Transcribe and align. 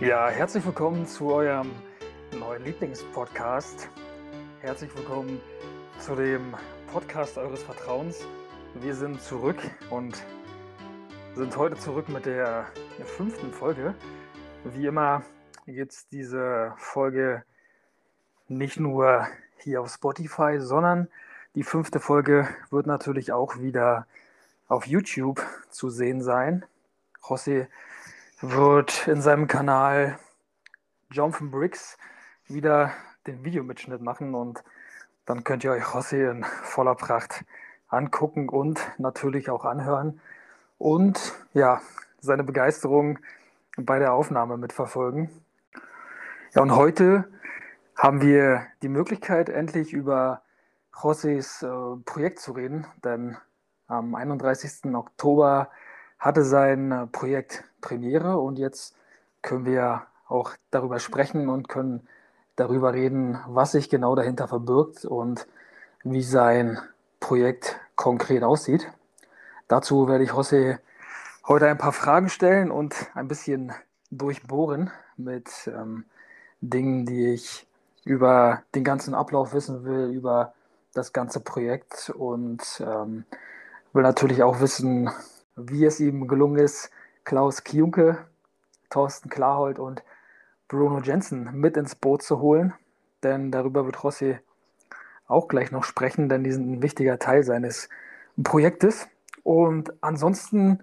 Ja, 0.00 0.28
herzlich 0.28 0.64
willkommen 0.64 1.08
zu 1.08 1.32
eurem 1.32 1.72
neuen 2.38 2.62
Lieblingspodcast. 2.62 3.88
Herzlich 4.60 4.96
willkommen 4.96 5.40
zu 5.98 6.14
dem 6.14 6.54
Podcast 6.92 7.36
eures 7.36 7.64
Vertrauens. 7.64 8.24
Wir 8.74 8.94
sind 8.94 9.20
zurück 9.20 9.58
und 9.90 10.22
sind 11.34 11.56
heute 11.56 11.74
zurück 11.78 12.08
mit 12.10 12.26
der 12.26 12.66
fünften 13.06 13.52
Folge. 13.52 13.92
Wie 14.62 14.86
immer 14.86 15.24
es 15.66 16.06
diese 16.06 16.74
Folge 16.76 17.42
nicht 18.46 18.78
nur 18.78 19.26
hier 19.56 19.80
auf 19.80 19.90
Spotify, 19.90 20.60
sondern 20.60 21.08
die 21.56 21.64
fünfte 21.64 21.98
Folge 21.98 22.46
wird 22.70 22.86
natürlich 22.86 23.32
auch 23.32 23.58
wieder 23.58 24.06
auf 24.68 24.86
YouTube 24.86 25.44
zu 25.70 25.90
sehen 25.90 26.22
sein. 26.22 26.64
José 27.20 27.66
wird 28.40 29.08
in 29.08 29.20
seinem 29.20 29.48
Kanal 29.48 30.18
Jonathan 31.10 31.50
Briggs 31.50 31.98
wieder 32.46 32.92
den 33.26 33.44
Videomitschnitt 33.44 34.00
machen 34.00 34.34
und 34.34 34.62
dann 35.26 35.44
könnt 35.44 35.64
ihr 35.64 35.72
euch 35.72 35.82
José 35.82 36.30
in 36.30 36.44
voller 36.44 36.94
Pracht 36.94 37.44
angucken 37.88 38.48
und 38.48 38.80
natürlich 38.98 39.50
auch 39.50 39.64
anhören 39.64 40.20
und 40.78 41.34
ja, 41.52 41.80
seine 42.20 42.44
Begeisterung 42.44 43.18
bei 43.76 43.98
der 43.98 44.12
Aufnahme 44.12 44.56
mitverfolgen. 44.56 45.30
Ja, 46.54 46.62
und 46.62 46.74
heute 46.74 47.28
haben 47.96 48.20
wir 48.22 48.66
die 48.82 48.88
Möglichkeit, 48.88 49.48
endlich 49.48 49.92
über 49.92 50.42
Josés 50.92 51.62
äh, 51.64 52.00
Projekt 52.04 52.38
zu 52.38 52.52
reden, 52.52 52.86
denn 53.04 53.36
am 53.88 54.14
31. 54.14 54.94
Oktober 54.94 55.70
hatte 56.18 56.44
sein 56.44 56.92
äh, 56.92 57.06
Projekt 57.06 57.64
Premiere 57.80 58.38
und 58.38 58.58
jetzt 58.58 58.94
können 59.42 59.64
wir 59.64 60.02
auch 60.26 60.52
darüber 60.70 60.98
sprechen 60.98 61.48
und 61.48 61.68
können 61.68 62.06
darüber 62.56 62.92
reden, 62.92 63.38
was 63.46 63.72
sich 63.72 63.88
genau 63.88 64.14
dahinter 64.14 64.48
verbirgt 64.48 65.04
und 65.04 65.46
wie 66.02 66.22
sein 66.22 66.78
Projekt 67.20 67.78
konkret 67.94 68.42
aussieht. 68.42 68.90
Dazu 69.68 70.08
werde 70.08 70.24
ich 70.24 70.30
José 70.30 70.78
heute 71.46 71.68
ein 71.68 71.78
paar 71.78 71.92
Fragen 71.92 72.28
stellen 72.28 72.70
und 72.70 72.94
ein 73.14 73.28
bisschen 73.28 73.72
durchbohren 74.10 74.90
mit 75.16 75.48
ähm, 75.66 76.04
Dingen, 76.60 77.06
die 77.06 77.32
ich 77.32 77.66
über 78.04 78.62
den 78.74 78.84
ganzen 78.84 79.14
Ablauf 79.14 79.52
wissen 79.52 79.84
will, 79.84 80.10
über 80.10 80.54
das 80.94 81.12
ganze 81.12 81.40
Projekt 81.40 82.10
und 82.10 82.62
ähm, 82.80 83.24
will 83.92 84.02
natürlich 84.02 84.42
auch 84.42 84.60
wissen, 84.60 85.10
wie 85.58 85.84
es 85.84 86.00
ihm 86.00 86.28
gelungen 86.28 86.58
ist, 86.58 86.90
Klaus 87.24 87.64
Kiunke, 87.64 88.26
Thorsten 88.90 89.28
Klarhold 89.28 89.78
und 89.78 90.02
Bruno 90.68 91.00
Jensen 91.00 91.50
mit 91.54 91.76
ins 91.76 91.94
Boot 91.94 92.22
zu 92.22 92.40
holen. 92.40 92.74
Denn 93.22 93.50
darüber 93.50 93.84
wird 93.84 94.02
Rossi 94.04 94.38
auch 95.26 95.48
gleich 95.48 95.72
noch 95.72 95.84
sprechen, 95.84 96.28
denn 96.28 96.44
die 96.44 96.52
sind 96.52 96.70
ein 96.70 96.82
wichtiger 96.82 97.18
Teil 97.18 97.42
seines 97.42 97.88
Projektes. 98.42 99.08
Und 99.42 99.92
ansonsten, 100.02 100.82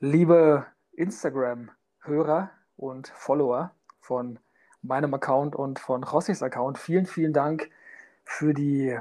liebe 0.00 0.66
Instagram-Hörer 0.92 2.50
und 2.76 3.08
Follower 3.08 3.72
von 4.00 4.38
meinem 4.82 5.12
Account 5.14 5.56
und 5.56 5.78
von 5.78 6.04
Rossis 6.04 6.42
Account, 6.42 6.78
vielen, 6.78 7.06
vielen 7.06 7.32
Dank 7.32 7.70
für 8.24 8.54
die 8.54 8.98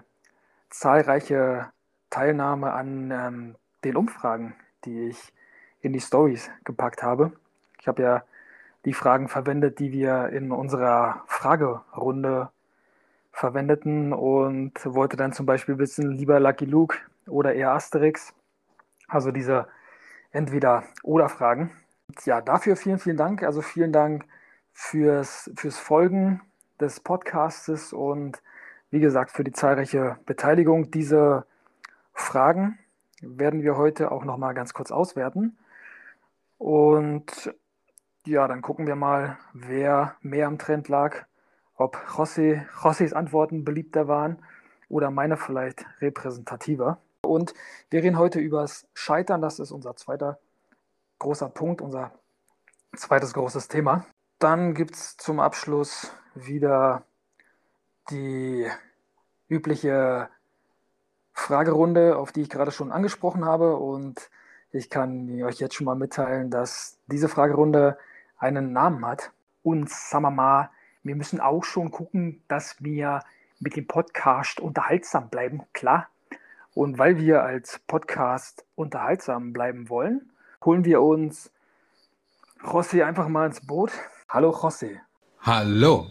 zahlreiche 0.69 1.71
Teilnahme 2.09 2.71
an 2.73 3.11
ähm, 3.11 3.55
den 3.83 3.95
Umfragen, 3.95 4.55
die 4.87 5.09
ich 5.09 5.33
in 5.81 5.93
die 5.93 5.99
Stories 5.99 6.49
gepackt 6.63 7.03
habe. 7.03 7.33
Ich 7.79 7.87
habe 7.87 8.01
ja 8.01 8.23
die 8.85 8.93
Fragen 8.93 9.27
verwendet, 9.27 9.79
die 9.79 9.91
wir 9.91 10.29
in 10.29 10.51
unserer 10.51 11.23
Fragerunde 11.27 12.49
verwendeten 13.31 14.13
und 14.13 14.73
wollte 14.85 15.17
dann 15.17 15.33
zum 15.33 15.45
Beispiel 15.45 15.77
wissen, 15.77 16.11
lieber 16.11 16.39
Lucky 16.39 16.65
Luke 16.65 16.97
oder 17.27 17.53
eher 17.53 17.71
Asterix. 17.71 18.33
Also 19.07 19.31
diese 19.31 19.67
Entweder-Oder-Fragen. 20.31 21.71
Ja, 22.25 22.41
dafür 22.41 22.75
vielen, 22.75 22.99
vielen 22.99 23.17
Dank. 23.17 23.43
Also 23.43 23.61
vielen 23.61 23.91
Dank 23.91 24.25
fürs, 24.73 25.51
fürs 25.55 25.77
Folgen 25.77 26.41
des 26.79 26.99
Podcastes 26.99 27.93
und 27.93 28.41
wie 28.89 28.99
gesagt 28.99 29.31
für 29.31 29.43
die 29.43 29.51
zahlreiche 29.51 30.17
Beteiligung. 30.25 30.91
Diese 30.91 31.45
Fragen 32.13 32.79
werden 33.21 33.63
wir 33.63 33.77
heute 33.77 34.11
auch 34.11 34.23
noch 34.23 34.37
mal 34.37 34.53
ganz 34.53 34.73
kurz 34.73 34.91
auswerten. 34.91 35.57
Und 36.57 37.53
ja, 38.25 38.47
dann 38.47 38.61
gucken 38.61 38.87
wir 38.87 38.95
mal, 38.95 39.37
wer 39.53 40.15
mehr 40.21 40.47
am 40.47 40.57
Trend 40.57 40.87
lag, 40.87 41.25
ob 41.75 41.97
José, 42.07 42.67
Josés 42.81 43.13
Antworten 43.13 43.63
beliebter 43.63 44.07
waren 44.07 44.43
oder 44.89 45.11
meine 45.11 45.37
vielleicht 45.37 45.85
repräsentativer. 46.01 46.99
Und 47.21 47.53
wir 47.89 48.03
reden 48.03 48.17
heute 48.17 48.39
über 48.39 48.61
das 48.61 48.87
Scheitern, 48.93 49.41
das 49.41 49.59
ist 49.59 49.71
unser 49.71 49.95
zweiter 49.95 50.39
großer 51.19 51.49
Punkt, 51.49 51.81
unser 51.81 52.11
zweites 52.95 53.33
großes 53.33 53.67
Thema. 53.67 54.05
Dann 54.39 54.73
gibt 54.73 54.95
es 54.95 55.17
zum 55.17 55.39
Abschluss 55.39 56.11
wieder 56.35 57.05
die 58.09 58.67
übliche 59.49 60.29
Fragerunde, 61.37 62.17
auf 62.17 62.31
die 62.31 62.41
ich 62.41 62.49
gerade 62.49 62.71
schon 62.71 62.91
angesprochen 62.91 63.45
habe. 63.45 63.77
Und 63.77 64.29
ich 64.71 64.89
kann 64.89 65.41
euch 65.43 65.59
jetzt 65.59 65.75
schon 65.75 65.85
mal 65.85 65.95
mitteilen, 65.95 66.49
dass 66.49 66.97
diese 67.07 67.29
Fragerunde 67.29 67.97
einen 68.37 68.73
Namen 68.73 69.05
hat. 69.05 69.31
Und 69.63 69.89
sagen 69.89 70.23
wir 70.23 70.31
mal, 70.31 70.71
wir 71.03 71.15
müssen 71.15 71.39
auch 71.39 71.63
schon 71.63 71.91
gucken, 71.91 72.41
dass 72.47 72.83
wir 72.83 73.21
mit 73.59 73.75
dem 73.75 73.87
Podcast 73.87 74.59
unterhaltsam 74.59 75.29
bleiben, 75.29 75.61
klar. 75.73 76.07
Und 76.73 76.97
weil 76.97 77.17
wir 77.17 77.43
als 77.43 77.79
Podcast 77.87 78.65
unterhaltsam 78.75 79.53
bleiben 79.53 79.89
wollen, 79.89 80.31
holen 80.65 80.85
wir 80.85 81.01
uns 81.01 81.51
José 82.61 83.03
einfach 83.03 83.27
mal 83.27 83.47
ins 83.47 83.65
Boot. 83.65 83.91
Hallo 84.27 84.49
José. 84.49 84.99
Hallo. 85.41 86.07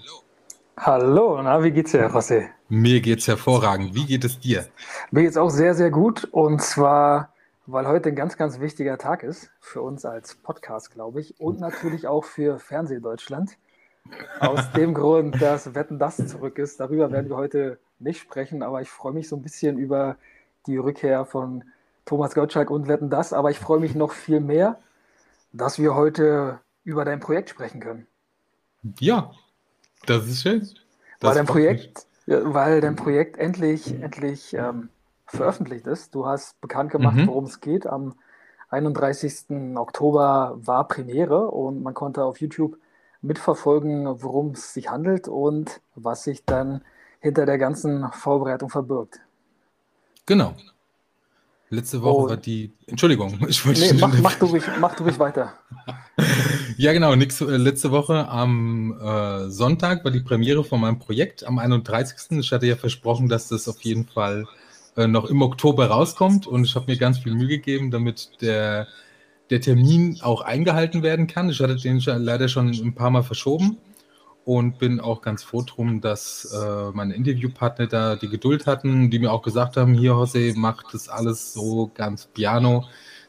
Hallo, 0.76 1.42
na, 1.42 1.62
wie 1.62 1.72
geht's 1.72 1.90
dir, 1.90 2.08
José? 2.08 2.55
Mir 2.68 3.00
geht's 3.00 3.28
hervorragend. 3.28 3.94
Wie 3.94 4.06
geht 4.06 4.24
es 4.24 4.40
dir? 4.40 4.66
Mir 5.12 5.22
geht's 5.22 5.36
auch 5.36 5.50
sehr, 5.50 5.74
sehr 5.74 5.90
gut. 5.90 6.24
Und 6.24 6.60
zwar, 6.60 7.32
weil 7.66 7.86
heute 7.86 8.08
ein 8.08 8.16
ganz, 8.16 8.36
ganz 8.36 8.58
wichtiger 8.58 8.98
Tag 8.98 9.22
ist 9.22 9.50
für 9.60 9.82
uns 9.82 10.04
als 10.04 10.34
Podcast, 10.34 10.90
glaube 10.90 11.20
ich. 11.20 11.38
Und 11.38 11.60
natürlich 11.60 12.08
auch 12.08 12.24
für 12.24 12.58
Fernsehdeutschland. 12.58 13.56
Aus 14.40 14.72
dem 14.76 14.94
Grund, 14.94 15.40
dass 15.40 15.76
Wetten 15.76 16.00
das 16.00 16.16
zurück 16.16 16.58
ist. 16.58 16.80
Darüber 16.80 17.12
werden 17.12 17.28
wir 17.28 17.36
heute 17.36 17.78
nicht 18.00 18.20
sprechen, 18.20 18.64
aber 18.64 18.82
ich 18.82 18.88
freue 18.88 19.12
mich 19.12 19.28
so 19.28 19.36
ein 19.36 19.42
bisschen 19.42 19.78
über 19.78 20.16
die 20.66 20.76
Rückkehr 20.76 21.24
von 21.24 21.62
Thomas 22.04 22.34
Gottschalk 22.34 22.70
und 22.70 22.88
Wetten 22.88 23.10
das. 23.10 23.32
Aber 23.32 23.52
ich 23.52 23.60
freue 23.60 23.78
mich 23.78 23.94
noch 23.94 24.10
viel 24.10 24.40
mehr, 24.40 24.80
dass 25.52 25.78
wir 25.78 25.94
heute 25.94 26.58
über 26.82 27.04
dein 27.04 27.20
Projekt 27.20 27.50
sprechen 27.50 27.78
können. 27.78 28.08
Ja, 28.98 29.30
das 30.04 30.26
ist 30.26 30.42
schön. 30.42 30.60
Das 31.20 31.28
weil 31.28 31.34
dein 31.36 31.46
Projekt, 31.46 32.06
weil 32.26 32.80
dein 32.80 32.96
Projekt 32.96 33.38
endlich, 33.38 34.00
endlich 34.00 34.54
ähm, 34.54 34.88
veröffentlicht 35.26 35.86
ist. 35.86 36.14
Du 36.14 36.26
hast 36.26 36.60
bekannt 36.60 36.90
gemacht, 36.90 37.16
mhm. 37.16 37.26
worum 37.28 37.44
es 37.44 37.60
geht. 37.60 37.86
Am 37.86 38.14
31. 38.70 39.76
Oktober 39.76 40.56
war 40.56 40.88
Premiere 40.88 41.50
und 41.50 41.82
man 41.82 41.94
konnte 41.94 42.24
auf 42.24 42.40
YouTube 42.40 42.76
mitverfolgen, 43.22 44.22
worum 44.22 44.50
es 44.50 44.74
sich 44.74 44.90
handelt 44.90 45.28
und 45.28 45.80
was 45.94 46.24
sich 46.24 46.44
dann 46.44 46.82
hinter 47.20 47.46
der 47.46 47.58
ganzen 47.58 48.10
Vorbereitung 48.12 48.70
verbirgt. 48.70 49.20
Genau. 50.26 50.54
Letzte 51.68 52.00
Woche 52.02 52.18
oh. 52.18 52.28
war 52.28 52.36
die. 52.36 52.72
Entschuldigung, 52.86 53.38
ich 53.48 53.64
wollte. 53.66 53.80
Nee, 53.80 54.00
mach, 54.00 54.16
mach, 54.20 54.34
du 54.36 54.46
ruhig, 54.46 54.62
mach 54.80 54.94
du 54.94 55.04
ruhig 55.04 55.18
weiter. 55.18 55.54
ja, 56.76 56.92
genau. 56.92 57.14
Nix, 57.16 57.40
äh, 57.40 57.56
letzte 57.56 57.90
Woche 57.90 58.28
am 58.28 58.98
äh, 59.00 59.48
Sonntag 59.50 60.04
war 60.04 60.12
die 60.12 60.20
Premiere 60.20 60.62
von 60.64 60.80
meinem 60.80 60.98
Projekt 60.98 61.44
am 61.44 61.58
31. 61.58 62.38
Ich 62.38 62.52
hatte 62.52 62.66
ja 62.66 62.76
versprochen, 62.76 63.28
dass 63.28 63.48
das 63.48 63.68
auf 63.68 63.80
jeden 63.82 64.06
Fall 64.06 64.46
äh, 64.96 65.08
noch 65.08 65.24
im 65.24 65.42
Oktober 65.42 65.86
rauskommt 65.88 66.46
und 66.46 66.64
ich 66.64 66.74
habe 66.76 66.86
mir 66.90 66.98
ganz 66.98 67.18
viel 67.18 67.34
Mühe 67.34 67.48
gegeben, 67.48 67.90
damit 67.90 68.30
der, 68.40 68.86
der 69.50 69.60
Termin 69.60 70.20
auch 70.22 70.42
eingehalten 70.42 71.02
werden 71.02 71.26
kann. 71.26 71.50
Ich 71.50 71.60
hatte 71.60 71.76
den 71.76 71.98
leider 71.98 72.48
schon 72.48 72.68
ein 72.70 72.94
paar 72.94 73.10
Mal 73.10 73.22
verschoben 73.22 73.78
und 74.46 74.78
bin 74.78 75.00
auch 75.00 75.22
ganz 75.22 75.42
froh 75.42 75.62
drum, 75.62 76.00
dass 76.00 76.54
äh, 76.54 76.90
meine 76.92 77.14
Interviewpartner 77.14 77.88
da 77.88 78.14
die 78.14 78.28
Geduld 78.28 78.66
hatten, 78.66 79.10
die 79.10 79.18
mir 79.18 79.32
auch 79.32 79.42
gesagt 79.42 79.76
haben, 79.76 79.92
hier 79.92 80.12
Jose, 80.12 80.52
mach 80.54 80.84
das 80.92 81.08
alles 81.08 81.52
so 81.52 81.90
ganz 81.92 82.26
piano, 82.26 82.84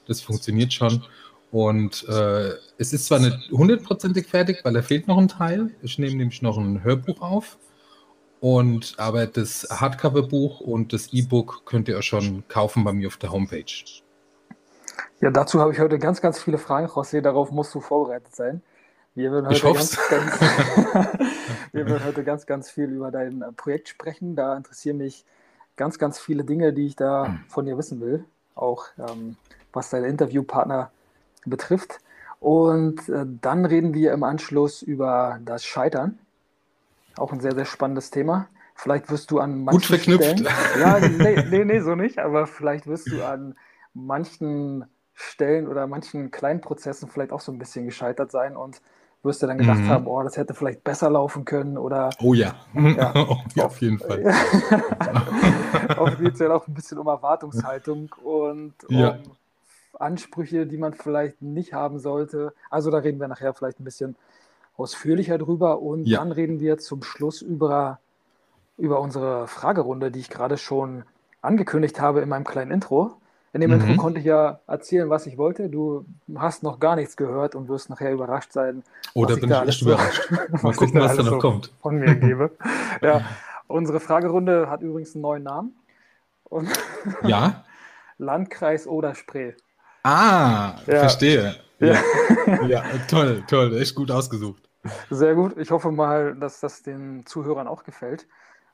das 0.07 0.21
funktioniert 0.21 0.71
schon. 0.71 1.03
Und 1.51 2.07
äh, 2.07 2.51
es 2.77 2.93
ist 2.93 3.07
zwar 3.07 3.17
nicht 3.17 3.51
hundertprozentig 3.51 4.27
fertig, 4.27 4.63
weil 4.63 4.73
da 4.73 4.83
fehlt 4.83 5.07
noch 5.07 5.17
ein 5.17 5.27
Teil. 5.27 5.71
Ich 5.81 5.97
nehme 5.97 6.17
nämlich 6.17 6.43
noch 6.43 6.55
ein 6.55 6.83
Hörbuch 6.83 7.19
auf. 7.19 7.57
Und 8.39 8.93
aber 8.99 9.25
das 9.25 9.67
Hardcover-Buch 9.71 10.59
und 10.59 10.93
das 10.93 11.11
E-Book 11.13 11.63
könnt 11.65 11.87
ihr 11.87 11.97
auch 11.97 12.03
schon 12.03 12.47
kaufen 12.47 12.83
bei 12.83 12.93
mir 12.93 13.07
auf 13.07 13.17
der 13.17 13.31
Homepage. 13.31 13.65
Ja, 15.19 15.31
dazu 15.31 15.59
habe 15.59 15.73
ich 15.73 15.79
heute 15.79 15.97
ganz, 15.97 16.21
ganz 16.21 16.39
viele 16.39 16.59
Fragen, 16.59 16.85
José. 16.85 17.21
Darauf 17.21 17.49
musst 17.49 17.73
du 17.73 17.79
vorbereitet 17.79 18.35
sein. 18.35 18.61
Wir 19.17 19.31
würden 19.31 19.49
Ich 19.49 19.63
heute 19.63 19.79
ganz, 19.79 20.09
ganz, 20.09 20.39
wir 21.71 21.89
würden 21.89 22.05
heute 22.05 22.23
ganz, 22.23 22.45
ganz 22.45 22.69
viel 22.69 22.91
über 22.91 23.09
dein 23.09 23.41
äh, 23.41 23.51
Projekt 23.51 23.89
sprechen. 23.89 24.35
Da 24.35 24.55
interessieren 24.55 24.97
mich 24.97 25.25
ganz, 25.75 25.97
ganz 25.97 26.19
viele 26.19 26.43
Dinge, 26.43 26.71
die 26.71 26.85
ich 26.85 26.95
da 26.95 27.39
von 27.47 27.65
dir 27.65 27.79
wissen 27.79 27.99
will. 27.99 28.25
Auch 28.53 28.85
ähm, 28.99 29.35
was 29.73 29.89
deine 29.89 30.05
Interviewpartner 30.05 30.91
betrifft. 31.47 31.97
Und 32.39 33.09
äh, 33.09 33.25
dann 33.41 33.65
reden 33.65 33.95
wir 33.95 34.13
im 34.13 34.21
Anschluss 34.21 34.83
über 34.83 35.39
das 35.43 35.65
Scheitern. 35.65 36.19
Auch 37.15 37.33
ein 37.33 37.39
sehr, 37.39 37.55
sehr 37.55 37.65
spannendes 37.65 38.11
Thema. 38.11 38.49
Vielleicht 38.75 39.09
wirst 39.09 39.31
du 39.31 39.39
an 39.39 39.63
manchen 39.63 39.79
Gut 39.79 39.85
verknüpft. 39.87 40.41
Stellen, 40.41 40.79
ja, 40.79 40.99
nee, 40.99 41.43
nee, 41.49 41.65
nee, 41.65 41.79
so 41.79 41.95
nicht, 41.95 42.19
aber 42.19 42.45
vielleicht 42.45 42.85
wirst 42.85 43.11
du 43.11 43.23
an 43.25 43.55
manchen 43.95 44.85
Stellen 45.15 45.67
oder 45.67 45.87
manchen 45.87 46.29
kleinen 46.29 46.61
Prozessen 46.61 47.09
vielleicht 47.09 47.31
auch 47.31 47.41
so 47.41 47.51
ein 47.51 47.57
bisschen 47.57 47.85
gescheitert 47.85 48.29
sein 48.29 48.55
und 48.55 48.79
wirst 49.23 49.41
du 49.41 49.47
dann 49.47 49.57
gedacht 49.57 49.81
Mhm. 49.81 49.89
haben, 49.89 50.07
oh, 50.07 50.21
das 50.23 50.37
hätte 50.37 50.53
vielleicht 50.53 50.83
besser 50.83 51.09
laufen 51.09 51.43
können 51.45 51.77
oder 51.77 52.09
Oh 52.21 52.33
ja. 52.33 52.55
Ja. 52.73 53.13
ja 53.55 53.65
auf 53.65 53.81
jeden 53.81 53.99
Fall. 53.99 54.23
Geht 56.19 56.33
es 56.33 56.39
ja 56.39 56.53
auch 56.53 56.67
ein 56.67 56.73
bisschen 56.73 56.97
um 56.97 57.07
Erwartungshaltung 57.07 58.13
und 58.23 58.73
um 58.89 58.95
Ja. 58.95 59.15
Ansprüche, 59.99 60.65
die 60.67 60.77
man 60.77 60.93
vielleicht 60.93 61.41
nicht 61.41 61.73
haben 61.73 61.99
sollte. 61.99 62.53
Also 62.69 62.91
da 62.91 62.99
reden 62.99 63.19
wir 63.19 63.27
nachher 63.27 63.53
vielleicht 63.53 63.79
ein 63.79 63.83
bisschen 63.83 64.15
ausführlicher 64.77 65.37
drüber 65.37 65.81
und 65.81 66.05
Ja. 66.05 66.19
dann 66.19 66.31
reden 66.31 66.59
wir 66.59 66.77
zum 66.77 67.01
Schluss 67.03 67.41
über, 67.41 67.99
über 68.77 68.99
unsere 69.01 69.47
Fragerunde, 69.47 70.11
die 70.11 70.19
ich 70.19 70.29
gerade 70.29 70.57
schon 70.57 71.03
angekündigt 71.41 71.99
habe 71.99 72.21
in 72.21 72.29
meinem 72.29 72.43
kleinen 72.43 72.71
Intro. 72.71 73.17
In 73.53 73.61
dem 73.61 73.71
Mhm. 73.71 73.81
Intro 73.81 74.01
konnte 74.01 74.19
ich 74.19 74.25
ja 74.25 74.59
erzählen, 74.67 75.09
was 75.09 75.25
ich 75.25 75.37
wollte. 75.37 75.69
Du 75.69 76.05
hast 76.35 76.63
noch 76.63 76.79
gar 76.79 76.95
nichts 76.95 77.15
gehört 77.17 77.55
und 77.55 77.69
wirst 77.69 77.89
nachher 77.89 78.11
überrascht 78.11 78.51
sein, 78.51 78.83
Oh, 79.13 79.25
da 79.25 79.33
ich 79.35 79.41
bin 79.41 79.49
ich 79.51 79.61
echt 79.61 79.81
überrascht. 79.81 80.29
Mal 80.61 80.73
gucken, 80.73 80.95
da 80.99 81.05
was 81.05 81.15
da 81.17 81.23
noch 81.23 81.29
so 81.31 81.39
kommt. 81.39 81.71
von 81.81 81.95
mir 81.97 82.15
gebe. 82.15 82.51
Ja, 83.01 83.21
unsere 83.67 83.99
Fragerunde 83.99 84.69
hat 84.69 84.81
übrigens 84.81 85.15
einen 85.15 85.21
neuen 85.21 85.43
Namen. 85.43 85.75
Und 86.45 86.69
Ja? 87.23 87.63
Landkreis 88.17 88.87
oder 88.87 89.15
Spree. 89.15 89.53
Ah, 90.03 90.75
Ja. 90.87 90.99
verstehe. 90.99 91.55
Ja. 91.79 91.95
Ja. 92.47 92.63
ja, 92.67 92.83
toll, 93.07 93.43
toll. 93.47 93.77
Echt 93.79 93.93
gut 93.95 94.09
ausgesucht. 94.09 94.63
Sehr 95.11 95.35
gut. 95.35 95.55
Ich 95.57 95.69
hoffe 95.69 95.91
mal, 95.91 96.35
dass 96.35 96.59
das 96.59 96.81
den 96.81 97.25
Zuhörern 97.25 97.67
auch 97.67 97.83
gefällt. 97.83 98.25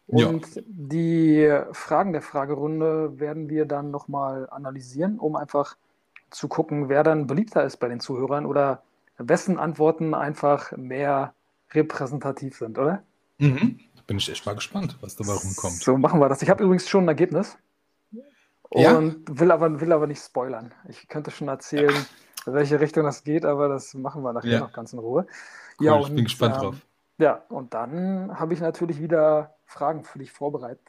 Ja. 0.07 0.27
Und 0.27 0.61
die 0.67 1.49
Fragen 1.71 2.11
der 2.11 2.21
Fragerunde 2.21 3.19
werden 3.19 3.49
wir 3.49 3.65
dann 3.65 3.89
nochmal 3.91 4.49
analysieren, 4.49 5.17
um 5.19 5.35
einfach 5.35 5.77
zu 6.29 6.47
gucken, 6.47 6.89
wer 6.89 7.03
dann 7.03 7.27
beliebter 7.27 7.63
ist 7.63 7.77
bei 7.77 7.87
den 7.87 7.99
Zuhörern 7.99 8.45
oder 8.45 8.83
wessen 9.17 9.59
Antworten 9.59 10.13
einfach 10.13 10.75
mehr 10.75 11.33
repräsentativ 11.71 12.57
sind, 12.57 12.77
oder? 12.77 13.03
Mhm. 13.37 13.79
Da 13.95 14.01
bin 14.07 14.17
ich 14.17 14.29
echt 14.29 14.45
mal 14.45 14.55
gespannt, 14.55 14.97
was 15.01 15.15
dabei 15.15 15.33
rumkommt. 15.33 15.75
So 15.81 15.97
machen 15.97 16.19
wir 16.19 16.27
das. 16.29 16.41
Ich 16.41 16.49
habe 16.49 16.63
übrigens 16.63 16.89
schon 16.89 17.05
ein 17.05 17.09
Ergebnis 17.09 17.57
Ja? 18.73 18.97
und 18.97 19.23
will 19.39 19.51
aber, 19.51 19.79
will 19.79 19.91
aber 19.91 20.07
nicht 20.07 20.21
spoilern. 20.21 20.71
Ich 20.89 21.07
könnte 21.07 21.31
schon 21.31 21.47
erzählen, 21.47 21.95
in 22.45 22.53
welche 22.53 22.79
Richtung 22.79 23.05
das 23.05 23.23
geht, 23.23 23.45
aber 23.45 23.69
das 23.69 23.93
machen 23.93 24.23
wir 24.23 24.33
nachher 24.33 24.49
Ja. 24.51 24.59
noch 24.59 24.73
ganz 24.73 24.91
in 24.91 24.99
Ruhe. 24.99 25.25
Cool, 25.79 26.01
ich 26.01 26.13
bin 26.13 26.23
gespannt 26.25 26.55
ähm, 26.55 26.61
drauf. 26.61 26.75
Ja, 27.19 27.43
und 27.49 27.73
dann 27.73 28.37
habe 28.39 28.53
ich 28.53 28.59
natürlich 28.59 29.01
wieder 29.01 29.55
Fragen 29.73 30.03
für 30.03 30.19
dich 30.19 30.31
vorbereitet. 30.31 30.79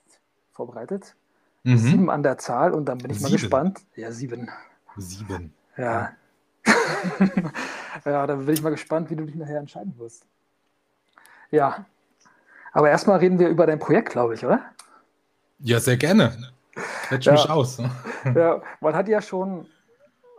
vorbereitet. 0.53 1.17
Mhm. 1.65 1.79
Sieben 1.79 2.11
an 2.11 2.23
der 2.23 2.37
Zahl 2.39 2.73
und 2.73 2.85
dann 2.85 2.99
bin 2.99 3.11
ich 3.11 3.21
mal 3.21 3.29
Sieben? 3.29 3.41
gespannt. 3.41 3.81
Ja, 3.97 4.13
sieben. 4.13 4.51
Sieben. 4.99 5.55
Ja. 5.77 6.13
ja, 8.05 8.27
dann 8.27 8.45
bin 8.45 8.55
ich 8.55 8.63
mal 8.63 8.71
gespannt, 8.71 9.11
wie 9.11 9.17
du 9.17 9.25
dich 9.25 9.35
nachher 9.35 9.59
entscheiden 9.59 9.95
wirst. 9.99 10.27
Ja. 11.51 11.87
Aber 12.73 12.91
erstmal 12.91 13.19
reden 13.19 13.39
wir 13.39 13.49
über 13.49 13.67
dein 13.67 13.79
Projekt, 13.79 14.11
glaube 14.11 14.35
ich, 14.35 14.45
oder? 14.45 14.61
Ja, 15.61 15.81
sehr 15.81 15.97
gerne. 15.97 16.53
Quetsch 17.09 17.27
Ja. 17.27 17.33
mich 17.33 17.49
aus. 17.49 17.79
Ja, 18.35 18.63
man 18.81 18.95
hat 18.95 19.09
ja 19.09 19.21
schon 19.23 19.67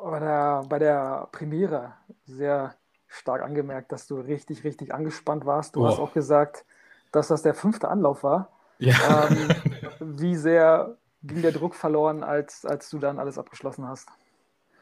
bei 0.03 0.19
der, 0.19 0.63
bei 0.68 0.80
der 0.80 1.27
Premiere 1.31 1.94
sehr 2.25 2.75
stark 3.07 3.42
angemerkt, 3.42 3.92
dass 3.92 4.07
du 4.07 4.19
richtig, 4.19 4.63
richtig 4.63 4.94
angespannt 4.94 5.45
warst. 5.45 5.75
Du 5.75 5.83
Oh. 5.83 5.88
hast 5.88 6.00
auch 6.00 6.13
gesagt, 6.13 6.65
dass 7.16 7.30
das 7.30 7.42
der 7.42 7.54
fünfte 7.54 7.88
Anlauf 7.88 8.24
war. 8.24 8.50
Ja. 8.80 9.28
Ähm, 9.30 9.50
wie 10.20 10.36
sehr 10.36 10.98
ging 11.24 11.42
der 11.42 11.52
Druck 11.52 11.76
verloren, 11.76 12.24
als, 12.24 12.66
als 12.66 12.90
du 12.90 13.00
dann 13.00 13.20
alles 13.20 13.38
abgeschlossen 13.38 13.88
hast? 13.88 14.10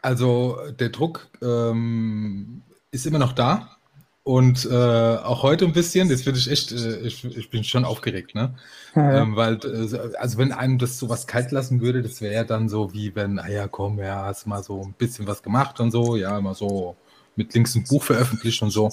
Also 0.02 0.58
der 0.78 0.90
Druck 0.90 1.30
ähm, 1.42 2.64
ist 2.92 3.06
immer 3.06 3.20
noch 3.20 3.34
da 3.34 3.78
und 4.24 4.66
äh, 4.66 5.18
auch 5.18 5.44
heute 5.44 5.66
ein 5.66 5.74
bisschen. 5.74 6.10
Jetzt 6.10 6.26
bin 6.26 6.36
ich 6.36 6.50
echt, 6.50 6.72
äh, 6.72 7.00
ich, 7.00 7.24
ich 7.24 7.50
bin 7.50 7.64
schon 7.64 7.86
aufgeregt, 7.86 8.36
ne? 8.36 8.56
Ähm, 8.96 9.36
weil, 9.36 9.56
äh, 9.64 10.18
also 10.18 10.38
wenn 10.38 10.52
einem 10.52 10.78
das 10.78 11.00
sowas 11.00 11.26
kalt 11.26 11.52
lassen 11.52 11.82
würde, 11.82 12.04
das 12.04 12.22
wäre 12.22 12.34
ja 12.34 12.44
dann 12.44 12.70
so 12.70 12.94
wie 12.94 13.16
wenn, 13.16 13.40
ah 13.40 13.50
ja, 13.50 13.68
komm, 13.68 13.98
ja, 13.98 14.26
hast 14.26 14.46
mal 14.46 14.62
so 14.62 14.84
ein 14.84 14.94
bisschen 14.94 15.26
was 15.26 15.42
gemacht 15.42 15.80
und 15.80 15.90
so, 15.90 16.16
ja, 16.16 16.40
mal 16.42 16.54
so 16.54 16.96
mit 17.36 17.54
links 17.56 17.74
ein 17.74 17.86
Buch 17.86 18.04
veröffentlicht 18.04 18.62
und 18.62 18.70
so. 18.70 18.92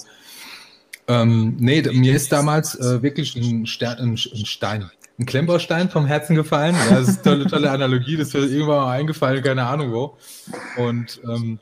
Ähm, 1.11 1.57
nee, 1.59 1.81
mir 1.81 2.15
ist 2.15 2.31
damals 2.31 2.75
äh, 2.75 3.01
wirklich 3.03 3.35
ein, 3.35 3.65
Stern, 3.65 3.97
ein, 3.97 4.11
ein 4.11 4.45
Stein, 4.45 4.89
ein 5.19 5.25
Klemmbaustein 5.25 5.89
vom 5.89 6.05
Herzen 6.05 6.35
gefallen. 6.35 6.73
Ja, 6.73 6.99
das 6.99 7.09
ist 7.09 7.27
eine 7.27 7.39
tolle, 7.39 7.49
tolle 7.49 7.71
Analogie, 7.71 8.15
das 8.15 8.29
ist 8.29 8.33
mir 8.33 8.45
irgendwann 8.45 8.77
mal 8.77 8.93
eingefallen, 8.93 9.43
keine 9.43 9.65
Ahnung 9.65 9.91
wo. 9.91 10.17
Und 10.77 11.19
ähm, 11.25 11.59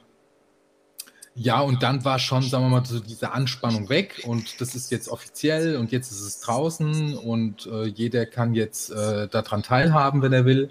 ja, 1.34 1.62
und 1.62 1.82
dann 1.82 2.06
war 2.06 2.20
schon, 2.20 2.44
sagen 2.44 2.66
wir 2.66 2.70
mal, 2.70 2.86
so 2.86 3.00
diese 3.00 3.32
Anspannung 3.32 3.90
weg 3.90 4.22
und 4.26 4.62
das 4.62 4.76
ist 4.76 4.92
jetzt 4.92 5.10
offiziell 5.10 5.78
und 5.78 5.92
jetzt 5.92 6.12
ist 6.12 6.22
es 6.22 6.42
draußen 6.42 7.18
und 7.18 7.66
äh, 7.66 7.86
jeder 7.86 8.28
kann 8.28 8.54
jetzt 8.54 8.92
äh, 8.92 9.28
daran 9.30 9.64
teilhaben, 9.64 10.22
wenn 10.22 10.34
er 10.34 10.46
will. 10.46 10.70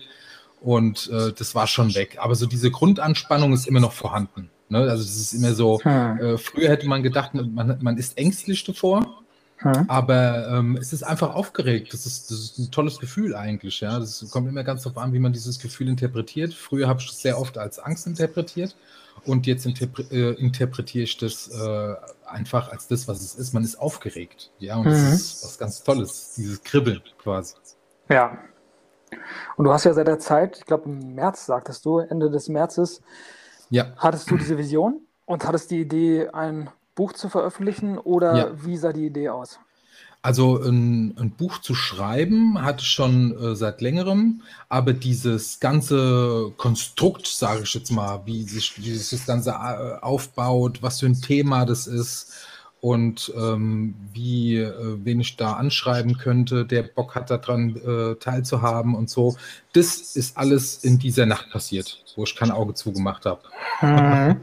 Und 0.61 1.09
äh, 1.11 1.33
das 1.33 1.55
war 1.55 1.67
schon 1.67 1.95
weg. 1.95 2.19
Aber 2.21 2.35
so 2.35 2.47
diese 2.47 2.71
Grundanspannung 2.71 3.53
ist 3.53 3.67
immer 3.67 3.81
noch 3.81 3.93
vorhanden. 3.93 4.51
Ne? 4.69 4.79
Also 4.79 5.03
das 5.03 5.17
ist 5.17 5.33
immer 5.35 5.55
so, 5.55 5.81
Hm. 5.83 6.19
äh, 6.21 6.39
früher 6.39 6.69
hätte 6.69 6.87
man 6.89 7.03
gedacht, 7.03 7.35
man, 7.35 7.79
man 7.81 7.97
ist 7.97 8.17
ängstlich 8.19 8.65
davor, 8.65 9.23
Hm. 9.59 9.87
aber 9.89 10.49
ähm, 10.53 10.77
es 10.77 10.93
ist 10.93 11.03
einfach 11.03 11.35
aufgeregt. 11.35 11.93
Das 11.93 12.07
ist, 12.07 12.31
das 12.31 12.39
ist 12.39 12.59
ein 12.59 12.71
tolles 12.71 12.99
Gefühl 12.99 13.35
eigentlich. 13.35 13.81
Ja, 13.81 13.99
das 13.99 14.25
kommt 14.31 14.49
immer 14.49 14.63
ganz 14.65 14.83
darauf 14.85 14.99
an, 14.99 15.13
wie 15.13 15.19
man 15.19 15.33
dieses 15.33 15.59
Gefühl 15.59 15.89
interpretiert. 15.89 16.55
Früher 16.55 16.87
habe 16.87 17.01
ich 17.01 17.09
es 17.11 17.21
sehr 17.21 17.39
oft 17.41 17.59
als 17.59 17.79
Angst 17.81 18.07
interpretiert 18.07 18.77
und 19.25 19.47
jetzt 19.49 19.67
interpre 19.67 20.03
äh, 20.13 20.35
interpretiere 20.35 21.03
ich 21.05 21.17
das 21.17 21.49
äh, 21.49 21.95
einfach 22.27 22.71
als 22.71 22.87
das, 22.87 23.09
was 23.09 23.21
es 23.21 23.35
ist. 23.35 23.53
Man 23.53 23.65
ist 23.65 23.77
aufgeregt. 23.81 24.53
Ja, 24.61 24.77
und 24.77 24.87
das 24.87 24.99
Mhm. 25.03 25.13
ist 25.15 25.45
was 25.45 25.59
ganz 25.59 25.83
Tolles, 25.83 26.35
dieses 26.37 26.63
Kribbeln 26.63 27.03
quasi. 27.21 27.55
Ja. 28.09 28.39
Und 29.57 29.65
du 29.65 29.73
hast 29.73 29.85
ja 29.85 29.93
seit 29.95 30.07
der 30.07 30.19
Zeit, 30.21 30.59
ich 30.59 30.67
glaube 30.67 30.89
im 30.89 31.15
März 31.17 31.47
sagtest 31.47 31.85
du, 31.85 31.99
Ende 31.99 32.31
des 32.31 32.49
Märzes, 32.49 33.01
Ja. 33.71 33.93
hattest 33.97 34.31
du 34.31 34.37
diese 34.37 34.59
Vision 34.59 35.01
und 35.27 35.47
hattest 35.47 35.71
die 35.71 35.81
Idee, 35.81 36.29
ein 36.29 36.71
Buch 36.95 37.13
zu 37.13 37.29
veröffentlichen 37.29 37.99
oder 37.99 38.37
Ja. 38.37 38.51
wie 38.65 38.77
sah 38.77 38.93
die 38.93 39.07
Idee 39.07 39.29
aus? 39.29 39.59
Also 40.21 40.61
ein, 40.61 41.17
ein 41.17 41.31
Buch 41.31 41.59
zu 41.61 41.75
schreiben 41.77 42.61
hatte 42.63 42.83
ich 42.83 42.89
schon 42.89 43.37
äh, 43.39 43.55
seit 43.55 43.81
längerem, 43.81 44.43
aber 44.69 44.93
dieses 44.93 45.61
ganze 45.61 46.53
Konstrukt, 46.57 47.29
sage 47.29 47.63
ich 47.63 47.73
jetzt 47.75 47.93
mal, 47.93 48.23
wie 48.27 48.43
sich, 48.43 48.75
das 48.83 49.27
Ganze 49.27 49.51
äh, 49.51 50.01
aufbaut, 50.03 50.83
was 50.83 50.99
für 51.01 51.07
ein 51.07 51.21
Thema 51.21 51.65
das 51.65 51.87
ist 51.87 52.33
und 52.81 53.33
ähm, 53.37 53.95
wie 54.13 54.57
äh, 54.57 54.73
wen 55.05 55.21
ich 55.21 55.37
da 55.37 55.55
anschreiben 55.55 56.17
könnte, 56.19 56.65
der 56.65 56.83
Bock 56.83 57.15
hat 57.15 57.31
daran 57.31 57.77
äh, 57.77 58.15
teilzuhaben 58.17 58.95
und 58.95 59.11
so, 59.11 59.37
das 59.73 60.17
ist 60.17 60.37
alles 60.37 60.85
in 60.85 60.99
dieser 60.99 61.27
Nacht 61.27 61.51
passiert, 61.51 62.05
wo 62.17 62.25
ich 62.25 62.37
kein 62.37 62.51
Auge 62.51 62.75
zugemacht 62.75 63.27
habe. 63.27 63.43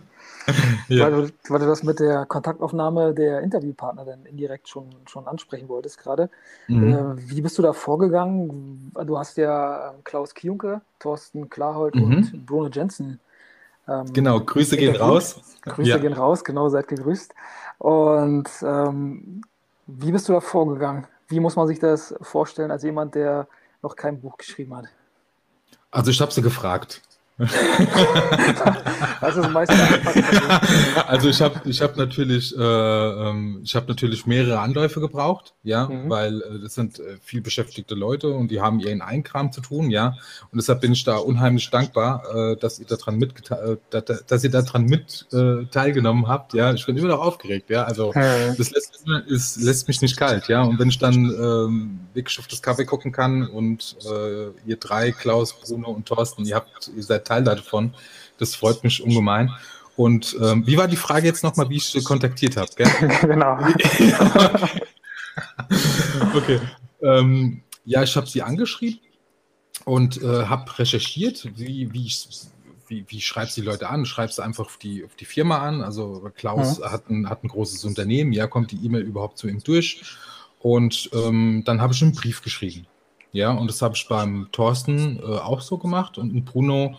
Ja. 0.89 1.05
Weil, 1.05 1.11
du, 1.11 1.29
weil 1.49 1.59
du 1.59 1.65
das 1.65 1.81
mit 1.83 1.99
der 1.99 2.25
Kontaktaufnahme 2.27 3.13
der 3.15 3.41
Interviewpartner 3.41 4.05
dann 4.05 4.25
indirekt 4.25 4.69
schon, 4.69 4.85
schon 5.07 5.27
ansprechen 5.27 5.67
wolltest 5.69 5.97
gerade. 5.97 6.29
Mhm. 6.67 6.93
Äh, 6.93 7.29
wie 7.29 7.41
bist 7.41 7.57
du 7.57 7.61
da 7.63 7.73
vorgegangen? 7.73 8.91
Du 9.05 9.17
hast 9.17 9.37
ja 9.37 9.89
ähm, 9.91 10.03
Klaus 10.03 10.35
Kiunke, 10.35 10.81
Thorsten 10.99 11.49
Klarhold 11.49 11.95
Mhm. 11.95 12.03
und 12.03 12.45
Bruno 12.45 12.69
Jensen. 12.69 13.19
ähm, 13.87 14.05
Genau, 14.13 14.39
Grüße 14.39 14.77
gehen 14.77 14.95
raus. 14.95 15.41
Grüße 15.61 15.89
Ja. 15.89 15.97
gehen 15.97 16.13
raus, 16.13 16.43
genau, 16.43 16.69
seid 16.69 16.87
gegrüßt. 16.87 17.33
Und 17.85 18.49
ähm, 18.63 19.41
wie 19.85 20.11
bist 20.11 20.27
du 20.27 20.33
da 20.33 20.39
vorgegangen? 20.39 21.05
Wie 21.27 21.39
muss 21.39 21.55
man 21.55 21.67
sich 21.67 21.77
das 21.77 22.15
vorstellen 22.19 22.71
als 22.71 22.81
jemand, 22.81 23.13
der 23.13 23.47
noch 23.83 23.95
kein 23.95 24.19
Buch 24.19 24.37
geschrieben 24.37 24.75
hat? 24.75 24.85
Also 25.91 26.09
ich 26.09 26.19
habe 26.19 26.31
sie 26.31 26.41
gefragt. 26.41 27.03
Das 29.21 29.35
ist 29.35 29.49
meist 29.49 29.71
Also 31.07 31.29
ich 31.29 31.41
habe 31.41 31.61
ich 31.65 31.81
hab 31.81 31.97
natürlich, 31.97 32.55
äh, 32.57 32.61
ähm, 32.61 33.61
ich 33.63 33.75
hab 33.75 33.87
natürlich 33.87 34.25
mehrere 34.25 34.59
Anläufe 34.59 35.01
gebraucht, 35.01 35.53
ja, 35.63 35.87
mhm. 35.87 36.09
weil 36.09 36.41
äh, 36.41 36.59
das 36.61 36.75
sind 36.75 36.99
äh, 36.99 37.17
viel 37.21 37.41
beschäftigte 37.41 37.95
Leute 37.95 38.29
und 38.29 38.51
die 38.51 38.61
haben 38.61 38.79
ihren 38.79 39.01
Einkram 39.01 39.51
zu 39.51 39.61
tun, 39.61 39.89
ja. 39.89 40.15
Und 40.51 40.57
deshalb 40.57 40.81
bin 40.81 40.93
ich 40.93 41.03
da 41.03 41.17
unheimlich 41.17 41.69
dankbar, 41.69 42.23
äh, 42.33 42.55
dass 42.55 42.79
ihr 42.79 42.85
daran 42.85 43.17
mit, 43.17 43.33
äh, 43.51 43.77
dass 43.89 44.43
ihr 44.43 44.51
daran 44.51 44.85
mit 44.85 45.27
äh, 45.33 45.65
teilgenommen 45.71 46.27
habt, 46.27 46.53
ja. 46.53 46.73
Ich 46.73 46.85
bin 46.85 46.95
immer 46.95 47.09
noch 47.09 47.21
aufgeregt, 47.21 47.69
ja. 47.69 47.83
Also 47.83 48.13
mhm. 48.13 48.55
das 48.57 48.71
lässt, 48.71 49.03
ist, 49.27 49.57
lässt 49.61 49.87
mich 49.89 50.01
nicht 50.01 50.15
kalt, 50.15 50.47
ja. 50.47 50.61
Und 50.61 50.79
wenn 50.79 50.89
ich 50.89 50.99
dann 50.99 51.15
ähm, 51.15 51.99
wirklich 52.13 52.39
auf 52.39 52.47
das 52.47 52.61
Kaffee 52.61 52.85
gucken 52.85 53.11
kann 53.11 53.47
und 53.47 53.97
äh, 54.05 54.51
ihr 54.65 54.77
drei, 54.77 55.11
Klaus, 55.11 55.53
Bruno 55.53 55.89
und 55.89 56.05
Thorsten, 56.05 56.45
ihr 56.45 56.55
habt, 56.55 56.91
ihr 56.95 57.03
seid 57.03 57.24
Teil 57.25 57.43
davon. 57.43 57.93
Das 58.37 58.55
freut 58.55 58.83
mich 58.83 59.03
ungemein. 59.03 59.51
Und 59.95 60.35
ähm, 60.41 60.65
wie 60.67 60.77
war 60.77 60.87
die 60.87 60.95
Frage 60.95 61.27
jetzt 61.27 61.43
nochmal, 61.43 61.69
wie 61.69 61.77
ich 61.77 61.85
sie 61.85 62.03
kontaktiert 62.03 62.57
habe? 62.57 62.69
genau. 63.21 63.57
okay. 66.35 66.59
Ähm, 67.01 67.61
ja, 67.85 68.03
ich 68.03 68.15
habe 68.15 68.27
sie 68.27 68.41
angeschrieben 68.41 68.99
und 69.85 70.21
äh, 70.21 70.45
habe 70.45 70.79
recherchiert, 70.79 71.47
wie, 71.57 71.93
wie 71.93 72.07
ich 72.07 72.27
wie, 72.87 73.05
wie 73.07 73.21
schreibst 73.21 73.57
du 73.57 73.61
die 73.61 73.67
Leute 73.67 73.89
an? 73.89 74.05
Schreibst 74.05 74.37
du 74.37 74.41
einfach 74.41 74.65
auf 74.65 74.77
die, 74.77 75.03
auf 75.03 75.15
die 75.15 75.25
Firma 75.25 75.59
an? 75.59 75.81
Also 75.81 76.29
Klaus 76.35 76.79
ja. 76.79 76.91
hat, 76.91 77.09
ein, 77.09 77.29
hat 77.29 77.43
ein 77.43 77.47
großes 77.47 77.83
Unternehmen, 77.85 78.31
ja, 78.31 78.47
kommt 78.47 78.71
die 78.71 78.83
E-Mail 78.85 79.01
überhaupt 79.01 79.37
zu 79.37 79.47
ihm 79.47 79.61
durch? 79.63 80.03
Und 80.59 81.09
ähm, 81.13 81.63
dann 81.65 81.81
habe 81.81 81.93
ich 81.93 82.01
einen 82.01 82.13
Brief 82.13 82.41
geschrieben. 82.41 82.87
Ja, 83.31 83.51
und 83.51 83.67
das 83.67 83.81
habe 83.81 83.95
ich 83.95 84.07
beim 84.07 84.47
Thorsten 84.51 85.19
äh, 85.19 85.23
auch 85.23 85.61
so 85.61 85.77
gemacht 85.77 86.17
und 86.17 86.45
Bruno 86.45 86.95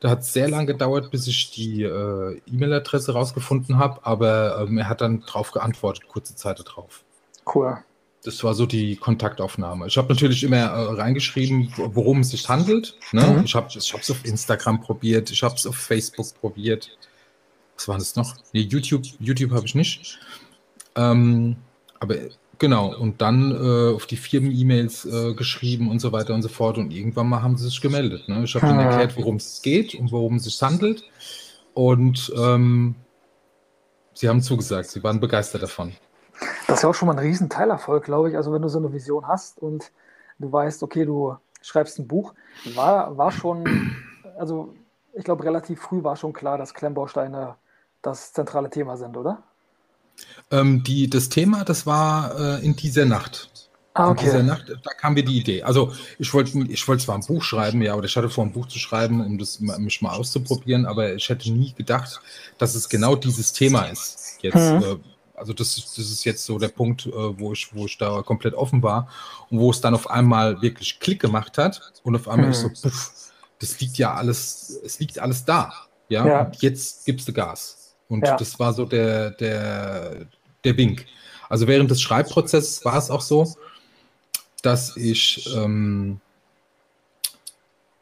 da 0.00 0.08
hat 0.08 0.20
es 0.20 0.32
sehr 0.32 0.48
lange 0.48 0.66
gedauert, 0.66 1.10
bis 1.10 1.26
ich 1.26 1.50
die 1.50 1.82
äh, 1.82 2.40
E-Mail-Adresse 2.46 3.12
rausgefunden 3.12 3.78
habe, 3.78 4.04
aber 4.04 4.66
ähm, 4.66 4.78
er 4.78 4.88
hat 4.88 5.02
dann 5.02 5.22
darauf 5.26 5.52
geantwortet, 5.52 6.08
kurze 6.08 6.34
Zeit 6.34 6.58
darauf. 6.66 7.04
Cool. 7.54 7.78
Das 8.22 8.42
war 8.44 8.54
so 8.54 8.66
die 8.66 8.96
Kontaktaufnahme. 8.96 9.86
Ich 9.86 9.96
habe 9.96 10.12
natürlich 10.12 10.42
immer 10.42 10.56
äh, 10.56 10.94
reingeschrieben, 10.94 11.72
worum 11.76 12.20
es 12.20 12.30
sich 12.30 12.48
handelt. 12.48 12.96
Ne? 13.12 13.26
Mhm. 13.26 13.44
Ich 13.44 13.54
habe 13.54 13.68
es 13.76 13.94
auf 13.94 14.24
Instagram 14.24 14.80
probiert, 14.80 15.30
ich 15.30 15.42
habe 15.42 15.54
es 15.54 15.66
auf 15.66 15.76
Facebook 15.76 16.26
probiert. 16.40 16.96
Was 17.76 17.88
war 17.88 17.98
das 17.98 18.16
noch? 18.16 18.36
Nee, 18.52 18.60
YouTube, 18.60 19.04
YouTube 19.18 19.52
habe 19.52 19.66
ich 19.66 19.74
nicht. 19.74 20.18
Ähm, 20.96 21.56
aber 21.98 22.16
Genau, 22.60 22.94
und 22.94 23.22
dann 23.22 23.52
äh, 23.52 23.94
auf 23.94 24.04
die 24.04 24.18
Firmen-E-Mails 24.18 25.06
äh, 25.06 25.32
geschrieben 25.32 25.90
und 25.90 25.98
so 25.98 26.12
weiter 26.12 26.34
und 26.34 26.42
so 26.42 26.50
fort. 26.50 26.76
Und 26.76 26.90
irgendwann 26.90 27.26
mal 27.26 27.42
haben 27.42 27.56
sie 27.56 27.64
sich 27.64 27.80
gemeldet. 27.80 28.28
Ne? 28.28 28.44
Ich 28.44 28.54
habe 28.54 28.66
ihnen 28.66 28.80
ah. 28.80 28.90
erklärt, 28.90 29.16
worum 29.16 29.36
es 29.36 29.62
geht 29.62 29.94
und 29.94 30.12
worum 30.12 30.36
es 30.36 30.44
sich 30.44 30.60
handelt. 30.60 31.02
Und 31.72 32.30
ähm, 32.36 32.96
sie 34.12 34.28
haben 34.28 34.42
zugesagt, 34.42 34.90
sie 34.90 35.02
waren 35.02 35.20
begeistert 35.20 35.62
davon. 35.62 35.94
Das 36.66 36.76
ist 36.76 36.82
ja 36.82 36.90
auch 36.90 36.94
schon 36.94 37.06
mal 37.06 37.14
ein 37.14 37.20
riesen 37.20 37.48
Teilerfolg, 37.48 38.04
glaube 38.04 38.28
ich. 38.28 38.36
Also 38.36 38.52
wenn 38.52 38.60
du 38.60 38.68
so 38.68 38.78
eine 38.78 38.92
Vision 38.92 39.26
hast 39.26 39.58
und 39.58 39.90
du 40.38 40.52
weißt, 40.52 40.82
okay, 40.82 41.06
du 41.06 41.36
schreibst 41.62 41.98
ein 41.98 42.08
Buch, 42.08 42.34
war, 42.74 43.16
war 43.16 43.32
schon, 43.32 43.96
also 44.38 44.74
ich 45.14 45.24
glaube, 45.24 45.44
relativ 45.44 45.80
früh 45.80 46.04
war 46.04 46.16
schon 46.16 46.34
klar, 46.34 46.58
dass 46.58 46.74
Klemmbausteine 46.74 47.56
das 48.02 48.34
zentrale 48.34 48.68
Thema 48.68 48.98
sind, 48.98 49.16
oder? 49.16 49.44
Ähm, 50.50 50.82
die, 50.82 51.08
das 51.08 51.28
Thema, 51.28 51.64
das 51.64 51.86
war 51.86 52.58
äh, 52.58 52.64
in 52.64 52.76
dieser 52.76 53.04
Nacht. 53.04 53.50
Ah, 53.94 54.10
okay. 54.10 54.26
In 54.26 54.30
dieser 54.30 54.42
Nacht, 54.42 54.68
da 54.68 54.92
kam 54.92 55.14
mir 55.14 55.24
die 55.24 55.38
Idee. 55.38 55.62
Also 55.62 55.92
ich 56.18 56.32
wollte 56.32 56.58
ich 56.68 56.86
wollte 56.86 57.04
zwar 57.04 57.16
ein 57.16 57.26
Buch 57.26 57.42
schreiben, 57.42 57.82
ja, 57.82 57.94
oder 57.94 58.06
ich 58.06 58.16
hatte 58.16 58.30
vor, 58.30 58.44
ein 58.44 58.52
Buch 58.52 58.66
zu 58.66 58.78
schreiben, 58.78 59.24
um 59.24 59.36
das 59.36 59.60
mich 59.60 60.00
mal 60.00 60.14
auszuprobieren, 60.14 60.86
aber 60.86 61.14
ich 61.14 61.28
hätte 61.28 61.50
nie 61.50 61.72
gedacht, 61.72 62.20
dass 62.58 62.74
es 62.74 62.88
genau 62.88 63.16
dieses 63.16 63.52
Thema 63.52 63.82
ist. 63.82 64.38
Jetzt, 64.42 64.54
mhm. 64.54 64.82
äh, 64.82 64.96
also 65.34 65.52
das, 65.52 65.74
das 65.74 65.98
ist 65.98 66.24
jetzt 66.24 66.44
so 66.44 66.58
der 66.58 66.68
Punkt, 66.68 67.06
äh, 67.06 67.12
wo, 67.12 67.52
ich, 67.52 67.74
wo 67.74 67.86
ich 67.86 67.98
da 67.98 68.22
komplett 68.22 68.54
offen 68.54 68.82
war 68.82 69.08
und 69.48 69.58
wo 69.58 69.70
es 69.70 69.80
dann 69.80 69.94
auf 69.94 70.08
einmal 70.08 70.62
wirklich 70.62 71.00
Klick 71.00 71.20
gemacht 71.20 71.58
hat 71.58 71.92
und 72.04 72.14
auf 72.14 72.28
einmal 72.28 72.46
mhm. 72.46 72.52
ich 72.52 72.58
so, 72.58 72.68
puff, 72.68 73.12
das 73.58 73.80
liegt 73.80 73.98
ja 73.98 74.14
alles, 74.14 74.78
es 74.84 75.00
liegt 75.00 75.18
alles 75.18 75.44
da. 75.44 75.72
Ja, 76.08 76.26
ja. 76.26 76.40
und 76.42 76.60
jetzt 76.62 77.06
gibst 77.06 77.28
du 77.28 77.32
Gas. 77.32 77.79
Und 78.10 78.26
ja. 78.26 78.36
das 78.36 78.58
war 78.58 78.74
so 78.74 78.84
der, 78.84 79.30
der, 79.30 80.26
der 80.64 80.76
Wink. 80.76 81.06
Also 81.48 81.66
während 81.66 81.90
des 81.90 82.02
Schreibprozesses 82.02 82.84
war 82.84 82.98
es 82.98 83.10
auch 83.10 83.22
so, 83.22 83.54
dass 84.62 84.96
ich, 84.96 85.48
ähm, 85.56 86.20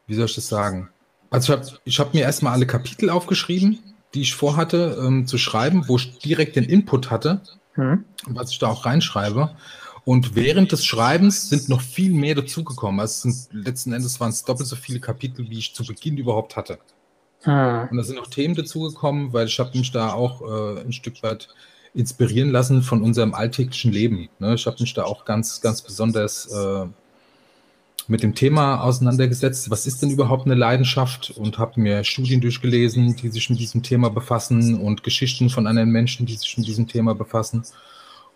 wie 0.07 0.15
soll 0.15 0.25
ich 0.25 0.35
das 0.35 0.47
sagen? 0.47 0.89
Also 1.29 1.53
ich 1.53 1.59
habe 1.59 1.79
ich 1.85 1.99
hab 1.99 2.13
mir 2.13 2.23
erstmal 2.23 2.53
alle 2.53 2.65
Kapitel 2.65 3.09
aufgeschrieben, 3.11 3.79
die 4.15 4.21
ich 4.21 4.33
vorhatte 4.33 4.97
ähm, 4.99 5.27
zu 5.27 5.37
schreiben, 5.37 5.87
wo 5.87 5.97
ich 5.97 6.17
direkt 6.17 6.55
den 6.55 6.65
Input 6.65 7.11
hatte, 7.11 7.41
hm. 7.73 8.03
was 8.25 8.51
ich 8.51 8.57
da 8.57 8.67
auch 8.67 8.85
reinschreibe. 8.85 9.55
Und 10.05 10.35
während 10.35 10.71
des 10.71 10.85
Schreibens 10.85 11.49
sind 11.49 11.69
noch 11.69 11.81
viel 11.81 12.11
mehr 12.11 12.33
dazugekommen. 12.33 12.99
Also 12.99 13.29
sind, 13.29 13.49
letzten 13.51 13.93
Endes 13.93 14.19
waren 14.19 14.29
es 14.29 14.43
doppelt 14.43 14.67
so 14.67 14.75
viele 14.75 14.99
Kapitel, 14.99 15.47
wie 15.51 15.59
ich 15.59 15.75
zu 15.75 15.85
Beginn 15.85 16.17
überhaupt 16.17 16.55
hatte. 16.55 16.79
Ah. 17.43 17.87
Und 17.89 17.97
da 17.97 18.03
sind 18.03 18.19
auch 18.19 18.27
Themen 18.27 18.55
dazugekommen, 18.55 19.31
weil 19.33 19.47
ich 19.47 19.59
habe 19.59 19.77
mich 19.77 19.91
da 19.91 20.13
auch 20.13 20.41
äh, 20.41 20.81
ein 20.81 20.93
Stück 20.93 21.23
weit 21.23 21.47
inspirieren 21.93 22.51
lassen 22.51 22.81
von 22.81 23.01
unserem 23.01 23.33
alltäglichen 23.33 23.91
Leben. 23.91 24.29
Ne? 24.39 24.55
Ich 24.55 24.65
habe 24.65 24.77
mich 24.79 24.93
da 24.93 25.03
auch 25.03 25.25
ganz, 25.25 25.61
ganz 25.61 25.81
besonders 25.81 26.47
äh, 26.51 26.85
mit 28.07 28.23
dem 28.23 28.35
Thema 28.35 28.81
auseinandergesetzt. 28.81 29.69
Was 29.69 29.87
ist 29.87 30.01
denn 30.01 30.09
überhaupt 30.09 30.45
eine 30.45 30.55
Leidenschaft? 30.55 31.31
Und 31.37 31.57
habe 31.57 31.79
mir 31.79 32.03
Studien 32.03 32.41
durchgelesen, 32.41 33.15
die 33.15 33.29
sich 33.29 33.49
mit 33.49 33.59
diesem 33.59 33.83
Thema 33.83 34.09
befassen 34.09 34.79
und 34.79 35.03
Geschichten 35.03 35.49
von 35.49 35.67
anderen 35.67 35.91
Menschen, 35.91 36.25
die 36.25 36.35
sich 36.35 36.57
mit 36.57 36.67
diesem 36.67 36.87
Thema 36.87 37.15
befassen. 37.15 37.63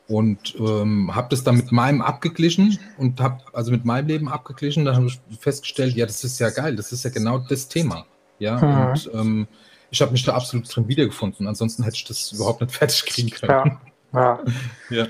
Und 0.07 0.55
ähm, 0.60 1.15
habe 1.15 1.29
das 1.29 1.43
dann 1.43 1.57
mit 1.57 1.72
meinem 1.72 2.01
abgeglichen 2.01 2.77
und 2.98 3.22
habe 3.22 3.41
also 3.53 3.72
mit 3.72 3.86
meinem 3.86 4.07
Leben 4.07 4.27
abgeglichen. 4.27 4.86
Da 4.86 4.95
habe 4.95 5.07
ich 5.07 5.19
festgestellt, 5.39 5.95
ja, 5.95 6.05
das 6.05 6.24
ist 6.24 6.39
ja 6.39 6.50
geil, 6.50 6.75
das 6.75 6.91
ist 6.91 7.03
ja 7.03 7.10
genau 7.10 7.39
das 7.39 7.67
Thema. 7.67 8.05
Ja, 8.43 8.57
mhm. 8.57 8.89
und 8.89 9.12
ähm, 9.13 9.47
ich 9.89 10.01
habe 10.01 10.12
mich 10.12 10.23
da 10.23 10.33
absolut 10.33 10.75
drin 10.75 10.88
wiedergefunden. 10.88 11.47
Ansonsten 11.47 11.83
hätte 11.83 11.95
ich 11.95 12.03
das 12.03 12.31
überhaupt 12.33 12.59
nicht 12.59 12.73
fertig 12.75 13.05
kriegen 13.05 13.29
können. 13.29 13.79
Ja, 14.12 14.19
ja. 14.19 14.39
ja. 14.89 15.07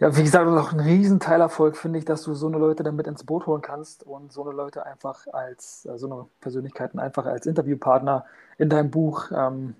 ja 0.00 0.16
wie 0.16 0.22
gesagt, 0.22 0.48
auch 0.48 0.72
ein 0.72 0.80
Riesenteilerfolg 0.80 1.76
finde 1.76 1.98
ich, 1.98 2.06
dass 2.06 2.22
du 2.22 2.32
so 2.32 2.46
eine 2.46 2.56
Leute 2.56 2.82
damit 2.82 3.06
ins 3.06 3.24
Boot 3.24 3.46
holen 3.46 3.60
kannst 3.60 4.04
und 4.04 4.32
so 4.32 4.42
eine 4.42 4.56
Leute 4.56 4.86
einfach 4.86 5.26
als, 5.32 5.86
äh, 5.86 5.98
so 5.98 6.06
eine 6.06 6.26
Persönlichkeiten 6.40 6.98
einfach 6.98 7.26
als 7.26 7.44
Interviewpartner 7.44 8.24
in 8.56 8.70
deinem 8.70 8.90
Buch 8.90 9.30
ähm, 9.36 9.74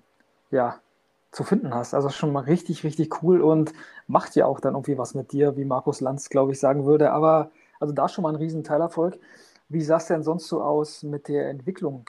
ja, 0.51 0.75
zu 1.31 1.43
finden 1.43 1.73
hast. 1.73 1.95
Also 1.95 2.09
schon 2.09 2.31
mal 2.31 2.43
richtig, 2.43 2.83
richtig 2.83 3.23
cool 3.23 3.41
und 3.41 3.73
macht 4.05 4.35
ja 4.35 4.45
auch 4.45 4.59
dann 4.59 4.75
irgendwie 4.75 4.99
was 4.99 5.15
mit 5.15 5.31
dir, 5.31 5.57
wie 5.57 5.65
Markus 5.65 5.99
Lanz, 5.99 6.29
glaube 6.29 6.51
ich, 6.51 6.59
sagen 6.59 6.85
würde. 6.85 7.11
Aber 7.11 7.49
also 7.79 7.91
da 7.91 8.07
schon 8.07 8.21
mal 8.21 8.29
ein 8.29 8.35
Riesenteilerfolg. 8.35 9.17
Wie 9.67 9.81
sah 9.81 9.97
es 9.97 10.05
denn 10.05 10.21
sonst 10.21 10.47
so 10.47 10.61
aus 10.61 11.01
mit 11.01 11.27
der 11.27 11.49
Entwicklung 11.49 12.05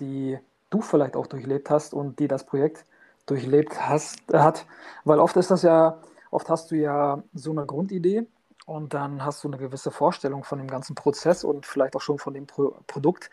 die 0.00 0.38
du 0.70 0.80
vielleicht 0.80 1.16
auch 1.16 1.26
durchlebt 1.26 1.70
hast 1.70 1.94
und 1.94 2.18
die 2.18 2.28
das 2.28 2.44
Projekt 2.44 2.84
durchlebt 3.26 3.80
hast, 3.80 4.20
hat. 4.32 4.66
Weil 5.04 5.20
oft 5.20 5.36
ist 5.36 5.50
das 5.50 5.62
ja, 5.62 5.98
oft 6.30 6.48
hast 6.48 6.70
du 6.70 6.76
ja 6.76 7.22
so 7.34 7.52
eine 7.52 7.66
Grundidee 7.66 8.26
und 8.66 8.94
dann 8.94 9.24
hast 9.24 9.44
du 9.44 9.48
eine 9.48 9.58
gewisse 9.58 9.90
Vorstellung 9.90 10.44
von 10.44 10.58
dem 10.58 10.68
ganzen 10.68 10.94
Prozess 10.94 11.44
und 11.44 11.66
vielleicht 11.66 11.96
auch 11.96 12.00
schon 12.00 12.18
von 12.18 12.34
dem 12.34 12.46
Pro 12.46 12.76
Produkt. 12.86 13.30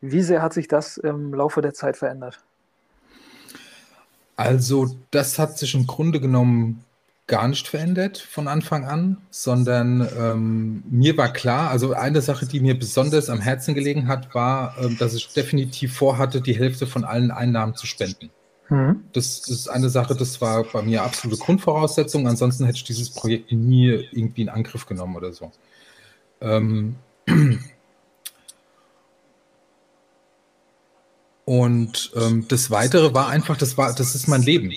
Wie 0.00 0.22
sehr 0.22 0.42
hat 0.42 0.52
sich 0.52 0.68
das 0.68 0.98
im 0.98 1.32
Laufe 1.34 1.62
der 1.62 1.74
Zeit 1.74 1.96
verändert? 1.96 2.40
Also, 4.36 4.88
das 5.10 5.38
hat 5.38 5.58
sich 5.58 5.74
im 5.74 5.86
Grunde 5.86 6.20
genommen 6.20 6.84
gar 7.26 7.48
nicht 7.48 7.68
verändert 7.68 8.18
von 8.18 8.48
Anfang 8.48 8.84
an, 8.84 9.16
sondern 9.30 10.06
ähm, 10.18 10.82
mir 10.90 11.16
war 11.16 11.32
klar, 11.32 11.70
also 11.70 11.94
eine 11.94 12.20
Sache, 12.20 12.44
die 12.44 12.60
mir 12.60 12.78
besonders 12.78 13.30
am 13.30 13.40
Herzen 13.40 13.74
gelegen 13.74 14.08
hat, 14.08 14.34
war, 14.34 14.76
ähm, 14.78 14.98
dass 14.98 15.14
ich 15.14 15.28
definitiv 15.28 15.96
vorhatte, 15.96 16.42
die 16.42 16.58
Hälfte 16.58 16.86
von 16.86 17.04
allen 17.04 17.30
Einnahmen 17.30 17.74
zu 17.76 17.86
spenden. 17.86 18.28
Mhm. 18.68 19.04
Das, 19.12 19.40
das, 19.40 19.50
ist 19.50 19.68
eine 19.68 19.88
Sache, 19.88 20.14
das 20.14 20.42
war 20.42 20.64
bei 20.64 20.82
mir 20.82 21.02
absolute 21.02 21.40
Grundvoraussetzung. 21.40 22.28
Ansonsten 22.28 22.66
hätte 22.66 22.76
ich 22.76 22.84
dieses 22.84 23.08
Projekt 23.10 23.52
nie 23.52 23.88
irgendwie 23.88 24.42
in 24.42 24.50
Angriff 24.50 24.84
genommen 24.84 25.16
oder 25.16 25.32
so. 25.32 25.50
Ähm, 26.42 26.96
und 31.46 32.12
ähm, 32.16 32.46
das 32.48 32.70
Weitere 32.70 33.14
war 33.14 33.28
einfach, 33.28 33.56
das 33.56 33.78
war, 33.78 33.94
das 33.94 34.14
ist 34.14 34.28
mein 34.28 34.42
Leben 34.42 34.70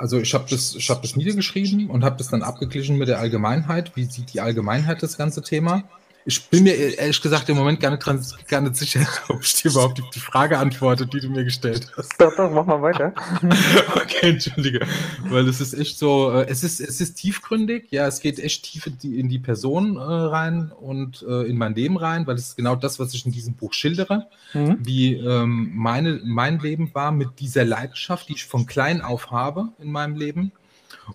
also 0.00 0.18
ich 0.18 0.32
habe 0.32 0.46
das, 0.48 0.74
hab 0.88 1.02
das 1.02 1.14
niedergeschrieben 1.14 1.90
und 1.90 2.04
habe 2.04 2.16
das 2.16 2.28
dann 2.28 2.42
abgeglichen 2.42 2.96
mit 2.96 3.08
der 3.08 3.18
Allgemeinheit. 3.18 3.94
Wie 3.96 4.04
sieht 4.04 4.32
die 4.32 4.40
Allgemeinheit 4.40 5.02
das 5.02 5.18
ganze 5.18 5.42
Thema? 5.42 5.84
Ich 6.30 6.48
bin 6.48 6.62
mir 6.62 6.74
ehrlich 6.96 7.20
gesagt 7.20 7.48
im 7.48 7.56
Moment 7.56 7.80
gar 7.80 7.90
nicht, 7.90 8.06
dran, 8.06 8.24
gar 8.46 8.60
nicht 8.60 8.76
sicher, 8.76 9.04
ob 9.28 9.42
ich 9.42 9.54
dir 9.54 9.70
überhaupt 9.72 10.00
die 10.14 10.20
Frage 10.20 10.58
antworte, 10.58 11.04
die 11.04 11.18
du 11.18 11.28
mir 11.28 11.42
gestellt 11.42 11.90
hast. 11.96 12.12
Doch, 12.20 12.34
doch, 12.36 12.50
mach 12.52 12.64
mal 12.66 12.80
weiter. 12.80 13.12
okay, 13.96 14.30
entschuldige. 14.30 14.86
Weil 15.28 15.48
es 15.48 15.60
ist 15.60 15.74
echt 15.74 15.98
so, 15.98 16.30
äh, 16.30 16.46
es 16.48 16.62
ist, 16.62 16.80
es 16.80 17.00
ist 17.00 17.14
tiefgründig, 17.14 17.88
ja, 17.90 18.06
es 18.06 18.20
geht 18.20 18.38
echt 18.38 18.62
tief 18.62 18.86
in 18.86 18.98
die, 18.98 19.18
in 19.18 19.28
die 19.28 19.40
Person 19.40 19.96
äh, 19.96 20.00
rein 20.00 20.70
und 20.70 21.24
äh, 21.28 21.42
in 21.48 21.58
mein 21.58 21.74
Leben 21.74 21.96
rein, 21.96 22.28
weil 22.28 22.36
es 22.36 22.50
ist 22.50 22.56
genau 22.56 22.76
das, 22.76 23.00
was 23.00 23.12
ich 23.12 23.26
in 23.26 23.32
diesem 23.32 23.54
Buch 23.54 23.72
schildere, 23.72 24.28
mhm. 24.54 24.78
wie 24.80 25.14
ähm, 25.14 25.72
meine, 25.74 26.20
mein 26.22 26.60
Leben 26.60 26.94
war 26.94 27.10
mit 27.10 27.40
dieser 27.40 27.64
Leidenschaft, 27.64 28.28
die 28.28 28.34
ich 28.34 28.46
von 28.46 28.66
klein 28.66 29.02
auf 29.02 29.32
habe 29.32 29.70
in 29.80 29.90
meinem 29.90 30.14
Leben 30.14 30.52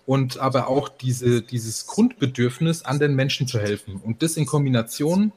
und 0.04 0.38
aber 0.38 0.68
auch 0.68 0.88
diese, 0.88 1.42
dieses 1.42 1.86
Grundbedürfnis, 1.86 2.84
anderen 2.84 3.14
Menschen 3.14 3.46
zu 3.46 3.58
helfen. 3.58 4.00
Und 4.04 4.22
das 4.22 4.36
in 4.36 4.46
Kombination 4.46 5.32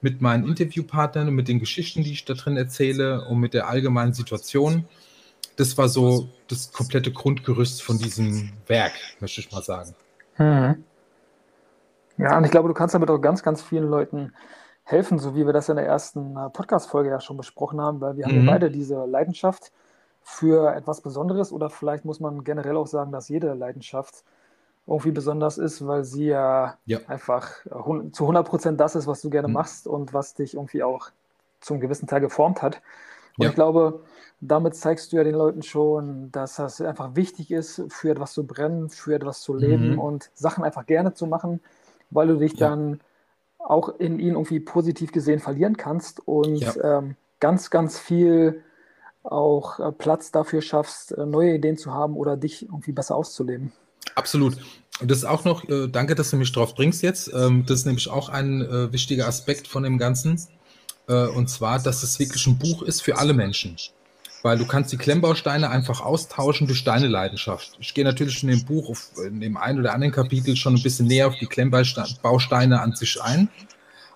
mit 0.00 0.20
meinen 0.20 0.46
Interviewpartnern 0.46 1.28
und 1.28 1.34
mit 1.34 1.48
den 1.48 1.58
Geschichten, 1.58 2.04
die 2.04 2.12
ich 2.12 2.24
da 2.24 2.34
drin 2.34 2.56
erzähle 2.56 3.26
und 3.26 3.40
mit 3.40 3.54
der 3.54 3.68
allgemeinen 3.68 4.12
Situation, 4.12 4.86
das 5.56 5.78
war 5.78 5.88
so 5.88 6.28
das 6.48 6.72
komplette 6.72 7.10
Grundgerüst 7.12 7.82
von 7.82 7.98
diesem 7.98 8.52
Werk, 8.66 8.92
möchte 9.20 9.40
ich 9.40 9.50
mal 9.50 9.62
sagen. 9.62 9.94
Hm. 10.34 10.84
Ja, 12.18 12.36
und 12.36 12.44
ich 12.44 12.50
glaube, 12.50 12.68
du 12.68 12.74
kannst 12.74 12.94
damit 12.94 13.10
auch 13.10 13.18
ganz, 13.18 13.42
ganz 13.42 13.62
vielen 13.62 13.88
Leuten 13.88 14.32
helfen, 14.84 15.18
so 15.18 15.34
wie 15.34 15.44
wir 15.44 15.52
das 15.52 15.68
in 15.68 15.76
der 15.76 15.86
ersten 15.86 16.36
äh, 16.36 16.48
Podcast-Folge 16.50 17.10
ja 17.10 17.20
schon 17.20 17.36
besprochen 17.36 17.80
haben, 17.80 18.00
weil 18.00 18.16
wir 18.16 18.26
mhm. 18.26 18.30
haben 18.30 18.36
ja 18.36 18.42
mhm. 18.42 18.46
beide 18.46 18.70
diese 18.70 19.04
Leidenschaft 19.04 19.72
für 20.28 20.74
etwas 20.74 21.02
Besonderes 21.02 21.52
oder 21.52 21.70
vielleicht 21.70 22.04
muss 22.04 22.18
man 22.18 22.42
generell 22.42 22.76
auch 22.76 22.88
sagen, 22.88 23.12
dass 23.12 23.28
jede 23.28 23.54
Leidenschaft 23.54 24.24
irgendwie 24.84 25.12
besonders 25.12 25.56
ist, 25.56 25.86
weil 25.86 26.02
sie 26.02 26.26
ja, 26.26 26.78
ja. 26.84 26.98
einfach 27.06 27.48
zu 28.10 28.24
100 28.24 28.46
Prozent 28.46 28.80
das 28.80 28.96
ist, 28.96 29.06
was 29.06 29.22
du 29.22 29.30
gerne 29.30 29.46
mhm. 29.46 29.54
machst 29.54 29.86
und 29.86 30.12
was 30.12 30.34
dich 30.34 30.54
irgendwie 30.54 30.82
auch 30.82 31.10
zum 31.60 31.78
gewissen 31.78 32.08
Teil 32.08 32.20
geformt 32.20 32.60
hat. 32.60 32.82
Und 33.38 33.44
ja. 33.44 33.50
ich 33.50 33.54
glaube, 33.54 34.00
damit 34.40 34.74
zeigst 34.74 35.12
du 35.12 35.16
ja 35.16 35.22
den 35.22 35.36
Leuten 35.36 35.62
schon, 35.62 36.32
dass 36.32 36.56
das 36.56 36.80
einfach 36.80 37.14
wichtig 37.14 37.52
ist, 37.52 37.84
für 37.88 38.10
etwas 38.10 38.32
zu 38.32 38.44
brennen, 38.44 38.90
für 38.90 39.14
etwas 39.14 39.42
zu 39.42 39.54
leben 39.54 39.92
mhm. 39.92 40.00
und 40.00 40.30
Sachen 40.34 40.64
einfach 40.64 40.86
gerne 40.86 41.14
zu 41.14 41.28
machen, 41.28 41.60
weil 42.10 42.26
du 42.26 42.36
dich 42.36 42.54
ja. 42.54 42.70
dann 42.70 43.00
auch 43.60 43.90
in 44.00 44.18
ihnen 44.18 44.34
irgendwie 44.34 44.58
positiv 44.58 45.12
gesehen 45.12 45.38
verlieren 45.38 45.76
kannst 45.76 46.26
und 46.26 46.80
ähm, 46.82 47.14
ganz, 47.38 47.70
ganz 47.70 47.96
viel 47.96 48.64
auch 49.30 49.78
äh, 49.78 49.92
Platz 49.92 50.30
dafür 50.30 50.62
schaffst, 50.62 51.12
äh, 51.12 51.26
neue 51.26 51.54
Ideen 51.54 51.76
zu 51.76 51.92
haben 51.92 52.14
oder 52.14 52.36
dich 52.36 52.62
irgendwie 52.62 52.92
besser 52.92 53.16
auszuleben. 53.16 53.72
Absolut. 54.14 54.56
Und 55.00 55.10
das 55.10 55.18
ist 55.18 55.24
auch 55.24 55.44
noch, 55.44 55.68
äh, 55.68 55.88
danke, 55.88 56.14
dass 56.14 56.30
du 56.30 56.36
mich 56.36 56.52
drauf 56.52 56.74
bringst 56.74 57.02
jetzt. 57.02 57.32
Ähm, 57.34 57.64
das 57.66 57.80
ist 57.80 57.86
nämlich 57.86 58.08
auch 58.08 58.28
ein 58.28 58.92
wichtiger 58.92 59.26
Aspekt 59.26 59.68
von 59.68 59.82
dem 59.82 59.98
Ganzen. 59.98 60.40
Und 61.08 61.48
zwar, 61.48 61.78
dass 61.78 62.02
es 62.02 62.18
wirklich 62.18 62.44
ein 62.48 62.58
Buch 62.58 62.82
ist 62.82 63.00
für 63.00 63.16
alle 63.18 63.32
Menschen. 63.32 63.76
Weil 64.42 64.58
du 64.58 64.66
kannst 64.66 64.90
die 64.90 64.96
Klemmbausteine 64.96 65.70
einfach 65.70 66.00
austauschen 66.00 66.66
durch 66.66 66.82
deine 66.82 67.06
Leidenschaft. 67.06 67.76
Ich 67.78 67.94
gehe 67.94 68.04
natürlich 68.04 68.42
in 68.42 68.48
dem 68.48 68.64
Buch, 68.64 68.90
auf, 68.90 69.12
in 69.24 69.40
dem 69.40 69.56
einen 69.56 69.78
oder 69.78 69.94
anderen 69.94 70.12
Kapitel 70.12 70.56
schon 70.56 70.74
ein 70.74 70.82
bisschen 70.82 71.06
näher 71.06 71.28
auf 71.28 71.36
die 71.36 71.46
Klemmbausteine 71.46 72.80
an 72.80 72.96
sich 72.96 73.22
ein. 73.22 73.48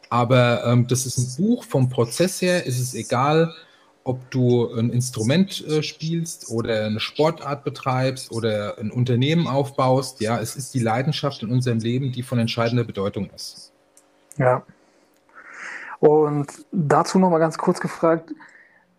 Aber 0.09 0.65
ähm, 0.65 0.89
das 0.89 1.07
ist 1.07 1.17
ein 1.19 1.37
Buch 1.37 1.63
vom 1.63 1.89
Prozess 1.89 2.43
her, 2.43 2.67
ist 2.67 2.81
es 2.81 2.95
egal, 2.95 3.55
ob 4.05 4.31
du 4.31 4.73
ein 4.73 4.91
Instrument 4.91 5.67
äh, 5.67 5.83
spielst 5.83 6.51
oder 6.51 6.87
eine 6.87 7.01
Sportart 7.01 7.65
betreibst 7.65 8.33
oder 8.33 8.79
ein 8.79 8.91
Unternehmen 8.91 9.47
aufbaust. 9.47 10.21
Ja, 10.21 10.41
es 10.41 10.57
ist 10.57 10.75
die 10.75 10.81
Leidenschaft 10.81 11.43
in 11.43 11.51
unserem 11.51 11.79
Leben, 11.79 12.13
die 12.13 12.23
von 12.23 12.39
entscheidender 12.39 12.85
Bedeutung 12.85 13.31
ist. 13.35 13.73
Ja. 14.37 14.63
Und 15.99 16.47
dazu 16.73 17.19
nochmal 17.19 17.41
ganz 17.41 17.59
kurz 17.59 17.79
gefragt, 17.79 18.33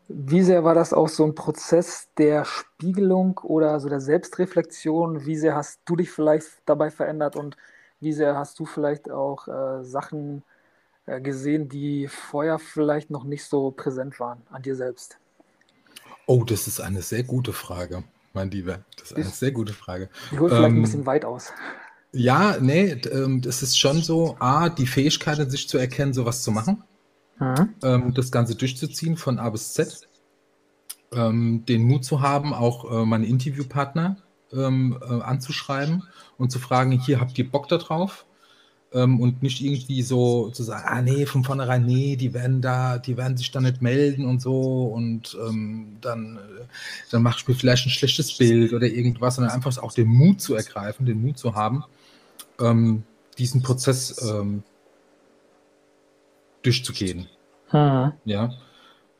wie 0.07 0.41
sehr 0.41 0.63
war 0.63 0.75
das 0.75 0.93
auch 0.93 1.07
so 1.07 1.23
ein 1.25 1.35
Prozess 1.35 2.09
der 2.17 2.45
Spiegelung 2.45 3.39
oder 3.39 3.79
so 3.79 3.89
der 3.89 4.01
Selbstreflexion? 4.01 5.25
Wie 5.25 5.37
sehr 5.37 5.55
hast 5.55 5.79
du 5.85 5.95
dich 5.95 6.11
vielleicht 6.11 6.47
dabei 6.65 6.91
verändert 6.91 7.35
und 7.35 7.57
wie 7.99 8.13
sehr 8.13 8.35
hast 8.35 8.59
du 8.59 8.65
vielleicht 8.65 9.09
auch 9.09 9.47
äh, 9.47 9.83
Sachen 9.83 10.43
gesehen, 11.19 11.69
die 11.69 12.07
vorher 12.07 12.59
vielleicht 12.59 13.09
noch 13.09 13.23
nicht 13.23 13.43
so 13.43 13.71
präsent 13.71 14.19
waren 14.19 14.41
an 14.49 14.61
dir 14.61 14.75
selbst? 14.75 15.17
Oh, 16.25 16.43
das 16.43 16.67
ist 16.67 16.79
eine 16.79 17.01
sehr 17.01 17.23
gute 17.23 17.53
Frage, 17.53 18.03
mein 18.33 18.51
Lieber. 18.51 18.79
Das 18.97 19.11
ist 19.11 19.17
eine 19.17 19.25
sehr 19.25 19.51
gute 19.51 19.73
Frage. 19.73 20.09
Hole 20.31 20.49
vielleicht 20.49 20.69
ähm, 20.69 20.77
ein 20.77 20.81
bisschen 20.81 21.05
weit 21.05 21.25
aus. 21.25 21.51
Ja, 22.13 22.57
nee, 22.59 22.91
ähm, 22.91 23.41
das 23.41 23.63
ist 23.63 23.77
schon 23.77 24.01
so, 24.01 24.35
A, 24.39 24.69
die 24.69 24.87
Fähigkeit 24.87 25.39
in 25.39 25.49
sich 25.49 25.67
zu 25.67 25.77
erkennen, 25.77 26.13
sowas 26.13 26.43
zu 26.43 26.51
machen, 26.51 26.83
mhm. 27.39 27.73
ähm, 27.83 28.13
das 28.13 28.31
Ganze 28.31 28.55
durchzuziehen 28.55 29.17
von 29.17 29.39
A 29.39 29.49
bis 29.49 29.73
Z, 29.73 30.07
ähm, 31.13 31.65
den 31.65 31.83
Mut 31.83 32.03
zu 32.03 32.21
haben, 32.21 32.53
auch 32.53 32.91
äh, 32.91 33.05
meine 33.05 33.25
Interviewpartner 33.25 34.17
ähm, 34.51 34.97
äh, 35.01 35.21
anzuschreiben 35.21 36.03
und 36.37 36.51
zu 36.51 36.59
fragen, 36.59 36.91
hier 36.91 37.19
habt 37.19 37.37
ihr 37.37 37.49
Bock 37.49 37.67
darauf? 37.69 38.25
Ähm, 38.93 39.19
und 39.19 39.41
nicht 39.41 39.61
irgendwie 39.61 40.01
so 40.01 40.49
zu 40.49 40.63
sagen, 40.63 40.85
ah 40.87 41.01
nee, 41.01 41.25
von 41.25 41.43
vornherein, 41.43 41.85
nee, 41.85 42.15
die 42.15 42.33
werden 42.33 42.61
da, 42.61 42.97
die 42.97 43.17
werden 43.17 43.37
sich 43.37 43.51
da 43.51 43.61
nicht 43.61 43.81
melden 43.81 44.25
und 44.25 44.41
so 44.41 44.85
und 44.87 45.37
ähm, 45.47 45.97
dann, 46.01 46.37
äh, 46.37 46.65
dann 47.09 47.23
mach 47.23 47.37
ich 47.37 47.47
mir 47.47 47.55
vielleicht 47.55 47.85
ein 47.85 47.91
schlechtes 47.91 48.37
Bild 48.37 48.73
oder 48.73 48.87
irgendwas, 48.87 49.35
sondern 49.35 49.53
einfach 49.53 49.77
auch 49.77 49.93
den 49.93 50.07
Mut 50.07 50.41
zu 50.41 50.55
ergreifen, 50.55 51.05
den 51.05 51.21
Mut 51.21 51.37
zu 51.37 51.55
haben, 51.55 51.83
ähm, 52.59 53.03
diesen 53.37 53.61
Prozess 53.61 54.21
ähm, 54.29 54.63
durchzugehen. 56.63 57.27
Hm. 57.69 58.11
Ja. 58.25 58.53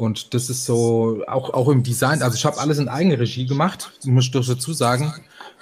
Und 0.02 0.34
das 0.34 0.50
ist 0.50 0.66
so, 0.66 1.24
auch, 1.28 1.52
auch 1.52 1.70
im 1.70 1.84
Design, 1.84 2.24
also 2.24 2.36
ich 2.36 2.44
habe 2.44 2.58
alles 2.58 2.80
in 2.80 2.90
Eigenregie 2.90 3.46
gemacht, 3.46 3.92
muss 4.04 4.26
ich 4.26 4.32
doch 4.32 4.44
dazu 4.44 4.74
sagen. 4.74 5.14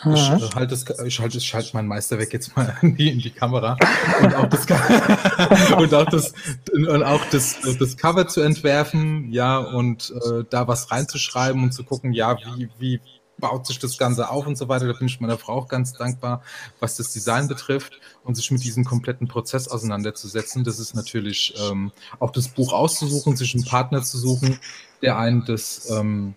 Ich 0.06 0.30
äh, 0.30 0.40
halte 0.56 0.78
ich 1.06 1.20
halte, 1.20 1.38
ich 1.38 1.54
halte 1.54 1.76
meinen 1.76 1.90
Meister 1.90 2.18
weg 2.20 2.32
jetzt 2.32 2.56
mal 2.56 2.74
in 2.82 2.96
die, 2.98 3.10
in 3.10 3.20
die 3.20 3.32
Kamera. 3.32 3.78
Und 4.24 4.34
auch 4.34 4.46
das, 4.46 4.66
und 5.78 5.94
auch 5.94 6.06
das, 6.06 6.34
und 6.72 7.04
auch 7.04 7.26
das, 7.32 7.58
das 7.78 7.98
Cover 7.98 8.30
zu 8.30 8.40
entwerfen, 8.40 9.30
ja, 9.30 9.58
und 9.58 10.14
äh, 10.26 10.46
da 10.50 10.70
was 10.70 10.90
reinzuschreiben 10.90 11.62
und 11.62 11.74
zu 11.74 11.84
gucken, 11.84 12.14
ja, 12.14 12.38
wie, 12.56 12.70
wie, 12.80 13.02
baut 13.40 13.68
sich 13.68 13.80
das 13.80 13.98
Ganze 13.98 14.30
auf 14.30 14.48
und 14.48 14.58
so 14.58 14.68
weiter. 14.68 14.88
Da 14.88 14.94
bin 14.94 15.08
ich 15.08 15.20
meiner 15.20 15.38
Frau 15.38 15.54
auch 15.54 15.68
ganz 15.68 15.94
dankbar, 15.94 16.44
was 16.80 16.96
das 16.96 17.12
Design 17.12 17.48
betrifft 17.48 18.00
und 18.24 18.36
sich 18.36 18.52
mit 18.52 18.64
diesem 18.64 18.86
kompletten 18.86 19.28
Prozess 19.28 19.68
auseinanderzusetzen. 19.68 20.64
Das 20.64 20.80
ist 20.80 20.96
natürlich 20.96 21.54
ähm, 21.70 21.92
auch 22.20 22.32
das 22.32 22.50
Buch 22.50 22.74
auszusuchen, 22.74 23.36
sich 23.36 23.56
einen 23.56 23.66
Partner 23.66 24.02
zu 24.02 24.18
suchen, 24.18 24.60
der 25.02 25.18
einen 25.18 25.46
das 25.46 25.90
ähm, 25.90 26.36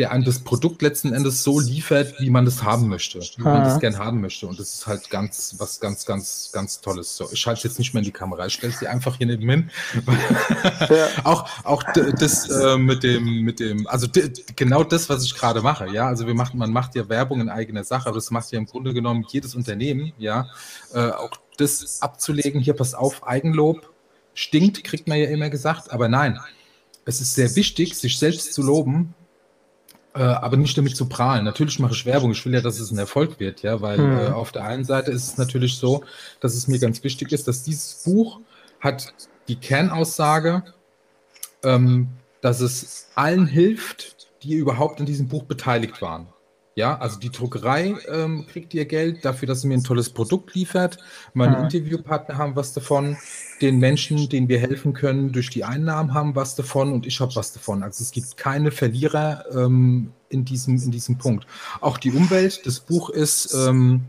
der 0.00 0.12
einem 0.12 0.24
das 0.24 0.38
Produkt 0.38 0.80
letzten 0.80 1.12
Endes 1.12 1.42
so 1.42 1.60
liefert, 1.60 2.18
wie 2.20 2.30
man 2.30 2.46
das 2.46 2.62
haben 2.62 2.88
möchte, 2.88 3.20
wie 3.20 3.42
man 3.42 3.64
das 3.64 3.78
gern 3.80 3.98
haben 3.98 4.22
möchte. 4.22 4.46
Und 4.46 4.58
das 4.58 4.72
ist 4.72 4.86
halt 4.86 5.10
ganz, 5.10 5.56
was 5.58 5.78
ganz, 5.78 6.06
ganz, 6.06 6.48
ganz 6.54 6.80
Tolles. 6.80 7.14
So, 7.14 7.28
ich 7.30 7.38
schalte 7.38 7.68
jetzt 7.68 7.78
nicht 7.78 7.92
mehr 7.92 8.00
in 8.00 8.06
die 8.06 8.10
Kamera, 8.10 8.46
ich 8.46 8.54
stelle 8.54 8.72
sie 8.72 8.88
einfach 8.88 9.16
hier 9.18 9.26
neben 9.26 9.48
hin. 9.48 9.70
Ja. 10.88 11.08
auch, 11.24 11.48
auch 11.64 11.82
das 11.92 12.48
äh, 12.48 12.76
mit 12.76 13.02
dem, 13.02 13.42
mit 13.42 13.60
dem, 13.60 13.86
also 13.86 14.08
genau 14.56 14.82
das, 14.82 15.08
was 15.08 15.24
ich 15.24 15.34
gerade 15.34 15.60
mache, 15.60 15.88
ja. 15.90 16.06
Also 16.06 16.26
wir 16.26 16.34
machen, 16.34 16.58
man 16.58 16.72
macht 16.72 16.94
ja 16.94 17.08
Werbung 17.08 17.40
in 17.40 17.48
eigener 17.48 17.84
Sache, 17.84 18.08
aber 18.08 18.16
das 18.16 18.30
macht 18.30 18.50
ja 18.50 18.58
im 18.58 18.66
Grunde 18.66 18.94
genommen 18.94 19.24
jedes 19.28 19.54
Unternehmen, 19.54 20.12
ja. 20.18 20.48
Äh, 20.94 21.10
auch 21.10 21.30
das 21.58 22.00
abzulegen, 22.00 22.60
hier 22.60 22.74
pass 22.74 22.94
auf, 22.94 23.26
Eigenlob 23.26 23.92
stinkt, 24.34 24.82
kriegt 24.82 25.06
man 25.06 25.18
ja 25.18 25.26
immer 25.26 25.50
gesagt, 25.50 25.92
aber 25.92 26.08
nein. 26.08 26.40
Es 27.04 27.20
ist 27.20 27.34
sehr 27.34 27.54
wichtig, 27.56 27.96
sich 27.96 28.18
selbst 28.18 28.54
zu 28.54 28.62
loben, 28.62 29.14
äh, 30.14 30.22
aber 30.22 30.56
nicht 30.56 30.76
damit 30.76 30.96
zu 30.96 31.08
prahlen. 31.08 31.44
Natürlich 31.44 31.78
mache 31.78 31.92
ich 31.92 32.06
Werbung. 32.06 32.32
Ich 32.32 32.44
will 32.44 32.54
ja, 32.54 32.60
dass 32.60 32.80
es 32.80 32.90
ein 32.90 32.98
Erfolg 32.98 33.38
wird, 33.38 33.62
ja, 33.62 33.80
weil 33.80 33.98
hm. 33.98 34.18
äh, 34.18 34.26
auf 34.28 34.52
der 34.52 34.64
einen 34.64 34.84
Seite 34.84 35.10
ist 35.10 35.24
es 35.24 35.38
natürlich 35.38 35.76
so, 35.76 36.02
dass 36.40 36.54
es 36.54 36.68
mir 36.68 36.78
ganz 36.78 37.04
wichtig 37.04 37.32
ist, 37.32 37.46
dass 37.46 37.62
dieses 37.62 38.02
Buch 38.04 38.40
hat 38.80 39.14
die 39.48 39.56
Kernaussage, 39.56 40.62
ähm, 41.62 42.08
dass 42.40 42.60
es 42.60 43.08
allen 43.14 43.46
hilft, 43.46 44.28
die 44.42 44.54
überhaupt 44.54 45.00
in 45.00 45.06
diesem 45.06 45.28
Buch 45.28 45.44
beteiligt 45.44 46.00
waren. 46.00 46.26
Ja, 46.80 46.96
also 46.96 47.18
die 47.18 47.28
Druckerei 47.28 47.94
ähm, 48.08 48.46
kriegt 48.46 48.72
ihr 48.72 48.86
Geld 48.86 49.22
dafür, 49.22 49.46
dass 49.46 49.60
sie 49.60 49.68
mir 49.68 49.74
ein 49.74 49.84
tolles 49.84 50.08
Produkt 50.08 50.54
liefert. 50.54 50.96
Meine 51.34 51.58
mhm. 51.58 51.64
Interviewpartner 51.64 52.38
haben 52.38 52.56
was 52.56 52.72
davon. 52.72 53.18
Den 53.60 53.78
Menschen, 53.80 54.30
denen 54.30 54.48
wir 54.48 54.58
helfen 54.58 54.94
können, 54.94 55.30
durch 55.30 55.50
die 55.50 55.62
Einnahmen 55.62 56.14
haben 56.14 56.34
was 56.34 56.54
davon 56.54 56.90
und 56.94 57.06
ich 57.06 57.20
habe 57.20 57.36
was 57.36 57.52
davon. 57.52 57.82
Also 57.82 58.02
es 58.02 58.12
gibt 58.12 58.38
keine 58.38 58.70
Verlierer 58.70 59.44
ähm, 59.54 60.12
in, 60.30 60.46
diesem, 60.46 60.82
in 60.82 60.90
diesem 60.90 61.18
Punkt. 61.18 61.46
Auch 61.82 61.98
die 61.98 62.12
Umwelt, 62.12 62.64
das 62.64 62.80
Buch 62.80 63.10
ist 63.10 63.52
ähm, 63.52 64.06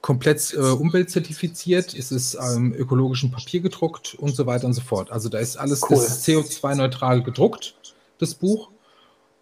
komplett 0.00 0.54
äh, 0.54 0.60
umweltzertifiziert, 0.60 1.92
es 1.92 2.10
ist 2.10 2.38
ähm, 2.40 2.72
ökologischen 2.72 3.30
Papier 3.30 3.60
gedruckt 3.60 4.14
und 4.14 4.34
so 4.34 4.46
weiter 4.46 4.64
und 4.64 4.72
so 4.72 4.80
fort. 4.80 5.12
Also 5.12 5.28
da 5.28 5.40
ist 5.40 5.58
alles 5.58 5.82
cool. 5.90 5.98
CO2-neutral 5.98 7.22
gedruckt, 7.22 7.74
das 8.16 8.34
Buch. 8.34 8.70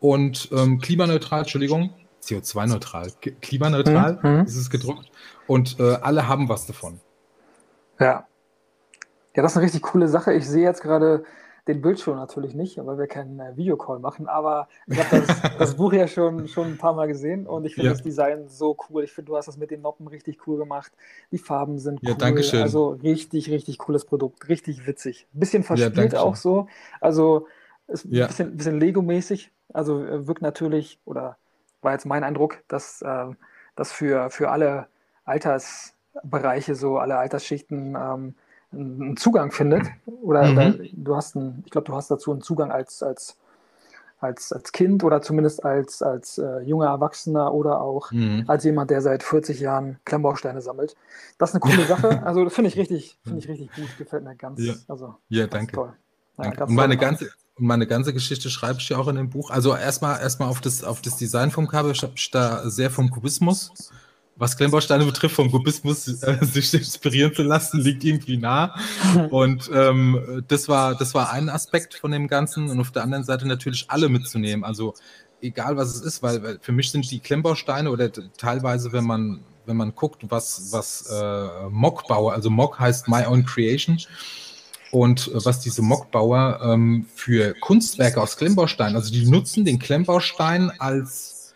Und 0.01 0.49
ähm, 0.51 0.81
klimaneutral, 0.81 1.41
Entschuldigung, 1.41 1.91
CO2-neutral, 2.23 3.13
klimaneutral 3.41 4.19
mhm. 4.23 4.45
ist 4.45 4.57
es 4.57 4.71
gedruckt 4.71 5.11
und 5.47 5.79
äh, 5.81 5.95
alle 6.03 6.29
haben 6.29 6.49
was 6.49 6.67
davon. 6.67 7.01
Ja. 7.99 8.27
Ja, 9.37 9.43
das 9.43 9.53
ist 9.53 9.57
eine 9.57 9.67
richtig 9.67 9.83
coole 9.83 10.09
Sache. 10.09 10.33
Ich 10.33 10.49
sehe 10.49 10.65
jetzt 10.65 10.83
gerade 10.83 11.25
den 11.69 11.83
Bildschirm 11.83 12.17
natürlich 12.17 12.55
nicht, 12.55 12.79
weil 12.85 12.99
wir 12.99 13.07
keinen 13.07 13.39
äh, 13.39 13.57
Videocall 13.57 13.99
machen, 13.99 14.27
aber 14.27 14.69
ich 14.87 14.99
habe 14.99 15.25
das, 15.25 15.43
das, 15.59 15.75
Buch 15.77 15.93
ja 15.93 16.09
schon, 16.09 16.49
schon 16.49 16.67
ein 16.69 16.79
paar 16.79 16.95
Mal 16.95 17.07
gesehen 17.07 17.47
und 17.47 17.65
ich 17.65 17.75
finde 17.75 17.89
ja. 17.89 17.93
das 17.93 18.03
Design 18.03 18.49
so 18.49 18.77
cool. 18.89 19.05
Ich 19.05 19.13
finde, 19.13 19.31
du 19.31 19.37
hast 19.37 19.47
das 19.47 19.57
mit 19.57 19.71
den 19.71 19.83
Noppen 19.83 20.09
richtig 20.09 20.47
cool 20.47 20.59
gemacht. 20.59 20.93
Die 21.31 21.39
Farben 21.39 21.79
sind 21.79 22.01
cool. 22.03 22.11
Ja, 22.11 22.15
danke 22.17 22.43
schön. 22.43 22.63
Also 22.63 22.91
richtig, 22.91 23.51
richtig 23.51 23.79
cooles 23.79 24.05
Produkt. 24.05 24.49
Richtig 24.49 24.87
witzig. 24.87 25.27
Bisschen 25.33 25.63
verspielt 25.63 26.15
ja, 26.15 26.21
auch 26.21 26.37
so. 26.37 26.67
Also 27.01 27.47
ist 27.87 28.07
ein 28.07 28.15
ja. 28.15 28.27
bisschen, 28.27 28.57
bisschen 28.57 28.81
Lego-mäßig. 28.81 29.53
Also 29.73 30.05
äh, 30.05 30.27
wirkt 30.27 30.43
natürlich, 30.43 30.99
oder 31.05 31.37
war 31.83 31.93
jetzt 31.93 32.07
mein 32.07 32.25
Eindruck, 32.25 32.59
dass 32.69 33.03
äh, 33.03 33.27
das 33.77 33.93
für, 33.93 34.31
für 34.31 34.51
alle 34.51 34.87
Altersbereiche, 35.25 36.75
so 36.75 36.99
alle 36.99 37.17
Altersschichten 37.17 37.97
ähm, 37.97 38.35
einen 38.73 39.17
Zugang 39.17 39.51
findet. 39.51 39.87
Oder, 40.07 40.45
mhm. 40.45 40.59
oder 40.59 40.75
du 40.93 41.17
hast 41.17 41.37
einen, 41.37 41.63
ich 41.65 41.71
glaube, 41.71 41.87
du 41.87 41.95
hast 41.95 42.11
dazu 42.11 42.33
einen 42.33 42.43
Zugang 42.43 42.71
als, 42.71 43.03
als, 43.03 43.37
als, 44.21 44.53
als 44.53 44.73
Kind 44.73 45.03
oder 45.03 45.23
zumindest 45.23 45.65
als, 45.65 46.03
als 46.03 46.39
äh, 46.39 46.61
junger 46.61 46.87
Erwachsener 46.87 47.53
oder 47.53 47.81
auch 47.81 48.13
mhm. 48.13 48.45
als 48.47 48.65
jemand, 48.65 48.91
der 48.91 49.03
seit 49.03 49.23
40 49.23 49.61
Jahren 49.61 49.99
Klemmbausteine 50.05 50.61
sammelt. 50.61 50.95
Das 51.39 51.51
ist 51.51 51.63
eine 51.63 51.73
coole 51.73 51.87
Sache. 51.89 52.23
Also 52.23 52.45
das 52.45 52.55
finde 52.55 52.69
ich 52.69 52.77
richtig, 52.77 53.19
finde 53.25 53.39
ich 53.39 53.49
richtig 53.49 53.73
gut. 53.75 53.99
Gefällt 53.99 54.25
mir 54.25 54.37
ganz. 54.37 54.61
Ja, 54.61 54.75
also, 54.89 55.15
ja 55.29 55.47
danke. 55.47 55.73
Toll. 55.73 55.93
Ja. 56.43 56.65
Und 56.65 56.75
meine 56.75 56.97
ganze, 56.97 57.31
meine 57.59 57.87
ganze 57.87 58.13
Geschichte 58.13 58.51
schreibe 58.51 58.81
ich 58.81 58.89
ja 58.89 58.99
auch 58.99 59.09
in 59.09 59.17
dem 59.17 59.31
Buch. 59.31 59.51
Also 59.51 59.75
erstmal 59.75 60.21
erstmal 60.21 60.49
auf 60.49 60.61
das, 60.61 60.83
auf 60.85 61.03
das 61.03 61.17
Design 61.17 61.51
vom 61.51 61.69
Kabel. 61.69 61.93
Ich 61.93 62.03
habe 62.03 62.15
da 62.33 62.69
sehr 62.69 62.91
vom 62.91 63.11
Kubismus 63.11 63.73
was 64.41 64.57
Klemmbausteine 64.57 65.05
betrifft, 65.05 65.37
vom 65.37 65.51
Kubismus 65.51 66.09
äh, 66.23 66.39
sich 66.45 66.73
inspirieren 66.73 67.35
zu 67.35 67.43
lassen, 67.43 67.79
liegt 67.79 68.03
irgendwie 68.03 68.39
nah. 68.39 68.75
Und 69.31 69.71
ähm, 69.73 70.43
das, 70.49 70.67
war, 70.67 70.95
das 70.97 71.15
war 71.15 71.31
ein 71.31 71.51
Aspekt 71.51 71.95
von 71.95 72.11
dem 72.11 72.27
Ganzen. 72.27 72.71
Und 72.71 72.81
auf 72.81 72.91
der 72.91 73.03
anderen 73.03 73.23
Seite 73.23 73.47
natürlich 73.47 73.85
alle 73.89 74.09
mitzunehmen. 74.09 74.65
Also 74.65 74.95
egal 75.43 75.77
was 75.77 75.95
es 75.95 76.01
ist, 76.01 76.23
weil, 76.23 76.43
weil 76.43 76.59
für 76.61 76.73
mich 76.73 76.91
sind 76.91 77.11
die 77.11 77.21
Klemmbausteine 77.21 77.91
oder 77.91 78.11
teilweise, 78.39 78.93
wenn 78.93 79.05
man, 79.05 79.41
wenn 79.67 79.77
man 79.77 79.95
guckt, 79.95 80.23
was, 80.31 80.73
was 80.73 81.11
äh, 81.11 81.69
Mockbauer, 81.69 82.33
also 82.33 82.49
Mock 82.49 82.79
heißt 82.79 83.09
My 83.09 83.27
Own 83.27 83.45
Creation, 83.45 83.99
und 84.91 85.29
äh, 85.29 85.45
was 85.45 85.61
diese 85.61 85.83
Mockbauer 85.83 86.61
ähm, 86.63 87.07
für 87.15 87.55
Kunstwerke 87.61 88.21
aus 88.21 88.37
Klemmbausteinen, 88.37 88.97
also 88.97 89.13
die 89.13 89.27
nutzen 89.27 89.65
den 89.65 89.79
Klemmbaustein 89.79 90.71
als 90.79 91.55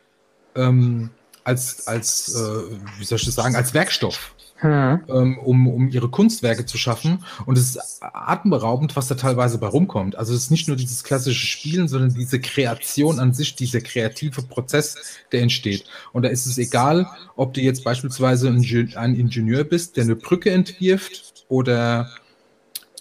ähm, 0.57 1.11
als, 1.45 1.87
als 1.87 2.35
äh, 2.35 2.99
wie 2.99 3.05
soll 3.05 3.19
ich 3.19 3.27
das 3.27 3.35
sagen, 3.35 3.55
als 3.55 3.75
Werkstoff. 3.75 4.35
Hm. 4.59 5.01
Ähm, 5.09 5.39
um, 5.39 5.67
um 5.67 5.89
ihre 5.91 6.09
Kunstwerke 6.09 6.65
zu 6.65 6.79
schaffen. 6.79 7.25
Und 7.45 7.59
es 7.59 7.71
ist 7.71 7.99
atemberaubend, 8.01 8.97
was 8.97 9.09
da 9.09 9.15
teilweise 9.15 9.59
bei 9.59 9.67
rumkommt. 9.67 10.17
Also 10.17 10.33
es 10.33 10.45
ist 10.45 10.51
nicht 10.51 10.69
nur 10.69 10.77
dieses 10.77 11.03
klassische 11.03 11.45
Spielen, 11.45 11.89
sondern 11.89 12.15
diese 12.15 12.41
Kreation 12.41 13.19
an 13.19 13.35
sich, 13.35 13.57
dieser 13.57 13.81
kreative 13.81 14.43
Prozess, 14.43 14.97
der 15.33 15.43
entsteht. 15.43 15.85
Und 16.13 16.23
da 16.23 16.29
ist 16.29 16.47
es 16.47 16.57
egal, 16.57 17.07
ob 17.37 17.53
du 17.53 17.61
jetzt 17.61 17.85
beispielsweise 17.85 18.49
ein 18.49 19.15
Ingenieur 19.15 19.65
bist, 19.65 19.97
der 19.97 20.05
eine 20.05 20.17
Brücke 20.17 20.51
entwirft 20.53 21.45
oder 21.49 22.09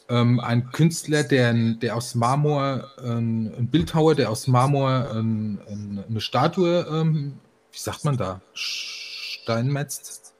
ähm, 0.09 0.39
ein 0.39 0.71
Künstler, 0.71 1.23
der, 1.23 1.53
der 1.53 1.95
aus 1.95 2.15
Marmor, 2.15 2.89
ähm, 3.03 3.51
ein 3.57 3.67
Bildhauer, 3.67 4.15
der 4.15 4.29
aus 4.29 4.47
Marmor 4.47 5.09
ähm, 5.15 5.59
eine 6.07 6.21
Statue 6.21 6.85
ähm, 6.89 7.39
wie 7.73 7.79
sagt 7.79 8.05
man 8.05 8.15
da? 8.15 8.39
Steinmetzt? 8.53 10.35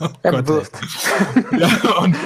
Oh 0.00 0.08
Gott, 0.22 0.48
ja, 1.58 1.98
und, 1.98 2.16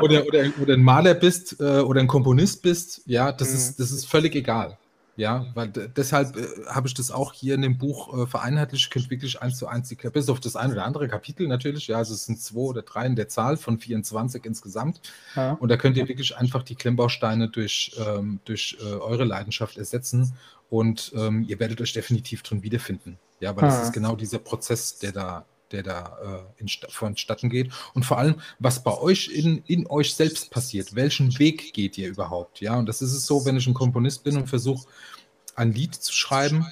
oder, 0.00 0.24
oder, 0.26 0.44
oder 0.62 0.74
ein 0.74 0.82
Maler 0.82 1.14
bist 1.14 1.56
äh, 1.58 1.80
oder 1.80 2.00
ein 2.00 2.06
Komponist 2.06 2.62
bist, 2.62 3.02
ja, 3.06 3.32
das, 3.32 3.48
mhm. 3.48 3.54
ist, 3.54 3.80
das 3.80 3.90
ist 3.90 4.06
völlig 4.06 4.34
egal. 4.34 4.78
Ja, 5.18 5.46
weil 5.54 5.68
deshalb 5.68 6.36
äh, 6.36 6.46
habe 6.68 6.86
ich 6.86 6.94
das 6.94 7.10
auch 7.10 7.32
hier 7.32 7.56
in 7.56 7.62
dem 7.62 7.76
Buch 7.76 8.16
äh, 8.16 8.26
vereinheitlicht. 8.28 8.84
Ich 8.84 8.90
könnte 8.90 9.10
wirklich 9.10 9.42
eins 9.42 9.58
zu 9.58 9.66
eins 9.66 9.88
die 9.88 9.96
bis 9.96 10.28
auf 10.28 10.38
das 10.38 10.54
ein 10.54 10.70
oder 10.70 10.84
andere 10.84 11.08
Kapitel 11.08 11.48
natürlich. 11.48 11.88
Ja, 11.88 11.96
also 11.96 12.14
es 12.14 12.26
sind 12.26 12.40
zwei 12.40 12.60
oder 12.60 12.82
drei 12.82 13.04
in 13.04 13.16
der 13.16 13.28
Zahl 13.28 13.56
von 13.56 13.80
24 13.80 14.44
insgesamt. 14.44 15.00
Ja. 15.34 15.54
Und 15.54 15.70
da 15.70 15.76
könnt 15.76 15.96
ihr 15.96 16.06
wirklich 16.06 16.36
einfach 16.36 16.62
die 16.62 16.76
Klemmbausteine 16.76 17.48
durch, 17.48 17.96
ähm, 17.98 18.38
durch 18.44 18.78
äh, 18.80 18.84
eure 18.84 19.24
Leidenschaft 19.24 19.76
ersetzen 19.76 20.34
und 20.70 21.12
ähm, 21.16 21.44
ihr 21.48 21.58
werdet 21.58 21.80
euch 21.80 21.92
definitiv 21.92 22.44
drin 22.44 22.62
wiederfinden. 22.62 23.18
Ja, 23.40 23.56
weil 23.56 23.62
das 23.68 23.82
ist 23.82 23.92
genau 23.92 24.14
dieser 24.14 24.38
Prozess, 24.38 24.98
der 25.00 25.10
da, 25.10 25.44
der 25.72 25.82
da 25.82 26.18
äh, 26.56 26.60
in, 26.60 26.68
vonstatten 26.88 27.50
geht. 27.50 27.72
Und 27.94 28.04
vor 28.04 28.18
allem, 28.18 28.36
was 28.58 28.82
bei 28.82 28.96
euch 28.96 29.28
in, 29.28 29.62
in 29.66 29.86
euch 29.86 30.14
selbst 30.14 30.50
passiert. 30.50 30.94
Welchen 30.94 31.38
Weg 31.38 31.72
geht 31.72 31.98
ihr 31.98 32.08
überhaupt? 32.08 32.60
Ja, 32.60 32.76
und 32.76 32.86
das 32.86 33.02
ist 33.02 33.12
es 33.12 33.26
so, 33.26 33.44
wenn 33.44 33.56
ich 33.56 33.66
ein 33.66 33.74
Komponist 33.74 34.24
bin 34.24 34.36
und 34.36 34.48
versuche, 34.48 34.86
ein 35.54 35.72
Lied 35.72 35.94
zu 35.94 36.12
schreiben, 36.12 36.66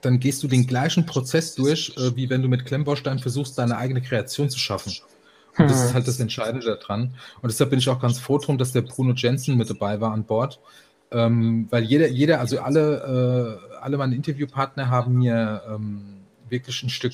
dann 0.00 0.18
gehst 0.18 0.42
du 0.42 0.48
den 0.48 0.66
gleichen 0.66 1.06
Prozess 1.06 1.54
durch, 1.54 1.94
äh, 1.96 2.16
wie 2.16 2.30
wenn 2.30 2.42
du 2.42 2.48
mit 2.48 2.64
Klemmbaustein 2.64 3.18
versuchst, 3.18 3.58
deine 3.58 3.76
eigene 3.76 4.02
Kreation 4.02 4.50
zu 4.50 4.58
schaffen. 4.58 4.92
Und 5.58 5.70
das 5.70 5.84
ist 5.84 5.94
halt 5.94 6.08
das 6.08 6.18
Entscheidende 6.18 6.78
daran. 6.78 7.14
Und 7.42 7.52
deshalb 7.52 7.70
bin 7.70 7.78
ich 7.78 7.88
auch 7.88 8.00
ganz 8.00 8.18
froh 8.18 8.38
drum, 8.38 8.56
dass 8.56 8.72
der 8.72 8.80
Bruno 8.82 9.12
Jensen 9.14 9.56
mit 9.56 9.68
dabei 9.68 10.00
war 10.00 10.12
an 10.12 10.24
Bord, 10.24 10.60
ähm, 11.10 11.66
weil 11.70 11.84
jeder, 11.84 12.08
jeder, 12.08 12.40
also 12.40 12.60
alle, 12.60 13.60
äh, 13.70 13.76
alle 13.76 13.98
meine 13.98 14.14
Interviewpartner 14.14 14.88
haben 14.88 15.18
mir 15.18 15.62
ähm, 15.68 16.22
wirklich 16.48 16.82
ein 16.82 16.88
Stück 16.88 17.12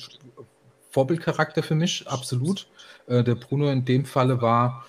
Vorbildcharakter 0.89 1.63
für 1.63 1.75
mich, 1.75 2.07
absolut. 2.07 2.67
Äh, 3.07 3.23
der 3.23 3.35
Bruno 3.35 3.69
in 3.69 3.85
dem 3.85 4.05
Falle 4.05 4.41
war, 4.41 4.85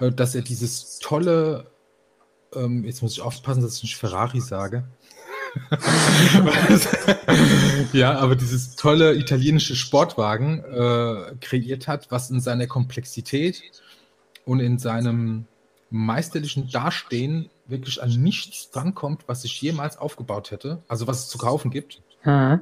äh, 0.00 0.10
dass 0.10 0.34
er 0.34 0.42
dieses 0.42 0.98
tolle, 0.98 1.66
ähm, 2.54 2.84
jetzt 2.84 3.02
muss 3.02 3.12
ich 3.12 3.22
aufpassen, 3.22 3.62
dass 3.62 3.76
ich 3.76 3.84
nicht 3.84 3.96
Ferrari 3.96 4.40
sage. 4.40 4.84
ja, 7.92 8.18
aber 8.18 8.36
dieses 8.36 8.76
tolle 8.76 9.14
italienische 9.14 9.76
Sportwagen 9.76 10.62
äh, 10.64 11.34
kreiert 11.40 11.88
hat, 11.88 12.10
was 12.10 12.30
in 12.30 12.40
seiner 12.40 12.66
Komplexität 12.66 13.62
und 14.44 14.60
in 14.60 14.78
seinem 14.78 15.46
meisterlichen 15.90 16.70
Dastehen 16.70 17.50
wirklich 17.66 18.02
an 18.02 18.10
nichts 18.10 18.70
drankommt, 18.70 19.24
was 19.26 19.44
ich 19.44 19.60
jemals 19.60 19.96
aufgebaut 19.96 20.50
hätte, 20.50 20.82
also 20.88 21.06
was 21.06 21.20
es 21.20 21.28
zu 21.28 21.38
kaufen 21.38 21.70
gibt. 21.70 22.02
Mhm. 22.24 22.60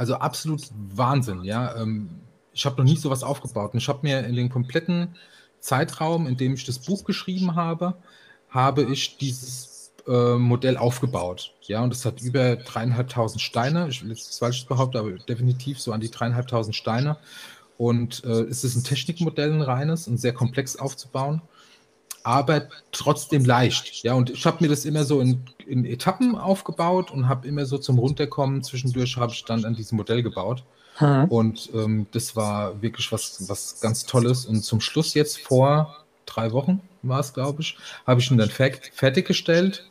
Also 0.00 0.14
absolut 0.14 0.62
Wahnsinn, 0.94 1.44
ja. 1.44 1.76
Ähm, 1.76 2.08
ich 2.54 2.64
habe 2.64 2.78
noch 2.78 2.90
nie 2.90 2.96
sowas 2.96 3.22
aufgebaut. 3.22 3.74
Und 3.74 3.80
ich 3.80 3.88
habe 3.88 3.98
mir 4.00 4.24
in 4.24 4.34
den 4.34 4.48
kompletten 4.48 5.14
Zeitraum, 5.58 6.26
in 6.26 6.38
dem 6.38 6.54
ich 6.54 6.64
das 6.64 6.78
Buch 6.78 7.04
geschrieben 7.04 7.54
habe, 7.54 7.96
habe 8.48 8.82
ich 8.84 9.18
dieses 9.18 9.92
äh, 10.08 10.36
Modell 10.36 10.78
aufgebaut. 10.78 11.52
Ja, 11.64 11.82
und 11.82 11.92
es 11.92 12.06
hat 12.06 12.22
über 12.22 12.56
dreieinhalbtausend 12.56 13.42
Steine. 13.42 13.88
Ich 13.90 14.02
will 14.02 14.08
jetzt 14.08 14.26
das 14.26 14.38
Falsches 14.38 14.64
behaupten, 14.64 14.96
aber 14.96 15.10
definitiv 15.10 15.78
so 15.78 15.92
an 15.92 16.00
die 16.00 16.10
dreieinhalbtausend 16.10 16.74
Steine. 16.74 17.18
Und 17.76 18.24
äh, 18.24 18.44
es 18.44 18.64
ist 18.64 18.76
ein 18.76 18.84
Technikmodell, 18.84 19.52
ein 19.52 19.60
reines 19.60 20.08
und 20.08 20.16
sehr 20.16 20.32
komplex 20.32 20.76
aufzubauen 20.76 21.42
aber 22.22 22.68
trotzdem 22.92 23.44
leicht. 23.44 24.02
Ja, 24.02 24.14
und 24.14 24.30
ich 24.30 24.44
habe 24.44 24.58
mir 24.60 24.68
das 24.68 24.84
immer 24.84 25.04
so 25.04 25.20
in, 25.20 25.42
in 25.70 25.84
Etappen 25.84 26.36
aufgebaut 26.36 27.10
und 27.10 27.28
habe 27.28 27.46
immer 27.46 27.64
so 27.64 27.78
zum 27.78 27.98
Runterkommen 27.98 28.62
zwischendurch 28.62 29.16
habe 29.16 29.32
ich 29.32 29.44
dann 29.44 29.64
an 29.64 29.74
diesem 29.74 29.96
Modell 29.96 30.22
gebaut. 30.22 30.64
Hm. 30.96 31.24
Und 31.26 31.70
ähm, 31.74 32.06
das 32.10 32.36
war 32.36 32.82
wirklich 32.82 33.10
was, 33.12 33.48
was 33.48 33.80
ganz 33.80 34.04
Tolles. 34.04 34.46
Und 34.46 34.62
zum 34.64 34.80
Schluss 34.80 35.14
jetzt 35.14 35.38
vor 35.38 36.04
drei 36.26 36.52
Wochen 36.52 36.80
war 37.02 37.20
es, 37.20 37.32
glaube 37.32 37.62
ich, 37.62 37.78
habe 38.06 38.20
ich 38.20 38.30
ihn 38.30 38.38
dann 38.38 38.50
fertiggestellt. 38.50 39.88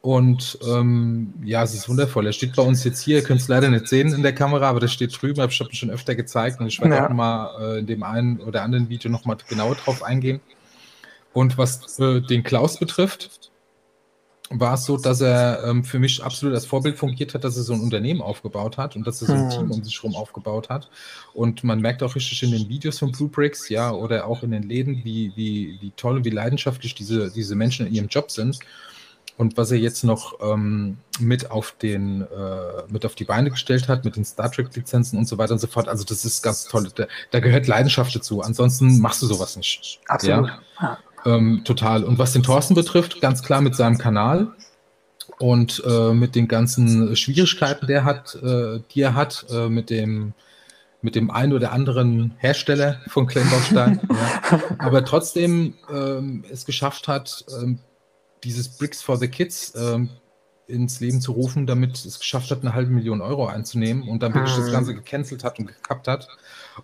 Und 0.00 0.58
ähm, 0.66 1.34
ja, 1.44 1.62
es 1.62 1.74
ist 1.74 1.88
wundervoll. 1.88 2.26
Er 2.26 2.32
steht 2.32 2.56
bei 2.56 2.62
uns 2.62 2.84
jetzt 2.84 3.02
hier. 3.02 3.18
Ihr 3.18 3.24
könnt 3.24 3.40
es 3.40 3.48
leider 3.48 3.68
nicht 3.68 3.88
sehen 3.88 4.12
in 4.12 4.22
der 4.22 4.34
Kamera, 4.34 4.68
aber 4.68 4.80
das 4.80 4.92
steht 4.92 5.20
drüben. 5.20 5.46
Ich 5.48 5.60
habe 5.60 5.70
ihn 5.70 5.76
schon 5.76 5.90
öfter 5.90 6.14
gezeigt 6.14 6.60
und 6.60 6.66
ich 6.68 6.80
werde 6.80 6.94
ja. 6.94 7.06
auch 7.08 7.12
mal 7.12 7.50
äh, 7.60 7.78
in 7.80 7.86
dem 7.86 8.02
einen 8.02 8.40
oder 8.40 8.62
anderen 8.62 8.88
Video 8.88 9.10
nochmal 9.10 9.36
genauer 9.48 9.74
drauf 9.74 10.02
eingehen. 10.02 10.40
Und 11.32 11.58
was 11.58 11.98
äh, 11.98 12.20
den 12.20 12.42
Klaus 12.42 12.78
betrifft, 12.78 13.50
war 14.50 14.74
es 14.74 14.84
so, 14.84 14.96
dass 14.96 15.20
er 15.20 15.62
ähm, 15.64 15.84
für 15.84 15.98
mich 15.98 16.22
absolut 16.24 16.54
als 16.54 16.64
Vorbild 16.64 16.96
fungiert 16.96 17.34
hat, 17.34 17.44
dass 17.44 17.56
er 17.56 17.62
so 17.62 17.74
ein 17.74 17.80
Unternehmen 17.80 18.22
aufgebaut 18.22 18.78
hat 18.78 18.96
und 18.96 19.06
dass 19.06 19.20
er 19.20 19.26
so 19.26 19.32
ein 19.34 19.50
hm. 19.50 19.50
Team 19.50 19.70
um 19.70 19.84
sich 19.84 19.96
herum 19.96 20.16
aufgebaut 20.16 20.70
hat. 20.70 20.88
Und 21.34 21.64
man 21.64 21.80
merkt 21.80 22.02
auch 22.02 22.14
richtig 22.14 22.42
in 22.42 22.52
den 22.52 22.68
Videos 22.68 22.98
von 22.98 23.12
Blue 23.12 23.28
Bricks, 23.28 23.68
ja, 23.68 23.90
oder 23.90 24.26
auch 24.26 24.42
in 24.42 24.52
den 24.52 24.62
Läden, 24.62 25.02
wie, 25.04 25.32
wie, 25.36 25.78
wie 25.80 25.92
toll 25.96 26.16
und 26.16 26.24
wie 26.24 26.30
leidenschaftlich 26.30 26.94
diese, 26.94 27.30
diese 27.30 27.54
Menschen 27.56 27.86
in 27.86 27.94
ihrem 27.94 28.08
Job 28.08 28.30
sind. 28.30 28.58
Und 29.36 29.56
was 29.56 29.70
er 29.70 29.78
jetzt 29.78 30.02
noch 30.02 30.40
ähm, 30.40 30.98
mit 31.20 31.52
auf 31.52 31.76
den, 31.80 32.22
äh, 32.22 32.82
mit 32.88 33.06
auf 33.06 33.14
die 33.14 33.24
Beine 33.24 33.50
gestellt 33.50 33.86
hat, 33.86 34.04
mit 34.04 34.16
den 34.16 34.24
Star 34.24 34.50
Trek-Lizenzen 34.50 35.16
und 35.16 35.28
so 35.28 35.38
weiter 35.38 35.52
und 35.52 35.60
so 35.60 35.68
fort. 35.68 35.88
Also 35.88 36.02
das 36.02 36.24
ist 36.24 36.42
ganz 36.42 36.64
toll. 36.64 36.88
Da, 36.92 37.06
da 37.30 37.38
gehört 37.38 37.68
Leidenschaft 37.68 38.16
dazu. 38.16 38.42
Ansonsten 38.42 39.00
machst 39.00 39.22
du 39.22 39.26
sowas 39.26 39.56
nicht. 39.56 40.00
Absolut. 40.08 40.50
Ja? 40.80 40.98
Ähm, 41.24 41.62
total. 41.64 42.04
Und 42.04 42.18
was 42.18 42.32
den 42.32 42.42
Thorsten 42.42 42.74
betrifft, 42.74 43.20
ganz 43.20 43.42
klar 43.42 43.60
mit 43.60 43.74
seinem 43.74 43.98
Kanal 43.98 44.52
und 45.38 45.82
äh, 45.86 46.12
mit 46.12 46.34
den 46.34 46.48
ganzen 46.48 47.14
Schwierigkeiten, 47.16 47.86
der 47.86 48.04
hat, 48.04 48.34
äh, 48.36 48.80
die 48.90 49.02
er 49.02 49.14
hat, 49.14 49.46
äh, 49.50 49.68
mit 49.68 49.90
dem 49.90 50.34
mit 51.00 51.14
dem 51.14 51.30
einen 51.30 51.52
oder 51.52 51.70
anderen 51.70 52.34
Hersteller 52.38 53.00
von 53.06 53.28
Klemmbaustein, 53.28 54.00
ja, 54.10 54.60
aber 54.78 55.04
trotzdem 55.04 55.74
ähm, 55.88 56.44
es 56.50 56.64
geschafft 56.64 57.06
hat, 57.06 57.44
ähm, 57.62 57.78
dieses 58.42 58.68
Bricks 58.76 59.00
for 59.00 59.16
the 59.16 59.28
Kids 59.28 59.74
ähm, 59.76 60.10
ins 60.68 61.00
Leben 61.00 61.20
zu 61.20 61.32
rufen, 61.32 61.66
damit 61.66 62.04
es 62.04 62.20
geschafft 62.20 62.50
hat, 62.50 62.60
eine 62.60 62.74
halbe 62.74 62.92
Million 62.92 63.20
Euro 63.20 63.46
einzunehmen 63.46 64.08
und 64.08 64.22
dann 64.22 64.34
wirklich 64.34 64.54
das 64.54 64.70
Ganze 64.70 64.94
gecancelt 64.94 65.42
hat 65.42 65.58
und 65.58 65.66
gekappt 65.66 66.06
hat 66.06 66.28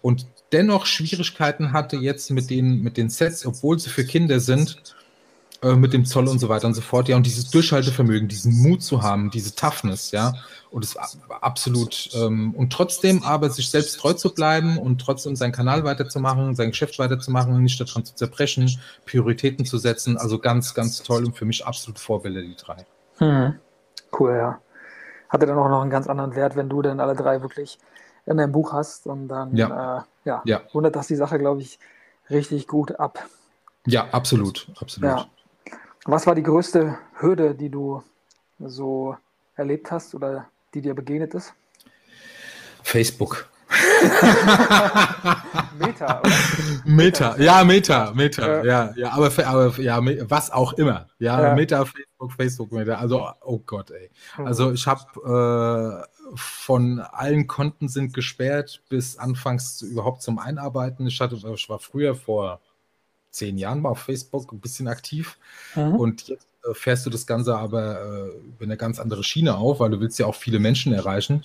und 0.01 0.27
dennoch 0.53 0.87
Schwierigkeiten 0.87 1.73
hatte 1.73 1.97
jetzt 1.97 2.31
mit 2.31 2.51
den, 2.51 2.83
mit 2.83 2.97
den 2.97 3.11
Sets, 3.11 3.47
obwohl 3.47 3.79
sie 3.79 3.91
für 3.91 4.05
Kinder 4.05 4.41
sind, 4.41 4.83
äh, 5.63 5.77
mit 5.77 5.93
dem 5.93 6.05
Zoll 6.05 6.29
und 6.29 6.39
so 6.39 6.49
weiter 6.49 6.67
und 6.67 6.75
so 6.75 6.81
fort, 6.81 7.09
ja, 7.09 7.17
und 7.17 7.25
dieses 7.25 7.51
Durchhaltevermögen, 7.51 8.29
diesen 8.29 8.53
Mut 8.53 8.83
zu 8.83 9.03
haben, 9.03 9.31
diese 9.31 9.55
Toughness, 9.55 10.11
ja, 10.11 10.35
und 10.71 10.85
es 10.85 10.97
absolut, 11.41 12.11
ähm, 12.15 12.55
und 12.55 12.73
trotzdem 12.73 13.23
aber 13.23 13.49
sich 13.51 13.71
selbst 13.71 13.99
treu 13.99 14.13
zu 14.13 14.35
bleiben 14.35 14.79
und 14.79 15.01
trotzdem 15.01 15.37
seinen 15.37 15.53
Kanal 15.53 15.85
weiterzumachen, 15.85 16.55
sein 16.55 16.71
Geschäft 16.71 16.99
weiterzumachen, 16.99 17.63
nicht 17.63 17.81
daran 17.81 18.05
zu 18.05 18.15
zerbrechen, 18.15 18.79
Prioritäten 19.07 19.65
zu 19.65 19.79
setzen, 19.79 20.17
also 20.17 20.39
ganz, 20.39 20.75
ganz 20.75 21.03
toll 21.03 21.25
und 21.25 21.37
für 21.37 21.45
mich 21.45 21.65
absolut 21.65 21.99
Vorbilder, 21.99 22.43
die 22.43 22.57
drei. 22.57 22.85
Hm. 23.19 23.55
Cool, 24.19 24.37
ja. 24.37 24.61
Hatte 25.29 25.47
dann 25.47 25.59
auch 25.59 25.69
noch 25.69 25.83
einen 25.83 25.91
ganz 25.91 26.07
anderen 26.07 26.35
Wert, 26.35 26.57
wenn 26.57 26.69
du 26.69 26.83
dann 26.83 27.01
alle 27.01 27.15
drei 27.15 27.43
wirklich 27.43 27.79
in 28.27 28.37
deinem 28.37 28.53
Buch 28.53 28.73
hast 28.73 29.07
und 29.07 29.29
dann 29.29 29.57
ja. 29.57 29.99
Äh, 29.99 30.03
ja, 30.25 30.43
ja. 30.45 30.63
wundert 30.73 30.97
das 30.97 31.07
die 31.07 31.17
Sache, 31.17 31.39
glaube 31.39 31.61
ich, 31.61 31.79
richtig 32.31 32.67
gut 32.67 32.99
ab. 32.99 33.19
Ja, 33.87 34.09
absolut, 34.13 34.69
absolut. 34.81 35.11
Ja. 35.11 35.27
Was 36.07 36.27
war 36.27 36.35
die 36.35 36.43
größte 36.43 36.99
Hürde, 37.21 37.55
die 37.55 37.71
du 37.71 38.03
so 38.59 39.17
erlebt 39.57 39.91
hast 39.91 40.15
oder 40.15 40.47
die 40.73 40.81
dir 40.81 40.95
begegnet 40.95 41.35
ist? 41.35 41.55
Facebook. 42.83 43.49
Meta, 45.79 46.21
oder? 46.21 46.31
Meta, 46.85 47.37
ja, 47.39 47.65
Meta, 47.65 48.13
Meta, 48.15 48.65
ja, 48.65 48.93
ja, 48.97 49.13
aber, 49.13 49.31
aber 49.47 49.81
ja, 49.81 50.01
was 50.29 50.51
auch 50.51 50.75
immer. 50.75 51.09
Ja, 51.19 51.43
ja. 51.43 51.55
Meta, 51.55 51.85
Facebook, 51.85 52.33
Facebook, 52.33 52.73
Meta. 52.73 52.95
Also, 52.95 53.29
oh 53.43 53.61
Gott, 53.65 53.91
ey. 53.91 54.11
Hm. 54.37 54.47
Also, 54.47 54.73
ich 54.73 54.87
habe 54.87 56.05
äh, 56.05 56.37
von 56.37 57.01
allen 57.01 57.47
Konten 57.47 57.89
sind 57.89 58.15
gesperrt 58.15 58.83
bis 58.89 59.19
anfangs 59.19 59.83
überhaupt 59.83 60.23
zum 60.23 60.39
Einarbeiten. 60.39 61.07
Ich 61.07 61.21
hatte, 61.21 61.39
ich 61.55 61.69
war 61.69 61.79
früher 61.79 62.15
vor 62.15 62.61
zehn 63.31 63.59
Jahren 63.59 63.83
mal 63.83 63.91
auf 63.91 64.01
Facebook 64.01 64.53
ein 64.53 64.61
bisschen 64.61 64.89
aktiv. 64.89 65.39
Mhm. 65.75 65.97
Und 65.97 66.29
jetzt 66.29 66.47
äh, 66.65 66.75
fährst 66.75 67.05
du 67.05 67.11
das 67.11 67.27
Ganze 67.27 67.57
aber 67.57 68.01
äh, 68.01 68.49
über 68.49 68.65
eine 68.65 68.77
ganz 68.77 68.99
andere 68.99 69.25
Schiene 69.25 69.57
auf, 69.57 69.81
weil 69.81 69.91
du 69.91 70.01
willst 70.01 70.19
ja 70.19 70.27
auch 70.27 70.35
viele 70.35 70.59
Menschen 70.59 70.93
erreichen. 70.93 71.43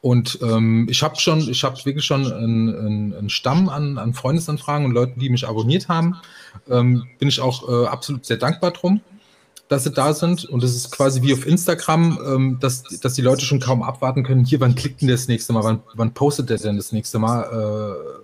Und 0.00 0.38
ähm, 0.42 0.86
ich 0.90 1.02
habe 1.02 1.16
schon, 1.16 1.40
ich 1.40 1.64
habe 1.64 1.76
wirklich 1.84 2.04
schon 2.04 2.30
einen, 2.32 3.14
einen, 3.14 3.30
Stamm 3.30 3.68
an, 3.68 3.98
an 3.98 4.14
Freundesanfragen 4.14 4.86
und 4.86 4.92
Leuten, 4.92 5.18
die 5.18 5.30
mich 5.30 5.48
abonniert 5.48 5.88
haben. 5.88 6.16
Ähm, 6.68 7.06
bin 7.18 7.28
ich 7.28 7.40
auch 7.40 7.68
äh, 7.68 7.86
absolut 7.86 8.24
sehr 8.24 8.36
dankbar 8.36 8.72
drum, 8.72 9.00
dass 9.68 9.84
sie 9.84 9.90
da 9.90 10.12
sind. 10.14 10.44
Und 10.44 10.62
es 10.62 10.76
ist 10.76 10.92
quasi 10.92 11.22
wie 11.22 11.32
auf 11.32 11.46
Instagram, 11.46 12.18
ähm, 12.24 12.58
dass, 12.60 12.82
dass 12.82 13.14
die 13.14 13.22
Leute 13.22 13.44
schon 13.44 13.60
kaum 13.60 13.82
abwarten 13.82 14.22
können. 14.22 14.44
Hier, 14.44 14.60
wann 14.60 14.74
klickt 14.74 15.00
denn 15.00 15.08
das 15.08 15.28
nächste 15.28 15.52
Mal? 15.52 15.64
Wann, 15.64 15.82
wann 15.94 16.12
postet 16.12 16.50
der 16.50 16.58
denn 16.58 16.76
das 16.76 16.92
nächste 16.92 17.18
Mal? 17.18 17.42
Äh, 17.42 18.22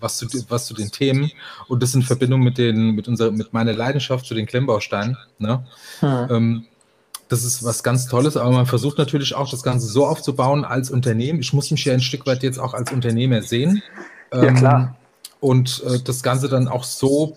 was 0.00 0.18
zu, 0.18 0.26
was 0.50 0.66
zu 0.66 0.74
den 0.74 0.90
Themen 0.90 1.30
und 1.66 1.82
das 1.82 1.94
in 1.94 2.02
Verbindung 2.02 2.42
mit, 2.42 2.58
den, 2.58 2.90
mit, 2.90 3.08
unserer, 3.08 3.30
mit 3.30 3.54
meiner 3.54 3.72
Leidenschaft 3.72 4.26
zu 4.26 4.34
den 4.34 4.44
Klemmbausteinen. 4.44 5.16
Ne? 5.38 5.66
Hm. 6.00 6.66
Das 7.34 7.42
ist 7.42 7.64
was 7.64 7.82
ganz 7.82 8.06
Tolles, 8.06 8.36
aber 8.36 8.52
man 8.52 8.66
versucht 8.66 8.96
natürlich 8.96 9.34
auch 9.34 9.50
das 9.50 9.64
Ganze 9.64 9.88
so 9.88 10.06
aufzubauen 10.06 10.64
als 10.64 10.88
Unternehmen. 10.88 11.40
Ich 11.40 11.52
muss 11.52 11.68
mich 11.72 11.84
ja 11.84 11.92
ein 11.92 12.00
Stück 12.00 12.26
weit 12.26 12.44
jetzt 12.44 12.60
auch 12.60 12.74
als 12.74 12.92
Unternehmer 12.92 13.42
sehen. 13.42 13.82
Ja, 14.32 14.52
klar. 14.52 14.80
Ähm, 14.80 14.88
und 15.40 15.82
äh, 15.84 15.98
das 15.98 16.22
Ganze 16.22 16.48
dann 16.48 16.68
auch 16.68 16.84
so 16.84 17.36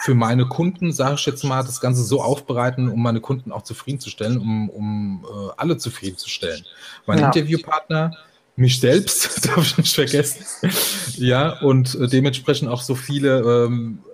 für 0.00 0.16
meine 0.16 0.46
Kunden, 0.46 0.90
sage 0.90 1.14
ich 1.14 1.26
jetzt 1.26 1.44
mal, 1.44 1.62
das 1.62 1.80
Ganze 1.80 2.02
so 2.02 2.22
aufbereiten, 2.22 2.88
um 2.88 3.00
meine 3.00 3.20
Kunden 3.20 3.52
auch 3.52 3.62
zufriedenzustellen, 3.62 4.36
um, 4.36 4.68
um 4.68 5.24
äh, 5.24 5.52
alle 5.58 5.76
zufriedenzustellen. 5.76 6.64
Mein 7.06 7.20
ja. 7.20 7.26
Interviewpartner 7.26 8.16
mich 8.56 8.80
selbst, 8.80 9.46
darf 9.46 9.64
ich 9.64 9.78
nicht 9.78 9.94
vergessen. 9.94 10.44
ja, 11.18 11.60
und 11.60 11.94
äh, 11.94 12.08
dementsprechend 12.08 12.68
auch 12.68 12.82
so 12.82 12.96
viele 12.96 13.66
ähm, 13.66 14.00
äh, 14.06 14.13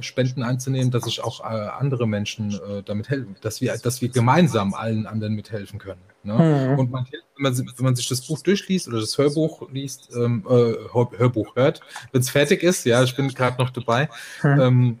Spenden 0.00 0.42
einzunehmen, 0.42 0.90
dass 0.90 1.06
ich 1.06 1.22
auch 1.22 1.40
äh, 1.40 1.44
andere 1.44 2.06
Menschen 2.06 2.52
äh, 2.52 2.82
damit 2.84 3.08
helfen, 3.08 3.36
dass 3.40 3.60
wir, 3.60 3.76
dass 3.78 4.00
wir 4.00 4.08
gemeinsam 4.08 4.74
allen 4.74 5.06
anderen 5.06 5.34
mithelfen 5.34 5.78
können. 5.78 6.00
Ne? 6.22 6.34
Mhm. 6.34 6.78
Und 6.78 6.90
man, 6.90 7.06
wenn, 7.10 7.42
man, 7.42 7.58
wenn 7.58 7.84
man 7.84 7.96
sich 7.96 8.08
das 8.08 8.20
Buch 8.20 8.40
durchliest 8.42 8.88
oder 8.88 9.00
das 9.00 9.16
Hörbuch 9.16 9.70
liest, 9.70 10.10
ähm, 10.14 10.44
äh, 10.48 10.74
Hörbuch 10.92 11.56
hört, 11.56 11.80
wenn 12.12 12.20
es 12.20 12.30
fertig 12.30 12.62
ist, 12.62 12.84
ja, 12.84 13.02
ich 13.02 13.16
bin 13.16 13.28
gerade 13.28 13.62
noch 13.62 13.70
dabei, 13.70 14.08
mhm. 14.42 14.60
ähm, 14.60 14.98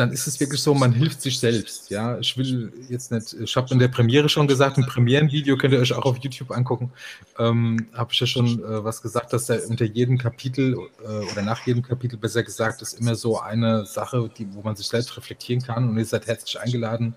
dann 0.00 0.12
ist 0.12 0.26
es 0.26 0.40
wirklich 0.40 0.62
so, 0.62 0.72
man 0.72 0.92
hilft 0.92 1.20
sich 1.20 1.38
selbst. 1.38 1.90
Ja, 1.90 2.18
ich 2.18 2.36
will 2.38 2.72
jetzt 2.88 3.12
nicht, 3.12 3.34
ich 3.34 3.54
habe 3.54 3.68
in 3.70 3.78
der 3.78 3.88
Premiere 3.88 4.30
schon 4.30 4.48
gesagt, 4.48 4.78
im 4.78 4.86
Premierenvideo 4.86 5.58
könnt 5.58 5.74
ihr 5.74 5.80
euch 5.80 5.92
auch 5.92 6.06
auf 6.06 6.16
YouTube 6.16 6.50
angucken, 6.50 6.90
ähm, 7.38 7.86
habe 7.92 8.10
ich 8.12 8.18
ja 8.18 8.26
schon 8.26 8.64
äh, 8.64 8.82
was 8.82 9.02
gesagt, 9.02 9.34
dass 9.34 9.46
da 9.46 9.56
unter 9.68 9.84
jedem 9.84 10.16
Kapitel 10.16 10.78
äh, 11.04 11.30
oder 11.30 11.42
nach 11.42 11.66
jedem 11.66 11.82
Kapitel 11.82 12.16
besser 12.16 12.42
gesagt 12.42 12.80
ist 12.80 12.94
immer 12.94 13.14
so 13.14 13.38
eine 13.38 13.84
Sache, 13.84 14.30
die, 14.38 14.52
wo 14.54 14.62
man 14.62 14.74
sich 14.74 14.88
selbst 14.88 15.14
reflektieren 15.18 15.62
kann 15.62 15.90
und 15.90 15.98
ihr 15.98 16.06
seid 16.06 16.26
herzlich 16.26 16.58
eingeladen, 16.58 17.14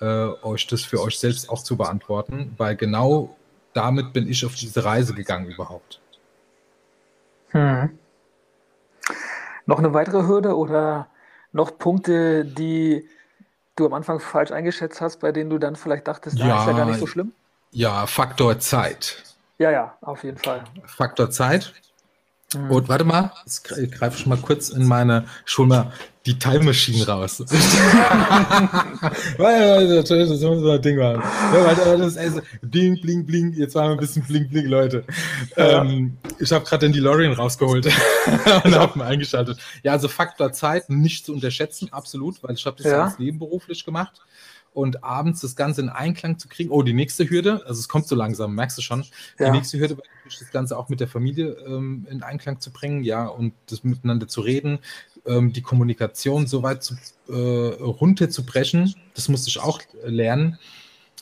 äh, 0.00 0.04
euch 0.04 0.68
das 0.68 0.82
für 0.82 1.02
euch 1.02 1.18
selbst 1.18 1.50
auch 1.50 1.64
zu 1.64 1.76
beantworten, 1.76 2.54
weil 2.58 2.76
genau 2.76 3.36
damit 3.72 4.12
bin 4.12 4.28
ich 4.28 4.46
auf 4.46 4.54
diese 4.54 4.84
Reise 4.84 5.14
gegangen 5.14 5.46
überhaupt. 5.46 6.00
Hm. 7.48 7.98
Noch 9.66 9.78
eine 9.78 9.92
weitere 9.92 10.22
Hürde 10.28 10.56
oder 10.56 11.08
noch 11.52 11.78
Punkte, 11.78 12.44
die 12.44 13.08
du 13.76 13.86
am 13.86 13.94
Anfang 13.94 14.20
falsch 14.20 14.52
eingeschätzt 14.52 15.00
hast, 15.00 15.18
bei 15.20 15.32
denen 15.32 15.50
du 15.50 15.58
dann 15.58 15.76
vielleicht 15.76 16.08
dachtest, 16.08 16.38
ja, 16.38 16.56
ah, 16.56 16.60
ist 16.60 16.66
ja 16.66 16.72
gar 16.76 16.86
nicht 16.86 16.98
so 16.98 17.06
schlimm? 17.06 17.32
Ja, 17.72 18.06
Faktor 18.06 18.58
Zeit. 18.58 19.22
Ja, 19.58 19.70
ja, 19.70 19.96
auf 20.00 20.24
jeden 20.24 20.38
Fall. 20.38 20.64
Faktor 20.86 21.30
Zeit. 21.30 21.72
Mhm. 22.54 22.70
Und 22.70 22.88
warte 22.88 23.04
mal, 23.04 23.32
jetzt 23.44 23.64
greife 23.64 24.16
ich 24.16 24.26
mal 24.26 24.38
kurz 24.38 24.70
in 24.70 24.86
meine, 24.86 25.24
schon 25.44 25.68
mal 25.68 25.92
die 26.26 26.38
Time 26.38 26.64
Machine 26.64 27.06
raus. 27.06 27.38
das 27.46 27.50
muss 30.30 30.60
so 30.60 30.70
ein 30.70 30.82
Ding 30.82 30.98
machen. 30.98 31.22
Ja, 31.54 31.96
das 31.96 32.16
ist 32.16 32.42
bling, 32.60 33.00
bling, 33.00 33.24
bling. 33.24 33.52
Jetzt 33.54 33.74
machen 33.74 33.88
wir 33.88 33.92
ein 33.92 33.98
bisschen 33.98 34.22
bling, 34.24 34.48
bling, 34.48 34.66
Leute. 34.66 35.04
Ja. 35.56 35.82
Ähm, 35.82 36.18
ich 36.38 36.52
habe 36.52 36.64
gerade 36.64 36.86
den 36.86 36.92
DeLorean 36.92 37.32
rausgeholt 37.32 37.86
und 38.64 38.74
habe 38.74 38.98
ihn 38.98 39.02
eingeschaltet. 39.02 39.58
Ja, 39.82 39.92
also 39.92 40.08
Faktor 40.08 40.52
Zeit 40.52 40.90
nicht 40.90 41.24
zu 41.24 41.32
unterschätzen, 41.32 41.88
absolut, 41.92 42.42
weil 42.42 42.54
ich 42.54 42.66
habe 42.66 42.76
das 42.82 42.92
ja. 42.92 43.04
alles 43.04 43.18
nebenberuflich 43.18 43.84
gemacht 43.84 44.20
und 44.72 45.02
abends 45.02 45.40
das 45.40 45.56
Ganze 45.56 45.80
in 45.80 45.88
Einklang 45.88 46.38
zu 46.38 46.48
kriegen. 46.48 46.70
Oh, 46.70 46.82
die 46.82 46.92
nächste 46.92 47.28
Hürde, 47.28 47.62
also 47.66 47.80
es 47.80 47.88
kommt 47.88 48.06
so 48.06 48.14
langsam, 48.14 48.54
merkst 48.54 48.78
du 48.78 48.82
schon. 48.82 49.04
Ja. 49.38 49.46
Die 49.46 49.58
nächste 49.58 49.78
Hürde 49.78 49.98
war 49.98 50.04
das 50.24 50.50
Ganze 50.50 50.78
auch 50.78 50.88
mit 50.88 51.00
der 51.00 51.08
Familie 51.08 51.56
ähm, 51.66 52.06
in 52.10 52.22
Einklang 52.22 52.60
zu 52.60 52.70
bringen, 52.70 53.02
ja, 53.02 53.26
und 53.26 53.52
das 53.66 53.82
miteinander 53.82 54.28
zu 54.28 54.40
reden, 54.40 54.78
ähm, 55.26 55.52
die 55.52 55.62
Kommunikation 55.62 56.46
so 56.46 56.62
weit 56.62 56.82
zu, 56.82 56.94
äh, 57.28 57.32
runterzubrechen. 57.32 58.94
Das 59.14 59.28
musste 59.28 59.48
ich 59.48 59.60
auch 59.60 59.80
lernen, 60.04 60.58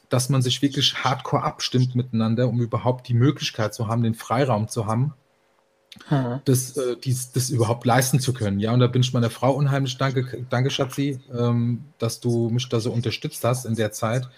dass 0.09 0.29
man 0.29 0.43
sich 0.43 0.63
wirklich 0.63 1.05
hardcore 1.05 1.43
abstimmt 1.43 1.95
miteinander, 1.95 2.49
um 2.49 2.61
überhaupt 2.61 3.09
die 3.09 3.15
Möglichkeit 3.15 3.75
zu 3.75 3.89
haben, 3.89 4.03
den 4.03 4.15
Freiraum 4.15 4.69
zu 4.69 4.87
haben, 4.87 5.15
hm. 6.09 6.41
das, 6.45 6.77
äh, 6.77 6.97
dies, 7.03 7.33
das 7.33 7.51
überhaupt 7.51 7.85
leisten 7.85 8.21
zu 8.21 8.33
können. 8.33 8.61
Ja, 8.61 8.73
und 8.73 8.81
da 8.81 8.87
bin 8.87 9.03
ich 9.03 9.13
meiner 9.13 9.31
Frau 9.31 9.53
unheimlich 9.53 9.99
danke, 9.99 10.47
danke 10.49 10.71
Schatzi, 10.71 11.21
ähm, 11.37 11.85
dass 11.99 12.21
du 12.21 12.49
mich 12.51 12.69
da 12.69 12.81
so 12.81 12.93
unterstützt 12.93 13.45
hast 13.45 13.67
in 13.67 13.75
der 13.75 13.93
Zeit. 13.93 14.29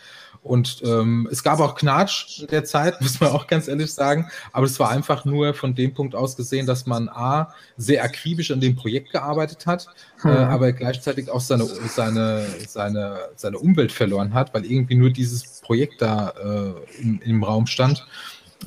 Und 0.42 0.83
ähm, 0.85 1.29
es 1.31 1.42
gab 1.42 1.61
auch 1.61 1.75
Knatsch 1.75 2.40
in 2.40 2.46
der 2.46 2.64
Zeit, 2.64 3.01
muss 3.03 3.20
man 3.20 3.31
auch 3.31 3.46
ganz 3.46 3.68
ehrlich 3.68 3.92
sagen. 3.92 4.31
Aber 4.53 4.66
es 4.66 4.79
war 4.81 4.90
einfach 4.90 5.25
nur 5.25 5.55
von 5.55 5.75
dem 5.75 5.92
Punkt 5.92 6.14
aus 6.14 6.37
gesehen, 6.37 6.66
dass 6.66 6.87
man 6.87 7.09
A, 7.09 7.55
sehr 7.77 8.03
akribisch 8.03 8.51
an 8.51 8.61
dem 8.61 8.75
Projekt 8.75 9.12
gearbeitet 9.12 9.66
hat, 9.66 9.87
hm. 10.23 10.31
äh, 10.31 10.37
aber 10.37 10.73
gleichzeitig 10.73 11.31
auch 11.31 11.40
seine, 11.40 11.64
seine, 11.64 12.46
seine, 12.66 13.18
seine 13.37 13.59
Umwelt 13.59 13.92
verloren 13.92 14.35
hat, 14.35 14.55
weil 14.55 14.64
irgendwie 14.64 14.94
nur 14.94 15.11
dieses 15.11 15.61
Projekt 15.61 16.01
da 16.01 16.31
äh, 16.31 17.03
im, 17.03 17.20
im 17.23 17.44
Raum 17.44 17.66
stand 17.66 18.07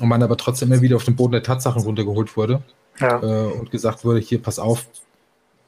und 0.00 0.08
man 0.08 0.22
aber 0.22 0.36
trotzdem 0.36 0.72
immer 0.72 0.82
wieder 0.82 0.96
auf 0.96 1.04
den 1.04 1.16
Boden 1.16 1.32
der 1.32 1.42
Tatsachen 1.42 1.82
runtergeholt 1.82 2.36
wurde 2.36 2.62
ja. 3.00 3.22
äh, 3.22 3.52
und 3.52 3.70
gesagt 3.70 4.04
wurde, 4.04 4.20
hier, 4.20 4.42
pass 4.42 4.58
auf, 4.58 4.86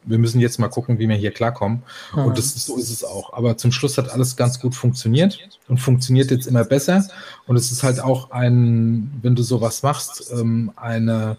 wir 0.07 0.19
müssen 0.19 0.41
jetzt 0.41 0.59
mal 0.59 0.69
gucken, 0.69 0.99
wie 0.99 1.09
wir 1.09 1.17
hier 1.17 1.33
klarkommen. 1.33 1.83
Mhm. 2.15 2.27
Und 2.27 2.39
das 2.39 2.47
ist, 2.57 2.67
so 2.67 2.77
ist 2.77 2.91
es 2.91 3.05
auch. 3.05 3.33
Aber 3.33 3.57
zum 3.57 3.73
Schluss 3.73 3.99
hat 3.99 4.09
alles 4.09 4.37
ganz 4.37 4.61
gut 4.61 4.75
funktioniert 4.75 5.39
und 5.69 5.79
funktioniert 5.79 6.31
jetzt 6.31 6.47
immer 6.47 6.65
besser. 6.65 7.07
Und 7.47 7.57
es 7.57 7.73
ist 7.73 7.83
halt 7.83 8.01
auch 8.01 8.31
ein, 8.31 9.11
wenn 9.23 9.35
du 9.35 9.43
sowas 9.43 9.83
machst, 9.83 10.33
ähm, 10.33 10.73
eine 10.77 11.37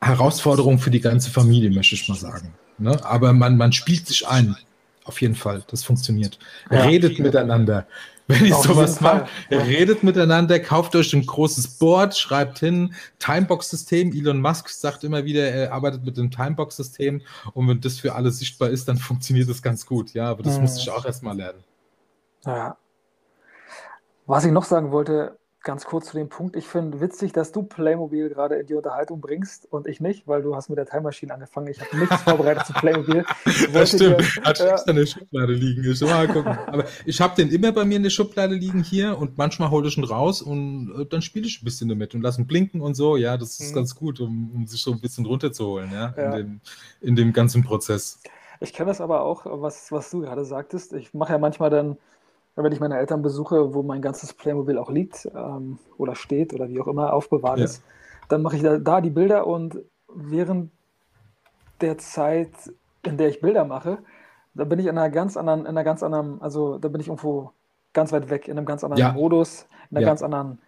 Herausforderung 0.00 0.78
für 0.78 0.90
die 0.90 1.00
ganze 1.00 1.30
Familie, 1.30 1.70
möchte 1.70 1.94
ich 1.94 2.08
mal 2.08 2.16
sagen. 2.16 2.52
Ne? 2.78 3.02
Aber 3.04 3.32
man, 3.32 3.56
man 3.56 3.72
spielt 3.72 4.06
sich 4.06 4.28
ein. 4.28 4.56
Auf 5.04 5.20
jeden 5.22 5.34
Fall. 5.34 5.64
Das 5.68 5.82
funktioniert. 5.82 6.38
Ja. 6.70 6.82
Redet 6.82 7.18
miteinander 7.18 7.86
Wenn 8.30 8.46
ihr 8.46 8.54
sowas 8.54 9.00
macht, 9.00 9.28
ja. 9.50 9.58
redet 9.58 10.04
miteinander, 10.04 10.60
kauft 10.60 10.94
euch 10.94 11.12
ein 11.12 11.26
großes 11.26 11.78
Board, 11.78 12.16
schreibt 12.16 12.60
hin, 12.60 12.94
Timebox-System. 13.18 14.12
Elon 14.12 14.40
Musk 14.40 14.68
sagt 14.68 15.02
immer 15.02 15.24
wieder, 15.24 15.42
er 15.42 15.72
arbeitet 15.72 16.04
mit 16.04 16.16
dem 16.16 16.30
Timebox-System 16.30 17.22
und 17.54 17.68
wenn 17.68 17.80
das 17.80 17.98
für 17.98 18.14
alle 18.14 18.30
sichtbar 18.30 18.70
ist, 18.70 18.86
dann 18.86 18.98
funktioniert 18.98 19.50
das 19.50 19.62
ganz 19.62 19.84
gut. 19.84 20.14
Ja, 20.14 20.30
aber 20.30 20.44
das 20.44 20.56
mhm. 20.56 20.62
musste 20.62 20.80
ich 20.80 20.90
auch 20.90 21.04
erstmal 21.04 21.36
lernen. 21.36 21.64
Ja. 22.46 22.76
Was 24.26 24.44
ich 24.44 24.52
noch 24.52 24.64
sagen 24.64 24.92
wollte, 24.92 25.36
ganz 25.62 25.84
kurz 25.84 26.06
zu 26.06 26.16
dem 26.16 26.28
Punkt. 26.28 26.56
Ich 26.56 26.66
finde 26.66 27.00
witzig, 27.00 27.32
dass 27.32 27.52
du 27.52 27.62
Playmobil 27.62 28.30
gerade 28.30 28.56
in 28.56 28.66
die 28.66 28.74
Unterhaltung 28.74 29.20
bringst 29.20 29.70
und 29.70 29.86
ich 29.86 30.00
nicht, 30.00 30.26
weil 30.26 30.42
du 30.42 30.56
hast 30.56 30.70
mit 30.70 30.78
der 30.78 30.86
Time 30.86 31.02
Machine 31.02 31.34
angefangen. 31.34 31.68
Ich 31.68 31.80
habe 31.80 31.96
nichts 31.98 32.22
vorbereitet 32.22 32.66
zu 32.66 32.72
Playmobil. 32.72 33.24
Das 33.72 33.90
stimmt. 33.90 34.20
Dir, 34.20 34.42
Hat 34.42 34.60
äh, 34.60 34.76
in 34.86 34.96
der 34.96 35.06
Schublade 35.06 35.52
liegen. 35.52 35.84
Ich 35.84 36.00
mal 36.00 36.28
gucken. 36.28 36.56
Aber 36.66 36.84
ich 37.04 37.20
habe 37.20 37.34
den 37.36 37.50
immer 37.50 37.72
bei 37.72 37.84
mir 37.84 37.96
in 37.96 38.02
der 38.02 38.10
Schublade 38.10 38.54
liegen 38.54 38.82
hier 38.82 39.18
und 39.18 39.36
manchmal 39.36 39.70
hole 39.70 39.88
ich 39.88 39.98
ihn 39.98 40.04
raus 40.04 40.40
und 40.40 40.94
äh, 40.98 41.06
dann 41.06 41.20
spiele 41.22 41.46
ich 41.46 41.60
ein 41.60 41.64
bisschen 41.64 41.88
damit 41.88 42.14
und 42.14 42.22
lasse 42.22 42.40
ihn 42.40 42.46
blinken 42.46 42.80
und 42.80 42.94
so. 42.94 43.16
Ja, 43.16 43.36
das 43.36 43.60
ist 43.60 43.70
mhm. 43.70 43.74
ganz 43.74 43.94
gut, 43.94 44.20
um, 44.20 44.50
um, 44.54 44.66
sich 44.66 44.82
so 44.82 44.92
ein 44.92 45.00
bisschen 45.00 45.26
runterzuholen, 45.26 45.92
ja, 45.92 46.14
ja. 46.16 46.24
In, 46.24 46.32
dem, 46.36 46.60
in 47.00 47.16
dem 47.16 47.32
ganzen 47.32 47.62
Prozess. 47.62 48.20
Ich 48.60 48.72
kenne 48.72 48.90
das 48.90 49.00
aber 49.00 49.22
auch, 49.22 49.46
was, 49.46 49.90
was 49.90 50.10
du 50.10 50.20
gerade 50.20 50.44
sagtest. 50.44 50.92
Ich 50.92 51.14
mache 51.14 51.32
ja 51.32 51.38
manchmal 51.38 51.70
dann 51.70 51.96
wenn 52.56 52.72
ich 52.72 52.80
meine 52.80 52.98
Eltern 52.98 53.22
besuche, 53.22 53.74
wo 53.74 53.82
mein 53.82 54.02
ganzes 54.02 54.34
Playmobil 54.34 54.78
auch 54.78 54.90
liegt 54.90 55.26
ähm, 55.34 55.78
oder 55.96 56.14
steht 56.14 56.52
oder 56.52 56.68
wie 56.68 56.80
auch 56.80 56.88
immer 56.88 57.12
aufbewahrt 57.12 57.58
ja. 57.58 57.64
ist, 57.64 57.82
dann 58.28 58.42
mache 58.42 58.56
ich 58.56 58.62
da, 58.62 58.78
da, 58.78 59.00
die 59.00 59.10
Bilder 59.10 59.46
und 59.46 59.78
während 60.14 60.70
der 61.80 61.98
Zeit, 61.98 62.50
in 63.04 63.16
der 63.16 63.28
ich 63.28 63.40
Bilder 63.40 63.64
mache, 63.64 63.98
da 64.54 64.64
bin 64.64 64.78
ich 64.78 64.86
in 64.86 64.98
einer 64.98 65.10
ganz 65.10 65.36
anderen, 65.36 65.60
in 65.60 65.68
einer 65.68 65.84
ganz 65.84 66.02
anderen, 66.02 66.40
also 66.42 66.78
da 66.78 66.88
bin 66.88 67.00
ich 67.00 67.08
irgendwo 67.08 67.52
ganz 67.92 68.12
weit 68.12 68.30
weg, 68.30 68.48
in 68.48 68.58
einem 68.58 68.66
ganz 68.66 68.84
anderen 68.84 69.00
ja. 69.00 69.12
Modus, 69.12 69.66
in 69.90 69.96
einer 69.96 70.02
ja. 70.02 70.10
ganz 70.10 70.22
anderen 70.22 70.58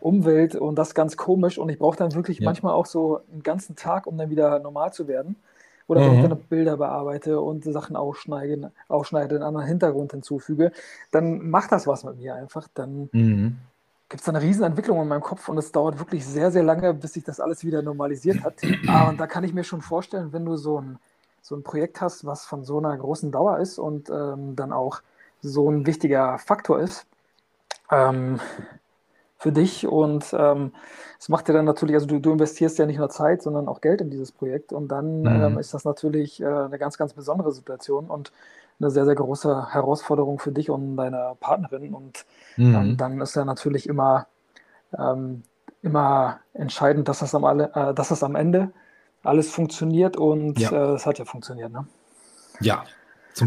Umwelt 0.00 0.54
und 0.54 0.76
das 0.76 0.94
ganz 0.94 1.16
komisch 1.16 1.58
und 1.58 1.68
ich 1.68 1.78
brauche 1.78 1.96
dann 1.96 2.14
wirklich 2.14 2.40
manchmal 2.40 2.72
auch 2.72 2.86
so 2.86 3.20
einen 3.30 3.42
ganzen 3.42 3.76
Tag, 3.76 4.06
um 4.06 4.16
dann 4.16 4.30
wieder 4.30 4.58
normal 4.60 4.92
zu 4.92 5.06
werden. 5.06 5.36
Oder 5.88 6.00
wenn 6.00 6.14
ich 6.14 6.24
mhm. 6.24 6.30
dann 6.30 6.38
Bilder 6.40 6.76
bearbeite 6.76 7.40
und 7.40 7.64
Sachen 7.64 7.94
ausschneide, 7.94 8.72
ausschneide, 8.88 9.36
einen 9.36 9.44
anderen 9.44 9.66
Hintergrund 9.66 10.12
hinzufüge, 10.12 10.72
dann 11.12 11.48
macht 11.48 11.70
das 11.72 11.86
was 11.86 12.04
mit 12.04 12.16
mir 12.16 12.34
einfach. 12.34 12.66
Dann 12.74 13.08
mhm. 13.12 13.58
gibt 14.08 14.22
es 14.22 14.28
eine 14.28 14.42
riesen 14.42 14.64
Entwicklung 14.64 15.00
in 15.00 15.08
meinem 15.08 15.20
Kopf 15.20 15.48
und 15.48 15.58
es 15.58 15.70
dauert 15.70 15.98
wirklich 15.98 16.26
sehr, 16.26 16.50
sehr 16.50 16.64
lange, 16.64 16.92
bis 16.92 17.12
sich 17.12 17.22
das 17.22 17.38
alles 17.38 17.64
wieder 17.64 17.82
normalisiert 17.82 18.42
hat. 18.42 18.54
Ah, 18.88 19.08
und 19.08 19.20
da 19.20 19.26
kann 19.26 19.44
ich 19.44 19.54
mir 19.54 19.64
schon 19.64 19.80
vorstellen, 19.80 20.32
wenn 20.32 20.44
du 20.44 20.56
so 20.56 20.80
ein, 20.80 20.98
so 21.40 21.54
ein 21.54 21.62
Projekt 21.62 22.00
hast, 22.00 22.24
was 22.24 22.46
von 22.46 22.64
so 22.64 22.78
einer 22.78 22.96
großen 22.96 23.30
Dauer 23.30 23.58
ist 23.58 23.78
und 23.78 24.10
ähm, 24.10 24.56
dann 24.56 24.72
auch 24.72 25.02
so 25.40 25.70
ein 25.70 25.86
wichtiger 25.86 26.38
Faktor 26.38 26.80
ist, 26.80 27.06
ähm, 27.90 28.40
für 29.38 29.52
dich 29.52 29.86
und 29.86 30.34
ähm, 30.36 30.72
es 31.18 31.28
macht 31.28 31.48
dir 31.48 31.52
dann 31.52 31.64
natürlich, 31.64 31.94
also 31.94 32.06
du, 32.06 32.18
du, 32.18 32.32
investierst 32.32 32.78
ja 32.78 32.86
nicht 32.86 32.98
nur 32.98 33.10
Zeit, 33.10 33.42
sondern 33.42 33.68
auch 33.68 33.80
Geld 33.80 34.00
in 34.00 34.10
dieses 34.10 34.32
Projekt 34.32 34.72
und 34.72 34.88
dann 34.88 35.20
mhm. 35.20 35.26
ähm, 35.26 35.58
ist 35.58 35.74
das 35.74 35.84
natürlich 35.84 36.40
äh, 36.40 36.46
eine 36.46 36.78
ganz, 36.78 36.96
ganz 36.96 37.12
besondere 37.12 37.52
Situation 37.52 38.06
und 38.06 38.32
eine 38.80 38.90
sehr, 38.90 39.04
sehr 39.04 39.14
große 39.14 39.72
Herausforderung 39.72 40.38
für 40.38 40.52
dich 40.52 40.70
und 40.70 40.96
deine 40.96 41.34
Partnerin 41.40 41.94
und 41.94 42.24
mhm. 42.56 42.96
dann 42.96 43.20
ist 43.20 43.36
ja 43.36 43.44
natürlich 43.44 43.88
immer, 43.88 44.26
ähm, 44.96 45.42
immer 45.82 46.40
entscheidend, 46.54 47.08
dass 47.08 47.18
das, 47.20 47.34
am 47.34 47.44
alle, 47.44 47.70
äh, 47.74 47.94
dass 47.94 48.08
das 48.08 48.22
am 48.22 48.36
Ende 48.36 48.70
alles 49.22 49.50
funktioniert 49.50 50.16
und 50.16 50.58
ja. 50.58 50.70
äh, 50.70 50.94
es 50.94 51.04
hat 51.04 51.18
ja 51.18 51.24
funktioniert, 51.24 51.72
ne? 51.72 51.86
Ja. 52.60 52.84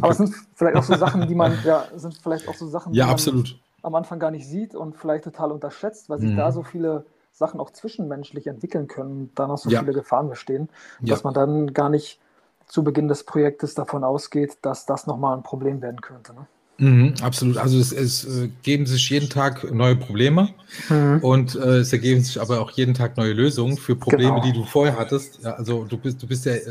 Aber 0.01 0.11
es 0.11 0.17
sind 0.17 0.35
vielleicht 0.53 0.77
auch 0.77 0.83
so 0.83 0.95
Sachen, 0.95 1.27
die 1.27 1.33
man, 1.33 1.57
ja, 1.65 1.85
sind 1.95 2.15
vielleicht 2.21 2.47
auch 2.47 2.53
so 2.53 2.67
Sachen, 2.67 2.93
ja, 2.93 3.07
absolut 3.07 3.59
am 3.81 3.95
Anfang 3.95 4.19
gar 4.19 4.31
nicht 4.31 4.47
sieht 4.47 4.75
und 4.75 4.97
vielleicht 4.97 5.23
total 5.23 5.51
unterschätzt, 5.51 6.09
weil 6.09 6.19
sich 6.19 6.31
mhm. 6.31 6.37
da 6.37 6.51
so 6.51 6.63
viele 6.63 7.05
Sachen 7.31 7.59
auch 7.59 7.71
zwischenmenschlich 7.71 8.47
entwickeln 8.47 8.87
können 8.87 9.11
und 9.11 9.39
da 9.39 9.47
noch 9.47 9.57
so 9.57 9.69
ja. 9.69 9.79
viele 9.79 9.93
Gefahren 9.93 10.29
bestehen, 10.29 10.69
ja. 11.01 11.13
dass 11.13 11.23
man 11.23 11.33
dann 11.33 11.73
gar 11.73 11.89
nicht 11.89 12.19
zu 12.67 12.83
Beginn 12.83 13.07
des 13.07 13.23
Projektes 13.23 13.73
davon 13.73 14.03
ausgeht, 14.03 14.57
dass 14.61 14.85
das 14.85 15.07
nochmal 15.07 15.35
ein 15.35 15.43
Problem 15.43 15.81
werden 15.81 16.01
könnte. 16.01 16.33
Ne? 16.33 16.47
Mhm, 16.79 17.13
absolut. 17.21 17.57
Also 17.57 17.77
es, 17.77 17.91
es 17.91 18.23
äh, 18.25 18.49
geben 18.63 18.85
sich 18.85 19.09
jeden 19.09 19.29
Tag 19.29 19.69
neue 19.71 19.95
Probleme 19.95 20.49
mhm. 20.87 21.19
und 21.21 21.55
äh, 21.55 21.79
es 21.79 21.91
ergeben 21.91 22.21
sich 22.21 22.39
aber 22.39 22.61
auch 22.61 22.71
jeden 22.71 22.93
Tag 22.93 23.17
neue 23.17 23.33
Lösungen 23.33 23.77
für 23.77 23.95
Probleme, 23.95 24.35
genau. 24.35 24.45
die 24.45 24.53
du 24.53 24.63
vorher 24.63 24.97
hattest. 24.97 25.43
Ja, 25.43 25.53
also 25.53 25.83
du 25.83 25.97
bist, 25.97 26.23
du 26.23 26.27
bist 26.27 26.45
ja 26.45 26.53
äh, 26.53 26.61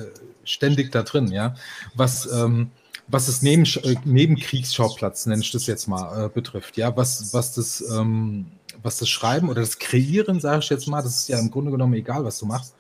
ständig 0.45 0.93
da 0.93 1.03
drin, 1.03 1.29
ja. 1.29 1.55
Was 1.95 2.31
ähm, 2.33 2.71
was 3.09 3.27
das 3.27 3.43
Neben, 3.43 3.65
äh, 3.65 3.97
Nebenkriegsschauplatz, 4.05 5.27
nenne 5.27 5.43
ich 5.43 5.51
das 5.51 5.67
jetzt 5.67 5.89
mal, 5.89 6.27
äh, 6.27 6.29
betrifft, 6.29 6.77
ja, 6.77 6.95
was, 6.97 7.33
was 7.33 7.55
das, 7.55 7.83
ähm, 7.91 8.47
was 8.83 8.99
das 8.99 9.09
Schreiben 9.09 9.49
oder 9.49 9.63
das 9.63 9.79
Kreieren, 9.79 10.41
sage 10.41 10.61
ich 10.63 10.69
jetzt 10.69 10.87
mal, 10.87 11.03
das 11.03 11.21
ist 11.21 11.29
ja 11.29 11.39
im 11.39 11.51
Grunde 11.51 11.71
genommen 11.71 11.95
egal, 11.95 12.25
was 12.25 12.39
du 12.39 12.47
machst. 12.47 12.75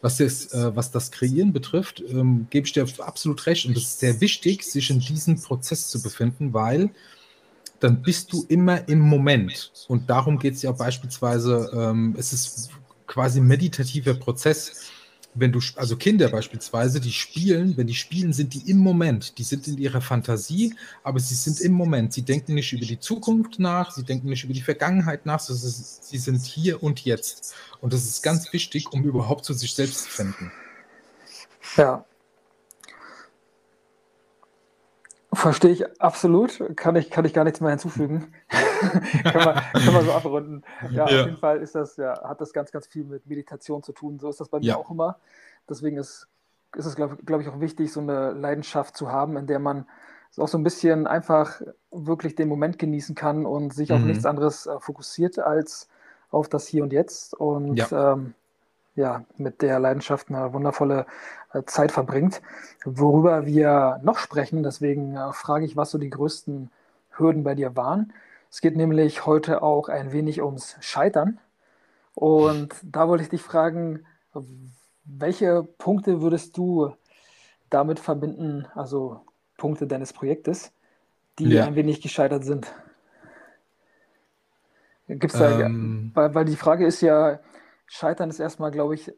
Was 0.00 0.16
das, 0.16 0.52
äh, 0.52 0.74
was 0.74 0.90
das 0.90 1.12
Kreieren 1.12 1.52
betrifft, 1.52 2.02
ähm, 2.08 2.48
gebe 2.50 2.66
ich 2.66 2.72
dir 2.72 2.86
absolut 2.98 3.46
recht. 3.46 3.66
Und 3.66 3.76
es 3.76 3.84
ist 3.84 4.00
sehr 4.00 4.20
wichtig, 4.20 4.64
sich 4.64 4.90
in 4.90 4.98
diesem 4.98 5.40
Prozess 5.40 5.88
zu 5.88 6.02
befinden, 6.02 6.52
weil 6.52 6.90
dann 7.78 8.02
bist 8.02 8.32
du 8.32 8.44
immer 8.48 8.88
im 8.88 9.00
Moment. 9.00 9.72
Und 9.88 10.10
darum 10.10 10.38
geht 10.38 10.54
es 10.54 10.62
ja 10.62 10.72
beispielsweise, 10.72 11.70
ähm, 11.74 12.14
es 12.18 12.32
ist 12.32 12.70
quasi 13.06 13.40
meditativer 13.40 14.14
Prozess 14.14 14.90
wenn 15.34 15.50
du, 15.50 15.60
also 15.76 15.96
Kinder 15.96 16.28
beispielsweise, 16.28 17.00
die 17.00 17.12
spielen, 17.12 17.76
wenn 17.76 17.86
die 17.86 17.94
spielen, 17.94 18.32
sind 18.32 18.52
die 18.52 18.70
im 18.70 18.78
Moment, 18.78 19.38
die 19.38 19.44
sind 19.44 19.66
in 19.66 19.78
ihrer 19.78 20.02
Fantasie, 20.02 20.74
aber 21.02 21.20
sie 21.20 21.34
sind 21.34 21.60
im 21.60 21.72
Moment. 21.72 22.12
Sie 22.12 22.22
denken 22.22 22.54
nicht 22.54 22.72
über 22.72 22.84
die 22.84 22.98
Zukunft 22.98 23.58
nach, 23.58 23.92
sie 23.92 24.04
denken 24.04 24.28
nicht 24.28 24.44
über 24.44 24.52
die 24.52 24.60
Vergangenheit 24.60 25.24
nach, 25.24 25.40
sie 25.40 26.18
sind 26.18 26.44
hier 26.44 26.82
und 26.82 27.04
jetzt. 27.04 27.54
Und 27.80 27.92
das 27.94 28.04
ist 28.04 28.22
ganz 28.22 28.52
wichtig, 28.52 28.92
um 28.92 29.04
überhaupt 29.04 29.44
zu 29.44 29.54
sich 29.54 29.74
selbst 29.74 30.04
zu 30.04 30.10
finden. 30.10 30.52
Ja. 31.76 32.04
Verstehe 35.34 35.70
ich 35.70 36.00
absolut. 36.00 36.62
Kann 36.76 36.94
ich, 36.96 37.10
kann 37.10 37.24
ich 37.24 37.32
gar 37.32 37.44
nichts 37.44 37.60
mehr 37.60 37.70
hinzufügen. 37.70 38.32
können, 38.50 39.44
wir, 39.44 39.62
können 39.72 39.94
wir 39.94 40.02
so 40.02 40.12
abrunden. 40.12 40.62
Ja, 40.90 41.08
ja, 41.08 41.20
auf 41.20 41.26
jeden 41.26 41.38
Fall 41.38 41.58
ist 41.62 41.74
das, 41.74 41.96
ja, 41.96 42.22
hat 42.28 42.40
das 42.40 42.52
ganz, 42.52 42.70
ganz 42.70 42.86
viel 42.86 43.04
mit 43.04 43.26
Meditation 43.26 43.82
zu 43.82 43.92
tun. 43.92 44.18
So 44.18 44.28
ist 44.28 44.40
das 44.40 44.48
bei 44.48 44.58
mir 44.58 44.66
ja. 44.66 44.76
auch 44.76 44.90
immer. 44.90 45.18
Deswegen 45.68 45.96
ist, 45.96 46.28
ist 46.76 46.84
es, 46.84 46.96
glaube 46.96 47.16
glaub 47.24 47.40
ich, 47.40 47.48
auch 47.48 47.60
wichtig, 47.60 47.90
so 47.92 48.00
eine 48.00 48.32
Leidenschaft 48.32 48.94
zu 48.94 49.10
haben, 49.10 49.38
in 49.38 49.46
der 49.46 49.58
man 49.58 49.86
auch 50.36 50.48
so 50.48 50.58
ein 50.58 50.64
bisschen 50.64 51.06
einfach 51.06 51.62
wirklich 51.90 52.34
den 52.34 52.48
Moment 52.48 52.78
genießen 52.78 53.14
kann 53.14 53.46
und 53.46 53.72
sich 53.72 53.88
mhm. 53.88 53.96
auf 53.96 54.02
nichts 54.02 54.26
anderes 54.26 54.66
äh, 54.66 54.80
fokussiert 54.80 55.38
als 55.38 55.88
auf 56.30 56.48
das 56.48 56.66
Hier 56.66 56.82
und 56.82 56.92
Jetzt. 56.92 57.34
Und 57.34 57.76
ja. 57.76 58.12
Ähm, 58.12 58.34
ja, 58.94 59.24
mit 59.38 59.62
der 59.62 59.78
Leidenschaft 59.78 60.28
eine 60.28 60.52
wundervolle 60.52 61.06
Zeit 61.66 61.92
verbringt. 61.92 62.42
Worüber 62.84 63.46
wir 63.46 64.00
noch 64.02 64.18
sprechen, 64.18 64.62
deswegen 64.62 65.16
äh, 65.16 65.32
frage 65.32 65.64
ich, 65.64 65.76
was 65.76 65.90
so 65.90 65.98
die 65.98 66.10
größten 66.10 66.70
Hürden 67.10 67.44
bei 67.44 67.54
dir 67.54 67.76
waren. 67.76 68.12
Es 68.50 68.60
geht 68.60 68.76
nämlich 68.76 69.26
heute 69.26 69.62
auch 69.62 69.88
ein 69.88 70.12
wenig 70.12 70.42
ums 70.42 70.76
Scheitern. 70.80 71.38
Und 72.14 72.74
da 72.82 73.08
wollte 73.08 73.24
ich 73.24 73.30
dich 73.30 73.42
fragen, 73.42 74.04
welche 75.04 75.62
Punkte 75.62 76.20
würdest 76.20 76.56
du 76.56 76.92
damit 77.70 77.98
verbinden, 77.98 78.66
also 78.74 79.20
Punkte 79.56 79.86
deines 79.86 80.12
Projektes, 80.12 80.72
die 81.38 81.48
ja. 81.48 81.64
ein 81.64 81.74
wenig 81.74 82.02
gescheitert 82.02 82.44
sind? 82.44 82.72
Gibt's 85.08 85.38
da, 85.38 85.60
ähm, 85.60 86.10
weil, 86.14 86.34
weil 86.34 86.44
die 86.44 86.56
Frage 86.56 86.86
ist 86.86 87.00
ja, 87.00 87.40
Scheitern 87.86 88.30
ist 88.30 88.38
erstmal, 88.38 88.70
glaube 88.70 88.94
ich, 88.94 89.12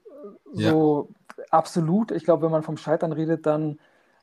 so 0.52 1.08
ja. 1.36 1.44
absolut. 1.50 2.10
Ich 2.10 2.24
glaube, 2.24 2.42
wenn 2.42 2.52
man 2.52 2.62
vom 2.62 2.76
Scheitern 2.76 3.12
redet, 3.12 3.46
dann 3.46 3.78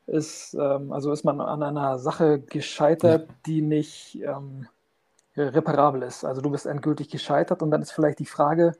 ist, 0.06 0.54
ähm, 0.54 0.92
also 0.92 1.12
ist 1.12 1.24
man 1.24 1.40
an 1.40 1.62
einer 1.62 1.98
Sache 1.98 2.40
gescheitert, 2.40 3.28
ja. 3.28 3.34
die 3.46 3.62
nicht 3.62 4.20
ähm, 4.22 4.66
reparabel 5.36 6.02
ist. 6.02 6.24
Also 6.24 6.40
du 6.40 6.50
bist 6.50 6.66
endgültig 6.66 7.08
gescheitert 7.08 7.62
und 7.62 7.70
dann 7.70 7.82
ist 7.82 7.92
vielleicht 7.92 8.18
die 8.18 8.26
Frage, 8.26 8.72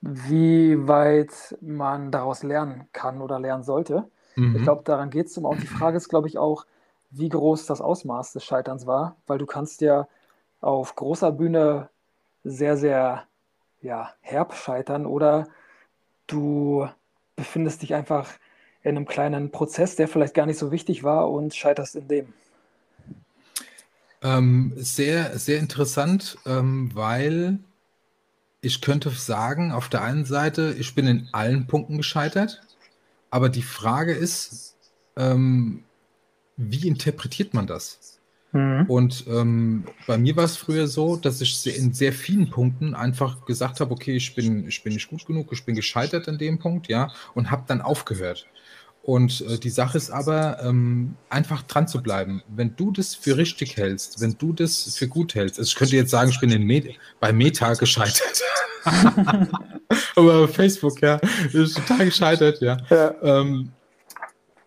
wie 0.00 0.88
weit 0.88 1.56
man 1.60 2.10
daraus 2.10 2.42
lernen 2.42 2.88
kann 2.92 3.20
oder 3.20 3.38
lernen 3.38 3.62
sollte. 3.62 4.04
Mhm. 4.36 4.56
Ich 4.56 4.62
glaube, 4.62 4.82
daran 4.84 5.10
geht 5.10 5.26
es. 5.26 5.38
Und 5.38 5.46
auch 5.46 5.56
die 5.56 5.66
Frage 5.66 5.96
ist, 5.96 6.08
glaube 6.08 6.28
ich, 6.28 6.38
auch, 6.38 6.66
wie 7.10 7.28
groß 7.28 7.66
das 7.66 7.80
Ausmaß 7.80 8.32
des 8.32 8.44
Scheiterns 8.44 8.86
war, 8.86 9.16
weil 9.26 9.38
du 9.38 9.46
kannst 9.46 9.80
ja 9.80 10.08
auf 10.60 10.94
großer 10.96 11.30
Bühne 11.30 11.90
sehr, 12.42 12.76
sehr 12.76 13.24
ja, 13.82 14.10
herb 14.20 14.54
scheitern 14.54 15.06
oder 15.06 15.46
du 16.32 16.88
befindest 17.36 17.82
dich 17.82 17.94
einfach 17.94 18.30
in 18.82 18.96
einem 18.96 19.06
kleinen 19.06 19.50
Prozess, 19.50 19.96
der 19.96 20.08
vielleicht 20.08 20.34
gar 20.34 20.46
nicht 20.46 20.58
so 20.58 20.72
wichtig 20.72 21.04
war 21.04 21.30
und 21.30 21.54
scheiterst 21.54 21.96
in 21.96 22.08
dem. 22.08 22.32
Ähm, 24.22 24.72
sehr, 24.76 25.38
sehr 25.38 25.58
interessant, 25.58 26.38
ähm, 26.46 26.90
weil 26.94 27.58
ich 28.60 28.80
könnte 28.80 29.10
sagen, 29.10 29.72
auf 29.72 29.88
der 29.88 30.02
einen 30.02 30.24
Seite, 30.24 30.74
ich 30.78 30.94
bin 30.94 31.06
in 31.06 31.28
allen 31.32 31.66
Punkten 31.66 31.96
gescheitert, 31.96 32.62
aber 33.30 33.48
die 33.48 33.62
Frage 33.62 34.12
ist, 34.12 34.76
ähm, 35.16 35.82
wie 36.56 36.86
interpretiert 36.86 37.54
man 37.54 37.66
das? 37.66 38.20
Mhm. 38.52 38.84
Und 38.86 39.24
ähm, 39.28 39.84
bei 40.06 40.18
mir 40.18 40.36
war 40.36 40.44
es 40.44 40.56
früher 40.56 40.86
so, 40.86 41.16
dass 41.16 41.40
ich 41.40 41.66
in 41.76 41.92
sehr 41.92 42.12
vielen 42.12 42.50
Punkten 42.50 42.94
einfach 42.94 43.44
gesagt 43.46 43.80
habe, 43.80 43.92
okay, 43.92 44.14
ich 44.14 44.34
bin, 44.34 44.68
ich 44.68 44.82
bin 44.82 44.92
nicht 44.92 45.08
gut 45.08 45.26
genug, 45.26 45.48
ich 45.52 45.64
bin 45.64 45.74
gescheitert 45.74 46.28
an 46.28 46.38
dem 46.38 46.58
Punkt, 46.58 46.88
ja, 46.88 47.10
und 47.34 47.50
habe 47.50 47.64
dann 47.66 47.80
aufgehört. 47.80 48.46
Und 49.02 49.40
äh, 49.48 49.58
die 49.58 49.70
Sache 49.70 49.98
ist 49.98 50.10
aber, 50.10 50.62
ähm, 50.62 51.16
einfach 51.28 51.62
dran 51.62 51.88
zu 51.88 52.02
bleiben. 52.02 52.42
Wenn 52.48 52.76
du 52.76 52.92
das 52.92 53.14
für 53.14 53.36
richtig 53.36 53.76
hältst, 53.76 54.20
wenn 54.20 54.36
du 54.38 54.52
das 54.52 54.96
für 54.96 55.08
gut 55.08 55.34
hältst, 55.34 55.58
also 55.58 55.68
ich 55.68 55.74
könnte 55.74 55.96
jetzt 55.96 56.10
sagen, 56.10 56.30
ich 56.30 56.38
bin 56.38 56.50
in 56.50 56.62
Met 56.62 56.88
bei 57.18 57.32
Meta 57.32 57.74
gescheitert. 57.74 58.42
aber 60.16 60.46
Facebook, 60.48 61.00
ja, 61.00 61.20
ist 61.52 61.76
total 61.76 62.06
gescheitert, 62.06 62.60
ja. 62.60 62.76
ja. 62.90 63.14
Ähm, 63.22 63.70
äh, 63.70 63.81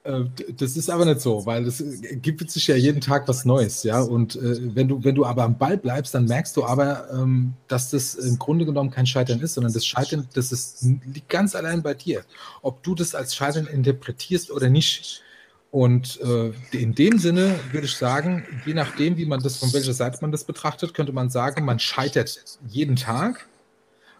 das 0.06 0.78
ist 0.78 0.90
aber 0.90 1.04
nicht 1.06 1.20
so, 1.20 1.46
weil 1.48 1.66
es 1.66 1.84
gibt 2.22 2.52
sich 2.52 2.68
ja 2.68 2.76
jeden 2.76 3.02
Tag 3.02 3.28
was 3.28 3.44
Neues, 3.44 3.82
ja. 3.82 4.02
Und 4.02 4.36
äh, 4.36 4.76
wenn 4.76 4.88
du, 4.88 5.04
wenn 5.04 5.16
du 5.16 5.26
aber 5.26 5.44
am 5.44 5.58
Ball 5.58 5.78
bleibst, 5.78 6.14
dann 6.14 6.26
merkst 6.26 6.56
du 6.56 6.64
aber, 6.64 7.10
ähm, 7.12 7.54
dass 7.68 7.90
das 7.90 8.14
im 8.14 8.38
Grunde 8.38 8.66
genommen 8.66 8.92
kein 8.92 9.08
Scheitern 9.08 9.40
ist, 9.40 9.56
sondern 9.56 9.74
das 9.74 9.84
Scheitern, 9.84 10.28
das 10.34 10.52
ist, 10.52 10.84
liegt 10.84 11.30
ganz 11.30 11.56
allein 11.56 11.82
bei 11.82 11.96
dir. 11.96 12.24
Ob 12.62 12.84
du 12.84 12.94
das 12.94 13.16
als 13.16 13.36
Scheitern 13.36 13.66
interpretierst 13.66 14.52
oder 14.52 14.70
nicht. 14.70 15.24
Und 15.72 16.22
äh, 16.22 16.52
in 16.72 16.94
dem 16.94 17.18
Sinne 17.18 17.60
würde 17.72 17.88
ich 17.88 17.96
sagen, 17.96 18.46
je 18.66 18.76
nachdem, 18.76 19.18
wie 19.18 19.26
man 19.26 19.42
das, 19.42 19.58
von 19.58 19.74
welcher 19.74 19.94
Seite 19.94 20.20
man 20.22 20.32
das 20.32 20.44
betrachtet, 20.44 20.94
könnte 20.94 21.14
man 21.14 21.32
sagen, 21.32 21.66
man 21.66 21.80
scheitert 21.80 22.60
jeden 22.68 22.96
Tag, 22.96 23.48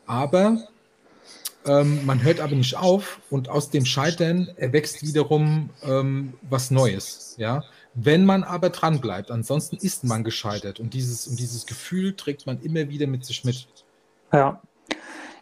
aber 0.08 0.68
ähm, 1.66 2.06
man 2.06 2.24
hört 2.24 2.40
aber 2.40 2.56
nicht 2.56 2.78
auf 2.78 3.20
und 3.30 3.50
aus 3.50 3.70
dem 3.70 3.86
Scheitern 3.86 4.50
erwächst 4.58 5.02
wiederum 5.04 5.70
ähm, 5.84 6.34
was 6.42 6.72
Neues. 6.72 7.36
Ja? 7.38 7.64
Wenn 7.94 8.26
man 8.26 8.44
aber 8.44 8.70
dran 8.70 9.00
bleibt, 9.00 9.32
ansonsten 9.32 9.78
ist 9.78 10.04
man 10.04 10.24
gescheitert 10.24 10.80
und 10.80 10.94
dieses, 10.94 11.28
und 11.28 11.40
dieses 11.40 11.66
Gefühl 11.66 12.16
trägt 12.16 12.46
man 12.46 12.62
immer 12.62 12.90
wieder 12.90 13.08
mit 13.08 13.26
sich 13.26 13.46
mit. 13.46 13.68
Ja. 14.32 14.62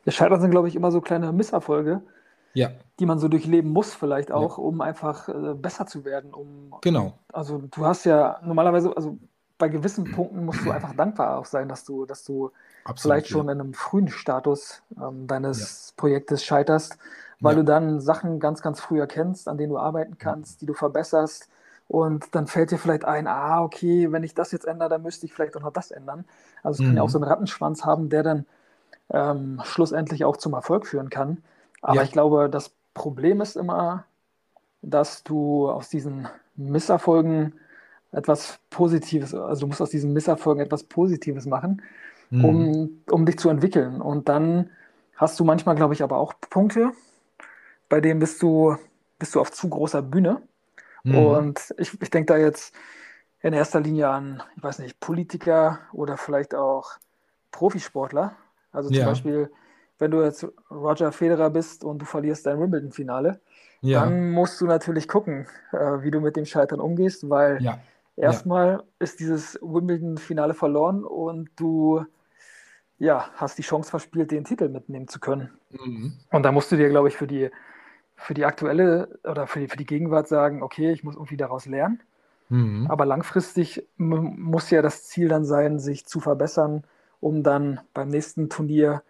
Das 0.05 0.15
Scheitern 0.15 0.41
sind, 0.41 0.51
glaube 0.51 0.67
ich, 0.67 0.75
immer 0.75 0.91
so 0.91 1.01
kleine 1.01 1.31
Misserfolge, 1.31 2.01
ja. 2.53 2.71
die 2.99 3.05
man 3.05 3.19
so 3.19 3.27
durchleben 3.27 3.71
muss, 3.71 3.93
vielleicht 3.93 4.31
auch, 4.31 4.57
ja. 4.57 4.63
um 4.63 4.81
einfach 4.81 5.29
äh, 5.29 5.53
besser 5.55 5.87
zu 5.87 6.05
werden. 6.05 6.33
Um, 6.33 6.73
genau. 6.81 7.13
Also 7.31 7.63
du 7.71 7.85
hast 7.85 8.05
ja 8.05 8.39
normalerweise, 8.43 8.95
also 8.95 9.17
bei 9.57 9.69
gewissen 9.69 10.11
Punkten 10.11 10.45
musst 10.45 10.65
du 10.65 10.71
einfach 10.71 10.93
dankbar 10.93 11.37
auch 11.37 11.45
sein, 11.45 11.69
dass 11.69 11.85
du, 11.85 12.05
dass 12.05 12.23
du 12.23 12.51
Absolut, 12.85 13.15
vielleicht 13.15 13.29
schon 13.29 13.49
in 13.49 13.61
einem 13.61 13.73
frühen 13.73 14.09
Status 14.09 14.81
ähm, 14.97 15.27
deines 15.27 15.89
ja. 15.89 15.93
Projektes 15.97 16.43
scheiterst, 16.43 16.97
weil 17.39 17.55
ja. 17.55 17.61
du 17.61 17.65
dann 17.65 18.01
Sachen 18.01 18.39
ganz, 18.39 18.61
ganz 18.61 18.79
früh 18.79 18.99
erkennst, 18.99 19.47
an 19.47 19.57
denen 19.57 19.71
du 19.71 19.77
arbeiten 19.77 20.17
kannst, 20.17 20.61
die 20.61 20.65
du 20.65 20.73
verbesserst. 20.73 21.49
Und 21.87 22.33
dann 22.33 22.47
fällt 22.47 22.71
dir 22.71 22.77
vielleicht 22.77 23.05
ein, 23.05 23.27
ah, 23.27 23.61
okay, 23.61 24.11
wenn 24.11 24.23
ich 24.23 24.33
das 24.33 24.51
jetzt 24.51 24.65
ändere, 24.65 24.89
dann 24.89 25.03
müsste 25.03 25.25
ich 25.25 25.33
vielleicht 25.33 25.55
auch 25.55 25.61
noch 25.61 25.73
das 25.73 25.91
ändern. 25.91 26.25
Also 26.61 26.77
es 26.77 26.79
mhm. 26.81 26.87
kann 26.87 26.97
ja 26.97 27.03
auch 27.03 27.07
mhm. 27.07 27.11
so 27.11 27.17
einen 27.19 27.27
Rattenschwanz 27.27 27.85
haben, 27.85 28.09
der 28.09 28.23
dann 28.23 28.45
ähm, 29.09 29.61
schlussendlich 29.63 30.25
auch 30.25 30.37
zum 30.37 30.53
Erfolg 30.53 30.87
führen 30.87 31.09
kann. 31.09 31.43
Aber 31.81 31.97
ja. 31.97 32.03
ich 32.03 32.11
glaube, 32.11 32.49
das 32.49 32.71
Problem 32.93 33.41
ist 33.41 33.55
immer, 33.55 34.05
dass 34.81 35.23
du 35.23 35.69
aus 35.69 35.89
diesen 35.89 36.27
Misserfolgen 36.55 37.53
etwas 38.11 38.59
Positives, 38.69 39.33
also 39.33 39.61
du 39.61 39.67
musst 39.67 39.81
aus 39.81 39.89
diesen 39.89 40.13
Misserfolgen 40.13 40.63
etwas 40.63 40.83
Positives 40.83 41.45
machen 41.45 41.81
mhm. 42.33 42.45
um, 42.45 43.03
um 43.09 43.25
dich 43.25 43.37
zu 43.37 43.49
entwickeln. 43.49 44.01
Und 44.01 44.27
dann 44.27 44.69
hast 45.15 45.39
du 45.39 45.43
manchmal, 45.43 45.75
glaube 45.75 45.93
ich, 45.93 46.03
aber 46.03 46.17
auch 46.17 46.33
Punkte, 46.49 46.91
bei 47.89 48.01
denen 48.01 48.19
bist 48.19 48.41
du, 48.41 48.75
bist 49.19 49.35
du 49.35 49.39
auf 49.39 49.51
zu 49.51 49.69
großer 49.69 50.01
Bühne. 50.01 50.41
Mhm. 51.03 51.15
Und 51.15 51.75
ich, 51.77 52.01
ich 52.01 52.09
denke 52.09 52.33
da 52.33 52.37
jetzt 52.39 52.73
in 53.41 53.53
erster 53.53 53.81
Linie 53.81 54.09
an, 54.09 54.41
ich 54.55 54.63
weiß 54.63 54.79
nicht, 54.79 54.99
Politiker 54.99 55.79
oder 55.91 56.17
vielleicht 56.17 56.55
auch 56.55 56.91
Profisportler. 57.51 58.35
Also 58.71 58.89
zum 58.89 58.97
ja. 58.97 59.05
Beispiel, 59.05 59.51
wenn 59.99 60.11
du 60.11 60.23
jetzt 60.23 60.47
Roger 60.71 61.11
Federer 61.11 61.49
bist 61.49 61.83
und 61.83 61.99
du 61.99 62.05
verlierst 62.05 62.45
dein 62.45 62.59
Wimbledon-Finale, 62.59 63.41
ja. 63.81 64.05
dann 64.05 64.31
musst 64.31 64.59
du 64.59 64.65
natürlich 64.65 65.07
gucken, 65.07 65.45
äh, 65.71 66.01
wie 66.01 66.09
du 66.09 66.19
mit 66.19 66.35
dem 66.35 66.45
Scheitern 66.45 66.79
umgehst, 66.79 67.29
weil 67.29 67.61
ja. 67.61 67.79
erstmal 68.15 68.81
ist 68.97 69.19
dieses 69.19 69.59
Wimbledon-Finale 69.61 70.53
verloren 70.53 71.03
und 71.03 71.49
du 71.57 72.05
ja, 73.03 73.29
hast 73.35 73.57
die 73.57 73.63
Chance 73.63 73.89
verspielt, 73.89 74.31
den 74.31 74.45
Titel 74.45 74.69
mitnehmen 74.69 75.09
zu 75.09 75.19
können. 75.19 75.49
Mhm. 75.71 76.13
Und 76.31 76.43
da 76.43 76.53
musst 76.53 76.71
du 76.71 76.77
dir, 76.77 76.87
glaube 76.89 77.09
ich, 77.09 77.17
für 77.17 77.27
die, 77.27 77.49
für 78.15 78.33
die 78.33 78.45
aktuelle 78.45 79.19
oder 79.25 79.45
für 79.45 79.59
die, 79.59 79.67
für 79.67 79.75
die 79.75 79.85
Gegenwart 79.85 80.29
sagen, 80.29 80.63
okay, 80.63 80.91
ich 80.91 81.03
muss 81.03 81.15
irgendwie 81.15 81.35
daraus 81.35 81.65
lernen. 81.65 82.01
Mhm. 82.47 82.87
Aber 82.89 83.05
langfristig 83.05 83.85
muss 83.97 84.69
ja 84.69 84.81
das 84.81 85.03
Ziel 85.03 85.27
dann 85.27 85.43
sein, 85.43 85.79
sich 85.79 86.05
zu 86.05 86.21
verbessern, 86.21 86.85
um 87.19 87.43
dann 87.43 87.81
beim 87.93 88.07
nächsten 88.07 88.49
Turnier 88.49 89.03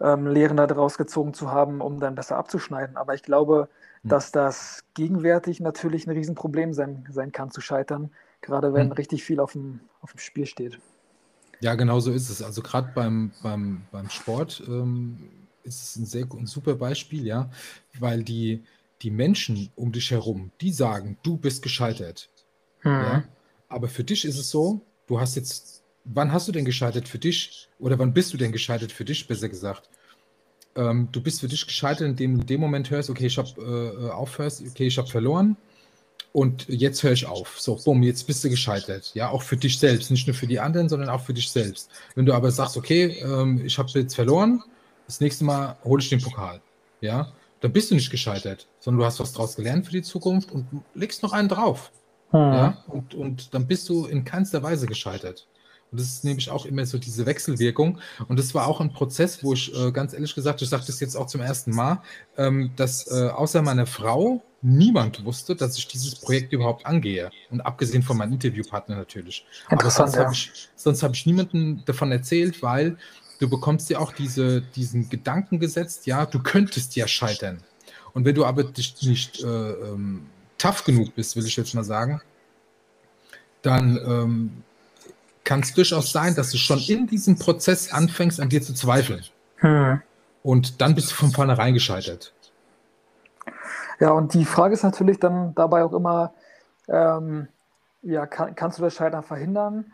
ähm, 0.00 0.28
Lehren 0.28 0.56
daraus 0.56 0.96
gezogen 0.96 1.34
zu 1.34 1.50
haben, 1.50 1.80
um 1.80 1.98
dann 1.98 2.14
besser 2.14 2.36
abzuschneiden. 2.36 2.96
Aber 2.96 3.14
ich 3.14 3.24
glaube, 3.24 3.68
mhm. 4.04 4.08
dass 4.08 4.30
das 4.30 4.84
gegenwärtig 4.94 5.58
natürlich 5.58 6.06
ein 6.06 6.12
Riesenproblem 6.12 6.72
sein, 6.74 7.04
sein 7.10 7.32
kann, 7.32 7.50
zu 7.50 7.60
scheitern, 7.60 8.12
gerade 8.40 8.72
wenn 8.72 8.86
mhm. 8.86 8.92
richtig 8.92 9.24
viel 9.24 9.40
auf 9.40 9.52
dem, 9.52 9.80
auf 10.00 10.12
dem 10.12 10.20
Spiel 10.20 10.46
steht. 10.46 10.78
Ja, 11.60 11.74
genau 11.74 12.00
so 12.00 12.12
ist 12.12 12.30
es. 12.30 12.42
Also 12.42 12.62
gerade 12.62 12.90
beim, 12.94 13.32
beim, 13.42 13.82
beim 13.90 14.10
Sport 14.10 14.62
ähm, 14.66 15.18
ist 15.62 15.82
es 15.82 15.96
ein 15.96 16.06
sehr 16.06 16.26
ein 16.32 16.46
super 16.46 16.74
Beispiel, 16.74 17.26
ja, 17.26 17.50
weil 17.98 18.22
die, 18.22 18.62
die 19.02 19.10
Menschen 19.10 19.70
um 19.74 19.92
dich 19.92 20.10
herum, 20.10 20.50
die 20.60 20.72
sagen, 20.72 21.18
du 21.22 21.36
bist 21.36 21.62
gescheitert. 21.62 22.28
Mhm. 22.82 22.90
Ja? 22.90 23.24
Aber 23.68 23.88
für 23.88 24.04
dich 24.04 24.24
ist 24.24 24.38
es 24.38 24.50
so, 24.50 24.80
du 25.06 25.18
hast 25.18 25.34
jetzt, 25.34 25.82
wann 26.04 26.32
hast 26.32 26.48
du 26.48 26.52
denn 26.52 26.64
gescheitert 26.64 27.08
für 27.08 27.18
dich? 27.18 27.68
Oder 27.78 27.98
wann 27.98 28.12
bist 28.12 28.32
du 28.32 28.36
denn 28.36 28.52
gescheitert 28.52 28.92
für 28.92 29.04
dich, 29.04 29.26
besser 29.26 29.48
gesagt? 29.48 29.88
Ähm, 30.76 31.08
du 31.10 31.20
bist 31.22 31.40
für 31.40 31.48
dich 31.48 31.66
gescheitert, 31.66 32.06
indem 32.06 32.34
du 32.34 32.40
in 32.42 32.46
dem 32.46 32.60
Moment 32.60 32.90
hörst, 32.90 33.10
okay, 33.10 33.26
ich 33.26 33.38
habe 33.38 33.50
äh, 33.60 34.10
aufhörst, 34.10 34.62
okay, 34.66 34.86
ich 34.86 34.98
habe 34.98 35.08
verloren 35.08 35.56
und 36.36 36.66
jetzt 36.68 37.02
höre 37.02 37.12
ich 37.12 37.24
auf. 37.24 37.58
So, 37.58 37.80
bumm, 37.82 38.02
jetzt 38.02 38.26
bist 38.26 38.44
du 38.44 38.50
gescheitert. 38.50 39.12
Ja, 39.14 39.30
auch 39.30 39.40
für 39.40 39.56
dich 39.56 39.78
selbst. 39.78 40.10
Nicht 40.10 40.26
nur 40.26 40.36
für 40.36 40.46
die 40.46 40.60
anderen, 40.60 40.90
sondern 40.90 41.08
auch 41.08 41.22
für 41.22 41.32
dich 41.32 41.50
selbst. 41.50 41.88
Wenn 42.14 42.26
du 42.26 42.34
aber 42.34 42.50
sagst, 42.50 42.76
okay, 42.76 43.22
ähm, 43.22 43.64
ich 43.64 43.78
habe 43.78 43.88
jetzt 43.94 44.14
verloren, 44.14 44.62
das 45.06 45.20
nächste 45.20 45.44
Mal 45.44 45.78
hole 45.82 46.02
ich 46.02 46.10
den 46.10 46.20
Pokal. 46.20 46.60
Ja, 47.00 47.32
dann 47.60 47.72
bist 47.72 47.90
du 47.90 47.94
nicht 47.94 48.10
gescheitert, 48.10 48.66
sondern 48.80 48.98
du 48.98 49.06
hast 49.06 49.18
was 49.18 49.32
draus 49.32 49.56
gelernt 49.56 49.86
für 49.86 49.92
die 49.92 50.02
Zukunft 50.02 50.52
und 50.52 50.66
legst 50.94 51.22
noch 51.22 51.32
einen 51.32 51.48
drauf. 51.48 51.90
Hm. 52.32 52.38
Ja, 52.38 52.84
und, 52.88 53.14
und 53.14 53.54
dann 53.54 53.66
bist 53.66 53.88
du 53.88 54.04
in 54.04 54.26
keinster 54.26 54.62
Weise 54.62 54.86
gescheitert. 54.86 55.46
Und 55.90 56.00
das 56.00 56.08
ist 56.08 56.24
nämlich 56.24 56.50
auch 56.50 56.66
immer 56.66 56.84
so 56.84 56.98
diese 56.98 57.24
Wechselwirkung. 57.24 57.98
Und 58.28 58.38
das 58.38 58.54
war 58.54 58.66
auch 58.66 58.82
ein 58.82 58.92
Prozess, 58.92 59.42
wo 59.42 59.54
ich 59.54 59.74
äh, 59.74 59.90
ganz 59.90 60.12
ehrlich 60.12 60.34
gesagt, 60.34 60.60
ich 60.60 60.68
sage 60.68 60.84
das 60.86 61.00
jetzt 61.00 61.16
auch 61.16 61.28
zum 61.28 61.40
ersten 61.40 61.70
Mal, 61.70 62.02
ähm, 62.36 62.72
dass 62.76 63.10
äh, 63.10 63.28
außer 63.28 63.62
meiner 63.62 63.86
Frau 63.86 64.42
niemand 64.66 65.24
wusste, 65.24 65.54
dass 65.54 65.78
ich 65.78 65.86
dieses 65.86 66.16
Projekt 66.16 66.52
überhaupt 66.52 66.84
angehe. 66.86 67.30
Und 67.50 67.60
abgesehen 67.60 68.02
von 68.02 68.16
meinem 68.16 68.32
Interviewpartner 68.32 68.96
natürlich. 68.96 69.46
Aber 69.68 69.88
sonst 69.90 70.14
ja. 70.16 70.24
habe 70.24 70.32
ich, 70.34 70.68
hab 70.84 71.14
ich 71.14 71.26
niemandem 71.26 71.82
davon 71.86 72.10
erzählt, 72.10 72.62
weil 72.62 72.98
du 73.38 73.48
bekommst 73.48 73.88
ja 73.90 74.00
auch 74.00 74.12
diese, 74.12 74.62
diesen 74.62 75.08
Gedanken 75.08 75.60
gesetzt, 75.60 76.06
ja, 76.06 76.26
du 76.26 76.42
könntest 76.42 76.96
ja 76.96 77.06
scheitern. 77.06 77.62
Und 78.12 78.24
wenn 78.24 78.34
du 78.34 78.44
aber 78.44 78.64
dich 78.64 78.96
nicht 79.02 79.42
äh, 79.42 79.46
ähm, 79.46 80.26
tough 80.58 80.84
genug 80.84 81.14
bist, 81.14 81.36
will 81.36 81.46
ich 81.46 81.56
jetzt 81.56 81.74
mal 81.74 81.84
sagen, 81.84 82.20
dann 83.62 83.98
ähm, 84.04 84.62
kann 85.44 85.60
es 85.60 85.74
durchaus 85.74 86.10
sein, 86.10 86.34
dass 86.34 86.50
du 86.50 86.58
schon 86.58 86.80
in 86.80 87.06
diesem 87.06 87.38
Prozess 87.38 87.92
anfängst, 87.92 88.40
an 88.40 88.48
dir 88.48 88.62
zu 88.62 88.74
zweifeln. 88.74 89.24
Hm. 89.58 90.00
Und 90.42 90.80
dann 90.80 90.94
bist 90.94 91.10
du 91.10 91.14
von 91.14 91.30
vornherein 91.30 91.74
gescheitert. 91.74 92.32
Ja, 94.00 94.10
und 94.10 94.34
die 94.34 94.44
Frage 94.44 94.74
ist 94.74 94.82
natürlich 94.82 95.18
dann 95.18 95.54
dabei 95.54 95.84
auch 95.84 95.92
immer, 95.92 96.32
ähm, 96.88 97.48
ja, 98.02 98.26
kann, 98.26 98.54
kannst 98.54 98.78
du 98.78 98.82
das 98.82 98.94
Scheitern 98.94 99.22
verhindern? 99.22 99.92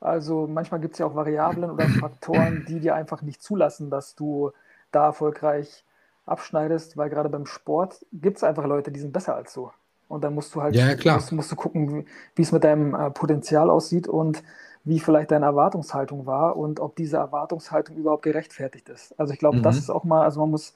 Also 0.00 0.46
manchmal 0.46 0.80
gibt 0.80 0.94
es 0.94 0.98
ja 0.98 1.06
auch 1.06 1.14
Variablen 1.14 1.70
oder 1.70 1.88
Faktoren, 1.88 2.64
die 2.68 2.80
dir 2.80 2.94
einfach 2.94 3.22
nicht 3.22 3.42
zulassen, 3.42 3.90
dass 3.90 4.14
du 4.14 4.52
da 4.92 5.06
erfolgreich 5.06 5.84
abschneidest, 6.26 6.96
weil 6.96 7.10
gerade 7.10 7.28
beim 7.28 7.46
Sport 7.46 8.04
gibt 8.12 8.38
es 8.38 8.44
einfach 8.44 8.66
Leute, 8.66 8.90
die 8.90 9.00
sind 9.00 9.12
besser 9.12 9.34
als 9.34 9.54
du. 9.54 9.70
Und 10.08 10.22
dann 10.22 10.34
musst 10.34 10.54
du 10.54 10.62
halt 10.62 10.74
ja, 10.74 10.94
klar. 10.94 11.16
Musst, 11.16 11.32
musst 11.32 11.52
du 11.52 11.56
gucken, 11.56 12.06
wie 12.34 12.42
es 12.42 12.52
mit 12.52 12.64
deinem 12.64 12.94
äh, 12.94 13.10
Potenzial 13.10 13.70
aussieht 13.70 14.06
und 14.06 14.42
wie 14.84 15.00
vielleicht 15.00 15.30
deine 15.30 15.46
Erwartungshaltung 15.46 16.26
war 16.26 16.56
und 16.56 16.78
ob 16.78 16.94
diese 16.96 17.16
Erwartungshaltung 17.16 17.96
überhaupt 17.96 18.22
gerechtfertigt 18.22 18.90
ist. 18.90 19.18
Also 19.18 19.32
ich 19.32 19.38
glaube, 19.38 19.58
mhm. 19.58 19.62
das 19.62 19.78
ist 19.78 19.90
auch 19.90 20.04
mal, 20.04 20.22
also 20.22 20.40
man 20.40 20.50
muss 20.50 20.74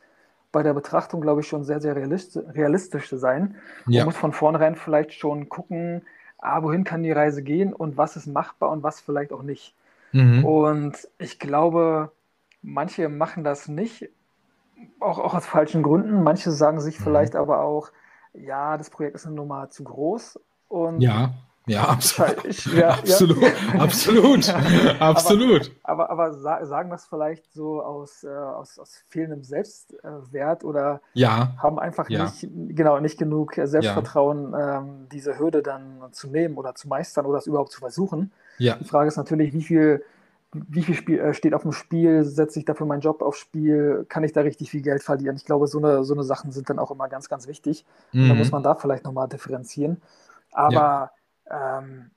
bei 0.52 0.62
der 0.62 0.74
Betrachtung, 0.74 1.20
glaube 1.20 1.40
ich, 1.40 1.48
schon 1.48 1.64
sehr, 1.64 1.80
sehr 1.80 1.94
realistisch, 1.96 3.08
sein. 3.10 3.56
Ja. 3.86 4.00
Man 4.00 4.06
muss 4.06 4.16
von 4.16 4.32
vornherein 4.32 4.76
vielleicht 4.76 5.12
schon 5.12 5.48
gucken, 5.48 6.02
ah, 6.38 6.62
wohin 6.62 6.84
kann 6.84 7.02
die 7.02 7.12
Reise 7.12 7.42
gehen 7.42 7.72
und 7.72 7.96
was 7.96 8.16
ist 8.16 8.26
machbar 8.26 8.70
und 8.70 8.82
was 8.82 9.00
vielleicht 9.00 9.32
auch 9.32 9.42
nicht. 9.42 9.74
Mhm. 10.12 10.44
Und 10.44 11.08
ich 11.18 11.38
glaube, 11.38 12.12
manche 12.62 13.08
machen 13.08 13.44
das 13.44 13.68
nicht, 13.68 14.08
auch, 15.00 15.18
auch 15.18 15.34
aus 15.34 15.46
falschen 15.46 15.82
Gründen. 15.82 16.22
Manche 16.22 16.50
sagen 16.50 16.80
sich 16.80 16.98
mhm. 16.98 17.04
vielleicht 17.04 17.36
aber 17.36 17.60
auch, 17.60 17.90
ja, 18.32 18.78
das 18.78 18.90
Projekt 18.90 19.16
ist 19.16 19.26
eine 19.26 19.34
Nummer 19.34 19.70
zu 19.70 19.84
groß. 19.84 20.40
Und 20.68 21.00
ja, 21.00 21.34
Ja, 21.68 21.84
absolut. 21.84 22.44
Ich, 22.44 22.66
ja, 22.66 22.90
absolut, 22.90 23.42
ja. 23.42 23.80
absolut, 23.80 24.54
absolut. 25.00 25.70
Aber, 25.82 26.10
aber, 26.10 26.30
aber, 26.30 26.66
sagen 26.66 26.90
das 26.90 27.06
vielleicht 27.06 27.52
so 27.52 27.82
aus, 27.82 28.22
äh, 28.24 28.28
aus, 28.28 28.78
aus 28.78 29.02
fehlendem 29.08 29.42
Selbstwert 29.42 30.64
oder 30.64 31.00
ja. 31.14 31.54
haben 31.58 31.78
einfach 31.78 32.08
nicht, 32.08 32.46
genau, 32.68 33.00
nicht 33.00 33.18
genug 33.18 33.54
Selbstvertrauen, 33.54 34.54
ähm, 34.58 35.06
diese 35.10 35.38
Hürde 35.38 35.62
dann 35.62 36.02
zu 36.12 36.28
nehmen 36.28 36.56
oder 36.56 36.74
zu 36.74 36.88
meistern 36.88 37.26
oder 37.26 37.38
es 37.38 37.46
überhaupt 37.46 37.72
zu 37.72 37.80
versuchen. 37.80 38.32
Die 38.58 38.84
Frage 38.84 39.08
ist 39.08 39.16
natürlich, 39.16 39.52
wie 39.52 39.62
viel, 39.62 40.04
wie 40.52 40.82
viel 40.82 40.94
Spiel, 40.94 41.18
äh, 41.18 41.34
steht 41.34 41.54
auf 41.54 41.62
dem 41.62 41.72
Spiel, 41.72 42.24
setze 42.24 42.58
ich 42.58 42.64
dafür 42.64 42.86
meinen 42.86 43.00
Job 43.00 43.22
aufs 43.22 43.38
Spiel, 43.38 44.06
kann 44.08 44.24
ich 44.24 44.32
da 44.32 44.40
richtig 44.40 44.70
viel 44.70 44.82
Geld 44.82 45.02
verlieren? 45.02 45.36
Ich 45.36 45.44
glaube, 45.44 45.66
so 45.66 45.78
eine, 45.78 46.04
so 46.04 46.14
eine 46.14 46.24
Sachen 46.24 46.52
sind 46.52 46.70
dann 46.70 46.78
auch 46.78 46.90
immer 46.90 47.08
ganz, 47.08 47.28
ganz 47.28 47.46
wichtig. 47.46 47.84
Mhm. 48.12 48.28
Da 48.28 48.34
muss 48.34 48.50
man 48.50 48.62
da 48.62 48.74
vielleicht 48.74 49.04
nochmal 49.04 49.28
differenzieren. 49.28 50.00
Aber 50.52 51.10
ähm, 51.50 52.10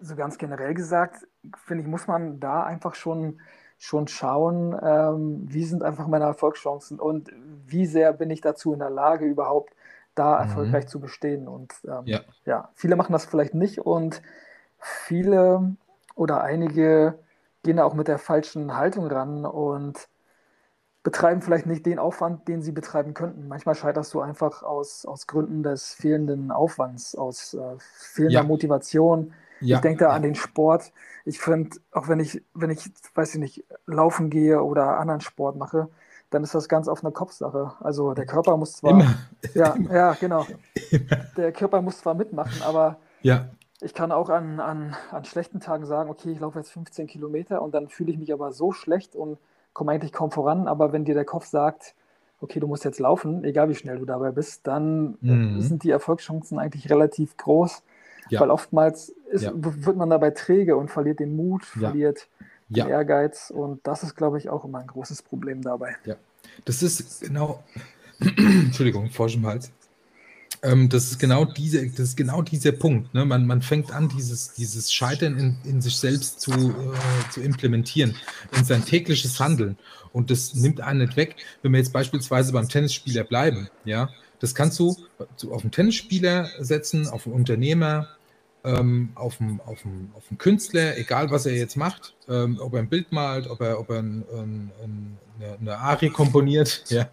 so 0.00 0.16
ganz 0.16 0.38
generell 0.38 0.74
gesagt, 0.74 1.26
finde 1.56 1.82
ich, 1.82 1.88
muss 1.88 2.06
man 2.06 2.40
da 2.40 2.64
einfach 2.64 2.94
schon, 2.94 3.40
schon 3.78 4.08
schauen, 4.08 4.78
ähm, 4.82 5.44
wie 5.46 5.64
sind 5.64 5.82
einfach 5.82 6.06
meine 6.06 6.24
Erfolgschancen 6.24 7.00
und 7.00 7.30
wie 7.66 7.86
sehr 7.86 8.12
bin 8.12 8.30
ich 8.30 8.40
dazu 8.40 8.72
in 8.72 8.78
der 8.78 8.90
Lage, 8.90 9.26
überhaupt 9.26 9.74
da 10.14 10.34
mhm. 10.34 10.48
erfolgreich 10.48 10.86
zu 10.88 11.00
bestehen. 11.00 11.48
Und 11.48 11.72
ähm, 11.84 12.02
ja. 12.04 12.20
ja, 12.44 12.70
viele 12.74 12.96
machen 12.96 13.12
das 13.12 13.24
vielleicht 13.24 13.54
nicht 13.54 13.80
und 13.80 14.22
viele 14.78 15.76
oder 16.14 16.42
einige 16.42 17.18
gehen 17.62 17.78
da 17.78 17.84
auch 17.84 17.94
mit 17.94 18.08
der 18.08 18.18
falschen 18.18 18.76
Haltung 18.76 19.06
ran 19.06 19.44
und 19.44 20.08
betreiben 21.06 21.40
vielleicht 21.40 21.66
nicht 21.66 21.86
den 21.86 22.00
Aufwand, 22.00 22.48
den 22.48 22.62
sie 22.62 22.72
betreiben 22.72 23.14
könnten. 23.14 23.46
Manchmal 23.46 23.76
scheiterst 23.76 24.12
du 24.12 24.20
einfach 24.20 24.64
aus, 24.64 25.06
aus 25.06 25.28
Gründen 25.28 25.62
des 25.62 25.94
fehlenden 25.94 26.50
Aufwands, 26.50 27.14
aus 27.14 27.54
äh, 27.54 27.76
fehlender 27.78 28.40
Ja. 28.40 28.42
Motivation. 28.42 29.32
Ja. 29.60 29.76
Ich 29.76 29.82
denke 29.82 30.02
da 30.02 30.10
an 30.10 30.22
den 30.22 30.34
Sport. 30.34 30.92
Ich 31.24 31.38
finde, 31.38 31.76
auch 31.92 32.08
wenn 32.08 32.18
ich, 32.18 32.42
wenn 32.54 32.70
ich, 32.70 32.90
weiß 33.14 33.34
ich 33.36 33.40
nicht, 33.40 33.64
laufen 33.86 34.30
gehe 34.30 34.60
oder 34.60 34.98
anderen 34.98 35.20
Sport 35.20 35.54
mache, 35.54 35.86
dann 36.30 36.42
ist 36.42 36.56
das 36.56 36.68
ganz 36.68 36.88
oft 36.88 37.04
eine 37.04 37.12
Kopfsache. 37.12 37.74
Also 37.78 38.12
der 38.12 38.26
Körper 38.26 38.56
muss 38.56 38.72
zwar, 38.72 38.90
Immer. 38.90 39.14
ja, 39.54 39.76
ja, 39.88 40.12
genau. 40.14 40.44
Immer. 40.90 41.16
Der 41.36 41.52
Körper 41.52 41.82
muss 41.82 41.98
zwar 41.98 42.14
mitmachen, 42.14 42.62
aber 42.62 42.96
Ja, 43.22 43.46
ich 43.80 43.94
kann 43.94 44.10
auch 44.10 44.28
an, 44.28 44.58
an, 44.58 44.96
an 45.12 45.24
schlechten 45.24 45.60
Tagen 45.60 45.86
sagen, 45.86 46.10
okay, 46.10 46.32
ich 46.32 46.40
laufe 46.40 46.58
jetzt 46.58 46.72
15 46.72 47.06
Kilometer 47.06 47.62
und 47.62 47.76
dann 47.76 47.88
fühle 47.88 48.10
ich 48.10 48.18
mich 48.18 48.32
aber 48.32 48.50
so 48.50 48.72
schlecht 48.72 49.14
und 49.14 49.38
komme 49.76 49.92
eigentlich 49.92 50.12
kaum 50.12 50.30
voran. 50.30 50.66
Aber 50.68 50.92
wenn 50.94 51.04
dir 51.04 51.14
der 51.14 51.26
Kopf 51.26 51.44
sagt, 51.44 51.94
okay, 52.40 52.60
du 52.60 52.66
musst 52.66 52.84
jetzt 52.84 52.98
laufen, 52.98 53.44
egal 53.44 53.68
wie 53.68 53.74
schnell 53.74 53.98
du 53.98 54.06
dabei 54.06 54.30
bist, 54.30 54.66
dann 54.66 55.18
Mhm. 55.20 55.60
sind 55.60 55.82
die 55.84 55.90
Erfolgschancen 55.90 56.58
eigentlich 56.58 56.88
relativ 56.90 57.36
groß. 57.36 57.82
Ja. 58.30 58.40
Weil 58.40 58.50
oftmals 58.50 59.10
ist, 59.30 59.42
Ja. 59.42 59.52
wird 59.54 59.96
man 59.96 60.08
dabei 60.10 60.30
träge 60.30 60.76
und 60.76 60.90
verliert 60.90 61.20
den 61.20 61.36
Mut, 61.36 61.62
Ja. 61.74 61.90
verliert 61.90 62.26
den 62.68 62.76
ja. 62.76 62.88
Ehrgeiz. 62.88 63.50
Und 63.54 63.86
das 63.86 64.02
ist, 64.02 64.16
glaube 64.16 64.38
ich, 64.38 64.48
auch 64.48 64.64
immer 64.64 64.78
ein 64.78 64.86
großes 64.86 65.22
Problem 65.22 65.60
dabei. 65.62 65.94
Das 66.64 66.82
ist 66.82 67.20
genau, 67.22 67.62
Entschuldigung, 68.20 69.10
Frosch 69.10 69.36
im 69.36 69.46
Hals. 69.46 69.70
Ähm, 70.62 70.88
das 70.88 71.04
ist 71.04 71.18
genau 71.18 71.44
diese, 71.44 71.86
das 71.88 72.00
ist 72.00 72.16
genau 72.16 72.42
dieser 72.42 72.72
Punkt. 72.72 73.12
Ne? 73.14 73.24
Man, 73.24 73.46
man 73.46 73.62
fängt 73.62 73.92
an, 73.92 74.08
dieses, 74.08 74.52
dieses 74.54 74.92
Scheitern 74.92 75.38
in, 75.38 75.56
in 75.64 75.80
sich 75.80 75.96
selbst 75.96 76.40
zu, 76.40 76.52
äh, 76.52 77.30
zu 77.30 77.40
implementieren, 77.40 78.16
in 78.56 78.64
sein 78.64 78.84
tägliches 78.84 79.38
Handeln. 79.38 79.76
Und 80.12 80.30
das 80.30 80.54
nimmt 80.54 80.80
einen 80.80 81.00
nicht 81.00 81.16
weg, 81.16 81.36
wenn 81.62 81.72
wir 81.72 81.78
jetzt 81.78 81.92
beispielsweise 81.92 82.52
beim 82.52 82.68
Tennisspieler 82.68 83.24
bleiben. 83.24 83.68
Ja, 83.84 84.08
das 84.40 84.54
kannst 84.54 84.78
du 84.78 84.96
auf 85.50 85.62
einen 85.62 85.70
Tennisspieler 85.70 86.48
setzen, 86.58 87.08
auf 87.08 87.26
einen 87.26 87.34
Unternehmer, 87.34 88.15
ähm, 88.66 89.10
auf, 89.14 89.40
einen, 89.40 89.60
auf, 89.64 89.84
auf 90.14 90.24
Künstler, 90.38 90.98
egal 90.98 91.30
was 91.30 91.46
er 91.46 91.54
jetzt 91.54 91.76
macht, 91.76 92.14
ähm, 92.28 92.58
ob 92.60 92.74
er 92.74 92.80
ein 92.80 92.88
Bild 92.88 93.12
malt, 93.12 93.46
ob 93.48 93.60
er, 93.60 93.78
ob 93.78 93.90
er 93.90 94.00
ein, 94.00 94.24
ein, 94.32 94.72
ein, 94.82 95.18
eine, 95.38 95.58
eine 95.58 95.78
Ari 95.78 96.10
komponiert. 96.10 96.84
Ja. 96.88 97.08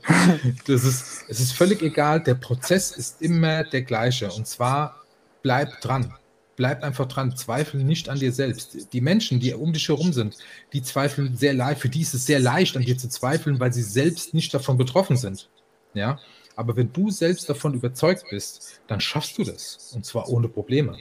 Das 0.66 0.84
ist, 0.84 1.26
es 1.28 1.40
ist 1.40 1.54
völlig 1.54 1.82
egal, 1.82 2.22
der 2.22 2.36
Prozess 2.36 2.92
ist 2.92 3.22
immer 3.22 3.64
der 3.64 3.84
gleiche. 3.84 4.32
Und 4.32 4.48
zwar 4.48 5.04
bleib 5.42 5.82
dran. 5.82 6.14
Bleib 6.56 6.84
einfach 6.84 7.08
dran, 7.08 7.36
zweifle 7.36 7.84
nicht 7.84 8.10
an 8.10 8.20
dir 8.20 8.32
selbst. 8.32 8.94
Die 8.94 9.02
Menschen, 9.02 9.40
die 9.40 9.54
um 9.54 9.74
dich 9.74 9.88
herum 9.90 10.14
sind, 10.14 10.38
die 10.72 10.84
zweifeln 10.84 11.36
sehr 11.36 11.54
leicht, 11.54 11.82
für 11.82 11.90
die 11.90 12.02
ist 12.02 12.14
es 12.14 12.26
sehr 12.26 12.40
leicht, 12.40 12.78
an 12.78 12.84
dir 12.84 12.98
zu 12.98 13.10
zweifeln, 13.10 13.60
weil 13.60 13.74
sie 13.74 13.82
selbst 13.82 14.34
nicht 14.34 14.54
davon 14.54 14.78
betroffen 14.78 15.18
sind. 15.18 15.50
Ja, 15.96 16.20
aber 16.56 16.76
wenn 16.76 16.94
du 16.94 17.10
selbst 17.10 17.50
davon 17.50 17.74
überzeugt 17.74 18.26
bist, 18.30 18.82
dann 18.88 19.02
schaffst 19.02 19.38
du 19.38 19.44
das. 19.44 19.92
Und 19.96 20.06
zwar 20.06 20.30
ohne 20.30 20.48
Probleme. 20.48 20.98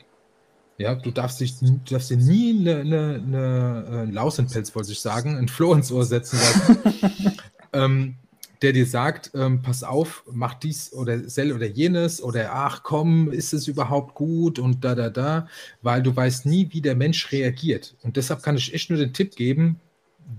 Ja, 0.83 0.97
du 0.97 1.12
darfst, 1.12 1.39
dich, 1.39 1.61
du 1.61 1.78
darfst 1.89 2.11
dir 2.11 2.16
nie 2.16 2.59
eine, 2.59 2.80
eine, 2.80 3.22
eine 3.24 4.07
äh, 4.09 4.11
Laus 4.11 4.41
in 4.41 4.49
Pelz, 4.49 4.74
wollte 4.74 4.91
ich 4.91 5.01
sagen, 5.01 5.39
ein 5.39 5.47
Floh 5.47 5.74
ins 5.74 5.93
Ohr 5.93 6.05
setzen 6.05 6.41
lassen, 6.41 7.37
ähm, 7.72 8.16
der 8.62 8.72
dir 8.72 8.85
sagt, 8.85 9.30
ähm, 9.35 9.62
pass 9.62 9.85
auf, 9.85 10.24
mach 10.33 10.55
dies 10.55 10.93
oder 10.93 11.20
sel 11.28 11.53
oder 11.53 11.66
jenes 11.66 12.20
oder 12.20 12.53
ach 12.53 12.83
komm, 12.83 13.30
ist 13.30 13.53
es 13.53 13.68
überhaupt 13.68 14.16
gut 14.16 14.59
und 14.59 14.85
da, 14.85 14.97
da, 14.97 15.09
da, 15.09 15.47
weil 15.83 16.03
du 16.03 16.16
weißt 16.16 16.47
nie, 16.47 16.66
wie 16.72 16.80
der 16.80 16.97
Mensch 16.97 17.30
reagiert. 17.30 17.95
Und 18.03 18.16
deshalb 18.16 18.43
kann 18.43 18.57
ich 18.57 18.74
echt 18.74 18.91
nur 18.91 18.99
den 18.99 19.12
Tipp 19.12 19.37
geben, 19.37 19.78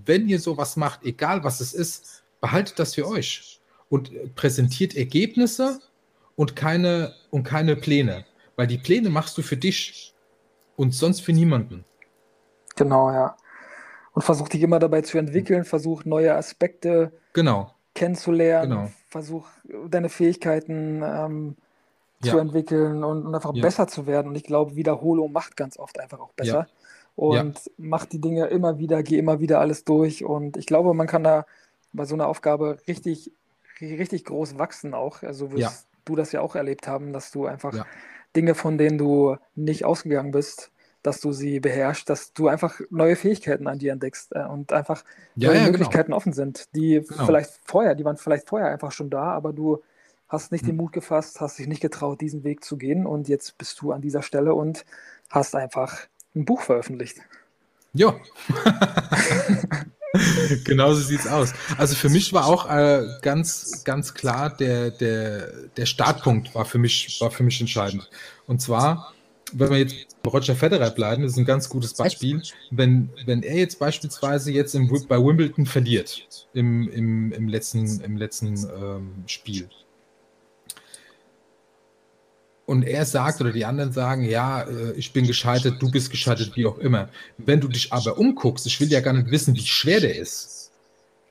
wenn 0.06 0.28
ihr 0.28 0.42
sowas 0.42 0.76
macht, 0.76 1.06
egal 1.06 1.46
was 1.46 1.62
es 1.62 1.74
ist, 1.74 2.24
behaltet 2.42 2.80
das 2.80 2.96
für 2.96 3.08
euch 3.08 3.62
und 3.88 4.12
präsentiert 4.36 4.94
Ergebnisse 4.94 5.80
und 6.36 6.58
keine, 6.58 7.14
und 7.30 7.44
keine 7.44 7.78
Pläne. 7.78 8.26
Weil 8.58 8.68
die 8.68 8.78
Pläne 8.78 9.10
machst 9.10 9.38
du 9.38 9.42
für 9.42 9.58
dich 9.58 10.13
und 10.76 10.94
sonst 10.94 11.22
für 11.22 11.34
niemanden. 11.34 11.86
Genau, 12.76 13.12
ja. 13.12 13.36
Und 14.14 14.22
versuch 14.22 14.50
dich 14.50 14.62
immer 14.62 14.80
dabei 14.80 15.02
zu 15.02 15.18
entwickeln, 15.18 15.64
versuch 15.66 16.06
neue 16.06 16.36
Aspekte 16.36 17.12
Genau, 17.34 17.72
kennenzulernen, 17.96 18.70
Genau. 18.70 18.92
versuch 19.10 19.48
deine 19.90 20.10
Fähigkeiten 20.10 21.02
ähm, 21.04 21.56
zu 22.22 22.38
Ja. 22.38 22.40
entwickeln 22.40 23.04
und, 23.04 23.26
und 23.26 23.36
einfach 23.36 23.54
Ja. 23.54 23.62
besser 23.62 23.88
zu 23.88 24.06
werden. 24.06 24.28
Und 24.30 24.36
ich 24.36 24.44
glaube, 24.44 24.76
Wiederholung 24.76 25.32
macht 25.32 25.58
ganz 25.58 25.78
oft 25.78 26.00
einfach 26.00 26.20
auch 26.20 26.34
besser. 26.34 26.68
Und 27.16 27.72
macht 27.78 28.12
die 28.12 28.20
Dinge 28.20 28.48
immer 28.48 28.80
wieder, 28.80 29.04
geh 29.04 29.18
immer 29.20 29.40
wieder 29.40 29.60
alles 29.60 29.84
durch. 29.84 30.24
Und 30.26 30.58
ich 30.58 30.66
glaube, 30.66 30.94
man 30.94 31.08
kann 31.08 31.24
da 31.24 31.46
bei 31.92 32.06
so 32.06 32.16
einer 32.16 32.28
Aufgabe 32.28 32.78
richtig, 32.88 33.32
richtig 33.82 34.26
groß 34.26 34.58
wachsen 34.58 34.94
auch. 34.96 35.22
Also 35.22 35.52
wirst 35.52 35.62
Ja. 35.62 35.72
du 36.06 36.16
das 36.16 36.32
ja 36.32 36.42
auch 36.42 36.56
erlebt 36.56 36.88
haben, 36.88 37.14
dass 37.14 37.32
du 37.32 37.46
einfach 37.46 37.74
Ja. 37.74 37.86
Dinge, 38.36 38.56
von 38.56 38.78
denen 38.78 38.98
du 38.98 39.38
nicht 39.56 39.86
ausgegangen 39.86 40.32
bist, 40.32 40.72
dass 41.04 41.20
du 41.20 41.32
sie 41.34 41.60
beherrschst, 41.60 42.10
dass 42.10 42.34
du 42.34 42.48
einfach 42.48 42.80
neue 42.90 43.16
Fähigkeiten 43.16 43.68
an 43.68 43.80
dir 43.80 43.92
entdeckst 43.92 44.32
äh, 44.36 44.46
und 44.46 44.72
einfach 44.74 45.04
Ja, 45.36 45.50
neue 45.50 45.60
ja, 45.60 45.70
genau. 45.72 45.72
Möglichkeiten 45.72 46.14
offen 46.14 46.34
sind, 46.34 46.74
die 46.76 47.02
Genau. 47.08 47.26
vielleicht 47.26 47.52
vorher, 47.66 47.96
die 47.96 48.06
waren 48.06 48.18
vielleicht 48.18 48.48
vorher 48.50 48.70
einfach 48.70 48.92
schon 48.92 49.10
da, 49.10 49.24
aber 49.34 49.54
du 49.54 49.82
hast 50.30 50.52
nicht 50.52 50.66
den 50.66 50.72
Hm. 50.72 50.78
Mut 50.78 50.94
gefasst, 50.94 51.42
hast 51.42 51.60
dich 51.60 51.68
nicht 51.68 51.82
getraut, 51.82 52.22
diesen 52.22 52.44
Weg 52.44 52.64
zu 52.64 52.78
gehen 52.78 53.06
und 53.06 53.28
jetzt 53.28 53.58
bist 53.58 53.82
du 53.82 53.92
an 53.92 54.02
dieser 54.02 54.22
Stelle 54.24 54.56
und 54.56 54.86
hast 55.30 55.56
einfach 55.56 56.00
ein 56.36 56.46
Buch 56.46 56.62
veröffentlicht. 56.62 57.18
Ja. 57.94 58.16
Genauso 60.64 61.02
sieht's 61.02 61.28
aus. 61.28 61.54
Also 61.78 61.96
für 61.96 62.10
mich 62.10 62.34
war 62.34 62.46
auch 62.46 62.70
äh, 62.70 63.04
ganz, 63.22 63.84
ganz 63.84 64.14
klar 64.14 64.56
der, 64.56 64.92
der, 64.92 65.52
der 65.76 65.86
Startpunkt 65.86 66.54
war 66.54 66.66
für 66.66 66.78
mich, 66.78 67.20
war 67.20 67.32
für 67.32 67.44
mich 67.44 67.60
entscheidend. 67.60 68.10
Und 68.46 68.62
zwar, 68.62 69.14
wenn 69.54 69.72
wir 69.72 69.80
jetzt 69.80 69.96
bei 70.22 70.30
Roger 70.30 70.56
Federer 70.56 70.92
bleiben, 70.92 71.24
das 71.24 71.34
ist 71.34 71.38
ein 71.38 71.46
ganz 71.46 71.68
gutes 71.68 71.94
Beispiel. 71.96 72.42
Wenn, 72.70 73.10
wenn 73.26 73.42
er 73.42 73.58
jetzt 73.58 73.80
beispielsweise 73.80 74.52
jetzt 74.52 74.76
im, 74.76 74.88
bei 75.08 75.18
Wimbledon 75.18 75.66
verliert, 75.66 76.48
im, 76.54 76.88
im, 76.90 77.32
im 77.32 77.48
letzten, 77.48 78.02
im 78.02 78.16
letzten 78.18 78.56
ähm, 78.56 79.12
Spiel, 79.26 79.68
und 82.66 82.84
er 82.84 83.06
sagt 83.06 83.42
oder 83.42 83.52
die 83.52 83.66
anderen 83.66 83.92
sagen, 83.92 84.24
ja, 84.24 84.62
äh, 84.62 84.94
ich 84.94 85.12
bin 85.12 85.28
gescheitert, 85.28 85.82
du 85.82 85.92
bist 85.92 86.10
gescheitert, 86.12 86.52
wie 86.56 86.66
auch 86.66 86.78
immer. 86.78 87.10
Wenn 87.38 87.60
du 87.60 87.68
dich 87.68 87.92
aber 87.92 88.18
umguckst, 88.18 88.66
ich 88.66 88.80
will 88.80 88.90
ja 88.90 89.02
gar 89.02 89.14
nicht 89.14 89.32
wissen, 89.32 89.54
wie 89.56 89.66
schwer 89.66 90.00
der 90.00 90.16
ist. 90.16 90.72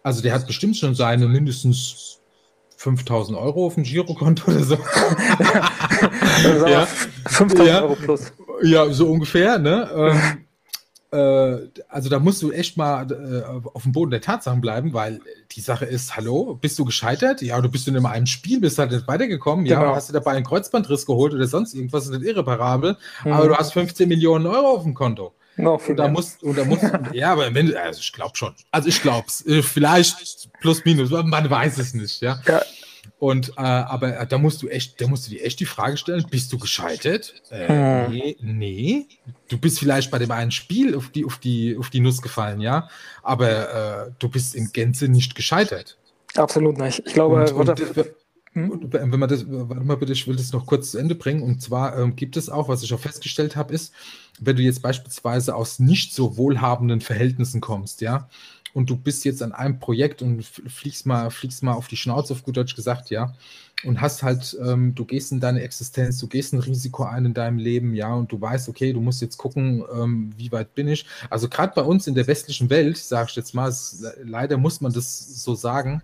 Also 0.02 0.20
der 0.20 0.34
hat 0.34 0.46
bestimmt 0.46 0.76
schon 0.76 0.94
seine 0.94 1.28
mindestens 1.28 2.18
5000 2.76 3.38
Euro 3.38 3.66
auf 3.66 3.74
dem 3.74 3.84
Girokonto 3.84 4.50
oder 4.50 4.64
so. 4.64 4.78
Ja. 6.66 6.86
5000 7.26 7.68
Ja. 7.68 7.82
Euro 7.82 7.94
plus. 7.94 8.32
Ja, 8.62 8.90
so 8.92 9.10
ungefähr, 9.10 9.58
ne? 9.58 10.38
Äh, 11.12 11.68
also 11.88 12.08
da 12.08 12.18
musst 12.18 12.42
du 12.42 12.50
echt 12.52 12.76
mal 12.76 13.06
äh, 13.10 13.68
auf 13.68 13.82
dem 13.82 13.92
Boden 13.92 14.10
der 14.10 14.22
Tatsachen 14.22 14.60
bleiben, 14.60 14.94
weil 14.94 15.20
die 15.52 15.60
Sache 15.60 15.84
ist, 15.84 16.16
hallo, 16.16 16.54
bist 16.60 16.78
du 16.78 16.84
gescheitert? 16.86 17.42
Ja, 17.42 17.60
du 17.60 17.68
bist 17.70 17.86
in 17.86 18.04
einem 18.04 18.26
Spiel, 18.26 18.60
bist 18.60 18.78
halt 18.78 18.92
nicht 18.92 19.06
weitergekommen. 19.06 19.66
Ja, 19.66 19.80
Genau. 19.80 19.94
hast 19.94 20.08
du 20.08 20.14
dabei 20.14 20.32
einen 20.32 20.44
Kreuzbandriss 20.44 21.04
geholt 21.04 21.34
oder 21.34 21.46
sonst 21.46 21.74
irgendwas, 21.74 22.04
ist 22.06 22.12
nicht 22.12 22.24
irreparabel. 22.24 22.96
Mhm. 23.24 23.32
Aber 23.32 23.48
du 23.48 23.56
hast 23.56 23.74
15 23.74 24.08
Millionen 24.08 24.46
Euro 24.46 24.76
auf 24.76 24.84
dem 24.84 24.94
Konto. 24.94 25.34
Noch 25.56 25.86
Und 25.86 25.96
da 25.96 26.08
musst, 26.08 26.42
und 26.42 26.56
da 26.56 26.64
musst, 26.64 26.82
ja, 27.12 27.32
aber 27.32 27.54
wenn, 27.54 27.76
also 27.76 28.00
ich 28.00 28.12
glaube 28.14 28.34
schon. 28.34 28.54
Also 28.70 28.88
ich 28.88 29.02
glaube 29.02 29.26
es. 29.28 29.44
Vielleicht 29.66 30.48
plus 30.60 30.82
minus, 30.86 31.10
man 31.10 31.50
weiß 31.50 31.76
es 31.76 31.92
nicht, 31.92 32.22
ja. 32.22 32.40
Ja. 32.46 32.62
Und 33.18 33.50
äh, 33.50 33.60
aber 33.60 34.18
äh, 34.18 34.26
da 34.26 34.38
musst 34.38 34.62
du 34.62 34.68
echt, 34.68 35.00
da 35.00 35.06
musst 35.06 35.26
du 35.26 35.30
dir 35.30 35.44
echt 35.44 35.60
die 35.60 35.66
Frage 35.66 35.96
stellen: 35.96 36.26
Bist 36.30 36.52
du 36.52 36.58
gescheitert? 36.58 37.34
Äh, 37.50 38.08
nee, 38.08 38.36
nee. 38.40 39.06
Du 39.48 39.58
bist 39.58 39.78
vielleicht 39.78 40.10
bei 40.10 40.18
dem 40.18 40.30
einen 40.30 40.50
Spiel 40.50 40.96
auf 40.96 41.08
die, 41.10 41.24
auf 41.24 41.38
die, 41.38 41.76
auf 41.76 41.90
die 41.90 42.00
Nuss 42.00 42.22
gefallen, 42.22 42.60
ja. 42.60 42.88
Aber 43.22 44.06
äh, 44.06 44.10
du 44.18 44.28
bist 44.28 44.54
in 44.54 44.72
Gänze 44.72 45.08
nicht 45.08 45.34
gescheitert. 45.34 45.98
Absolut 46.34 46.78
nicht. 46.78 47.02
Ich 47.06 47.12
glaube, 47.12 47.52
Und, 47.54 47.68
und, 47.68 47.78
Hm? 48.54 48.70
und 48.70 48.92
wenn 48.92 49.08
man 49.08 49.28
das, 49.28 49.46
warte 49.48 49.82
mal 49.82 49.96
bitte, 49.96 50.12
ich 50.12 50.28
will 50.28 50.36
das 50.36 50.52
noch 50.52 50.66
kurz 50.66 50.90
zu 50.90 50.98
Ende 50.98 51.14
bringen. 51.14 51.42
Und 51.42 51.62
zwar 51.62 51.98
ähm, 51.98 52.16
gibt 52.16 52.36
es 52.36 52.50
auch, 52.50 52.68
was 52.68 52.82
ich 52.82 52.92
auch 52.92 53.00
festgestellt 53.00 53.56
habe, 53.56 53.72
ist, 53.72 53.94
wenn 54.40 54.56
du 54.56 54.62
jetzt 54.62 54.82
beispielsweise 54.82 55.54
aus 55.54 55.78
nicht 55.78 56.14
so 56.14 56.36
wohlhabenden 56.36 57.00
Verhältnissen 57.00 57.62
kommst, 57.62 58.02
ja, 58.02 58.28
und 58.74 58.88
du 58.88 58.96
bist 58.96 59.24
jetzt 59.24 59.42
an 59.42 59.52
einem 59.52 59.78
Projekt 59.78 60.22
und 60.22 60.44
fliegst 60.44 61.06
mal, 61.06 61.30
fliegst 61.30 61.62
mal 61.62 61.74
auf 61.74 61.88
die 61.88 61.96
Schnauze, 61.96 62.32
auf 62.32 62.42
gut 62.42 62.56
Deutsch 62.56 62.74
gesagt, 62.74 63.10
ja, 63.10 63.34
und 63.84 64.00
hast 64.00 64.22
halt, 64.22 64.56
ähm, 64.64 64.94
du 64.94 65.04
gehst 65.04 65.32
in 65.32 65.40
deine 65.40 65.62
Existenz, 65.62 66.18
du 66.18 66.28
gehst 66.28 66.52
ein 66.52 66.60
Risiko 66.60 67.04
ein 67.04 67.26
in 67.26 67.34
deinem 67.34 67.58
Leben, 67.58 67.94
ja, 67.94 68.14
und 68.14 68.30
du 68.32 68.40
weißt, 68.40 68.68
okay, 68.68 68.92
du 68.92 69.00
musst 69.00 69.20
jetzt 69.20 69.36
gucken, 69.36 69.84
ähm, 69.92 70.32
wie 70.36 70.52
weit 70.52 70.74
bin 70.74 70.88
ich. 70.88 71.06
Also 71.30 71.48
gerade 71.48 71.72
bei 71.74 71.82
uns 71.82 72.06
in 72.06 72.14
der 72.14 72.26
westlichen 72.26 72.70
Welt, 72.70 72.96
sage 72.96 73.28
ich 73.30 73.36
jetzt 73.36 73.54
mal, 73.54 73.68
es, 73.68 74.04
leider 74.22 74.56
muss 74.56 74.80
man 74.80 74.92
das 74.92 75.42
so 75.42 75.54
sagen, 75.54 76.02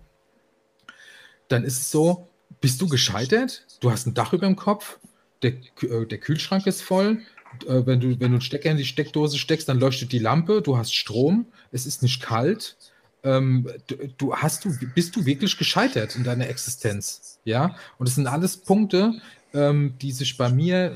dann 1.47 1.63
ist 1.63 1.79
es 1.79 1.91
so, 1.91 2.27
bist 2.61 2.81
du 2.81 2.87
gescheitert? 2.87 3.65
Du 3.79 3.91
hast 3.91 4.05
ein 4.05 4.13
Dach 4.13 4.33
über 4.33 4.45
dem 4.45 4.55
Kopf, 4.55 4.99
der, 5.41 5.53
äh, 5.81 6.05
der 6.05 6.17
Kühlschrank 6.17 6.67
ist 6.67 6.81
voll. 6.81 7.19
Äh, 7.65 7.85
wenn, 7.85 7.99
du, 7.99 8.09
wenn 8.11 8.19
du 8.19 8.25
einen 8.25 8.41
Stecker 8.41 8.71
in 8.71 8.77
die 8.77 8.85
Steckdose 8.85 9.37
steckst, 9.37 9.69
dann 9.69 9.79
leuchtet 9.79 10.11
die 10.11 10.19
Lampe, 10.19 10.61
du 10.61 10.77
hast 10.77 10.93
Strom, 10.93 11.47
es 11.71 11.85
ist 11.85 12.03
nicht 12.03 12.21
kalt. 12.21 12.77
Ähm, 13.23 13.69
du, 14.17 14.35
hast 14.35 14.63
du, 14.63 14.73
bist 14.95 15.15
du 15.15 15.25
wirklich 15.25 15.57
gescheitert 15.57 16.15
in 16.15 16.23
deiner 16.23 16.47
Existenz? 16.47 17.39
Ja, 17.43 17.75
und 17.97 18.07
das 18.07 18.15
sind 18.15 18.27
alles 18.27 18.57
Punkte, 18.57 19.13
ähm, 19.53 19.95
die 20.01 20.11
sich 20.11 20.37
bei 20.37 20.49
mir 20.49 20.95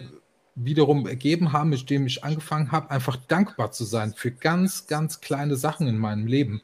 wiederum 0.55 1.07
ergeben 1.07 1.51
haben, 1.51 1.69
mit 1.69 1.89
dem 1.89 2.05
ich 2.05 2.23
angefangen 2.23 2.71
habe, 2.71 2.91
einfach 2.91 3.17
dankbar 3.27 3.71
zu 3.71 3.85
sein 3.85 4.13
für 4.15 4.31
ganz, 4.31 4.87
ganz 4.87 5.19
kleine 5.19 5.55
Sachen 5.55 5.87
in 5.87 5.97
meinem 5.97 6.27
Leben. 6.27 6.61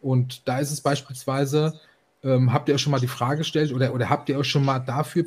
Und 0.00 0.46
da 0.46 0.58
ist 0.58 0.70
es 0.70 0.80
beispielsweise, 0.80 1.80
ähm, 2.22 2.52
habt 2.52 2.68
ihr 2.68 2.74
euch 2.74 2.82
schon 2.82 2.90
mal 2.90 3.00
die 3.00 3.08
Frage 3.08 3.38
gestellt 3.38 3.72
oder, 3.72 3.94
oder 3.94 4.10
habt 4.10 4.28
ihr 4.28 4.38
euch 4.38 4.48
schon 4.48 4.64
mal 4.64 4.78
dafür 4.78 5.24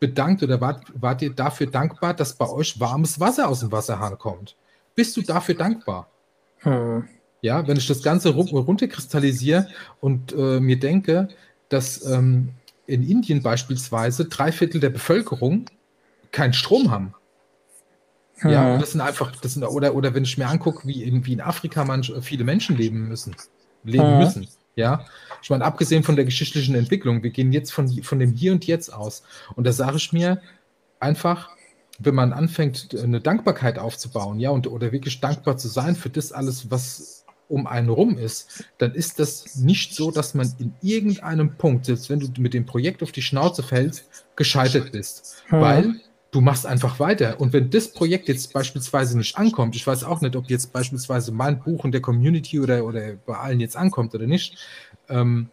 bedankt 0.00 0.42
oder 0.42 0.60
wart, 0.60 0.84
wart 0.94 1.22
ihr 1.22 1.30
dafür 1.30 1.66
dankbar, 1.66 2.14
dass 2.14 2.34
bei 2.34 2.48
euch 2.48 2.78
warmes 2.78 3.18
Wasser 3.20 3.48
aus 3.48 3.60
dem 3.60 3.72
Wasserhahn 3.72 4.18
kommt? 4.18 4.56
Bist 4.94 5.16
du 5.16 5.22
dafür 5.22 5.54
dankbar? 5.54 6.08
Hm. 6.58 7.04
Ja, 7.42 7.66
wenn 7.68 7.76
ich 7.76 7.86
das 7.86 8.02
Ganze 8.02 8.30
ru- 8.30 8.50
runterkristallisiere 8.58 9.68
und 10.00 10.32
äh, 10.32 10.58
mir 10.60 10.78
denke, 10.78 11.28
dass 11.68 12.04
ähm, 12.06 12.50
in 12.86 13.08
Indien 13.08 13.42
beispielsweise 13.42 14.26
drei 14.26 14.52
Viertel 14.52 14.80
der 14.80 14.90
Bevölkerung 14.90 15.66
keinen 16.32 16.52
Strom 16.52 16.90
haben. 16.90 17.14
Ja, 18.42 18.64
Hm. 18.66 18.74
und 18.74 18.82
das 18.82 18.92
sind 18.92 19.00
einfach, 19.00 19.34
das 19.36 19.54
sind, 19.54 19.64
oder, 19.64 19.94
oder 19.94 20.12
wenn 20.14 20.24
ich 20.24 20.36
mir 20.36 20.46
angucke, 20.46 20.86
wie 20.86 21.02
in, 21.04 21.24
wie 21.24 21.32
in 21.32 21.40
Afrika 21.40 21.84
manch, 21.84 22.12
viele 22.20 22.44
Menschen 22.44 22.76
leben 22.76 23.08
müssen, 23.08 23.34
leben 23.82 24.12
Mhm. 24.12 24.18
müssen. 24.18 24.48
Ja, 24.74 25.06
ich 25.46 25.50
meine, 25.50 25.64
abgesehen 25.64 26.02
von 26.02 26.16
der 26.16 26.24
geschichtlichen 26.24 26.74
Entwicklung, 26.74 27.22
wir 27.22 27.30
gehen 27.30 27.52
jetzt 27.52 27.72
von, 27.72 28.02
von 28.02 28.18
dem 28.18 28.32
Hier 28.32 28.50
und 28.50 28.66
Jetzt 28.66 28.92
aus. 28.92 29.22
Und 29.54 29.64
da 29.64 29.70
sage 29.70 29.96
ich 29.96 30.12
mir 30.12 30.42
einfach, 30.98 31.50
wenn 32.00 32.16
man 32.16 32.32
anfängt, 32.32 32.96
eine 33.00 33.20
Dankbarkeit 33.20 33.78
aufzubauen, 33.78 34.40
ja, 34.40 34.50
und 34.50 34.66
oder 34.66 34.90
wirklich 34.90 35.20
dankbar 35.20 35.56
zu 35.56 35.68
sein 35.68 35.94
für 35.94 36.10
das 36.10 36.32
alles, 36.32 36.68
was 36.72 37.24
um 37.46 37.68
einen 37.68 37.90
rum 37.90 38.18
ist, 38.18 38.64
dann 38.78 38.92
ist 38.92 39.20
das 39.20 39.54
nicht 39.54 39.94
so, 39.94 40.10
dass 40.10 40.34
man 40.34 40.52
in 40.58 40.74
irgendeinem 40.82 41.56
Punkt, 41.56 41.86
selbst 41.86 42.10
wenn 42.10 42.18
du 42.18 42.28
mit 42.40 42.52
dem 42.52 42.66
Projekt 42.66 43.04
auf 43.04 43.12
die 43.12 43.22
Schnauze 43.22 43.62
fällst, 43.62 44.26
gescheitert 44.34 44.90
bist. 44.90 45.44
Hm. 45.46 45.60
Weil 45.60 45.94
du 46.32 46.40
machst 46.40 46.66
einfach 46.66 46.98
weiter. 46.98 47.40
Und 47.40 47.52
wenn 47.52 47.70
das 47.70 47.92
Projekt 47.92 48.28
jetzt 48.28 48.52
beispielsweise 48.52 49.16
nicht 49.16 49.38
ankommt, 49.38 49.76
ich 49.76 49.86
weiß 49.86 50.04
auch 50.04 50.20
nicht, 50.20 50.36
ob 50.36 50.50
jetzt 50.50 50.72
beispielsweise 50.72 51.30
mein 51.30 51.60
Buch 51.60 51.84
in 51.84 51.92
der 51.92 52.02
Community 52.02 52.58
oder, 52.58 52.84
oder 52.84 53.14
bei 53.14 53.36
allen 53.36 53.60
jetzt 53.60 53.76
ankommt 53.76 54.14
oder 54.14 54.26
nicht. 54.26 54.58
Ähm, 55.08 55.50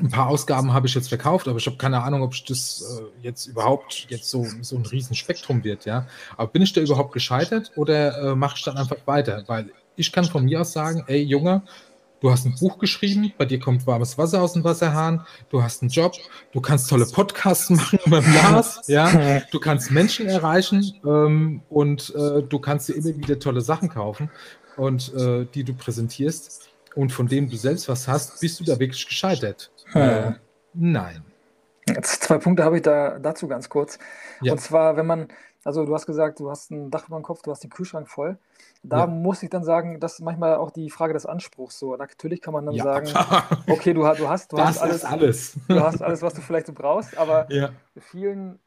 ein 0.00 0.10
paar 0.10 0.28
Ausgaben 0.28 0.72
habe 0.72 0.86
ich 0.86 0.94
jetzt 0.94 1.08
verkauft, 1.08 1.48
aber 1.48 1.58
ich 1.58 1.66
habe 1.66 1.76
keine 1.76 2.02
Ahnung, 2.02 2.22
ob 2.22 2.34
ich 2.34 2.44
das 2.44 2.98
äh, 2.98 3.24
jetzt 3.24 3.46
überhaupt 3.46 4.06
jetzt 4.08 4.30
so, 4.30 4.46
so 4.62 4.76
ein 4.76 4.86
Riesenspektrum 4.86 5.64
wird, 5.64 5.84
ja. 5.84 6.06
Aber 6.36 6.50
bin 6.50 6.62
ich 6.62 6.72
da 6.72 6.80
überhaupt 6.80 7.12
gescheitert 7.12 7.72
oder 7.76 8.30
äh, 8.32 8.34
mache 8.34 8.56
ich 8.56 8.64
dann 8.64 8.76
einfach 8.76 8.96
weiter? 9.06 9.44
Weil 9.46 9.70
ich 9.96 10.10
kann 10.10 10.24
von 10.24 10.44
mir 10.44 10.62
aus 10.62 10.72
sagen, 10.72 11.04
ey 11.06 11.22
Junge, 11.22 11.62
du 12.20 12.30
hast 12.30 12.46
ein 12.46 12.54
Buch 12.58 12.78
geschrieben, 12.78 13.32
bei 13.36 13.44
dir 13.44 13.60
kommt 13.60 13.86
warmes 13.86 14.16
Wasser 14.16 14.42
aus 14.42 14.54
dem 14.54 14.64
Wasserhahn, 14.64 15.26
du 15.50 15.62
hast 15.62 15.82
einen 15.82 15.90
Job, 15.90 16.14
du 16.52 16.60
kannst 16.60 16.88
tolle 16.88 17.06
Podcasts 17.06 17.68
machen 17.68 17.98
beim 18.06 18.24
Lars, 18.32 18.80
ja, 18.86 19.40
du 19.50 19.60
kannst 19.60 19.90
Menschen 19.90 20.26
erreichen 20.26 20.94
ähm, 21.04 21.62
und 21.68 22.14
äh, 22.14 22.42
du 22.42 22.58
kannst 22.58 22.88
dir 22.88 22.94
immer 22.94 23.16
wieder 23.16 23.38
tolle 23.38 23.60
Sachen 23.60 23.90
kaufen 23.90 24.30
und 24.76 25.12
äh, 25.14 25.46
die 25.54 25.64
du 25.64 25.74
präsentierst 25.74 26.71
und 26.94 27.12
von 27.12 27.26
denen 27.26 27.48
du 27.48 27.56
selbst 27.56 27.88
was 27.88 28.08
hast, 28.08 28.40
bist 28.40 28.60
du 28.60 28.64
da 28.64 28.78
wirklich 28.78 29.06
gescheitert? 29.06 29.70
Äh, 29.94 30.32
nein. 30.74 31.24
Jetzt 31.88 32.22
zwei 32.22 32.38
Punkte 32.38 32.64
habe 32.64 32.76
ich 32.76 32.82
da 32.82 33.18
dazu 33.18 33.48
ganz 33.48 33.68
kurz. 33.68 33.98
Ja. 34.40 34.52
Und 34.52 34.60
zwar, 34.60 34.96
wenn 34.96 35.06
man, 35.06 35.28
also 35.64 35.84
du 35.84 35.94
hast 35.94 36.06
gesagt, 36.06 36.38
du 36.40 36.50
hast 36.50 36.70
ein 36.70 36.90
Dach 36.90 37.08
über 37.08 37.18
dem 37.18 37.22
Kopf, 37.24 37.42
du 37.42 37.50
hast 37.50 37.62
den 37.64 37.70
Kühlschrank 37.70 38.08
voll. 38.08 38.38
Da 38.82 39.00
Ja. 39.00 39.06
muss 39.06 39.42
ich 39.42 39.50
dann 39.50 39.64
sagen, 39.64 39.98
das 40.00 40.14
ist 40.14 40.20
manchmal 40.20 40.56
auch 40.56 40.70
die 40.70 40.90
Frage 40.90 41.12
des 41.12 41.26
Anspruchs 41.26 41.78
so. 41.78 41.96
Natürlich 41.96 42.40
kann 42.40 42.54
man 42.54 42.66
dann 42.66 42.74
Ja. 42.76 42.84
sagen, 42.84 43.06
okay, 43.68 43.94
du, 43.94 44.02
du 44.02 44.28
hast, 44.28 44.52
du 44.52 44.56
das 44.56 44.68
hast 44.68 44.78
alles, 44.78 45.04
alles. 45.04 45.56
du 45.68 45.80
hast 45.80 46.02
alles, 46.02 46.22
was 46.22 46.34
du 46.34 46.40
vielleicht 46.40 46.66
so 46.66 46.72
brauchst, 46.72 47.16
aber 47.18 47.48
vielen 47.98 48.58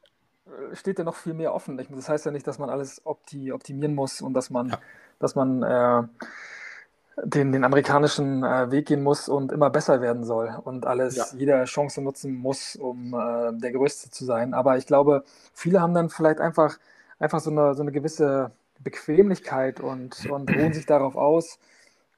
äh, 0.46 0.74
steht 0.76 0.98
ja 0.98 1.04
noch 1.04 1.16
viel 1.16 1.34
mehr 1.34 1.54
offen. 1.54 1.76
Das 1.90 2.08
heißt 2.08 2.26
ja 2.26 2.32
nicht, 2.32 2.46
dass 2.46 2.58
man 2.58 2.70
alles 2.70 3.00
opti 3.04 3.52
optimieren 3.52 3.94
muss 3.94 4.20
und 4.20 4.34
dass 4.34 4.50
man, 4.50 4.76
dass 5.18 5.34
man 5.34 5.62
äh, 5.62 6.02
den, 7.24 7.52
den 7.52 7.64
amerikanischen 7.64 8.44
äh, 8.44 8.70
Weg 8.70 8.86
gehen 8.86 9.02
muss 9.02 9.28
und 9.28 9.52
immer 9.52 9.70
besser 9.70 10.00
werden 10.00 10.24
soll 10.24 10.54
und 10.64 10.86
alles, 10.86 11.16
Ja. 11.16 11.26
jede 11.32 11.64
Chance 11.64 12.02
nutzen 12.02 12.34
muss, 12.34 12.76
um 12.76 13.14
äh, 13.14 13.52
der 13.58 13.72
Größte 13.72 14.10
zu 14.10 14.24
sein. 14.24 14.54
Aber 14.54 14.76
ich 14.76 14.86
glaube, 14.86 15.24
viele 15.54 15.80
haben 15.80 15.94
dann 15.94 16.10
vielleicht 16.10 16.40
einfach, 16.40 16.78
einfach 17.18 17.40
so 17.40 17.50
eine, 17.50 17.74
so 17.74 17.82
eine 17.82 17.92
gewisse 17.92 18.50
Bequemlichkeit 18.80 19.80
und, 19.80 20.26
und 20.26 20.50
ruhen 20.50 20.72
sich 20.74 20.84
darauf 20.86 21.16
aus 21.16 21.58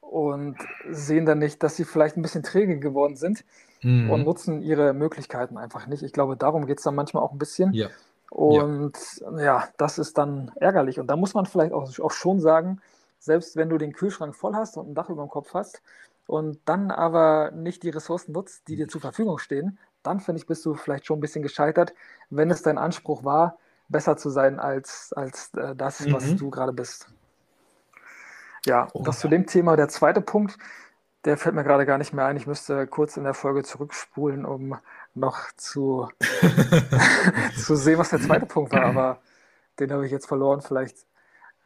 und 0.01 0.57
sehen 0.91 1.27
dann 1.27 1.39
nicht, 1.39 1.63
dass 1.63 1.77
sie 1.77 1.85
vielleicht 1.85 2.17
ein 2.17 2.23
bisschen 2.23 2.43
träge 2.43 2.79
geworden 2.79 3.17
sind 3.17 3.45
Mhm. 3.83 4.11
und 4.11 4.25
nutzen 4.25 4.61
ihre 4.61 4.93
Möglichkeiten 4.93 5.57
einfach 5.57 5.87
nicht. 5.87 6.03
Ich 6.03 6.13
glaube, 6.13 6.37
darum 6.37 6.67
geht 6.67 6.79
es 6.79 6.85
dann 6.85 6.97
manchmal 6.97 7.23
auch 7.23 7.31
ein 7.33 7.39
bisschen. 7.39 7.73
ja. 7.73 7.89
Und 8.31 8.93
ja. 9.39 9.69
das 9.79 9.99
ist 9.99 10.19
dann 10.19 10.51
ärgerlich. 10.57 10.99
Und 11.01 11.07
da 11.07 11.17
muss 11.17 11.33
man 11.35 11.47
vielleicht 11.47 11.73
auch, 11.73 11.89
auch 12.01 12.11
schon 12.11 12.41
sagen, 12.41 12.81
selbst 13.19 13.57
wenn 13.57 13.69
du 13.69 13.79
den 13.79 13.93
Kühlschrank 13.93 14.35
voll 14.37 14.55
hast 14.55 14.77
und 14.77 14.89
ein 14.91 14.95
Dach 14.95 15.11
über 15.11 15.23
dem 15.25 15.31
Kopf 15.31 15.55
hast 15.55 15.83
und 16.27 16.61
dann 16.67 16.91
aber 16.91 17.51
nicht 17.53 17.83
die 17.83 17.91
Ressourcen 17.91 18.33
nutzt, 18.33 18.69
die 18.69 18.77
dir 18.77 18.89
zur 18.89 19.01
Verfügung 19.01 19.39
stehen, 19.39 19.79
dann 20.03 20.21
finde 20.21 20.41
ich, 20.41 20.47
bist 20.47 20.65
du 20.65 20.75
vielleicht 20.75 21.07
schon 21.07 21.19
ein 21.19 21.21
bisschen 21.23 21.43
gescheitert, 21.43 21.95
wenn 22.31 22.51
es 22.51 22.63
dein 22.63 22.79
Anspruch 22.79 23.25
war, 23.25 23.59
besser 23.89 24.17
zu 24.17 24.31
sein 24.31 24.59
als, 24.61 25.13
als 25.15 25.53
äh, 25.55 25.75
das, 25.75 26.11
was 26.11 26.25
Mhm. 26.25 26.37
du 26.37 26.51
gerade 26.51 26.73
bist. 26.73 27.09
Ja, 28.65 28.89
Oh. 28.95 29.03
das 29.05 29.21
zu 29.21 29.29
dem 29.29 29.47
Thema. 29.47 29.77
Der 29.77 29.89
zweite 29.89 30.21
Punkt, 30.21 30.59
der 31.25 31.37
fällt 31.39 31.55
mir 31.55 31.65
gerade 31.65 31.87
gar 31.87 31.99
nicht 31.99 32.13
mehr 32.13 32.27
ein. 32.27 32.37
Ich 32.37 32.47
müsste 32.47 32.87
kurz 32.87 33.17
in 33.17 33.25
der 33.25 33.35
Folge 33.35 33.63
zurückspulen, 33.65 34.45
um 34.45 34.77
noch 35.15 35.39
zu, 35.57 36.09
zu 37.55 37.77
sehen, 37.77 37.99
was 37.99 38.11
der 38.11 38.21
zweite 38.21 38.47
Punkt 38.47 38.73
war. 38.73 38.85
Aber 38.85 39.21
den 39.81 39.93
habe 39.93 40.07
ich 40.07 40.13
jetzt 40.13 40.29
verloren. 40.29 40.63
Vielleicht 40.63 40.99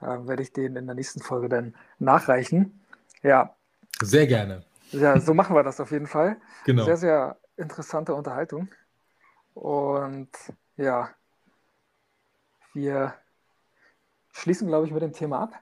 äh, 0.03 0.27
werde 0.27 0.43
ich 0.43 0.53
den 0.53 0.77
in 0.77 0.87
der 0.87 0.95
nächsten 0.95 1.21
Folge 1.21 1.49
dann 1.49 1.75
nachreichen. 1.99 2.81
Ja, 3.23 3.55
Sehr 4.01 4.27
gerne. 4.27 4.65
ja, 4.91 5.19
so 5.21 5.33
machen 5.35 5.55
wir 5.55 5.63
das 5.63 5.81
auf 5.81 5.91
jeden 5.91 6.07
Fall. 6.07 6.37
Genau. 6.65 6.85
Sehr, 6.85 6.97
sehr 6.97 7.37
interessante 7.57 8.15
Unterhaltung. 8.15 8.69
Und 9.55 10.31
ja, 10.77 11.11
wir 12.75 13.15
schließen, 14.33 14.69
glaube 14.69 14.87
ich, 14.87 14.93
mit 14.93 15.03
dem 15.03 15.13
Thema 15.13 15.43
ab 15.43 15.61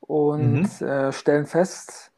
und 0.00 0.82
äh, 0.82 1.12
stellen 1.12 1.46
fest, 1.46 2.10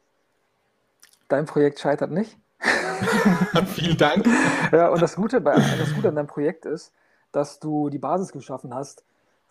dein 1.27 1.45
Projekt 1.45 1.79
scheitert 1.79 2.11
nicht. 2.11 2.37
Vielen 3.75 3.97
Dank. 3.97 4.25
Ja, 4.71 4.89
und 4.89 5.01
das 5.01 5.15
Gute, 5.15 5.41
bei, 5.41 5.55
das 5.55 5.93
Gute 5.93 6.09
an 6.09 6.15
deinem 6.15 6.27
Projekt 6.27 6.65
ist, 6.65 6.93
dass 7.31 7.59
du 7.59 7.89
die 7.89 7.99
Basis 7.99 8.31
geschaffen 8.31 8.73
hast 8.73 9.03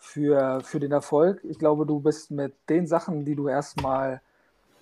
für, 0.03 0.61
für 0.63 0.79
den 0.79 0.91
Erfolg. 0.91 1.41
Ich 1.43 1.59
glaube, 1.59 1.85
du 1.85 1.99
bist 2.01 2.31
mit 2.31 2.53
den 2.69 2.87
Sachen, 2.87 3.25
die 3.25 3.35
du 3.35 3.47
erstmal 3.47 4.21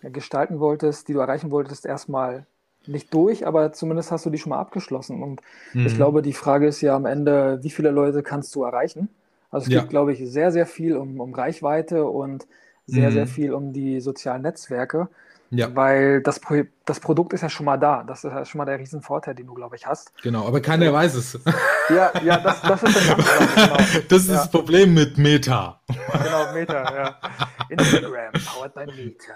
gestalten 0.01 0.59
wolltest, 0.59 1.07
die 1.07 1.13
du 1.13 1.19
erreichen 1.19 1.51
wolltest, 1.51 1.85
erstmal 1.85 2.45
nicht 2.87 3.13
durch, 3.13 3.45
aber 3.47 3.71
zumindest 3.73 4.11
hast 4.11 4.25
du 4.25 4.31
die 4.31 4.39
schon 4.39 4.51
mal 4.51 4.59
abgeschlossen. 4.59 5.21
Und 5.23 5.41
ich 5.83 5.93
Mhm. 5.93 5.95
glaube, 5.95 6.21
die 6.23 6.33
Frage 6.33 6.67
ist 6.67 6.81
ja 6.81 6.95
am 6.95 7.05
Ende, 7.05 7.59
wie 7.63 7.69
viele 7.69 7.91
Leute 7.91 8.23
kannst 8.23 8.55
du 8.55 8.63
erreichen? 8.63 9.09
Also 9.51 9.65
es 9.65 9.69
Ja. 9.69 9.83
geht, 9.83 9.89
glaube 9.89 10.13
ich, 10.13 10.31
sehr, 10.31 10.51
sehr 10.51 10.65
viel 10.65 10.95
um, 10.97 11.19
um 11.21 11.33
Reichweite 11.33 12.05
und 12.05 12.47
sehr, 12.87 13.11
Mhm. 13.11 13.11
sehr 13.11 13.27
viel 13.27 13.53
um 13.53 13.73
die 13.73 14.01
sozialen 14.01 14.41
Netzwerke. 14.43 15.09
Ja. 15.51 15.75
Weil 15.75 16.21
das, 16.21 16.39
Pro 16.39 16.63
das 16.85 17.01
Produkt 17.01 17.33
ist 17.33 17.41
ja 17.41 17.49
schon 17.49 17.65
mal 17.65 17.77
da. 17.77 18.03
Das 18.03 18.23
ist 18.23 18.31
ja 18.31 18.45
schon 18.45 18.59
mal 18.59 18.65
der 18.65 18.79
Riesenvorteil, 18.79 19.35
den 19.35 19.47
du, 19.47 19.53
glaube 19.53 19.75
ich, 19.75 19.85
hast. 19.85 20.13
Genau, 20.23 20.47
aber 20.47 20.61
keiner 20.61 20.85
ja. 20.85 20.93
weiß 20.93 21.15
es. 21.15 21.39
Ja, 21.89 22.09
ja, 22.23 22.37
das, 22.37 22.61
das 22.61 22.83
ist 22.83 22.95
der 22.95 23.15
genau. 23.55 23.77
Das 24.07 24.21
ist 24.21 24.29
ja. 24.29 24.35
das 24.35 24.49
Problem 24.49 24.93
mit 24.93 25.17
Meta. 25.17 25.81
Genau, 25.87 26.53
Meta, 26.53 26.95
ja. 26.95 27.19
Instagram, 27.67 28.31
powered 28.45 28.73
by 28.73 28.85
Meta. 28.85 29.33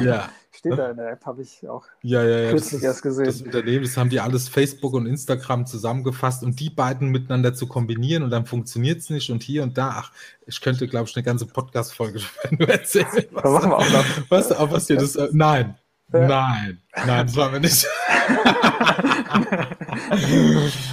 Ja. 0.00 0.28
Steht 0.56 0.78
da 0.78 0.90
in 0.90 0.96
der 0.96 1.12
App, 1.12 1.26
habe 1.26 1.42
ich 1.42 1.68
auch 1.68 1.84
ja, 2.00 2.24
ja, 2.24 2.38
ja, 2.38 2.50
kürzlich 2.50 2.82
erst 2.82 3.02
gesehen. 3.02 3.26
Das 3.26 3.42
Unternehmen, 3.42 3.84
das 3.84 3.98
haben 3.98 4.08
die 4.08 4.20
alles 4.20 4.48
Facebook 4.48 4.94
und 4.94 5.04
Instagram 5.04 5.66
zusammengefasst 5.66 6.42
und 6.42 6.58
die 6.58 6.70
beiden 6.70 7.10
miteinander 7.10 7.52
zu 7.52 7.66
kombinieren 7.66 8.22
und 8.22 8.30
dann 8.30 8.46
funktioniert 8.46 9.00
es 9.00 9.10
nicht 9.10 9.30
und 9.30 9.42
hier 9.42 9.62
und 9.62 9.76
da. 9.76 9.96
Ach, 9.96 10.12
ich 10.46 10.62
könnte, 10.62 10.88
glaube 10.88 11.10
ich, 11.10 11.16
eine 11.16 11.24
ganze 11.24 11.44
Podcast-Folge 11.44 12.20
nur 12.50 12.70
erzählen. 12.70 13.06
Was, 13.32 13.42
das 13.42 13.52
machen 13.52 13.70
wir 13.70 13.76
auch 13.76 13.90
noch. 13.90 14.04
Was, 14.30 14.50
was 14.50 14.86
hier 14.86 14.96
das, 14.96 15.18
nein, 15.32 15.76
nein, 16.08 16.80
nein, 17.04 17.26
das 17.26 17.36
machen 17.36 17.52
wir 17.52 17.60
nicht. 17.60 17.86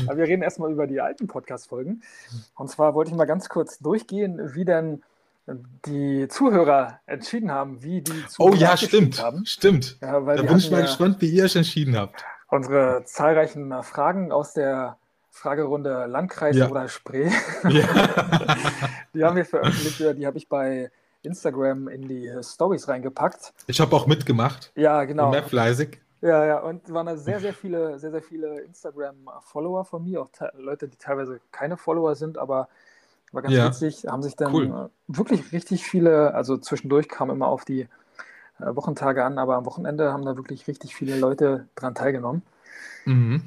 Aber 0.08 0.18
wir 0.18 0.26
reden 0.26 0.42
erstmal 0.42 0.74
über 0.74 0.88
die 0.88 1.00
alten 1.00 1.28
Podcast-Folgen. 1.28 2.04
Und 2.56 2.70
zwar 2.70 2.96
wollte 2.96 3.12
ich 3.12 3.18
mal 3.18 3.26
ganz 3.26 3.48
kurz 3.48 3.80
durchgehen, 3.80 4.42
wie 4.56 4.66
denn 4.66 5.04
die 5.48 6.28
Zuhörer 6.30 7.00
entschieden 7.06 7.52
haben, 7.52 7.84
wie 7.84 8.02
die 8.02 8.26
Zuhörer 8.28 8.54
Oh 8.54 8.56
ja, 8.56 8.78
stimmt. 8.78 9.22
Haben. 9.22 9.46
Stimmt. 9.46 9.98
Ja, 10.02 10.20
da 10.20 10.42
bin 10.42 10.58
ich 10.58 10.72
mal 10.72 10.80
ja 10.80 10.86
gespannt, 10.86 11.18
wie 11.20 11.30
ihr 11.30 11.46
es 11.46 11.56
entschieden 11.56 11.98
habt. 11.98 12.24
Unsere 12.50 13.04
zahlreichen 13.06 13.74
Fragen 13.84 14.32
aus 14.32 14.54
der 14.54 14.98
Fragerunde 15.30 16.06
Landkreis 16.06 16.56
ja. 16.56 16.70
oder 16.70 16.88
Spree. 16.88 17.30
Ja. 17.68 17.88
die 19.14 19.24
haben 19.24 19.36
wir 19.36 19.46
veröffentlicht, 19.46 20.18
die 20.18 20.28
habe 20.28 20.38
ich 20.38 20.48
bei 20.48 20.92
Instagram 21.24 21.88
in 21.88 22.08
die 22.08 22.32
Stories 22.42 22.88
reingepackt. 22.88 23.54
Ich 23.68 23.82
habe 23.82 23.96
auch 23.96 24.06
mitgemacht. 24.06 24.72
Ja, 24.76 25.04
genau. 25.06 25.32
Mehr 25.32 25.44
fleißig. 25.44 26.00
Ja, 26.22 26.46
ja, 26.46 26.60
und 26.60 26.86
es 26.86 26.94
waren 26.94 27.06
da 27.06 27.18
sehr, 27.18 27.42
sehr 27.42 27.54
viele, 27.54 28.00
sehr, 28.00 28.12
sehr 28.12 28.22
viele 28.22 28.62
Instagram-Follower 28.62 29.84
von 29.84 30.06
mir, 30.06 30.22
auch 30.22 30.30
Leute, 30.54 30.88
die 30.88 30.98
teilweise 30.98 31.42
keine 31.52 31.76
Follower 31.76 32.16
sind, 32.16 32.38
aber 32.38 32.70
war 33.34 33.42
ganz 33.42 33.54
ja. 33.54 33.68
witzig, 33.68 34.06
haben 34.08 34.24
sich 34.24 34.36
dann 34.36 34.54
cool. 34.54 34.90
wirklich 35.08 35.52
richtig 35.52 35.84
viele, 35.84 36.34
also 36.34 36.58
zwischendurch 36.58 37.10
kam 37.10 37.30
immer 37.30 37.48
auf 37.48 37.66
die 37.66 37.82
äh, 38.60 38.76
Wochentage 38.76 39.24
an, 39.24 39.38
aber 39.38 39.56
am 39.56 39.66
Wochenende 39.66 40.14
haben 40.14 40.24
da 40.24 40.36
wirklich 40.38 40.68
richtig 40.68 40.96
viele 40.96 41.18
Leute 41.18 41.68
dran 41.76 41.96
teilgenommen. 41.96 42.44
Mhm. 43.06 43.42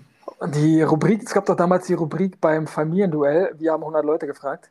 Die 0.55 0.83
Rubrik, 0.83 1.23
es 1.23 1.33
gab 1.33 1.47
doch 1.47 1.57
damals 1.57 1.87
die 1.87 1.95
Rubrik 1.95 2.41
beim 2.41 2.67
Familienduell, 2.67 3.55
wir 3.59 3.73
haben 3.73 3.83
100 3.83 4.05
Leute 4.05 4.27
gefragt. 4.27 4.71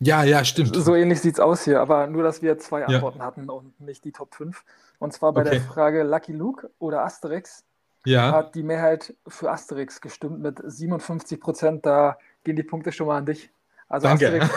Ja, 0.00 0.24
ja, 0.24 0.44
stimmt. 0.44 0.74
So 0.74 0.96
ähnlich 0.96 1.20
sieht 1.20 1.34
es 1.34 1.40
aus 1.40 1.62
hier, 1.62 1.80
aber 1.80 2.08
nur, 2.08 2.24
dass 2.24 2.42
wir 2.42 2.58
zwei 2.58 2.84
Antworten 2.84 3.18
ja. 3.18 3.24
hatten 3.24 3.48
und 3.48 3.80
nicht 3.80 4.04
die 4.04 4.10
Top 4.10 4.34
5. 4.34 4.64
Und 4.98 5.12
zwar 5.12 5.32
bei 5.32 5.42
okay. 5.42 5.50
der 5.50 5.60
Frage 5.60 6.02
Lucky 6.02 6.32
Luke 6.32 6.70
oder 6.80 7.04
Asterix 7.04 7.64
ja. 8.04 8.32
hat 8.32 8.56
die 8.56 8.64
Mehrheit 8.64 9.14
für 9.28 9.52
Asterix 9.52 10.00
gestimmt 10.00 10.40
mit 10.40 10.60
57 10.64 11.38
Prozent. 11.38 11.86
Da 11.86 12.18
gehen 12.42 12.56
die 12.56 12.64
Punkte 12.64 12.90
schon 12.90 13.06
mal 13.06 13.18
an 13.18 13.26
dich. 13.26 13.50
Also 13.92 14.08
Danke. 14.08 14.48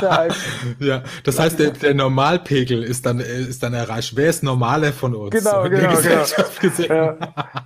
als 0.00 0.34
ja, 0.80 1.04
das 1.22 1.38
heißt, 1.38 1.60
der, 1.60 1.70
der, 1.70 1.94
Normalpegel 1.94 2.82
ist 2.82 3.06
dann, 3.06 3.20
ist 3.20 3.62
dann 3.62 3.72
erreicht. 3.72 4.16
Wer 4.16 4.28
ist 4.28 4.42
normaler 4.42 4.92
von 4.92 5.14
uns? 5.14 5.30
Genau, 5.30 5.62
genau, 5.68 5.96
genau. 5.96 6.24
Ja. 6.88 7.16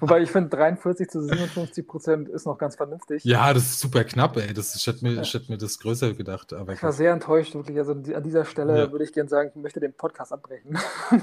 Wobei 0.01 0.21
ich 0.21 0.31
finde, 0.31 0.51
43 0.51 1.09
zu 1.09 1.23
57 1.23 1.87
Prozent 1.87 2.29
ist 2.29 2.45
noch 2.45 2.59
ganz 2.59 2.77
vernünftig. 2.77 3.25
Ja, 3.25 3.55
das 3.55 3.63
ist 3.63 3.81
super 3.81 4.05
knapp, 4.05 4.37
ey. 4.37 4.53
Das, 4.53 4.75
ich, 4.75 4.87
hätte 4.87 5.03
mir, 5.03 5.15
ja. 5.15 5.23
ich 5.23 5.33
hätte 5.33 5.51
mir 5.51 5.57
das 5.57 5.79
größer 5.79 6.13
gedacht. 6.13 6.53
Aber 6.53 6.75
ich 6.75 6.83
war 6.83 6.93
sehr 6.93 7.15
enttäuscht, 7.15 7.55
wirklich. 7.55 7.79
Also 7.79 7.93
an 7.93 8.23
dieser 8.23 8.45
Stelle 8.45 8.79
ja. 8.79 8.93
würde 8.93 9.05
ich 9.05 9.15
gerne 9.15 9.31
sagen, 9.31 9.51
ich 9.55 9.63
möchte 9.63 9.81
den 9.81 9.95
Podcast 9.95 10.31
abbrechen. 10.35 10.77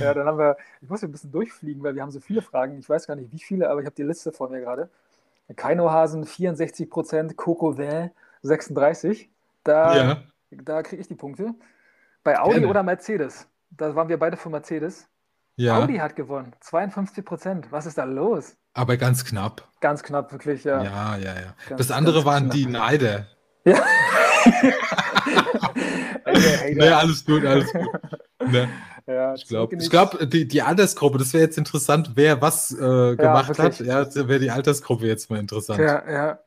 ja, 0.00 0.14
dann 0.14 0.26
haben 0.26 0.38
wir, 0.38 0.56
ich 0.80 0.88
muss 0.88 1.04
ein 1.04 1.12
bisschen 1.12 1.30
durchfliegen, 1.30 1.82
weil 1.82 1.94
wir 1.94 2.00
haben 2.00 2.10
so 2.10 2.20
viele 2.20 2.40
Fragen. 2.40 2.78
Ich 2.78 2.88
weiß 2.88 3.06
gar 3.06 3.16
nicht, 3.16 3.30
wie 3.32 3.38
viele, 3.38 3.68
aber 3.68 3.80
ich 3.80 3.86
habe 3.86 3.96
die 3.96 4.02
Liste 4.02 4.32
vor 4.32 4.48
mir 4.48 4.62
gerade. 4.62 4.88
Keinohasen 5.56 6.24
64 6.24 6.90
Prozent, 6.90 7.36
Coco 7.36 7.78
Vin 7.78 8.10
36. 8.42 9.30
Da, 9.64 9.96
ja. 9.96 10.22
da 10.50 10.82
kriege 10.82 11.02
ich 11.02 11.08
die 11.08 11.14
Punkte. 11.14 11.54
Bei 12.22 12.38
Audi 12.38 12.54
Gerne. 12.54 12.68
oder 12.68 12.82
Mercedes? 12.82 13.48
Da 13.70 13.94
waren 13.94 14.08
wir 14.08 14.18
beide 14.18 14.36
für 14.36 14.50
Mercedes. 14.50 15.08
Ja. 15.56 15.78
Audi 15.78 15.96
hat 15.96 16.14
gewonnen, 16.14 16.52
52 16.60 17.24
Prozent. 17.24 17.72
Was 17.72 17.86
ist 17.86 17.98
da 17.98 18.04
los? 18.04 18.56
Aber 18.74 18.96
ganz 18.96 19.24
knapp. 19.24 19.66
Ganz 19.80 20.04
knapp, 20.04 20.30
wirklich, 20.30 20.62
ja. 20.64 20.84
Ja, 20.84 21.16
ja, 21.16 21.34
ja. 21.34 21.54
Ganz, 21.68 21.78
das 21.78 21.90
andere 21.90 22.24
waren 22.24 22.44
knapp. 22.44 22.54
die 22.54 22.66
Neider. 22.66 23.26
Ja. 23.64 23.82
nee, 26.74 26.88
alles 26.88 27.24
gut, 27.24 27.44
alles 27.44 27.72
gut. 27.72 27.88
Ne? 28.50 28.66
Ja, 29.08 29.34
ich 29.34 29.48
glaube, 29.48 29.74
glaub, 29.78 30.18
die, 30.28 30.46
die 30.46 30.60
Altersgruppe, 30.60 31.16
das 31.16 31.32
wäre 31.32 31.42
jetzt 31.42 31.56
interessant, 31.56 32.10
wer 32.14 32.42
was 32.42 32.72
äh, 32.72 33.16
gemacht 33.16 33.56
ja, 33.56 33.64
hat. 33.64 33.80
Ja, 33.80 34.28
wäre 34.28 34.38
die 34.38 34.50
Altersgruppe 34.50 35.06
jetzt 35.06 35.30
mal 35.30 35.38
interessant. 35.38 35.78
Ja, 35.80 36.10
ja. 36.10 36.38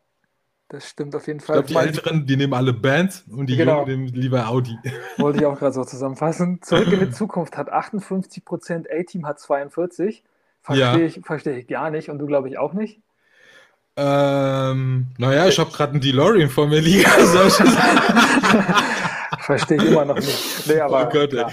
Das 0.70 0.88
stimmt 0.88 1.16
auf 1.16 1.26
jeden 1.26 1.40
Fall. 1.40 1.62
Ich 1.62 1.66
glaube, 1.66 1.88
die 1.88 1.90
Älteren, 1.90 2.28
die 2.28 2.38
nehmen 2.38 2.54
alle 2.54 2.72
Bands 2.72 3.26
und 3.30 3.48
die 3.48 3.58
genau. 3.58 3.80
Jungen 3.80 4.06
nehmen 4.06 4.08
lieber 4.10 4.48
Audi. 4.48 4.78
Wollte 5.18 5.40
ich 5.40 5.46
auch 5.46 5.58
gerade 5.58 5.74
so 5.74 5.84
zusammenfassen. 5.84 6.62
Zurück 6.62 6.94
in 6.94 7.00
die 7.00 7.10
Zukunft 7.18 7.58
hat 7.58 7.70
58 7.70 8.46
Prozent, 8.46 8.88
A-Team 8.90 9.26
hat 9.26 9.40
42. 9.40 10.24
Verstehe 10.62 10.86
ja. 10.86 10.98
ich, 11.00 11.20
versteh 11.24 11.58
ich 11.58 11.68
gar 11.68 11.90
nicht 11.90 12.10
und 12.10 12.20
du 12.20 12.28
glaube 12.28 12.48
ich 12.48 12.60
auch 12.60 12.74
nicht. 12.74 13.02
Ähm, 13.98 15.08
naja, 15.18 15.48
ich 15.48 15.58
habe 15.58 15.72
gerade 15.72 15.94
einen 15.94 16.02
DeLorean 16.02 16.50
vor 16.50 16.68
mir 16.68 16.80
liegen. 16.80 17.10
Verstehe 19.40 19.78
ich 19.78 19.86
immer 19.86 20.06
noch 20.06 20.16
nicht. 20.16 20.68
Nee, 20.68 20.80
aber, 20.80 21.08
oh 21.08 21.10
Gott, 21.12 21.34
ey. 21.34 21.46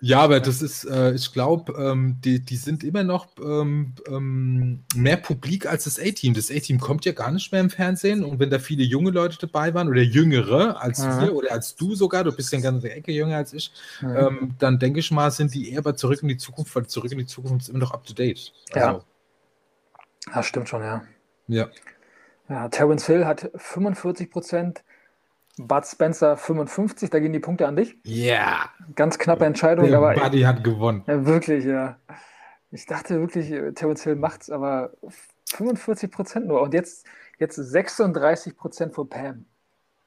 Ja, 0.00 0.20
aber 0.20 0.38
das 0.38 0.62
ist, 0.62 0.84
äh, 0.84 1.12
ich 1.12 1.32
glaube, 1.32 1.72
ähm, 1.72 2.18
die, 2.24 2.40
die 2.44 2.56
sind 2.56 2.84
immer 2.84 3.02
noch 3.02 3.26
ähm, 3.42 3.94
ähm, 4.06 4.84
mehr 4.94 5.16
publik 5.16 5.66
als 5.66 5.84
das 5.84 5.98
A-Team. 5.98 6.34
Das 6.34 6.50
A-Team 6.50 6.78
kommt 6.78 7.04
ja 7.04 7.12
gar 7.12 7.32
nicht 7.32 7.50
mehr 7.50 7.60
im 7.60 7.70
Fernsehen 7.70 8.24
und 8.24 8.38
wenn 8.38 8.50
da 8.50 8.60
viele 8.60 8.84
junge 8.84 9.10
Leute 9.10 9.38
dabei 9.40 9.74
waren 9.74 9.88
oder 9.88 10.02
jüngere 10.02 10.80
als 10.80 10.98
ja. 10.98 11.20
wir 11.22 11.34
oder 11.34 11.52
als 11.52 11.74
du 11.74 11.96
sogar, 11.96 12.22
du 12.22 12.32
bist 12.32 12.52
ja 12.52 12.58
eine 12.58 12.64
ganze 12.64 12.92
Ecke 12.92 13.10
jünger 13.10 13.36
als 13.36 13.52
ich, 13.52 13.72
ja. 14.00 14.28
Ähm, 14.28 14.54
dann 14.58 14.78
denke 14.78 15.00
ich 15.00 15.10
mal, 15.10 15.30
sind 15.32 15.52
die 15.52 15.72
eher 15.72 15.82
bei 15.82 15.92
Zurück 15.92 16.22
in 16.22 16.28
die 16.28 16.36
Zukunft, 16.36 16.76
weil 16.76 16.86
Zurück 16.86 17.10
in 17.10 17.18
die 17.18 17.26
Zukunft 17.26 17.62
ist 17.62 17.68
immer 17.68 17.80
noch 17.80 17.92
up 17.92 18.06
to 18.06 18.14
date. 18.14 18.52
Also, 18.72 18.86
ja. 18.86 19.04
Das 20.32 20.46
stimmt 20.46 20.68
schon, 20.68 20.82
ja. 20.82 21.02
Ja. 21.48 21.68
Ja, 22.48 22.68
Terence 22.68 23.06
Hill 23.06 23.26
hat 23.26 23.50
45 23.56 24.30
Prozent 24.30 24.84
Bud 25.58 25.86
Spencer 25.86 26.36
55, 26.36 27.10
da 27.10 27.18
gehen 27.18 27.32
die 27.32 27.40
Punkte 27.40 27.66
an 27.66 27.76
dich. 27.76 27.96
Ja. 28.04 28.34
Yeah. 28.34 28.70
Ganz 28.94 29.18
knappe 29.18 29.44
Entscheidung, 29.44 29.88
Der 29.88 29.98
aber. 29.98 30.14
Buddy 30.14 30.42
hat 30.42 30.64
gewonnen. 30.64 31.02
Ja, 31.06 31.26
wirklich, 31.26 31.64
ja. 31.64 31.98
Ich 32.70 32.86
dachte 32.86 33.18
wirklich, 33.20 33.48
Terence 33.74 34.04
Hill 34.04 34.16
macht's, 34.16 34.50
aber 34.50 34.92
45 35.46 36.10
Prozent 36.10 36.46
nur. 36.46 36.60
Und 36.60 36.74
jetzt, 36.74 37.06
jetzt 37.38 37.56
36 37.56 38.56
Prozent 38.56 38.94
für 38.94 39.04
Pam. 39.04 39.46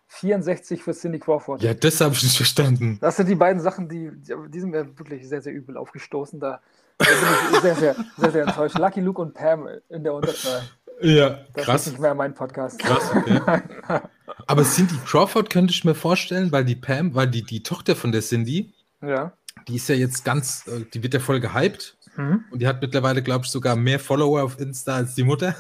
64 0.08 0.84
für 0.84 0.94
Cindy 0.94 1.20
Crawford. 1.20 1.64
Ja, 1.64 1.74
das 1.74 2.02
habe 2.02 2.14
ich 2.14 2.24
nicht 2.24 2.36
verstanden. 2.36 2.98
Das 3.00 3.16
sind 3.16 3.30
die 3.30 3.36
beiden 3.36 3.62
Sachen, 3.62 3.88
die, 3.88 4.12
die 4.14 4.60
sind 4.60 4.72
mir 4.72 5.00
wirklich 5.00 5.28
sehr, 5.28 5.42
sehr 5.42 5.54
übel 5.54 5.78
aufgestoßen. 5.78 6.38
Da, 6.40 6.62
da 6.98 7.06
bin 7.06 7.54
ich 7.54 7.60
sehr, 7.62 7.76
sehr, 7.76 7.96
sehr, 8.18 8.32
sehr 8.32 8.44
enttäuscht. 8.44 8.78
Lucky 8.78 9.00
Luke 9.00 9.22
und 9.22 9.34
Pam 9.34 9.70
in 9.88 10.04
der 10.04 10.14
Unterzahl. 10.14 10.64
Ja, 11.02 11.40
das 11.54 11.66
krass. 11.66 11.88
ist 11.88 11.94
nicht 11.94 12.02
mehr 12.02 12.14
mein 12.14 12.34
Podcast. 12.34 12.80
Krass, 12.80 13.12
okay. 13.16 13.40
Aber 14.48 14.64
Cindy 14.64 14.96
Crawford 15.06 15.50
könnte 15.50 15.74
ich 15.74 15.84
mir 15.84 15.96
vorstellen, 15.96 16.52
weil 16.52 16.66
die 16.66 16.76
Pam, 16.76 17.16
weil 17.16 17.28
die, 17.28 17.44
die 17.44 17.64
Tochter 17.64 17.96
von 17.96 18.12
der 18.12 18.22
Cindy, 18.22 18.74
ja. 19.02 19.34
die 19.68 19.76
ist 19.76 19.90
ja 19.90 19.96
jetzt 19.96 20.26
ganz, 20.26 20.68
äh, 20.68 20.86
die 20.94 21.04
wird 21.04 21.14
ja 21.14 21.20
voll 21.20 21.40
gehypt. 21.40 21.98
Mhm. 22.16 22.46
Und 22.52 22.62
die 22.62 22.68
hat 22.68 22.82
mittlerweile, 22.82 23.22
glaube 23.22 23.46
ich, 23.46 23.52
sogar 23.52 23.76
mehr 23.76 24.00
Follower 24.00 24.44
auf 24.44 24.60
Insta 24.60 24.96
als 24.96 25.16
die 25.16 25.24
Mutter. 25.24 25.56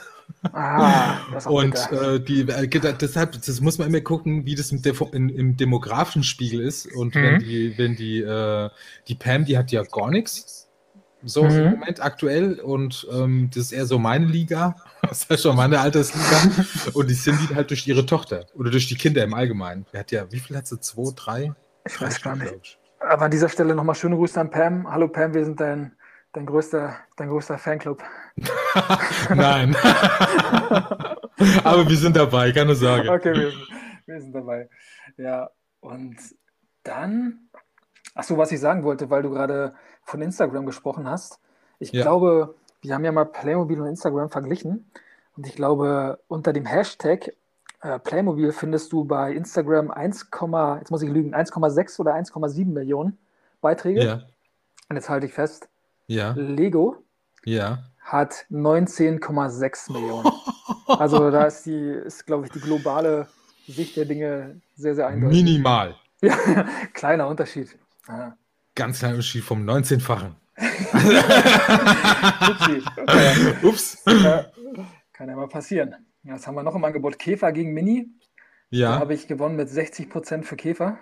Ah, 0.54 1.18
und 1.46 1.76
äh, 1.92 2.20
die, 2.20 2.42
äh, 2.42 2.68
deshalb, 2.68 3.34
das 3.34 3.62
muss 3.62 3.78
man 3.78 3.88
immer 3.88 4.02
gucken, 4.02 4.46
wie 4.46 4.56
das 4.56 4.72
im, 4.72 4.82
in, 5.12 5.30
im 5.30 5.58
demografischen 5.58 6.24
Spiegel 6.24 6.62
ist. 6.62 6.88
Und 6.94 7.16
mhm. 7.16 7.22
wenn 7.22 7.40
die, 7.40 7.78
wenn 7.78 7.96
die, 7.96 8.22
äh, 8.22 8.70
die 9.08 9.16
Pam, 9.16 9.46
die 9.46 9.58
hat 9.58 9.72
ja 9.72 9.84
gar 9.84 10.10
nichts. 10.10 10.61
So 11.24 11.44
mhm. 11.44 11.50
im 11.50 11.72
Moment 11.72 12.02
aktuell. 12.04 12.60
Und 12.60 13.08
ähm, 13.12 13.50
das 13.54 13.66
ist 13.66 13.72
eher 13.72 13.86
so 13.86 14.00
meine 14.00 14.26
Liga. 14.26 14.76
Das 15.02 15.24
ist 15.24 15.32
ja 15.32 15.38
schon 15.38 15.56
meine 15.58 15.80
Altersliga. 15.80 16.66
und 16.94 17.10
die 17.10 17.16
sind 17.16 17.38
die 17.42 17.56
halt 17.56 17.70
durch 17.72 17.86
ihre 17.88 18.06
Tochter 18.06 18.46
oder 18.54 18.70
durch 18.70 18.88
die 18.88 18.96
Kinder 18.96 19.24
im 19.24 19.34
Allgemeinen. 19.34 19.86
Wer 19.92 20.02
hat 20.02 20.12
ja, 20.12 20.32
wie 20.32 20.40
viel 20.40 20.56
hat 20.56 20.68
sie? 20.68 20.80
Zwei, 20.80 21.12
drei? 21.16 21.54
Ich 21.86 22.00
weiß 22.00 22.22
gar 22.22 22.36
nicht. 22.36 22.80
Aber 23.00 23.26
an 23.26 23.32
dieser 23.32 23.50
Stelle 23.50 23.76
nochmal 23.76 23.96
schöne 23.96 24.16
Grüße 24.16 24.40
an 24.40 24.52
Pam. 24.52 24.90
Hallo 24.90 25.08
Pam, 25.08 25.34
wir 25.34 25.44
sind 25.44 25.60
dein, 25.60 25.94
dein, 26.34 26.46
größter, 26.46 26.96
dein 27.18 27.30
größter 27.30 27.58
Fanclub. 27.58 28.04
Nein. 29.36 29.76
Aber 31.64 31.90
wir 31.90 31.98
sind 31.98 32.16
dabei, 32.16 32.52
keine 32.52 32.76
Sorge. 32.76 33.12
Okay, 33.12 33.34
wir 33.34 33.50
sind, 33.50 33.68
wir 34.06 34.22
sind 34.22 34.36
dabei. 34.36 34.70
Ja, 35.18 35.50
und 35.80 36.16
dann, 36.84 37.50
achso, 38.14 38.38
was 38.38 38.52
ich 38.52 38.60
sagen 38.60 38.84
wollte, 38.84 39.10
weil 39.10 39.24
du 39.24 39.32
gerade 39.32 39.74
von 40.04 40.22
Instagram 40.22 40.66
gesprochen 40.66 41.08
hast. 41.10 41.40
Ich 41.80 41.92
ja. 41.92 42.04
glaube, 42.04 42.56
wir 42.82 42.94
haben 42.94 43.06
ja 43.06 43.12
mal 43.12 43.26
Playmobil 43.26 43.80
und 43.80 43.88
Instagram 43.88 44.30
verglichen. 44.30 44.90
Und 45.38 45.48
ich 45.48 45.56
glaube, 45.56 46.20
unter 46.28 46.54
dem 46.54 46.66
Hashtag 46.66 47.34
äh, 47.82 48.00
Playmobil 48.00 48.52
findest 48.52 48.92
du 48.94 49.06
bei 49.06 49.34
Instagram 49.34 49.92
1, 49.92 50.28
jetzt 50.80 50.92
muss 50.92 51.02
ich 51.02 51.10
lügen, 51.10 51.34
1,6 51.34 52.00
oder 52.00 52.14
1,7 52.16 52.66
Millionen 52.66 53.18
Beiträge. 53.62 54.04
Ja. 54.04 54.22
Und 54.90 54.96
jetzt 54.96 55.10
halte 55.10 55.26
ich 55.26 55.34
fest, 55.34 55.70
Ja. 56.08 56.34
Lego 56.36 56.98
Ja. 57.46 57.80
hat 58.02 58.46
19,6 58.52 59.92
Millionen. 59.92 60.32
Also 60.88 61.32
da 61.32 61.46
ist 61.46 61.66
die, 61.66 61.80
ist, 61.80 62.26
glaube 62.26 62.46
ich, 62.46 62.52
die 62.52 62.60
globale 62.60 63.28
Sicht 63.66 63.96
der 63.96 64.04
Dinge 64.04 64.60
sehr, 64.76 64.94
sehr 64.94 65.08
eindeutig. 65.08 65.44
Minimal. 65.44 65.96
Ja, 66.22 66.36
kleiner 66.94 67.28
Unterschied. 67.28 67.78
Ja. 68.08 68.36
Ganz 68.82 68.98
kleiner 69.00 69.14
Unterschied 69.16 69.44
vom 69.44 69.64
19-fachen. 69.64 70.36
Upsi. 72.50 72.84
Ja. 73.08 73.34
Ups. 73.68 74.04
Kann 75.14 75.30
ja 75.30 75.36
mal 75.36 75.48
passieren. 75.48 75.96
Was 76.24 76.48
haben 76.48 76.56
wir 76.56 76.64
noch 76.64 76.74
im 76.76 76.84
Angebot? 76.84 77.20
Käfer 77.20 77.52
gegen 77.52 77.74
Mini. 77.74 78.08
Da 78.72 78.78
Ja. 78.78 79.00
habe 79.00 79.14
ich 79.14 79.28
gewonnen 79.28 79.56
mit 79.56 79.70
60% 79.70 80.44
für 80.44 80.56
Käfer. 80.56 80.98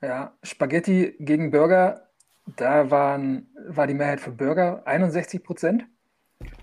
Ja, 0.00 0.32
Spaghetti 0.42 1.14
gegen 1.20 1.50
Burger. 1.52 2.08
Da 2.56 2.90
waren, 2.90 3.46
war 3.68 3.86
die 3.86 3.94
Mehrheit 3.94 4.20
für 4.20 4.32
Burger 4.32 4.82
61%. 4.86 5.82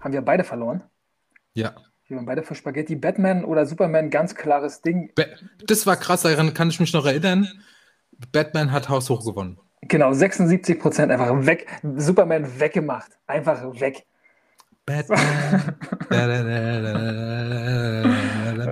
Haben 0.02 0.14
wir 0.14 0.22
beide 0.22 0.44
verloren. 0.44 0.84
Ja. 1.54 1.74
Wir 2.08 2.18
waren 2.18 2.26
beide 2.26 2.44
für 2.44 2.56
Spaghetti. 2.56 2.96
Batman 2.98 3.46
oder 3.46 3.66
Superman, 3.66 4.10
ganz 4.10 4.36
klares 4.36 4.82
Ding. 4.82 5.14
Das 5.66 5.86
war 5.88 5.96
krass, 5.96 6.24
daran 6.24 6.54
kann 6.54 6.70
ich 6.70 6.82
mich 6.82 6.92
noch 6.92 7.06
erinnern. 7.06 7.48
Batman 8.34 8.74
hat 8.74 8.90
haushoch 8.90 9.24
gewonnen. 9.26 9.58
Genau, 9.82 10.12
76% 10.12 11.10
einfach 11.10 11.46
weg. 11.46 11.68
Superman 11.96 12.46
weggemacht. 12.60 13.12
Einfach 13.28 13.64
weg. 13.80 14.06
Batman. 14.86 15.76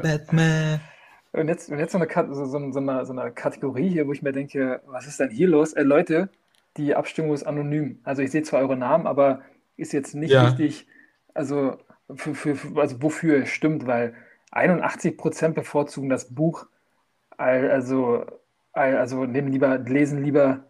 Batman. 0.01 0.79
Und 1.31 1.47
jetzt, 1.49 1.69
und 1.69 1.77
jetzt 1.79 1.91
so, 1.91 1.99
eine, 1.99 2.07
so, 2.33 2.45
so, 2.45 2.71
so, 2.71 2.79
eine, 2.79 3.05
so 3.05 3.13
eine 3.13 3.31
Kategorie 3.31 3.89
hier, 3.89 4.07
wo 4.07 4.11
ich 4.13 4.21
mir 4.23 4.31
denke, 4.31 4.81
was 4.87 5.05
ist 5.07 5.19
denn 5.19 5.29
hier 5.29 5.47
los? 5.47 5.73
Äh, 5.73 5.83
Leute, 5.83 6.29
die 6.77 6.95
Abstimmung 6.95 7.33
ist 7.33 7.43
anonym. 7.43 7.99
Also 8.03 8.21
ich 8.21 8.31
sehe 8.31 8.43
zwar 8.43 8.61
eure 8.61 8.77
Namen, 8.77 9.05
aber 9.07 9.41
ist 9.75 9.93
jetzt 9.93 10.15
nicht 10.15 10.31
Ja. 10.31 10.45
richtig, 10.47 10.87
also, 11.33 11.77
für, 12.15 12.33
für, 12.33 12.57
also 12.79 13.01
wofür 13.01 13.43
es 13.43 13.49
stimmt, 13.49 13.85
weil 13.85 14.13
81% 14.51 15.49
bevorzugen 15.53 16.09
das 16.09 16.33
Buch, 16.33 16.65
al- 17.37 17.69
also, 17.69 18.25
al- 18.73 18.97
also 18.97 19.25
nehmen 19.25 19.51
lieber, 19.51 19.77
lesen 19.77 20.23
lieber, 20.23 20.63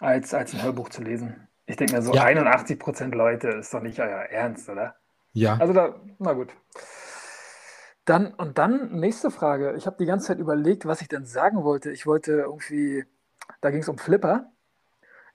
als, 0.00 0.34
als 0.34 0.52
ein 0.54 0.62
Hörbuch 0.62 0.88
zu 0.88 1.02
lesen. 1.02 1.46
Ich 1.66 1.76
denke 1.76 1.94
mir 1.94 2.02
so, 2.02 2.12
Ja. 2.12 2.24
81% 2.24 3.14
Leute 3.14 3.48
ist 3.48 3.72
doch 3.72 3.80
nicht 3.80 4.00
euer 4.00 4.22
Ernst, 4.22 4.68
oder? 4.68 4.96
Ja. 5.32 5.56
Also 5.60 5.72
da, 5.72 5.94
na 6.18 6.32
gut. 6.32 6.48
Dann, 8.04 8.34
und 8.34 8.58
dann 8.58 8.92
nächste 8.98 9.30
Frage. 9.30 9.74
Ich 9.76 9.86
habe 9.86 9.96
die 9.98 10.06
ganze 10.06 10.26
Zeit 10.28 10.38
überlegt, 10.38 10.86
was 10.86 11.00
ich 11.00 11.08
denn 11.08 11.26
sagen 11.26 11.62
wollte. 11.62 11.92
Ich 11.92 12.06
wollte 12.06 12.32
irgendwie, 12.32 13.04
da 13.60 13.70
ging 13.70 13.80
es 13.82 13.88
um 13.88 13.98
Flipper. 13.98 14.46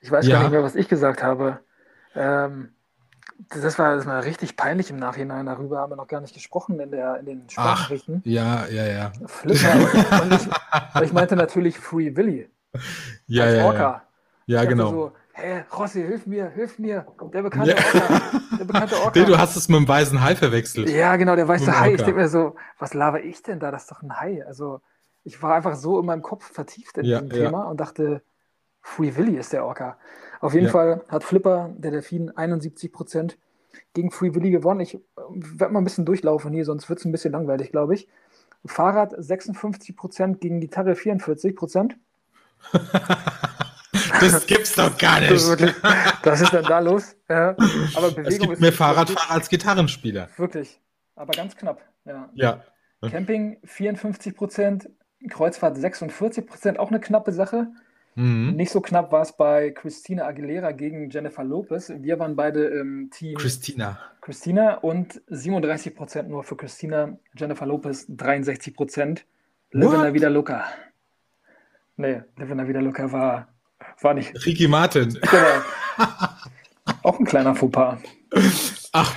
Ich 0.02 0.12
weiß 0.12 0.26
gar 0.28 0.34
Ja. 0.38 0.40
nicht 0.42 0.52
mehr, 0.52 0.64
was 0.64 0.76
ich 0.76 0.90
gesagt 0.90 1.24
habe. 1.24 1.60
Ähm, 2.16 2.74
das 3.50 3.78
war, 3.80 3.96
das 3.96 4.06
war 4.06 4.24
richtig 4.24 4.58
peinlich 4.58 4.90
im 4.90 4.98
Nachhinein. 4.98 5.46
Darüber 5.46 5.80
haben 5.80 5.92
wir 5.92 5.96
noch 5.96 6.08
gar 6.08 6.22
nicht 6.22 6.34
gesprochen 6.34 6.80
in, 6.80 6.92
der, 6.92 7.20
in 7.20 7.26
den 7.26 7.44
Ach. 7.48 7.52
Sprachnachrichten. 7.52 8.22
Ja, 8.26 8.66
ja, 8.68 8.86
ja. 8.86 9.12
Flipper. 9.26 10.22
und, 10.24 10.34
ich, 10.34 11.02
ich 11.04 11.14
meinte 11.14 11.36
natürlich 11.36 11.80
Free 11.80 12.16
Willy 12.16 12.50
Ja, 13.28 13.44
als 13.46 13.54
ja, 13.54 13.60
ja. 13.60 13.66
Orca. 13.66 14.05
Ja, 14.48 14.64
Ich 14.64 14.70
genau. 14.70 14.90
so, 14.90 15.12
hä, 15.34 15.64
Rossi, 15.76 16.02
hilf 16.02 16.26
mir, 16.28 16.50
hilf 16.50 16.78
mir. 16.80 17.06
Der 17.34 17.42
bekannte 17.42 17.72
Ja. 17.72 17.78
Orca. 17.78 18.32
Der 18.60 18.66
bekannte 18.66 18.96
Orca. 19.04 19.20
Nee, 19.20 19.26
du 19.26 19.38
hast 19.38 19.56
es 19.56 19.68
mit 19.68 19.78
dem 19.78 19.88
weißen 19.88 20.22
Hai 20.22 20.36
verwechselt. 20.36 20.90
Ja, 20.90 21.16
genau, 21.16 21.36
der 21.36 21.48
weiße 21.48 21.80
Hai. 21.80 21.94
Ich 21.94 22.02
denke 22.04 22.22
mir 22.22 22.28
so, 22.30 22.56
was 22.78 22.94
laber 22.94 23.24
ich 23.24 23.42
denn 23.44 23.60
da? 23.60 23.72
Das 23.72 23.84
ist 23.84 23.92
doch 23.92 24.02
ein 24.04 24.20
Hai. 24.20 24.46
Also, 24.46 24.82
ich 25.24 25.42
war 25.42 25.56
einfach 25.56 25.76
so 25.76 26.00
in 26.00 26.06
meinem 26.06 26.22
Kopf 26.22 26.52
vertieft 26.52 26.98
in 27.00 27.06
Ja, 27.06 27.22
diesem 27.22 27.36
ja. 27.38 27.46
Thema 27.46 27.64
und 27.64 27.80
dachte, 27.80 28.22
Free 28.82 29.16
Willy 29.16 29.38
ist 29.38 29.52
der 29.52 29.66
Orca. 29.66 29.98
Auf 30.42 30.54
jeden 30.54 30.68
Ja. 30.68 30.72
Fall 30.72 31.02
hat 31.10 31.24
Flipper, 31.24 31.72
der 31.78 31.90
Delfin, 31.92 32.30
71% 32.32 33.36
gegen 33.94 34.12
Free 34.12 34.36
Willy 34.36 34.52
gewonnen. 34.52 34.82
Ich 34.82 35.00
werde 35.28 35.74
mal 35.74 35.82
ein 35.82 35.86
bisschen 35.86 36.06
durchlaufen 36.06 36.54
hier, 36.54 36.66
sonst 36.66 36.88
wird 36.88 37.00
es 37.00 37.06
ein 37.06 37.12
bisschen 37.12 37.32
langweilig, 37.32 37.72
glaube 37.72 37.96
ich. 37.96 38.08
Fahrrad 38.64 39.14
56% 39.18 40.36
gegen 40.38 40.60
Gitarre 40.60 40.92
44%. 40.94 41.94
Das 44.20 44.46
gibt's 44.48 44.74
doch 44.76 44.98
gar 44.98 45.22
Das 45.22 45.44
ist, 45.48 45.60
nicht. 45.60 45.76
was 46.24 46.42
ist 46.42 46.54
denn 46.54 46.64
da 46.64 46.80
los? 46.80 47.16
Ja, 47.30 47.56
aber 47.96 48.12
Bewegung 48.12 48.26
Es 48.26 48.40
gibt 48.40 48.54
ist 48.54 48.62
mehr 48.62 48.74
Fahrradfahrer 48.74 49.32
als 49.32 49.50
Gitarrenspieler. 49.50 50.30
Wirklich, 50.38 50.80
aber 51.16 51.34
ganz 51.34 51.56
knapp. 51.56 51.82
Ja. 52.06 52.30
Ja. 52.34 52.64
Camping 53.10 53.58
54 53.66 54.36
Prozent, 54.36 54.90
Kreuzfahrt 55.30 55.78
46 55.78 56.46
Prozent, 56.48 56.80
auch 56.80 56.90
eine 56.90 57.00
knappe 57.00 57.32
Sache. 57.32 57.68
Mhm. 58.16 58.54
Nicht 58.56 58.72
so 58.72 58.80
knapp 58.82 59.12
war 59.12 59.22
es 59.24 59.34
bei 59.34 59.72
Christina 59.72 60.26
Aguilera 60.26 60.72
gegen 60.72 61.10
Jennifer 61.10 61.44
Lopez. 61.44 61.92
Wir 61.98 62.18
waren 62.18 62.36
beide 62.36 62.66
im 62.66 63.10
Team 63.12 63.38
Christina. 63.38 64.00
Christina 64.22 64.76
und 64.76 65.22
37 65.28 65.94
Prozent 65.96 66.30
nur 66.30 66.44
für 66.44 66.56
Christina. 66.56 67.18
Jennifer 67.36 67.66
Lopez 67.66 68.06
63 68.08 68.74
Prozent. 68.76 69.26
Live 69.72 69.90
in 69.92 69.98
What? 69.98 70.04
la 70.06 70.14
Vida 70.14 70.30
Loca. 70.30 70.64
Nee, 71.98 72.22
Live 72.38 72.50
in 72.52 72.58
la 72.58 72.68
Vida 72.68 72.80
Loca 72.80 73.12
war, 73.12 73.48
war 74.02 74.14
nicht. 74.14 74.46
Ricky 74.46 74.68
Martin. 74.68 75.20
Genau. 75.22 76.08
Auch 77.04 77.20
ein 77.20 77.26
kleiner 77.26 77.56
Fauxpas. 77.56 78.00
Ach, 78.92 79.14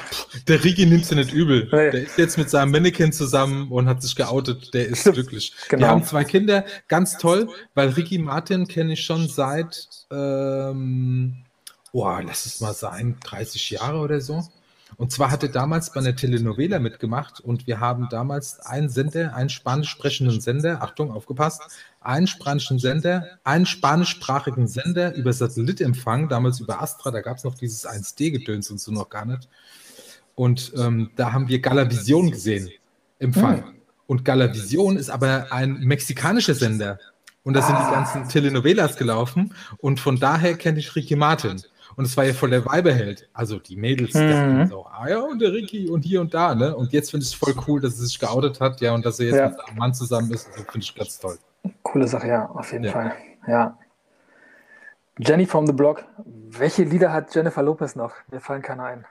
der 0.47 0.63
Ricky 0.65 0.87
nimmt's 0.87 1.11
ja 1.11 1.17
nicht 1.17 1.33
übel. 1.33 1.69
Nee. 1.73 1.91
Der 1.91 2.03
ist 2.03 2.19
jetzt 2.19 2.39
mit 2.39 2.51
seinem 2.51 2.71
Mannequin 2.71 3.13
zusammen 3.13 3.71
und 3.71 3.87
hat 3.89 4.03
sich 4.03 4.17
geoutet. 4.17 4.73
Der 4.75 4.87
ist 4.87 5.05
glücklich. 5.05 5.53
Genau. 5.69 5.83
Wir 5.83 5.89
haben 5.89 6.05
zwei 6.05 6.25
Kinder, 6.25 6.65
ganz 6.89 7.19
toll, 7.19 7.49
weil 7.75 7.91
Ricky 7.91 8.19
Martin 8.19 8.67
kenne 8.67 8.95
ich 8.95 9.05
schon 9.05 9.29
seit, 9.29 9.89
ähm, 10.11 11.45
oh, 11.93 12.09
lass 12.25 12.47
es 12.47 12.61
mal 12.61 12.75
sein, 12.75 13.17
30 13.25 13.71
Jahre 13.71 13.99
oder 13.99 14.21
so. 14.21 14.43
Und 14.97 15.13
zwar 15.13 15.31
hat 15.31 15.43
er 15.43 15.51
damals 15.51 15.93
bei 15.93 16.01
einer 16.01 16.17
Telenovela 16.17 16.79
mitgemacht 16.79 17.41
und 17.41 17.67
wir 17.67 17.79
haben 17.79 18.09
damals 18.11 18.59
einen 18.61 18.89
Sender, 18.89 19.35
einen 19.35 19.49
spanisch 19.49 19.91
sprechenden 19.91 20.41
Sender, 20.41 20.83
Achtung, 20.83 21.13
aufgepasst, 21.13 21.63
einen 22.09 22.27
spanischen 22.27 22.79
Sender, 22.79 23.39
einen 23.45 23.67
spanischsprachigen 23.67 24.67
Sender 24.67 25.15
über 25.15 25.33
Satellitempfang, 25.33 26.29
damals 26.29 26.59
über 26.59 26.81
Astra, 26.81 27.11
da 27.11 27.21
gab 27.21 27.37
es 27.37 27.45
noch 27.45 27.55
dieses 27.55 27.87
1D-Gedöns 27.87 28.71
und 28.71 28.81
so 28.81 28.91
noch 28.91 29.11
gar 29.11 29.27
nicht. 29.27 29.49
Und 30.35 30.73
ähm, 30.77 31.11
da 31.17 31.33
haben 31.33 31.49
wir 31.49 31.61
Galavision 31.61 32.31
gesehen, 32.31 32.71
Empfang. 33.19 33.65
Hm. 33.65 33.75
Und 34.07 34.25
Galavision 34.25 34.97
ist 34.97 35.11
aber 35.11 35.49
ein 35.53 35.81
mexikanischer 35.81 36.55
Sender. 36.55 36.99
Und 37.43 37.55
da 37.55 37.63
sind 37.63 37.77
die 37.79 37.83
Ah. 37.83 37.91
ganzen 37.93 38.29
Telenovelas 38.29 38.97
gelaufen. 38.97 39.55
Und 39.79 40.01
von 40.01 40.19
daher 40.19 40.57
kenne 40.57 40.79
ich 40.79 40.97
Ricky 40.97 41.15
Martin. 41.17 41.61
Und 41.99 42.05
es 42.05 42.17
war 42.17 42.23
ja 42.25 42.33
voll 42.33 42.51
der 42.51 42.65
Weibeheld. 42.65 43.29
Also 43.33 43.59
die 43.59 43.75
Mädels 43.75 44.15
Mhm. 44.15 44.31
dachten 44.31 44.69
so, 44.69 44.87
ah 44.87 45.09
ja, 45.09 45.19
und 45.19 45.41
der 45.41 45.53
Ricky 45.53 45.89
und 45.91 46.03
hier 46.03 46.21
und 46.21 46.33
da, 46.33 46.55
ne? 46.55 46.77
Und 46.77 46.93
jetzt 46.93 47.11
finde 47.11 47.25
ich 47.25 47.33
es 47.33 47.37
voll 47.37 47.53
cool, 47.67 47.81
dass 47.81 47.99
er 47.99 48.07
sich 48.07 48.21
geoutet 48.21 48.61
hat, 48.61 48.81
ja, 48.81 48.95
und 48.95 49.05
dass 49.05 49.19
er 49.19 49.27
jetzt 49.27 49.37
Ja. 49.37 49.49
mit 49.49 49.61
einem 49.67 49.79
Mann 49.79 49.93
zusammen 49.95 50.31
ist. 50.33 50.47
Also 50.47 50.63
finde 50.63 50.79
ich 50.79 50.95
ganz 50.95 51.19
toll. 51.19 51.37
Coole 51.83 52.07
Sache, 52.07 52.29
ja, 52.29 52.47
auf 52.51 52.71
jeden 52.73 52.85
Ja. 52.85 52.93
Fall. 52.93 53.13
Ja. 53.49 53.77
Jenny 55.19 55.45
from 55.45 55.67
the 55.67 55.73
Block. 55.73 56.05
Welche 56.25 56.85
Lieder 56.85 57.13
hat 57.13 57.35
Jennifer 57.35 57.65
Lopez 57.65 57.97
noch? 57.97 58.13
Mir 58.31 58.39
fallen 58.39 58.63
keine 58.63 58.85
ein. 58.85 59.05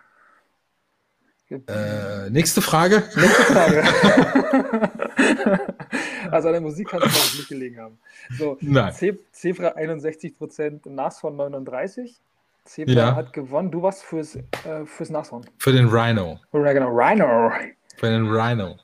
Äh, 1.49 2.29
nächste 2.29 2.61
Frage. 2.61 3.03
Nächste 3.17 3.43
Frage. 3.43 3.83
also 6.31 6.47
an 6.47 6.53
der 6.53 6.61
Musik 6.61 6.87
kann 6.87 7.01
es 7.03 7.35
nicht 7.37 7.49
gelegen 7.49 7.81
haben. 7.81 7.99
So, 8.37 8.57
Nein. 8.61 8.93
Ze 8.93 9.19
Zebra 9.33 9.75
61%, 9.75 10.87
Nashorn 10.89 11.35
39. 11.35 12.15
Zebra 12.67 12.93
Ja. 12.93 13.15
hat 13.15 13.33
gewonnen. 13.33 13.71
Du 13.71 13.81
warst 13.81 14.03
fürs, 14.03 14.35
äh, 14.35 14.85
fürs 14.85 15.09
Nashorn. 15.09 15.45
Für 15.57 15.71
den 15.71 15.87
Rhino. 15.87 16.39
Oder 16.51 16.73
genau, 16.73 16.89
Rhino. 16.89 17.51
Für 17.95 18.09
den 18.09 18.27
Rhino. 18.29 18.75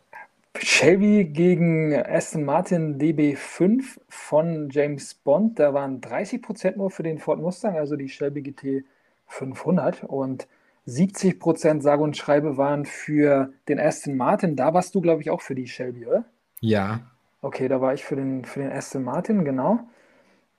Shelby 0.57 1.25
gegen 1.25 1.93
Aston 1.95 2.43
Martin 2.45 2.97
DB5 2.99 3.99
von 4.07 4.69
James 4.69 5.13
Bond. 5.15 5.59
Da 5.59 5.73
waren 5.73 5.99
30% 5.99 6.77
nur 6.77 6.91
für 6.91 7.03
den 7.03 7.17
Ford 7.19 7.39
Mustang, 7.39 7.75
also 7.75 7.95
die 7.95 8.07
Shelby 8.09 8.41
GT 8.41 8.85
500. 9.27 10.03
Und 10.03 10.47
70% 10.87 11.81
sage 11.81 12.03
und 12.03 12.15
schreibe 12.17 12.57
waren 12.57 12.85
für 12.85 13.51
den 13.67 13.79
Aston 13.79 14.15
Martin. 14.15 14.55
Da 14.55 14.73
warst 14.73 14.93
du, 14.95 15.01
glaube 15.01 15.21
ich, 15.21 15.29
auch 15.29 15.41
für 15.41 15.55
die 15.55 15.67
Shelby, 15.67 16.05
oder? 16.05 16.25
Ja. 16.61 17.01
Okay, 17.41 17.67
da 17.67 17.81
war 17.81 17.93
ich 17.93 18.03
für 18.05 18.15
den, 18.15 18.45
für 18.45 18.59
den 18.61 18.71
Aston 18.71 19.03
Martin, 19.03 19.43
genau. 19.43 19.79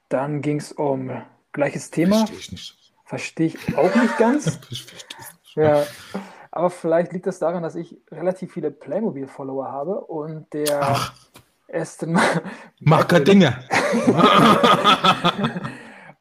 Dann 0.08 0.42
ging 0.42 0.58
es 0.58 0.72
um 0.72 1.10
gleiches 1.52 1.90
Thema. 1.90 2.16
Verstehe 2.18 2.38
ich 2.38 2.52
nicht. 2.52 2.83
Verstehe 3.04 3.48
ich 3.48 3.76
auch 3.76 3.94
nicht 3.94 4.18
ganz. 4.18 4.58
Ja, 5.56 5.86
aber 6.50 6.68
vielleicht 6.68 7.12
liegt 7.12 7.28
das 7.28 7.38
daran, 7.38 7.62
dass 7.62 7.76
ich 7.76 7.96
relativ 8.10 8.52
viele 8.52 8.72
Playmobil-Follower 8.72 9.70
habe 9.70 10.00
und 10.00 10.52
der 10.52 10.82
Ach, 10.82 11.14
Aston 11.72 12.12
Martin. 12.14 12.42
mach 12.80 13.06
kein 13.06 13.24
Dinger. 13.24 13.56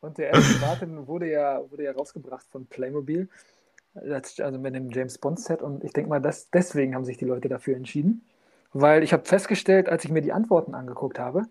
Und 0.01 0.17
der 0.17 0.35
Aston 0.35 0.61
Martin 0.61 1.07
wurde 1.07 1.31
ja, 1.31 1.61
wurde 1.71 1.85
ja 1.85 1.93
rausgebracht 1.93 2.45
von 2.51 2.67
Playmobil, 2.67 3.29
also 3.95 4.57
mit 4.59 4.75
dem 4.75 4.91
James 4.91 5.17
Bond 5.17 5.39
Set. 5.39 5.61
Und 5.61 5.83
ich 5.83 5.93
denke 5.93 6.09
mal, 6.09 6.19
dass 6.19 6.49
deswegen 6.51 6.93
haben 6.93 7.05
sich 7.05 7.17
die 7.17 7.25
Leute 7.25 7.47
dafür 7.47 7.75
entschieden. 7.75 8.23
Weil 8.73 9.01
ich 9.01 9.13
habe 9.13 9.23
festgestellt, 9.25 9.87
als 9.87 10.03
ich 10.03 10.11
mir 10.11 10.21
die 10.21 10.33
Antworten 10.33 10.75
angeguckt 10.75 11.19
habe, 11.19 11.43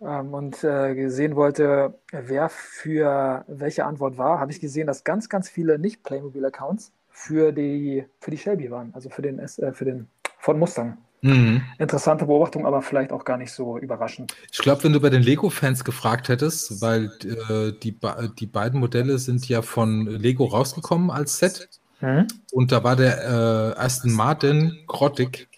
und 0.00 0.64
äh, 0.64 1.08
sehen 1.08 1.36
wollte, 1.36 1.94
wer 2.10 2.48
für 2.48 3.44
welche 3.48 3.84
Antwort 3.84 4.16
war, 4.16 4.40
habe 4.40 4.50
ich 4.50 4.60
gesehen, 4.60 4.86
dass 4.86 5.04
ganz, 5.04 5.28
ganz 5.28 5.48
viele 5.48 5.78
Nicht-Playmobil-Accounts 5.78 6.92
für 7.10 7.52
die, 7.52 8.06
für 8.18 8.30
die 8.30 8.38
Shelby 8.38 8.70
waren, 8.70 8.94
also 8.94 9.10
für 9.10 9.20
den, 9.20 9.38
äh, 9.38 9.48
für 9.72 9.84
den 9.84 10.08
Ford 10.38 10.56
Mustang. 10.56 10.96
Mhm. 11.20 11.60
Interessante 11.78 12.24
Beobachtung, 12.24 12.64
aber 12.64 12.80
vielleicht 12.80 13.12
auch 13.12 13.26
gar 13.26 13.36
nicht 13.36 13.52
so 13.52 13.76
überraschend. 13.76 14.34
Ich 14.50 14.58
glaube, 14.58 14.84
wenn 14.84 14.94
du 14.94 15.00
bei 15.00 15.10
den 15.10 15.22
Lego-Fans 15.22 15.84
gefragt 15.84 16.30
hättest, 16.30 16.80
weil 16.80 17.12
äh, 17.50 17.72
die, 17.78 17.94
die 18.38 18.46
beiden 18.46 18.80
Modelle 18.80 19.18
sind 19.18 19.46
ja 19.46 19.60
von 19.60 20.06
Lego 20.06 20.46
rausgekommen 20.46 21.10
als 21.10 21.36
Set. 21.36 21.68
Mhm. 22.00 22.26
Und 22.52 22.72
da 22.72 22.82
war 22.82 22.96
der 22.96 23.74
äh, 23.76 23.78
Aston 23.78 24.12
Martin 24.12 24.78
grottig 24.86 25.48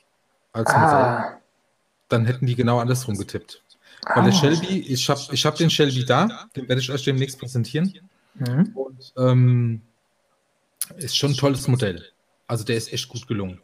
als 0.52 0.68
ah. 0.70 0.80
Modell. 0.80 1.38
Dann 2.08 2.26
hätten 2.26 2.46
die 2.46 2.56
genau 2.56 2.80
andersrum 2.80 3.16
getippt. 3.16 3.61
Weil 4.06 4.24
der 4.24 4.32
ah. 4.32 4.36
Shelby, 4.36 4.80
ich 4.80 5.08
habe 5.08 5.20
ich 5.30 5.46
hab 5.46 5.54
den 5.56 5.70
Shelby 5.70 6.04
da, 6.04 6.46
den 6.56 6.68
werde 6.68 6.80
ich 6.80 6.90
euch 6.90 7.04
demnächst 7.04 7.38
präsentieren. 7.38 7.92
Mhm. 8.34 8.72
Und 8.74 9.12
ähm, 9.16 9.82
ist 10.96 11.16
schon 11.16 11.32
ein 11.32 11.36
tolles 11.36 11.68
Modell. 11.68 12.04
Also 12.46 12.64
der 12.64 12.76
ist 12.76 12.92
echt 12.92 13.08
gut 13.08 13.26
gelungen. 13.26 13.60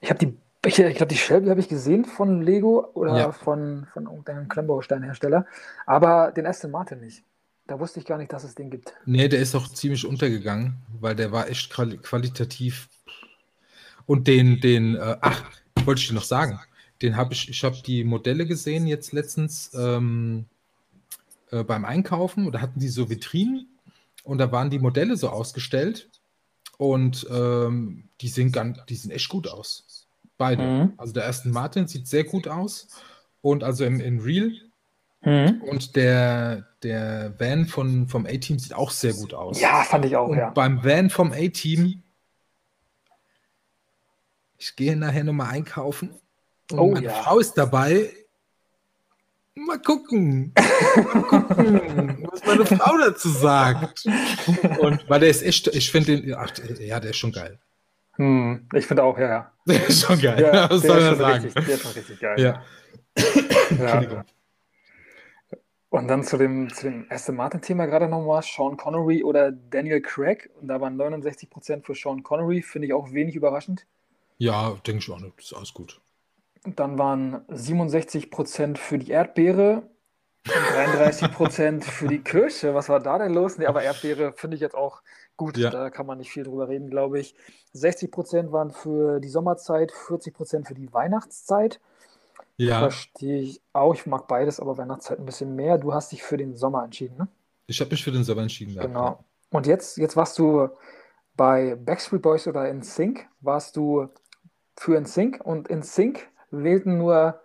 Ich 0.00 0.10
habe 0.10 0.18
die, 0.18 0.36
ich, 0.66 0.78
ich 0.78 0.96
glaube, 0.96 1.12
die 1.12 1.18
Shelby 1.18 1.48
habe 1.48 1.60
ich 1.60 1.68
gesehen 1.68 2.04
von 2.04 2.42
Lego 2.42 2.90
oder 2.94 3.16
ja. 3.16 3.32
von, 3.32 3.86
von 3.92 4.04
irgendeinem 4.04 4.48
Klemmbausteinhersteller, 4.48 5.46
aber 5.86 6.32
den 6.32 6.46
Aston 6.46 6.70
Martin 6.70 7.00
nicht. 7.00 7.22
Da 7.66 7.78
wusste 7.78 8.00
ich 8.00 8.06
gar 8.06 8.18
nicht, 8.18 8.32
dass 8.32 8.44
es 8.44 8.56
den 8.56 8.68
gibt. 8.68 8.92
Nee, 9.04 9.28
der 9.28 9.40
ist 9.40 9.54
auch 9.54 9.68
ziemlich 9.68 10.04
untergegangen, 10.04 10.78
weil 11.00 11.14
der 11.14 11.30
war 11.30 11.48
echt 11.48 11.70
qualitativ. 11.70 12.88
Und 14.06 14.26
den, 14.26 14.60
den, 14.60 14.96
äh, 14.96 15.16
ach, 15.20 15.44
wollte 15.84 16.00
ich 16.00 16.08
dir 16.08 16.14
noch 16.14 16.24
sagen, 16.24 16.58
den 17.02 17.16
habe 17.16 17.32
ich, 17.34 17.48
ich 17.48 17.64
habe 17.64 17.76
die 17.84 18.04
Modelle 18.04 18.46
gesehen 18.46 18.86
jetzt 18.86 19.12
letztens 19.12 19.72
ähm, 19.74 20.46
äh, 21.50 21.64
beim 21.64 21.84
Einkaufen 21.84 22.46
und 22.46 22.52
da 22.52 22.60
hatten 22.60 22.80
die 22.80 22.88
so 22.88 23.08
Vitrinen 23.08 23.68
und 24.24 24.38
da 24.38 24.52
waren 24.52 24.70
die 24.70 24.78
Modelle 24.78 25.16
so 25.16 25.28
ausgestellt 25.28 26.08
und 26.78 27.26
ähm, 27.30 28.08
die, 28.20 28.28
sehen 28.28 28.52
ganz, 28.52 28.78
die 28.88 28.96
sehen 28.96 29.10
echt 29.10 29.28
gut 29.28 29.48
aus. 29.48 30.06
Beide. 30.38 30.62
Mhm. 30.62 30.92
Also 30.96 31.12
der 31.12 31.24
erste 31.24 31.48
Martin 31.48 31.86
sieht 31.86 32.06
sehr 32.06 32.24
gut 32.24 32.48
aus 32.48 32.88
und 33.42 33.64
also 33.64 33.84
im, 33.84 34.00
in 34.00 34.20
Real 34.20 34.52
Mhm. 35.22 35.62
Und 35.62 35.96
der, 35.96 36.66
der 36.82 37.38
Van 37.38 37.66
von, 37.66 38.08
vom 38.08 38.26
A-Team 38.26 38.58
sieht 38.58 38.74
auch 38.74 38.90
sehr 38.90 39.12
gut 39.12 39.34
aus. 39.34 39.60
Ja, 39.60 39.82
fand 39.82 40.04
ich 40.06 40.16
auch, 40.16 40.28
und 40.28 40.38
ja. 40.38 40.50
Beim 40.50 40.82
Van 40.82 41.10
vom 41.10 41.32
A-Team, 41.32 42.02
ich 44.56 44.76
gehe 44.76 44.96
nachher 44.96 45.24
nochmal 45.24 45.50
einkaufen. 45.50 46.10
Und 46.72 46.78
oh, 46.78 46.90
meine 46.90 47.06
ja. 47.06 47.12
Frau 47.12 47.38
ist 47.38 47.54
dabei. 47.54 48.10
Mal 49.54 49.78
gucken. 49.80 50.52
Mal 50.54 51.22
gucken, 51.22 52.28
was 52.30 52.44
meine 52.46 52.64
Frau 52.64 52.98
dazu 52.98 53.28
sagt. 53.28 54.06
Und 54.78 55.08
weil 55.08 55.20
der 55.20 55.28
ist 55.28 55.42
echt, 55.42 55.66
ich 55.68 55.90
finde 55.90 56.20
den, 56.20 56.34
ach, 56.34 56.52
ja, 56.78 57.00
der 57.00 57.10
ist 57.10 57.16
schon 57.16 57.32
geil. 57.32 57.58
Hm, 58.16 58.68
ich 58.74 58.86
finde 58.86 59.02
auch, 59.02 59.18
ja, 59.18 59.28
ja. 59.28 59.52
Der 59.66 59.86
ist 59.86 60.04
schon 60.04 60.20
geil. 60.20 60.40
Ja, 60.40 60.70
was 60.70 60.82
soll 60.82 61.00
man 61.00 61.16
sagen? 61.16 61.44
Richtig, 61.44 61.64
der 61.64 61.74
ist 61.74 61.82
schon 61.82 61.92
richtig 61.92 62.20
geil. 62.20 62.40
Ja. 62.40 62.62
ja. 63.78 64.24
Und 65.90 66.06
dann 66.06 66.22
zu 66.22 66.36
dem, 66.36 66.72
zu 66.72 66.88
dem 66.88 67.06
Aston 67.10 67.34
Martin-Thema 67.34 67.86
gerade 67.86 68.08
nochmal, 68.08 68.42
Sean 68.42 68.76
Connery 68.76 69.24
oder 69.24 69.50
Daniel 69.50 70.00
Craig. 70.00 70.48
Und 70.60 70.68
da 70.68 70.80
waren 70.80 70.96
69% 70.96 71.84
für 71.84 71.94
Sean 71.94 72.22
Connery, 72.22 72.62
finde 72.62 72.86
ich 72.86 72.92
auch 72.94 73.12
wenig 73.12 73.34
überraschend. 73.34 73.86
Ja, 74.38 74.76
denke 74.86 75.00
ich 75.00 75.10
auch, 75.10 75.20
das 75.20 75.46
ist 75.46 75.52
alles 75.52 75.74
gut. 75.74 76.00
Dann 76.64 76.98
waren 76.98 77.46
67% 77.48 78.76
für 78.76 78.98
die 78.98 79.10
Erdbeere 79.10 79.82
und 80.46 80.52
33% 80.52 81.82
für 81.82 82.08
die 82.08 82.22
Kirsche. 82.22 82.74
Was 82.74 82.88
war 82.88 83.00
da 83.00 83.18
denn 83.18 83.32
los? 83.32 83.58
Nee, 83.58 83.66
aber 83.66 83.82
Erdbeere 83.82 84.32
finde 84.32 84.56
ich 84.56 84.60
jetzt 84.60 84.74
auch 84.74 85.02
gut. 85.36 85.56
Ja. 85.56 85.70
Da 85.70 85.90
kann 85.90 86.06
man 86.06 86.18
nicht 86.18 86.30
viel 86.30 86.44
drüber 86.44 86.68
reden, 86.68 86.90
glaube 86.90 87.18
ich. 87.18 87.34
60% 87.74 88.52
waren 88.52 88.70
für 88.70 89.20
die 89.20 89.28
Sommerzeit, 89.28 89.92
40% 89.92 90.66
für 90.66 90.74
die 90.74 90.92
Weihnachtszeit. 90.92 91.80
Ja. 92.56 92.80
Verstehe 92.80 93.40
ich 93.40 93.62
auch. 93.72 93.94
Ich 93.94 94.04
mag 94.04 94.28
beides, 94.28 94.60
aber 94.60 94.76
Weihnachtszeit 94.76 95.18
ein 95.18 95.24
bisschen 95.24 95.56
mehr. 95.56 95.78
Du 95.78 95.94
hast 95.94 96.12
dich 96.12 96.22
für 96.22 96.36
den 96.36 96.56
Sommer 96.56 96.84
entschieden, 96.84 97.16
ne? 97.16 97.28
Ich 97.66 97.80
habe 97.80 97.90
mich 97.90 98.04
für 98.04 98.12
den 98.12 98.24
Sommer 98.24 98.42
entschieden. 98.42 98.76
Genau. 98.78 99.04
Ja. 99.04 99.18
Und 99.50 99.66
jetzt, 99.66 99.96
jetzt 99.96 100.16
warst 100.16 100.38
du 100.38 100.68
bei 101.36 101.74
Backstreet 101.76 102.20
Boys 102.20 102.46
oder 102.46 102.68
in 102.68 102.82
Sync, 102.82 103.26
warst 103.40 103.76
du 103.76 104.08
für 104.76 104.96
in 104.96 105.06
Sync 105.06 105.40
und 105.42 105.68
in 105.68 105.82
Sync 105.82 106.28
wählten 106.50 106.98
nur 106.98 107.40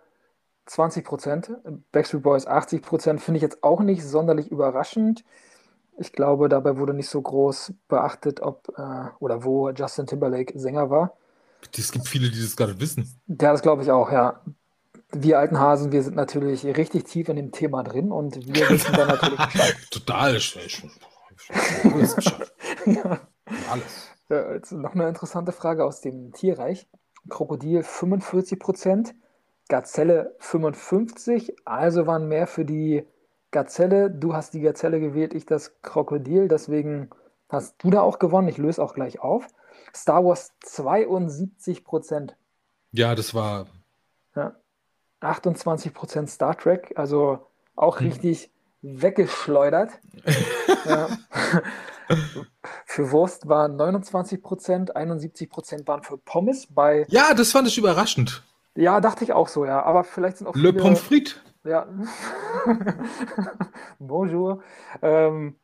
20 0.66 1.04
Prozent, 1.04 1.50
Backstreet 1.92 2.22
Boys 2.22 2.46
80 2.46 2.82
Prozent, 2.82 3.20
finde 3.20 3.38
ich 3.38 3.42
jetzt 3.42 3.62
auch 3.62 3.80
nicht 3.80 4.04
sonderlich 4.04 4.50
überraschend. 4.50 5.24
Ich 5.98 6.12
glaube, 6.12 6.48
dabei 6.48 6.76
wurde 6.76 6.92
nicht 6.92 7.08
so 7.08 7.22
groß 7.22 7.72
beachtet, 7.88 8.40
ob 8.40 8.68
äh, 8.76 9.08
oder 9.18 9.44
wo 9.44 9.70
Justin 9.70 10.06
Timberlake 10.06 10.58
Sänger 10.58 10.90
war. 10.90 11.16
Es 11.76 11.90
gibt 11.90 12.06
viele, 12.06 12.30
die 12.30 12.40
das 12.40 12.56
gar 12.56 12.66
nicht 12.66 12.80
wissen. 12.80 13.18
Ja, 13.28 13.52
das 13.52 13.62
glaube 13.62 13.82
ich 13.82 13.90
auch, 13.90 14.10
ja 14.12 14.40
wir 15.12 15.38
alten 15.38 15.58
Hasen, 15.58 15.92
wir 15.92 16.02
sind 16.02 16.16
natürlich 16.16 16.64
richtig 16.64 17.04
tief 17.04 17.28
in 17.28 17.36
dem 17.36 17.52
Thema 17.52 17.82
drin 17.82 18.10
und 18.10 18.36
wir 18.46 18.68
wissen 18.70 18.92
dann 18.92 19.08
natürlich 19.08 19.38
Bescheid. 19.38 19.76
Total. 19.90 20.30
Alles 20.32 22.16
ja. 22.86 23.20
Alles. 23.70 24.08
Ja, 24.28 24.52
jetzt 24.54 24.72
noch 24.72 24.94
eine 24.94 25.08
interessante 25.08 25.52
Frage 25.52 25.84
aus 25.84 26.00
dem 26.00 26.32
Tierreich. 26.32 26.88
Krokodil 27.28 27.82
45 27.82 28.58
Prozent, 28.58 29.14
Gazelle 29.68 30.34
55, 30.38 31.56
also 31.64 32.06
waren 32.06 32.28
mehr 32.28 32.46
für 32.46 32.64
die 32.64 33.06
Gazelle. 33.50 34.10
Du 34.10 34.34
hast 34.34 34.54
die 34.54 34.60
Gazelle 34.60 35.00
gewählt, 35.00 35.34
ich 35.34 35.46
das 35.46 35.80
Krokodil, 35.82 36.48
deswegen 36.48 37.10
hast 37.48 37.82
du 37.82 37.90
da 37.90 38.02
auch 38.02 38.18
gewonnen. 38.18 38.48
Ich 38.48 38.58
löse 38.58 38.82
auch 38.82 38.94
gleich 38.94 39.20
auf. 39.20 39.46
Star 39.94 40.24
Wars 40.24 40.52
72 40.60 41.84
Prozent. 41.84 42.36
Ja, 42.92 43.14
das 43.14 43.34
war. 43.34 43.66
Ja. 44.34 44.54
28% 45.20 46.28
Star 46.28 46.56
Trek, 46.56 46.92
also 46.96 47.46
auch 47.74 48.00
hm. 48.00 48.08
richtig 48.08 48.50
weggeschleudert. 48.82 49.90
Für 52.84 53.10
Wurst 53.10 53.48
waren 53.48 53.76
29%, 53.76 54.92
71% 54.92 55.86
waren 55.86 56.02
für 56.02 56.18
Pommes. 56.18 56.68
Bei 56.70 57.06
ja, 57.08 57.34
das 57.34 57.52
fand 57.52 57.68
ich 57.68 57.78
überraschend. 57.78 58.42
Ja, 58.74 59.00
dachte 59.00 59.24
ich 59.24 59.32
auch 59.32 59.48
so, 59.48 59.64
ja. 59.64 59.82
Aber 59.82 60.04
vielleicht 60.04 60.38
sind 60.38 60.46
auch 60.46 60.54
Le 60.54 60.72
Pommes 60.72 61.00
frites. 61.00 61.36
Ja. 61.64 61.86
Bonjour. 63.98 64.62
Ähm, 65.02 65.56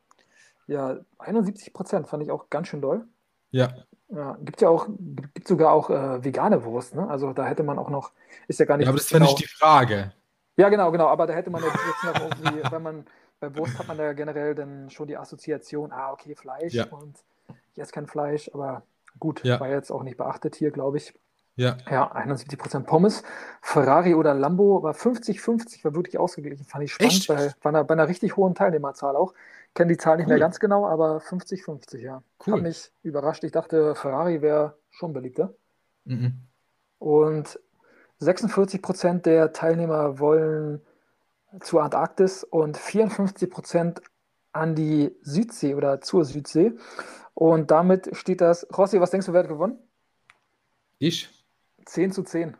ja, 0.67 0.99
71% 1.19 2.07
fand 2.07 2.23
ich 2.23 2.31
auch 2.31 2.51
ganz 2.51 2.69
schön 2.69 2.81
doll. 2.81 3.07
Ja. 3.51 3.73
Ja, 4.09 4.37
gibt 4.43 4.61
ja 4.61 4.69
auch, 4.69 4.89
gibt 5.35 5.49
sogar 5.49 5.73
auch 5.73 5.89
äh, 5.89 6.23
vegane 6.23 6.65
Wurst, 6.65 6.95
ne? 6.95 7.09
Also 7.09 7.33
da 7.33 7.47
hätte 7.47 7.63
man 7.63 7.79
auch 7.79 7.89
noch, 7.89 8.13
ist 8.47 8.61
ja 8.61 8.67
gar 8.67 8.77
nicht. 8.77 8.85
Ja, 8.85 8.91
aber 8.91 8.99
das 8.99 9.07
ist 9.07 9.13
genau, 9.13 9.25
ja 9.25 9.31
nicht 9.31 9.43
die 9.43 9.49
Frage. 9.49 10.13
Ja, 10.57 10.69
genau, 10.69 10.91
genau, 10.93 11.07
aber 11.09 11.27
da 11.27 11.33
hätte 11.33 11.51
man 11.51 11.63
jetzt, 11.63 11.75
jetzt 11.75 12.05
noch 12.05 12.21
irgendwie, 12.21 12.71
wenn 12.71 12.83
man, 12.83 13.07
bei 13.41 13.57
Wurst 13.57 13.79
hat 13.79 13.89
man 13.89 13.99
da 13.99 14.13
generell 14.13 14.55
dann 14.55 14.91
schon 14.91 15.09
die 15.09 15.17
Assoziation, 15.17 15.93
ah, 15.93 16.13
okay, 16.13 16.35
Fleisch 16.35 16.75
ja. 16.75 16.87
und 16.87 17.17
ich 17.73 17.81
esse 17.81 17.93
kein 17.93 18.07
Fleisch, 18.07 18.51
aber 18.53 18.83
gut, 19.19 19.43
ja. 19.45 19.59
war 19.61 19.69
jetzt 19.69 19.91
auch 19.91 20.03
nicht 20.03 20.17
beachtet 20.17 20.55
hier, 20.55 20.71
glaube 20.71 20.99
ich. 20.99 21.15
Ja. 21.55 21.77
Ja, 21.91 22.11
71% 22.15 22.85
Pommes. 22.85 23.23
Ferrari 23.61 24.15
oder 24.15 24.35
Lambo 24.35 24.83
war 24.83 24.95
50-50, 24.95 25.85
war 25.85 25.95
wirklich 25.95 26.19
ausgeglichen. 26.19 26.65
Fand 26.65 26.85
ich 26.85 26.93
spannend, 26.93 27.13
Echt? 27.13 27.29
weil 27.29 27.55
bei 27.63 27.69
einer, 27.69 27.85
bei 27.85 27.93
einer 27.93 28.09
richtig 28.09 28.37
hohen 28.37 28.55
Teilnehmerzahl 28.55 29.17
auch. 29.17 29.35
Kenne 29.75 29.93
die 29.93 29.99
Zahl 29.99 30.17
nicht 30.17 30.27
cool. 30.27 30.35
mehr 30.35 30.39
ganz 30.39 30.61
genau, 30.61 30.87
aber 30.87 31.19
50-50, 31.19 31.99
ja. 31.99 32.23
Cool. 32.47 32.55
Hat 32.55 32.63
mich 32.63 32.91
überrascht. 33.03 33.45
Ich 33.45 33.53
dachte, 33.53 33.95
Ferrari 33.95 34.43
wäre 34.43 34.77
schon 34.91 35.13
beliebter. 35.13 35.55
Mhm. 36.05 36.41
Und 36.99 37.59
46% 38.23 39.23
der 39.23 39.53
Teilnehmer 39.53 40.19
wollen 40.19 40.81
zur 41.61 41.83
Antarktis 41.83 42.45
und 42.45 42.79
54% 42.79 44.01
an 44.53 44.75
die 44.75 45.15
Südsee 45.23 45.75
oder 45.75 46.01
zur 46.01 46.25
Südsee. 46.25 46.73
Und 47.35 47.71
damit 47.71 48.15
steht 48.17 48.41
das. 48.41 48.67
Rossi, 48.77 49.01
was 49.01 49.11
denkst 49.11 49.27
du, 49.27 49.33
wer 49.33 49.41
hat 49.41 49.49
gewonnen? 49.49 49.79
Ich. 50.99 51.31
10 51.87 52.13
zu 52.13 52.23
10. 52.23 52.57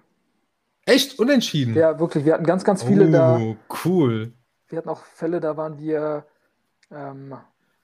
Echt? 0.85 1.19
Unentschieden? 1.19 1.75
Ja, 1.75 1.99
wirklich. 2.01 2.25
Wir 2.25 2.35
hatten 2.35 2.45
ganz, 2.45 2.65
ganz 2.65 2.83
viele 2.83 3.09
oh, 3.09 3.13
da. 3.13 3.41
cool. 3.85 4.33
Wir 4.69 4.79
hatten 4.79 4.89
auch 4.89 5.05
Fälle, 5.05 5.41
da 5.41 5.57
waren 5.57 5.79
wir 5.79 6.25
ähm, 6.91 7.37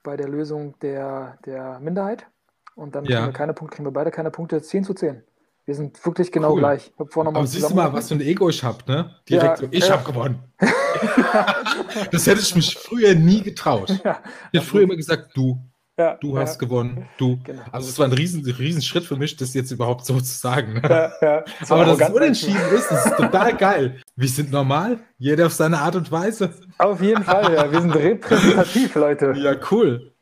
bei 0.03 0.17
der 0.17 0.29
Lösung 0.29 0.79
der, 0.81 1.39
der 1.45 1.79
Minderheit. 1.81 2.27
Und 2.75 2.95
dann 2.95 3.05
ja. 3.05 3.19
kriegen 3.19 3.29
wir 3.29 3.33
keine 3.33 3.55
Punkte, 3.55 3.77
kriegen 3.77 3.87
wir 3.87 3.93
beide 3.93 4.11
keine 4.11 4.31
Punkte. 4.31 4.61
10 4.61 4.85
zu 4.85 4.95
10. 4.95 5.23
Wir 5.69 5.75
sind 5.75 6.03
wirklich 6.03 6.33
genau 6.33 6.55
cool. 6.55 6.61
gleich. 6.61 6.93
Ich 6.99 7.17
Aber 7.19 7.47
siehst 7.47 7.69
du 7.69 7.75
mal, 7.75 7.93
was 7.93 8.09
für 8.09 8.15
ein 8.15 8.23
Ego 8.23 8.49
ich 8.49 8.65
habe, 8.65 8.79
ne? 8.87 9.15
Direkt 9.29 9.61
ja, 9.61 9.67
so, 9.67 9.69
ich 9.71 9.87
ja. 9.87 9.99
habe 9.99 10.11
gewonnen. 10.11 10.43
das 12.11 12.27
hätte 12.27 12.41
ich 12.41 12.55
mich 12.55 12.75
früher 12.75 13.15
nie 13.15 13.43
getraut. 13.43 13.91
Ja. 14.03 14.23
Ich 14.51 14.61
hätte 14.61 14.71
früher 14.71 14.85
immer 14.85 14.97
gesagt, 14.97 15.37
du. 15.37 15.59
ja, 15.99 16.15
du 16.15 16.35
ja. 16.35 16.41
hast 16.41 16.59
gewonnen, 16.59 17.07
du. 17.19 17.39
Genau. 17.45 17.61
Also 17.71 17.91
es 17.91 17.99
war 17.99 18.07
ein 18.07 18.15
riesen, 18.15 18.47
riesen 18.47 18.81
Schritt 18.81 19.05
für 19.05 19.17
mich, 19.17 19.37
das 19.37 19.53
jetzt 19.53 19.71
überhaupt 19.71 20.07
so 20.07 20.19
zu 20.19 20.39
sagen. 20.39 20.81
Ja, 20.89 21.13
ja. 21.21 21.45
Das 21.61 21.71
Aber 21.71 21.85
dass 21.85 22.01
es 22.01 22.09
unentschieden 22.09 22.75
ist, 22.75 22.91
das 22.91 23.05
ist 23.05 23.17
total 23.19 23.55
geil. 23.55 24.01
Wir 24.17 24.29
sind 24.29 24.51
normal, 24.51 25.01
jeder 25.19 25.45
auf 25.45 25.53
seine 25.53 25.81
Art 25.81 25.97
und 25.97 26.11
Weise. 26.11 26.49
Auf 26.79 27.03
jeden 27.03 27.25
Fall, 27.25 27.53
ja. 27.53 27.71
Wir 27.71 27.83
sind 27.83 27.95
repräsentativ, 27.95 28.95
Leute. 28.95 29.35
Ja, 29.37 29.55
cool. 29.71 30.15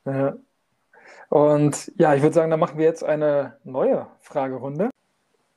Und 1.28 1.92
ja, 1.96 2.16
ich 2.16 2.22
würde 2.22 2.34
sagen, 2.34 2.50
dann 2.50 2.58
machen 2.58 2.78
wir 2.78 2.84
jetzt 2.84 3.04
eine 3.04 3.58
neue 3.62 4.08
Fragerunde. 4.18 4.90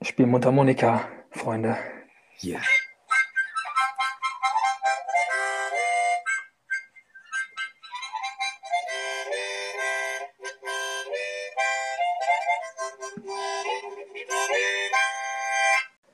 Spiel 0.02 0.28
Mundharmonika, 0.28 1.02
Freunde. 1.30 1.76
Ja. 2.40 2.52
Yeah. 2.52 2.62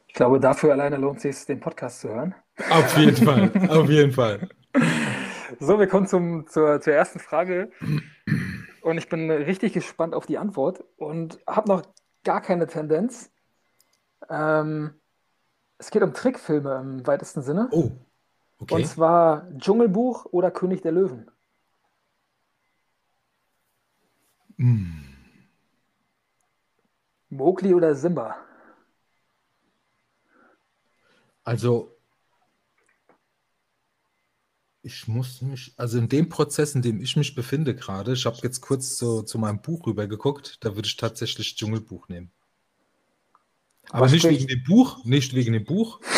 Ich 0.07 0.13
glaube, 0.15 0.39
dafür 0.39 0.71
alleine 0.71 0.97
lohnt 0.97 1.17
es 1.17 1.39
sich, 1.39 1.45
den 1.45 1.59
Podcast 1.59 1.99
zu 1.99 2.09
hören. 2.09 2.33
Auf 2.71 2.97
jeden 2.97 3.23
Fall, 3.23 3.51
auf 3.69 3.88
jeden 3.88 4.13
Fall. 4.13 4.49
So, 5.59 5.77
wir 5.77 5.88
kommen 5.88 6.07
zum, 6.07 6.47
zur, 6.47 6.81
zur 6.81 6.93
ersten 6.93 7.19
Frage. 7.19 7.69
Und 8.81 8.97
ich 8.97 9.09
bin 9.09 9.29
richtig 9.29 9.73
gespannt 9.73 10.15
auf 10.15 10.25
die 10.25 10.39
Antwort 10.39 10.83
und 10.97 11.38
habe 11.45 11.69
noch 11.69 11.83
gar 12.23 12.41
keine 12.41 12.65
Tendenz. 12.65 13.31
Ähm, 14.30 14.93
es 15.78 15.91
geht 15.91 16.01
um 16.01 16.13
Trickfilme 16.13 16.76
im 16.76 17.07
weitesten 17.07 17.41
Sinne. 17.41 17.67
Oh, 17.71 17.91
okay. 18.59 18.76
Und 18.76 18.88
zwar 18.88 19.47
Dschungelbuch 19.57 20.26
oder 20.26 20.51
König 20.51 20.82
der 20.82 20.91
Löwen. 20.91 21.30
Mm. 24.57 25.01
Mowgli 27.30 27.73
oder 27.73 27.95
Simba? 27.95 28.36
Also, 31.43 31.95
ich 34.82 35.07
muss 35.07 35.41
mich, 35.41 35.73
also 35.78 35.97
in 35.97 36.07
dem 36.07 36.30
Prozess, 36.30 36.76
in 36.76 36.82
dem 36.82 37.01
ich 37.01 37.15
mich 37.15 37.36
befinde 37.36 37.76
gerade, 37.76 38.13
ich 38.13 38.26
habe 38.26 38.38
jetzt 38.43 38.61
kurz 38.61 38.95
zu, 38.95 39.23
zu 39.23 39.38
meinem 39.38 39.61
Buch 39.61 39.86
rübergeguckt, 39.88 40.63
da 40.63 40.76
würde 40.76 40.88
ich 40.88 40.95
tatsächlich 40.95 41.55
Dschungelbuch 41.55 42.07
nehmen. 42.07 42.32
Aber 43.91 44.05
Was 44.05 44.11
nicht 44.11 44.27
wegen 44.27 44.47
dem 44.47 44.63
Buch, 44.63 45.05
nicht 45.05 45.33
wegen 45.33 45.53
dem 45.53 45.63
Buch. 45.63 45.99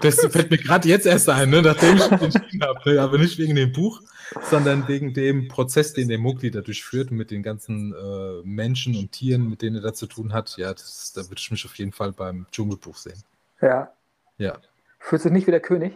das 0.00 0.26
fällt 0.26 0.50
mir 0.50 0.58
gerade 0.58 0.88
jetzt 0.88 1.06
erst 1.06 1.28
ein, 1.28 1.50
ne, 1.50 1.62
nachdem 1.62 1.96
ich 1.96 2.10
entschieden 2.10 2.62
habe, 2.62 2.90
ne, 2.90 3.00
aber 3.00 3.18
nicht 3.18 3.38
wegen 3.38 3.54
dem 3.54 3.72
Buch, 3.72 4.02
sondern 4.50 4.88
wegen 4.88 5.14
dem 5.14 5.48
Prozess, 5.48 5.92
den 5.92 6.08
der 6.08 6.18
Mowgli 6.18 6.50
da 6.50 6.60
durchführt, 6.60 7.10
mit 7.10 7.30
den 7.30 7.42
ganzen 7.42 7.94
äh, 7.94 8.42
Menschen 8.44 8.96
und 8.96 9.12
Tieren, 9.12 9.48
mit 9.48 9.62
denen 9.62 9.76
er 9.76 9.82
da 9.82 9.94
zu 9.94 10.06
tun 10.06 10.32
hat. 10.32 10.56
Ja, 10.56 10.72
das, 10.72 11.12
da 11.14 11.22
würde 11.22 11.38
ich 11.38 11.50
mich 11.50 11.64
auf 11.64 11.76
jeden 11.76 11.92
Fall 11.92 12.12
beim 12.12 12.46
Dschungelbuch 12.50 12.96
sehen. 12.96 13.22
Ja. 13.60 13.92
Ja. 14.38 14.58
Fühlt 14.98 15.22
sich 15.22 15.32
nicht 15.32 15.46
wie 15.46 15.52
der 15.52 15.60
König? 15.60 15.94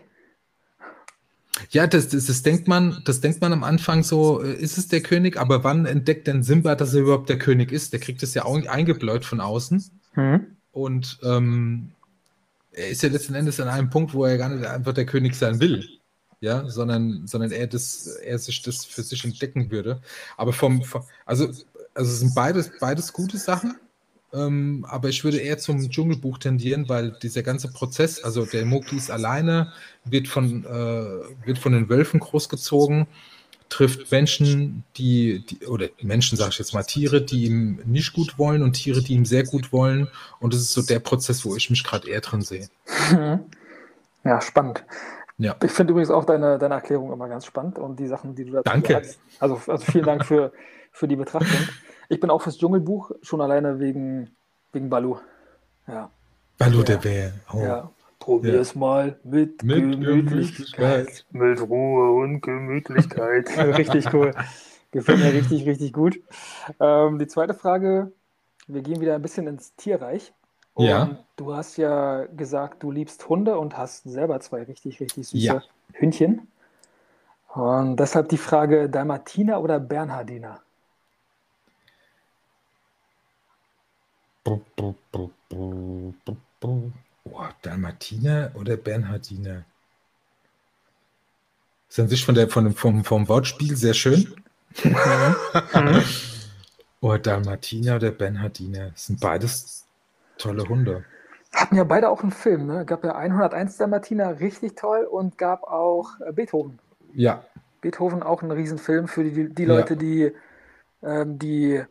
Ja, 1.71 1.87
das, 1.87 2.09
das, 2.09 2.27
das, 2.27 2.43
denkt 2.43 2.67
man, 2.67 3.03
das 3.05 3.21
denkt 3.21 3.41
man 3.41 3.53
am 3.53 3.65
Anfang 3.65 4.03
so, 4.03 4.43
äh, 4.43 4.55
ist 4.55 4.77
es 4.77 4.89
der 4.89 5.03
König, 5.03 5.37
aber 5.37 5.63
wann 5.65 5.87
entdeckt 5.87 6.27
denn 6.27 6.43
Simba, 6.43 6.75
dass 6.75 6.95
er 6.95 7.03
überhaupt 7.03 7.29
der 7.29 7.39
König 7.39 7.71
ist? 7.71 7.93
Der 7.93 8.01
kriegt 8.01 8.23
es 8.23 8.35
ja 8.35 8.45
auch 8.45 8.57
eingebläut 8.67 9.25
von 9.25 9.41
außen. 9.41 9.85
Mhm. 10.17 10.47
Und 10.73 11.19
ähm, 11.23 11.93
er 12.73 12.89
ist 12.89 13.03
ja 13.03 13.09
letzten 13.09 13.35
Endes 13.35 13.61
an 13.61 13.69
einem 13.69 13.91
Punkt, 13.91 14.15
wo 14.15 14.25
er 14.25 14.37
gar 14.37 14.49
nicht 14.49 14.67
einfach 14.67 14.93
der 14.93 15.07
König 15.07 15.37
sein 15.37 15.61
will 15.61 15.89
ja, 16.45 16.69
sondern, 16.69 17.27
sondern 17.27 17.53
er, 17.53 17.67
das, 17.67 18.07
er 18.07 18.39
sich 18.39 18.61
das 18.61 18.85
für 18.85 19.03
sich 19.03 19.25
entdecken 19.25 19.71
würde. 19.71 20.03
Aber 20.37 20.53
vom, 20.53 20.83
vom 20.83 21.03
also, 21.25 21.47
also 21.95 22.13
es 22.13 22.21
sind 22.21 22.35
beides, 22.35 22.71
beides 22.79 23.15
gute 23.15 23.39
Sachen, 23.39 23.77
ähm, 24.35 24.85
aber 24.89 25.09
ich 25.09 25.25
würde 25.25 25.39
eher 25.39 25.59
zum 25.59 25.91
Dschungelbuch 25.91 26.39
tendieren, 26.39 26.89
weil 26.89 27.13
dieser 27.23 27.43
ganze 27.43 27.71
Prozess, 27.71 28.23
also 28.23 28.45
der 28.45 28.65
Mowgli 28.65 28.97
ist 28.97 29.11
alleine, 29.11 29.73
wird 30.05 30.29
von, 30.29 30.65
äh, 30.65 31.47
wird 31.47 31.59
von 31.59 31.73
den 31.73 31.89
Wölfen 31.89 32.21
großgezogen, 32.21 33.07
trifft 33.69 34.11
Menschen, 34.11 34.85
die, 34.97 35.45
die 35.47 35.67
oder 35.67 35.89
Menschen, 36.03 36.37
sage 36.37 36.51
ich 36.51 36.59
jetzt 36.59 36.75
mal, 36.75 36.83
Tiere, 36.83 37.23
die 37.23 37.45
ihm 37.45 37.81
nicht 37.85 38.13
gut 38.13 38.39
wollen 38.39 38.63
und 38.63 38.75
Tiere, 38.75 39.03
die 39.03 39.15
ihm 39.15 39.25
sehr 39.25 39.45
gut 39.45 39.73
wollen. 39.73 40.09
Und 40.41 40.55
das 40.55 40.61
ist 40.61 40.73
so 40.73 40.83
der 40.83 40.99
Prozess, 40.99 41.45
wo 41.45 41.57
ich 41.57 41.71
mich 41.71 41.85
gerade 41.85 42.09
eher 42.09 42.21
drin 42.21 42.43
sehe. 42.43 42.69
Ja, 44.27 44.41
spannend. 44.41 44.85
Ja. 45.37 45.55
Ich 45.63 45.71
finde 45.71 45.91
übrigens 45.91 46.11
auch 46.11 46.25
deine, 46.25 46.59
deine 46.59 46.75
Erklärung 46.75 47.13
immer 47.13 47.29
ganz 47.29 47.45
spannend 47.45 47.79
und 47.79 47.99
die 48.01 48.07
Sachen, 48.07 48.35
die 48.35 48.45
du 48.45 48.53
dazu 48.53 48.63
Danke. 48.65 48.95
sagst. 48.95 49.19
Also, 49.39 49.61
also 49.67 49.85
vielen 49.85 50.07
Dank 50.07 50.25
für, 50.25 50.53
für 50.93 51.07
die 51.09 51.17
Betrachtung. 51.17 51.69
Ich 52.15 52.21
bin 52.21 52.31
auch 52.31 52.43
fürs 52.43 52.59
Dschungelbuch, 52.59 53.11
schon 53.23 53.41
alleine 53.41 53.81
wegen, 53.81 54.31
wegen 54.73 54.89
Balu. 54.89 55.17
Ja. 55.89 56.11
Balu 56.59 56.79
ja. 56.79 56.85
der 56.85 56.97
Bär. 56.99 57.33
Oh. 57.53 57.59
Ja. 57.59 57.91
Probier 58.21 58.61
es 58.61 58.77
mal 58.77 59.19
mit, 59.25 59.65
mit 59.65 59.77
Gemütlichkeit. 59.77 61.07
Gemütlichkeit. 61.07 61.27
Mit 61.33 61.61
Ruhe 61.61 62.13
und 62.23 62.41
Gemütlichkeit. 62.41 63.51
richtig 63.79 64.15
cool. 64.15 64.31
Gefällt 64.93 65.19
mir 65.19 65.33
richtig, 65.33 65.67
richtig 65.67 65.93
gut. 65.93 66.21
Ähm, 66.79 67.19
die 67.19 67.27
zweite 67.27 67.53
Frage, 67.53 68.13
wir 68.69 68.83
gehen 68.83 69.01
wieder 69.01 69.17
ein 69.17 69.23
bisschen 69.23 69.49
ins 69.49 69.75
Tierreich. 69.75 70.33
Und 70.75 70.87
ja. 70.87 71.19
du 71.35 71.53
hast 71.53 71.77
ja 71.77 72.27
gesagt, 72.27 72.83
du 72.85 72.93
liebst 72.93 73.29
Hunde 73.29 73.59
und 73.59 73.77
hast 73.77 74.05
selber 74.05 74.39
zwei 74.39 74.63
richtig, 74.63 75.01
richtig 75.01 75.27
süße 75.27 75.45
ja. 75.45 75.63
Hündchen. 75.93 76.47
Und 77.53 77.97
deshalb 77.97 78.29
die 78.29 78.39
Frage: 78.39 78.89
Dalmatiner 78.89 79.61
oder 79.61 79.81
Bernhardiner? 79.81 80.61
Oh, 84.47 84.61
Dalmatiner 87.63 88.51
oder 88.55 88.77
Bernhardiner? 88.77 89.65
Ist 91.89 92.01
an 92.01 92.09
sich 92.09 92.25
von 92.25 92.35
der, 92.35 92.49
von 92.49 92.65
dem, 92.65 92.75
vom, 92.75 93.05
vom 93.05 93.29
Wortspiel 93.29 93.77
sehr 93.77 93.95
schön. 93.95 94.35
Mhm. 94.83 94.97
oh, 97.01 97.17
Dalmatiner 97.17 97.97
oder 97.97 98.11
Bernhardiner? 98.11 98.91
Das 98.91 99.07
sind 99.07 99.21
beides 99.21 99.87
Tolle 100.37 100.69
Hunde. 100.69 101.05
Hatten 101.53 101.77
ja 101.77 101.85
beide 101.85 102.11
auch 102.11 102.23
einen 102.23 102.33
Film, 102.33 102.67
ne? 102.67 102.85
Gab 102.85 103.05
ja 103.05 103.15
101 103.15 103.77
der 103.77 103.87
Martina, 103.87 104.29
richtig 104.29 104.77
toll, 104.77 105.05
und 105.05 105.39
gab 105.39 105.63
auch 105.63 106.21
äh, 106.21 106.33
Beethoven. 106.33 106.81
Ja. 107.15 107.45
Beethoven 107.81 108.23
auch 108.23 108.43
ein 108.43 108.51
Riesenfilm 108.51 109.07
für 109.07 109.23
die, 109.23 109.55
die 109.55 109.65
Leute, 109.65 109.95
ja. 109.95 110.01
die, 110.01 110.33
ähm, 111.03 111.39
die 111.39 111.85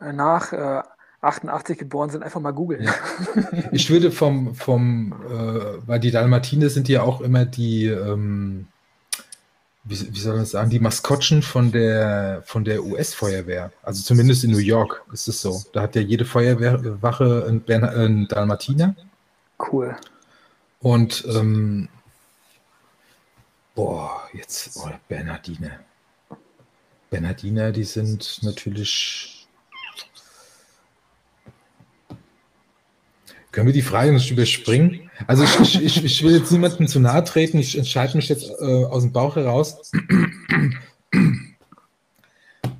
äh, 0.00 0.12
nach 0.12 0.52
äh, 0.52 0.82
88 1.22 1.78
geboren 1.78 2.10
sind, 2.10 2.22
einfach 2.22 2.40
mal 2.40 2.52
googeln. 2.52 2.84
Ja. 2.84 2.94
Ich 3.72 3.90
würde 3.90 4.10
vom, 4.10 4.54
vom 4.54 5.12
äh, 5.28 5.86
weil 5.86 6.00
die 6.00 6.10
Dalmatine 6.10 6.70
sind 6.70 6.88
ja 6.88 7.02
auch 7.02 7.20
immer 7.20 7.44
die, 7.44 7.86
ähm, 7.86 8.66
wie, 9.84 10.12
wie 10.12 10.18
soll 10.20 10.36
man 10.36 10.46
sagen, 10.46 10.70
die 10.70 10.80
Maskottchen 10.80 11.42
von 11.42 11.72
der, 11.72 12.42
von 12.46 12.64
der 12.64 12.84
US-Feuerwehr. 12.84 13.72
Also 13.82 14.02
zumindest 14.02 14.44
in 14.44 14.50
New 14.50 14.58
York 14.58 15.04
ist 15.12 15.28
es 15.28 15.42
so. 15.42 15.62
Da 15.72 15.82
hat 15.82 15.94
ja 15.94 16.00
jede 16.00 16.24
Feuerwehrwache 16.24 17.46
einen, 17.46 17.84
einen 17.84 18.28
Dalmatiner. 18.28 18.94
Cool. 19.58 19.96
Und, 20.80 21.26
ähm, 21.28 21.88
boah, 23.74 24.22
jetzt, 24.32 24.78
oh, 24.82 24.88
Bernhardiner. 25.08 25.80
Bernhardiner, 27.10 27.72
die 27.72 27.84
sind 27.84 28.38
natürlich 28.42 29.39
Können 33.52 33.66
wir 33.66 33.72
die 33.72 33.82
Frage 33.82 34.12
nicht 34.12 34.30
überspringen? 34.30 35.10
Also 35.26 35.42
ich, 35.42 35.82
ich, 35.82 36.04
ich 36.04 36.22
will 36.22 36.36
jetzt 36.36 36.52
niemandem 36.52 36.86
zu 36.86 37.00
nahe 37.00 37.24
treten, 37.24 37.58
ich 37.58 37.76
entscheide 37.76 38.16
mich 38.16 38.28
jetzt 38.28 38.48
äh, 38.60 38.84
aus 38.84 39.02
dem 39.02 39.12
Bauch 39.12 39.36
heraus. 39.36 39.90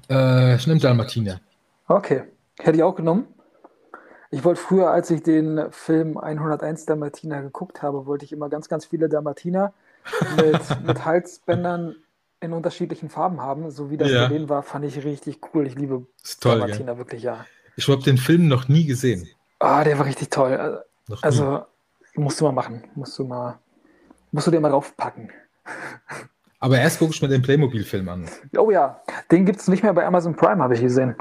äh, 0.09 0.57
ich 0.57 0.67
nehme 0.67 0.81
Dalmatiner. 0.81 1.41
Okay, 1.89 2.23
hätte 2.61 2.77
ich 2.77 2.83
auch 2.83 2.95
genommen. 2.95 3.27
Ich 4.31 4.45
wollte 4.45 4.61
früher, 4.61 4.91
als 4.91 5.11
ich 5.11 5.25
den 5.25 5.73
Film 5.73 6.17
101 6.17 6.87
Dalmatiner 6.87 7.43
geguckt 7.43 7.83
habe, 7.83 8.07
wollte 8.07 8.25
ich 8.25 8.33
immer 8.33 8.49
ganz, 8.49 8.69
ganz 8.69 8.87
viele 8.87 9.09
Dalmatiner 9.09 9.73
mit, 10.37 10.61
mit 10.87 11.05
Halsbändern 11.05 11.97
in 12.39 12.53
unterschiedlichen 12.53 13.11
Farben 13.11 13.41
haben. 13.41 13.73
So 13.73 13.91
wie 13.91 13.97
das 13.97 14.09
ja. 14.11 14.29
bei 14.29 14.35
denen 14.35 14.49
war, 14.49 14.63
fand 14.63 14.85
ich 14.85 15.05
richtig 15.05 15.41
cool. 15.53 15.67
Ich 15.67 15.75
liebe 15.75 16.07
toll, 16.41 16.61
Dalmatiner, 16.61 16.93
gell? 16.93 16.99
wirklich, 16.99 17.23
ja. 17.25 17.45
Ich 17.77 17.89
habe 17.89 18.03
den 18.03 18.19
Film 18.19 18.47
noch 18.47 18.69
nie 18.69 18.87
gesehen. 18.87 19.29
Ah, 19.61 19.85
der 19.85 19.99
war 19.99 20.07
richtig 20.07 20.31
toll. 20.31 20.83
Noch 21.07 21.23
also, 21.23 21.65
musst 22.15 22.41
du 22.41 22.45
mal 22.47 22.53
machen. 22.53 22.83
Musst 22.95 23.19
du 23.19 23.25
mal, 23.25 23.59
musst 24.33 24.47
du 24.47 24.51
dir 24.51 24.61
mal 24.61 24.71
raufpacken. 24.71 25.31
Aber 26.61 26.79
erst 26.79 26.99
gucke 26.99 27.13
ich 27.13 27.23
mir 27.23 27.29
den 27.29 27.43
Playmobil-Film 27.43 28.09
an. 28.09 28.29
Oh 28.57 28.71
ja, 28.71 29.01
den 29.31 29.47
gibt 29.47 29.61
es 29.61 29.69
nicht 29.69 29.83
mehr 29.83 29.95
bei 29.95 30.05
Amazon 30.05 30.37
Prime, 30.37 30.63
habe 30.63 30.75
ich 30.75 30.81
gesehen. 30.81 31.15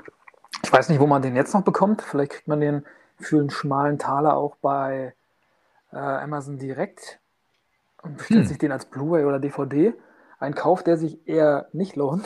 Ich 0.63 0.71
weiß 0.71 0.89
nicht, 0.89 0.99
wo 0.99 1.07
man 1.07 1.21
den 1.21 1.35
jetzt 1.35 1.53
noch 1.53 1.61
bekommt. 1.61 2.01
Vielleicht 2.01 2.31
kriegt 2.31 2.47
man 2.47 2.59
den 2.59 2.85
für 3.17 3.39
einen 3.39 3.49
schmalen 3.49 3.99
Taler 3.99 4.35
auch 4.35 4.55
bei 4.61 5.13
äh, 5.91 5.97
Amazon 5.97 6.57
direkt 6.57 7.19
und 8.01 8.17
bestellt 8.17 8.41
hm. 8.41 8.47
sich 8.47 8.57
den 8.57 8.71
als 8.71 8.85
Blu-ray 8.85 9.25
oder 9.25 9.39
DVD. 9.39 9.93
Ein 10.39 10.55
Kauf, 10.55 10.83
der 10.83 10.97
sich 10.97 11.27
eher 11.27 11.67
nicht 11.73 11.95
lohnt. 11.95 12.25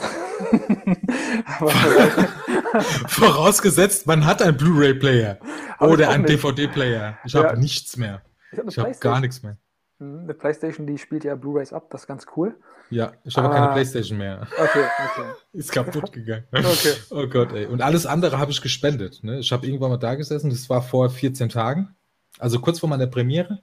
Vorausgesetzt, 2.80 4.06
man 4.06 4.24
hat 4.26 4.42
einen 4.42 4.56
Blu-ray-Player 4.56 5.38
oder 5.80 6.08
einen 6.10 6.24
DVD-Player. 6.26 7.18
Ich 7.24 7.34
habe 7.34 7.48
ja. 7.48 7.56
nichts 7.56 7.96
mehr. 7.96 8.22
Ich 8.52 8.78
habe 8.78 8.90
hab 8.90 9.00
gar 9.00 9.20
nichts 9.20 9.42
mehr. 9.42 9.56
Hm, 9.98 10.20
eine 10.24 10.34
Playstation, 10.34 10.86
die 10.86 10.98
spielt 10.98 11.24
ja 11.24 11.34
Blu-rays 11.34 11.72
ab, 11.72 11.88
das 11.90 12.02
ist 12.02 12.06
ganz 12.06 12.26
cool. 12.36 12.56
Ja, 12.90 13.12
ich 13.24 13.36
habe 13.36 13.48
ah, 13.48 13.52
keine 13.52 13.72
Playstation 13.72 14.18
mehr. 14.18 14.46
Okay, 14.52 14.84
okay. 14.84 15.28
ist 15.52 15.72
kaputt 15.72 16.12
gegangen. 16.12 16.44
Okay. 16.52 16.94
Oh 17.10 17.26
Gott, 17.26 17.52
ey. 17.52 17.66
Und 17.66 17.80
alles 17.80 18.06
andere 18.06 18.38
habe 18.38 18.50
ich 18.50 18.60
gespendet. 18.60 19.20
Ne? 19.22 19.38
Ich 19.38 19.52
habe 19.52 19.66
irgendwann 19.66 19.90
mal 19.90 19.96
da 19.96 20.14
gesessen, 20.14 20.50
das 20.50 20.68
war 20.68 20.82
vor 20.82 21.08
14 21.10 21.48
Tagen, 21.48 21.94
also 22.38 22.60
kurz 22.60 22.80
vor 22.80 22.88
meiner 22.88 23.06
Premiere. 23.06 23.60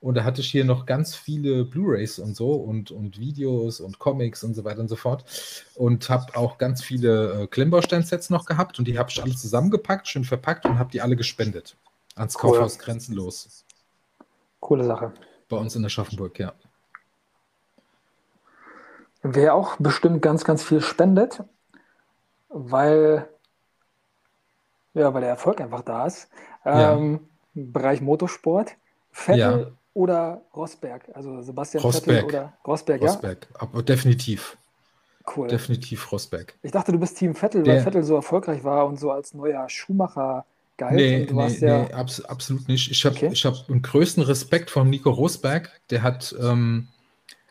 Und 0.00 0.14
da 0.14 0.24
hatte 0.24 0.40
ich 0.40 0.50
hier 0.50 0.64
noch 0.64 0.86
ganz 0.86 1.16
viele 1.16 1.64
Blu-rays 1.64 2.20
und 2.20 2.36
so 2.36 2.52
und, 2.52 2.92
und 2.92 3.18
Videos 3.18 3.80
und 3.80 3.98
Comics 3.98 4.44
und 4.44 4.54
so 4.54 4.64
weiter 4.64 4.80
und 4.80 4.88
so 4.88 4.96
fort. 4.96 5.24
Und 5.74 6.08
habe 6.08 6.36
auch 6.36 6.58
ganz 6.58 6.82
viele 6.82 7.42
äh, 7.42 7.46
Klemmbaustein-Sets 7.48 8.30
noch 8.30 8.46
gehabt 8.46 8.78
und 8.78 8.86
die 8.86 8.98
habe 8.98 9.10
ich 9.10 9.20
alle 9.22 9.34
zusammengepackt, 9.34 10.06
schön 10.06 10.24
verpackt 10.24 10.66
und 10.66 10.78
habe 10.78 10.90
die 10.90 11.00
alle 11.00 11.16
gespendet. 11.16 11.76
Ans 12.14 12.36
cool. 12.36 12.52
Kaufhaus 12.52 12.78
Grenzenlos. 12.78 13.64
Coole 14.60 14.84
Sache. 14.84 15.12
Bei 15.48 15.56
uns 15.56 15.74
in 15.74 15.82
der 15.82 15.88
Schaffenburg, 15.88 16.38
ja. 16.38 16.52
Wer 19.22 19.54
auch 19.54 19.76
bestimmt 19.78 20.22
ganz, 20.22 20.44
ganz 20.44 20.62
viel 20.62 20.80
spendet, 20.80 21.42
weil, 22.48 23.28
ja, 24.94 25.12
weil 25.12 25.22
der 25.22 25.30
Erfolg 25.30 25.60
einfach 25.60 25.82
da 25.82 26.06
ist. 26.06 26.28
Ähm, 26.64 27.20
ja. 27.54 27.64
Bereich 27.64 28.00
Motorsport. 28.00 28.76
Vettel 29.10 29.38
ja. 29.38 29.66
Oder 29.98 30.42
Rosberg? 30.54 31.10
Also 31.12 31.42
Sebastian 31.42 31.82
Rosberg. 31.82 32.26
Vettel 32.26 32.28
oder 32.28 32.52
Rosberg, 32.64 33.02
ja? 33.02 33.10
Rosberg, 33.10 33.48
aber 33.54 33.82
definitiv. 33.82 34.56
Cool. 35.36 35.48
Definitiv 35.48 36.10
Rosberg. 36.12 36.54
Ich 36.62 36.70
dachte, 36.70 36.92
du 36.92 36.98
bist 36.98 37.18
Team 37.18 37.34
Vettel, 37.34 37.64
der, 37.64 37.74
weil 37.74 37.82
Vettel 37.82 38.04
so 38.04 38.14
erfolgreich 38.14 38.62
war 38.62 38.86
und 38.86 38.98
so 38.98 39.10
als 39.10 39.34
neuer 39.34 39.68
Schuhmacher 39.68 40.46
galt. 40.76 40.94
Nee, 40.94 41.26
nee, 41.30 41.48
ja 41.58 41.82
nee 41.82 41.92
abs 41.92 42.24
absolut 42.24 42.68
nicht. 42.68 42.90
Ich 42.92 43.04
habe 43.04 43.16
okay. 43.16 43.30
hab 43.34 43.66
den 43.66 43.82
größten 43.82 44.22
Respekt 44.22 44.70
von 44.70 44.88
Nico 44.88 45.10
Rosberg. 45.10 45.70
Der 45.90 46.02
hat, 46.02 46.34
ähm, 46.40 46.86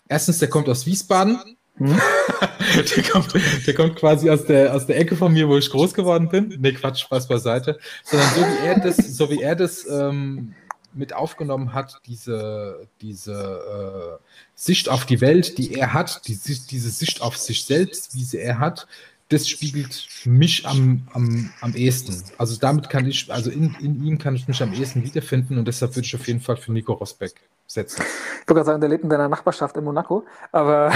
erstens, 0.07 0.39
der 0.39 0.47
kommt 0.47 0.69
aus 0.69 0.85
Wiesbaden. 0.85 1.57
Hm? 1.75 1.95
der, 2.95 3.03
kommt, 3.03 3.33
der 3.67 3.73
kommt 3.75 3.97
quasi 3.97 4.29
aus 4.29 4.45
der, 4.45 4.73
aus 4.73 4.87
der 4.87 4.97
Ecke 4.97 5.17
von 5.17 5.33
mir, 5.33 5.49
wo 5.49 5.57
ich 5.57 5.69
groß 5.69 5.93
geworden 5.93 6.29
bin. 6.29 6.55
Nee, 6.59 6.71
Quatsch, 6.71 7.01
Spaß 7.01 7.27
beiseite. 7.27 7.77
Sondern 8.03 8.29
so 8.29 8.41
wie 8.41 8.65
er 8.65 8.79
das, 8.79 8.95
so 8.95 9.29
wie 9.29 9.41
er 9.41 9.55
das 9.55 9.85
ähm, 9.87 10.55
mit 10.97 11.13
aufgenommen 11.13 11.73
hat, 11.73 12.01
diese, 12.05 12.87
diese 13.01 14.19
äh, 14.19 14.23
Sicht 14.55 14.89
auf 14.89 15.05
die 15.05 15.21
Welt, 15.21 15.57
die 15.57 15.75
er 15.75 15.93
hat, 15.93 16.27
die, 16.27 16.35
diese 16.35 16.89
Sicht 16.89 17.21
auf 17.21 17.37
sich 17.37 17.65
selbst, 17.65 18.15
wie 18.15 18.23
sie 18.23 18.39
er 18.39 18.59
hat, 18.59 18.87
das 19.29 19.49
spiegelt 19.49 20.07
mich 20.25 20.65
am, 20.65 21.07
am, 21.13 21.51
am 21.59 21.75
ehesten. 21.75 22.23
Also 22.37 22.57
damit 22.59 22.89
kann 22.89 23.05
ich, 23.05 23.31
also 23.31 23.51
in, 23.51 23.75
in 23.81 24.03
ihm 24.03 24.17
kann 24.17 24.35
ich 24.35 24.47
mich 24.47 24.61
am 24.63 24.73
ehesten 24.73 25.03
wiederfinden 25.03 25.57
und 25.57 25.67
deshalb 25.67 25.95
würde 25.95 26.05
ich 26.05 26.15
auf 26.15 26.27
jeden 26.27 26.39
Fall 26.39 26.55
für 26.55 26.71
Nico 26.71 26.93
Rosbeck 26.93 27.33
setzen. 27.65 28.01
Ich 28.01 28.47
würde 28.47 28.55
gerade 28.55 28.65
sagen, 28.65 28.81
der 28.81 28.89
lebt 28.89 29.03
in 29.03 29.09
deiner 29.09 29.27
Nachbarschaft 29.27 29.75
in 29.75 29.83
Monaco, 29.83 30.25
aber. 30.51 30.93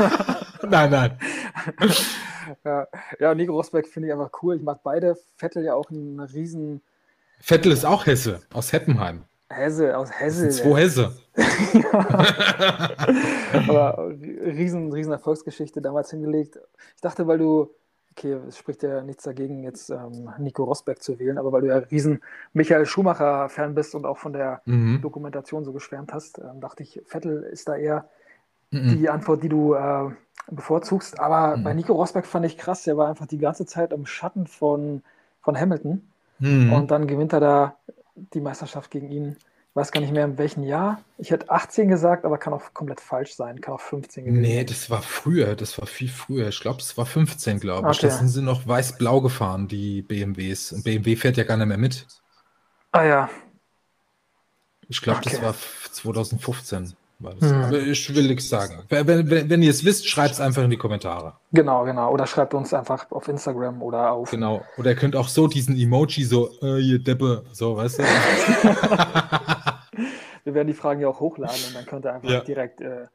nein, 0.68 0.90
nein. 0.90 1.18
ja, 2.64 2.86
ja, 3.18 3.34
Nico 3.34 3.52
Rosbeck 3.54 3.88
finde 3.88 4.08
ich 4.08 4.12
einfach 4.12 4.30
cool. 4.42 4.56
Ich 4.56 4.62
mag 4.62 4.80
beide. 4.82 5.16
Vettel 5.36 5.64
ja 5.64 5.74
auch 5.74 5.90
ein 5.90 6.20
riesen. 6.20 6.82
Vettel 7.40 7.72
ist 7.72 7.86
auch 7.86 8.04
Hesse, 8.04 8.40
aus 8.52 8.72
Heppenheim. 8.72 9.24
Hesse, 9.50 9.98
aus 9.98 10.10
Hesse. 10.12 10.48
Zwei 10.50 10.82
Hesse. 10.82 11.12
Aber 13.68 14.08
riesen, 14.08 14.92
riesen 14.92 15.12
Erfolgsgeschichte 15.12 15.82
damals 15.82 16.10
hingelegt. 16.10 16.60
Ich 16.94 17.00
dachte, 17.00 17.26
weil 17.26 17.38
du, 17.38 17.74
okay, 18.12 18.36
es 18.48 18.56
spricht 18.56 18.84
ja 18.84 19.02
nichts 19.02 19.24
dagegen, 19.24 19.64
jetzt 19.64 19.90
ähm, 19.90 20.30
Nico 20.38 20.62
Rosberg 20.64 21.02
zu 21.02 21.18
wählen, 21.18 21.38
aber 21.38 21.50
weil 21.52 21.62
du 21.62 21.68
ja 21.68 21.78
riesen 21.78 22.20
Michael 22.52 22.84
Schumacher-Fan 22.86 23.74
bist 23.74 23.94
und 23.94 24.06
auch 24.06 24.18
von 24.18 24.32
der 24.32 24.62
mhm. 24.66 25.00
Dokumentation 25.02 25.64
so 25.64 25.72
geschwärmt 25.72 26.12
hast, 26.12 26.38
ähm, 26.38 26.60
dachte 26.60 26.84
ich, 26.84 27.02
Vettel 27.06 27.42
ist 27.42 27.68
da 27.68 27.76
eher 27.76 28.08
mhm. 28.70 28.98
die 28.98 29.08
Antwort, 29.08 29.42
die 29.42 29.48
du 29.48 29.74
äh, 29.74 30.10
bevorzugst. 30.50 31.18
Aber 31.18 31.56
mhm. 31.56 31.64
bei 31.64 31.74
Nico 31.74 31.92
Rosberg 31.92 32.26
fand 32.26 32.46
ich 32.46 32.56
krass, 32.56 32.84
der 32.84 32.96
war 32.96 33.08
einfach 33.08 33.26
die 33.26 33.38
ganze 33.38 33.66
Zeit 33.66 33.92
im 33.92 34.06
Schatten 34.06 34.46
von, 34.46 35.02
von 35.40 35.58
Hamilton. 35.58 36.08
Mhm. 36.38 36.72
Und 36.72 36.90
dann 36.90 37.06
gewinnt 37.06 37.32
er 37.32 37.40
da 37.40 37.76
die 38.34 38.40
Meisterschaft 38.40 38.90
gegen 38.90 39.10
ihn. 39.10 39.36
Ich 39.70 39.76
weiß 39.76 39.92
gar 39.92 40.00
nicht 40.00 40.12
mehr 40.12 40.24
in 40.24 40.36
welchem 40.36 40.64
Jahr. 40.64 41.00
Ich 41.16 41.30
hätte 41.30 41.48
18 41.48 41.88
gesagt, 41.88 42.24
aber 42.24 42.38
kann 42.38 42.52
auch 42.52 42.74
komplett 42.74 43.00
falsch 43.00 43.34
sein. 43.34 43.60
Kann 43.60 43.74
auch 43.74 43.80
15 43.80 44.24
gewesen 44.24 44.40
Nee, 44.40 44.64
das 44.64 44.90
war 44.90 45.00
früher. 45.00 45.54
Das 45.54 45.78
war 45.78 45.86
viel 45.86 46.08
früher. 46.08 46.48
Ich 46.48 46.60
glaube, 46.60 46.80
es 46.80 46.96
war 46.98 47.06
15, 47.06 47.60
glaube 47.60 47.88
ich. 47.90 47.98
Okay. 47.98 48.08
Da 48.08 48.12
sind 48.12 48.28
sie 48.28 48.42
noch 48.42 48.66
weiß-blau 48.66 49.20
gefahren, 49.20 49.68
die 49.68 50.02
BMWs. 50.02 50.72
Und 50.72 50.82
BMW 50.82 51.14
fährt 51.14 51.36
ja 51.36 51.44
gar 51.44 51.56
nicht 51.56 51.68
mehr 51.68 51.78
mit. 51.78 52.04
Ah 52.90 53.04
ja. 53.04 53.30
Ich 54.88 55.00
glaube, 55.00 55.20
okay. 55.20 55.30
das 55.30 55.42
war 55.42 55.54
2015. 55.92 56.96
Hm. 57.20 57.64
Aber 57.64 57.78
ich 57.78 58.14
will 58.14 58.28
nichts 58.28 58.48
sagen. 58.48 58.82
Wenn, 58.88 59.06
wenn, 59.06 59.50
wenn 59.50 59.62
ihr 59.62 59.70
es 59.70 59.84
wisst, 59.84 60.08
schreibt 60.08 60.32
es 60.32 60.40
einfach 60.40 60.62
in 60.62 60.70
die 60.70 60.78
Kommentare. 60.78 61.34
Genau, 61.52 61.84
genau. 61.84 62.10
Oder 62.10 62.26
schreibt 62.26 62.54
uns 62.54 62.72
einfach 62.72 63.10
auf 63.10 63.28
Instagram 63.28 63.82
oder 63.82 64.12
auf. 64.12 64.30
Genau. 64.30 64.64
Oder 64.78 64.90
ihr 64.90 64.96
könnt 64.96 65.14
auch 65.14 65.28
so 65.28 65.46
diesen 65.46 65.76
Emoji 65.76 66.24
so, 66.24 66.50
äh, 66.62 66.80
ihr 66.80 66.98
Deppe, 66.98 67.44
so, 67.52 67.76
weißt 67.76 67.98
du? 67.98 68.02
Wir 70.44 70.54
werden 70.54 70.68
die 70.68 70.74
Fragen 70.74 71.00
ja 71.00 71.08
auch 71.08 71.20
hochladen 71.20 71.58
und 71.68 71.76
dann 71.76 71.84
könnt 71.84 72.06
ihr 72.06 72.14
einfach 72.14 72.30
ja. 72.30 72.40
direkt 72.40 72.80
äh, 72.80 73.06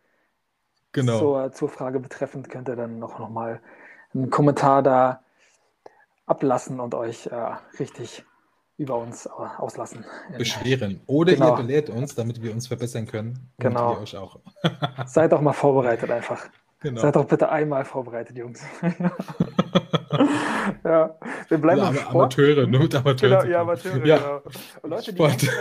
genau. 0.91 1.19
zur, 1.19 1.51
zur 1.51 1.69
Frage 1.69 1.99
betreffend, 1.99 2.49
könnt 2.49 2.69
ihr 2.69 2.75
dann 2.75 2.99
noch, 2.99 3.17
noch 3.17 3.29
mal 3.29 3.59
einen 4.13 4.29
Kommentar 4.29 4.83
da 4.83 5.21
ablassen 6.27 6.79
und 6.79 6.93
euch 6.93 7.27
äh, 7.27 7.55
richtig 7.79 8.23
über 8.77 8.97
uns 8.97 9.27
auslassen. 9.27 10.05
Beschweren. 10.37 11.01
Oder 11.07 11.33
genau. 11.33 11.51
ihr 11.51 11.57
belehrt 11.57 11.89
uns, 11.89 12.15
damit 12.15 12.41
wir 12.41 12.51
uns 12.51 12.67
verbessern 12.67 13.05
können. 13.05 13.49
Genau. 13.59 13.99
Euch 13.99 14.17
auch. 14.17 14.39
Seid 15.05 15.31
doch 15.31 15.41
mal 15.41 15.53
vorbereitet 15.53 16.11
einfach. 16.11 16.49
Genau. 16.81 17.01
Seid 17.01 17.15
doch 17.15 17.25
bitte 17.25 17.49
einmal 17.49 17.85
vorbereitet, 17.85 18.37
Jungs. 18.37 18.63
ja, 20.83 21.17
wir 21.47 21.57
bleiben 21.57 21.81
ja, 21.81 21.89
im 21.89 21.95
Sport. 21.95 22.15
Amateure, 22.15 22.67
nur 22.67 22.81
mit 22.81 22.93
Amateuren. 22.95 23.39
Genau, 23.39 23.51
ja, 23.51 23.61
Amateure, 23.61 24.05
ja. 24.05 24.17
genau. 24.17 24.41
Und 24.81 24.89
Leute, 24.89 25.13
die 25.13 25.17
ganz, 25.17 25.47
weit, 25.47 25.51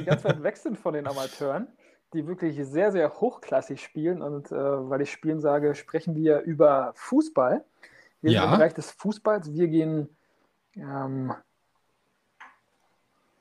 die 0.00 0.04
ganz, 0.04 0.24
weit, 0.24 0.42
weg 0.42 0.56
sind 0.56 0.78
von 0.78 0.94
den 0.94 1.06
Amateuren, 1.06 1.66
die 2.14 2.26
wirklich 2.26 2.56
sehr, 2.64 2.92
sehr 2.92 3.20
hochklassig 3.20 3.82
spielen 3.82 4.22
und 4.22 4.50
äh, 4.52 4.54
weil 4.54 5.02
ich 5.02 5.10
spielen 5.10 5.40
sage, 5.40 5.74
sprechen 5.74 6.14
wir 6.14 6.40
über 6.40 6.92
Fußball. 6.94 7.64
Wir 8.22 8.32
ja. 8.32 8.42
sind 8.42 8.52
im 8.52 8.58
Bereich 8.58 8.74
des 8.74 8.90
Fußballs. 8.92 9.52
Wir 9.52 9.68
gehen 9.68 10.16
ähm, 10.76 11.34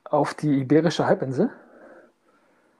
auf 0.09 0.33
die 0.33 0.59
Iberische 0.59 1.05
Halbinsel. 1.05 1.49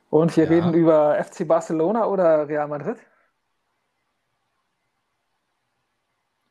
Und 0.09 0.35
wir 0.37 0.45
ja. 0.45 0.49
reden 0.49 0.73
über 0.73 1.21
FC 1.23 1.47
Barcelona 1.47 2.05
oder 2.05 2.47
Real 2.47 2.67
Madrid. 2.67 2.97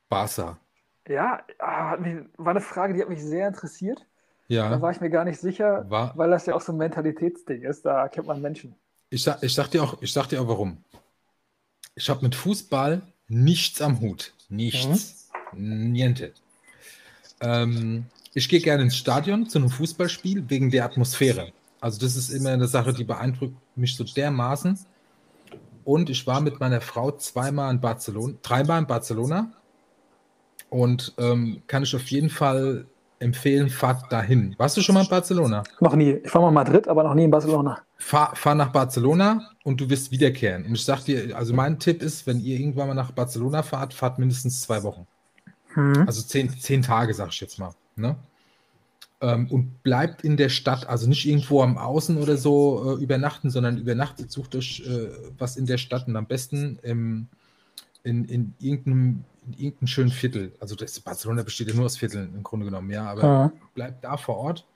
Barca. 0.09 0.59
Ja, 1.09 1.43
ah, 1.59 1.97
war 2.36 2.51
eine 2.51 2.61
Frage, 2.61 2.94
die 2.94 3.01
hat 3.01 3.09
mich 3.09 3.23
sehr 3.23 3.48
interessiert. 3.48 4.07
Ja. 4.48 4.69
Da 4.70 4.81
war 4.81 4.90
ich 4.90 5.01
mir 5.01 5.11
gar 5.11 5.24
nicht 5.24 5.40
sicher, 5.40 5.89
war, 5.90 6.16
weil 6.16 6.31
das 6.31 6.47
ja 6.47 6.55
auch 6.55 6.61
so 6.61 6.73
ein 6.73 6.78
Mentalitätsding 6.78 7.62
ist. 7.62 7.85
Da 7.85 8.09
kennt 8.09 8.27
man 8.27 8.40
Menschen. 8.40 8.74
Ich 9.11 9.23
sag, 9.23 9.43
ich 9.43 9.55
sag, 9.55 9.69
dir, 9.69 9.82
auch, 9.82 10.01
ich 10.03 10.12
sag 10.12 10.28
dir 10.28 10.40
auch 10.40 10.48
warum. 10.48 10.85
Ich 11.94 12.11
habe 12.11 12.23
mit 12.23 12.35
Fußball 12.35 13.03
nichts 13.28 13.81
am 13.81 14.01
Hut. 14.01 14.32
Nichts. 14.48 15.31
Mhm. 15.53 15.93
Niente. 15.93 16.32
Ähm, 17.40 18.07
ich 18.37 18.51
gehe 18.51 18.61
gerne 18.61 18.83
ins 18.83 18.97
Stadion 18.97 19.49
zu 19.49 19.57
einem 19.57 19.71
Fußballspiel 19.71 20.45
wegen 20.49 20.71
der 20.71 20.85
Atmosphäre. 20.85 21.53
Also 21.81 21.99
das 21.99 22.17
ist 22.17 22.29
immer 22.29 22.51
eine 22.51 22.69
Sache, 22.69 22.93
die 22.93 23.05
beeindruckt 23.05 23.57
mich 23.77 23.97
so 23.97 24.05
dermaßen. 24.05 24.79
Und 25.85 26.11
ich 26.11 26.27
war 26.27 26.43
mit 26.43 26.61
meiner 26.61 26.83
Frau 26.83 27.13
zweimal 27.13 27.73
in 27.73 27.81
Barcelona, 27.81 28.35
dreimal 28.43 28.81
in 28.81 28.87
Barcelona. 28.87 29.53
Und 30.69 31.15
ähm, 31.17 31.63
kann 31.67 31.83
ich 31.83 31.97
auf 31.97 32.07
jeden 32.09 32.29
Fall 32.29 32.85
empfehlen, 33.21 33.71
fahrt 33.71 34.13
dahin. 34.13 34.55
Warst 34.59 34.77
du 34.77 34.83
schon 34.83 34.97
mal 34.97 35.05
in 35.05 35.09
Barcelona? 35.09 35.63
Noch 35.81 35.97
nie. 35.97 36.21
Ich 36.23 36.35
war 36.35 36.43
mal 36.43 36.49
in 36.49 36.55
Madrid, 36.55 36.89
aber 36.89 37.05
noch 37.05 37.15
nie 37.15 37.25
in 37.25 37.31
Barcelona. 37.31 37.81
Fahr, 37.97 38.37
fahr 38.37 38.55
nach 38.55 38.71
Barcelona 38.71 39.49
und 39.65 39.81
du 39.81 39.89
wirst 39.89 40.11
wiederkehren. 40.11 40.67
Und 40.67 40.75
ich 40.75 40.85
sag 40.85 41.05
dir, 41.05 41.35
also 41.35 41.55
mein 41.55 41.79
Tipp 41.79 42.03
ist, 42.03 42.27
wenn 42.27 42.41
ihr 42.41 42.61
irgendwann 42.61 42.89
mal 42.89 42.95
nach 42.95 43.13
Barcelona 43.13 43.63
fahrt, 43.63 43.95
fahrt 43.95 44.19
mindestens 44.19 44.61
zwei 44.61 44.83
Wochen. 44.83 45.07
Hm. 45.73 46.05
Also 46.07 46.21
zehn, 46.21 46.51
zehn 46.51 46.83
Tage, 46.83 47.15
sag 47.15 47.31
ich 47.31 47.41
jetzt 47.41 47.59
mal. 47.59 47.73
Ne? 47.97 48.16
Ähm, 49.20 49.51
und 49.51 49.82
bleibt 49.82 50.23
in 50.23 50.36
der 50.36 50.51
Stadt, 50.51 50.86
also 50.86 51.09
nicht 51.09 51.27
irgendwo 51.27 51.62
am 51.62 51.78
Außen 51.78 52.18
oder 52.18 52.36
so 52.36 52.98
äh, 52.98 53.02
übernachten, 53.02 53.51
sondern 53.51 53.78
übernachtet, 53.78 54.31
sucht 54.31 54.55
euch 54.55 54.82
äh, 54.86 55.09
was 55.39 55.56
in 55.56 55.66
der 55.66 55.78
Stadt 55.78 56.06
und 56.06 56.16
am 56.16 56.27
besten 56.27 56.78
im, 56.82 57.28
in, 58.02 58.27
in, 58.27 58.55
irgendeinem, 58.60 59.24
in 59.47 59.52
irgendeinem 59.55 59.86
schönen 59.86 60.10
Viertel. 60.10 60.52
Also 60.60 60.74
das 60.77 61.01
Barcelona 61.01 61.43
besteht 61.43 61.68
ja 61.68 61.74
nur 61.74 61.86
aus 61.86 61.97
Vierteln 61.97 62.35
im 62.35 62.43
Grunde 62.43 62.66
genommen, 62.66 62.90
ja, 62.90 63.10
aber 63.10 63.23
ja. 63.23 63.52
bleibt 63.74 64.05
da 64.05 64.18
vor 64.18 64.36
Ort. 64.36 64.66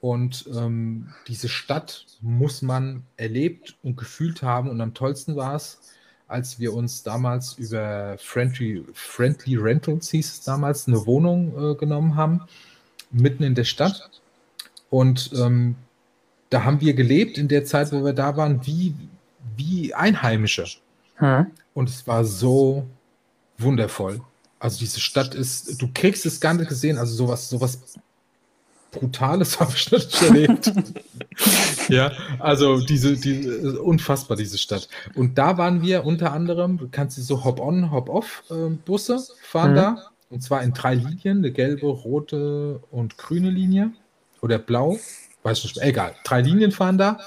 Und 0.00 0.48
ähm, 0.54 1.08
diese 1.26 1.48
Stadt 1.48 2.06
muss 2.20 2.62
man 2.62 3.04
erlebt 3.16 3.76
und 3.82 3.96
gefühlt 3.96 4.42
haben. 4.42 4.70
Und 4.70 4.80
am 4.80 4.94
tollsten 4.94 5.34
war 5.34 5.56
es, 5.56 5.80
als 6.28 6.60
wir 6.60 6.74
uns 6.74 7.02
damals 7.02 7.54
über 7.54 8.16
Friendly, 8.18 8.84
Friendly 8.92 9.56
Rentals, 9.56 10.10
hieß 10.10 10.32
es 10.32 10.40
damals, 10.42 10.86
eine 10.86 11.04
Wohnung 11.06 11.72
äh, 11.72 11.74
genommen 11.74 12.16
haben, 12.16 12.42
mitten 13.10 13.42
in 13.42 13.54
der 13.54 13.64
Stadt. 13.64 14.10
Und 14.90 15.30
ähm, 15.34 15.74
da 16.50 16.64
haben 16.64 16.80
wir 16.80 16.94
gelebt 16.94 17.38
in 17.38 17.48
der 17.48 17.64
Zeit, 17.64 17.92
wo 17.92 18.04
wir 18.04 18.12
da 18.12 18.36
waren, 18.36 18.66
wie, 18.66 18.94
wie 19.56 19.94
Einheimische. 19.94 20.66
Hm. 21.16 21.46
Und 21.74 21.88
es 21.88 22.06
war 22.06 22.24
so 22.24 22.86
wundervoll. 23.56 24.20
Also 24.58 24.78
diese 24.78 25.00
Stadt 25.00 25.34
ist, 25.34 25.80
du 25.80 25.88
kriegst 25.92 26.26
es 26.26 26.40
gar 26.40 26.54
nicht 26.54 26.68
gesehen, 26.68 26.98
also 26.98 27.14
sowas, 27.14 27.48
sowas 27.48 27.78
Brutales 28.90 29.60
habe 29.60 29.72
ich 29.74 29.90
noch 29.90 29.98
nicht 29.98 30.22
erlebt. 30.22 30.72
ja, 31.88 32.12
also 32.38 32.80
diese, 32.80 33.16
die, 33.16 33.48
unfassbar, 33.78 34.36
diese 34.36 34.58
Stadt. 34.58 34.88
Und 35.14 35.38
da 35.38 35.58
waren 35.58 35.82
wir 35.82 36.04
unter 36.04 36.32
anderem, 36.32 36.78
du 36.78 36.88
kannst 36.90 37.18
du 37.18 37.22
so 37.22 37.44
Hop-on, 37.44 37.90
Hop-off-Busse 37.90 39.14
ähm, 39.14 39.36
fahren 39.42 39.72
mhm. 39.72 39.76
da. 39.76 40.02
Und 40.30 40.42
zwar 40.42 40.62
in 40.62 40.74
drei 40.74 40.94
Linien, 40.94 41.38
eine 41.38 41.52
gelbe, 41.52 41.86
rote 41.86 42.80
und 42.90 43.16
grüne 43.16 43.50
Linie. 43.50 43.92
Oder 44.40 44.58
blau, 44.58 44.98
weiß 45.42 45.64
nicht, 45.64 45.78
egal. 45.78 46.14
Drei 46.24 46.42
Linien 46.42 46.70
fahren 46.70 46.98
da. 46.98 47.18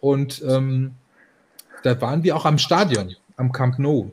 Und 0.00 0.42
ähm, 0.46 0.92
da 1.82 2.00
waren 2.00 2.22
wir 2.22 2.36
auch 2.36 2.44
am 2.44 2.58
Stadion, 2.58 3.16
am 3.36 3.52
Camp 3.52 3.78
Nou. 3.78 4.10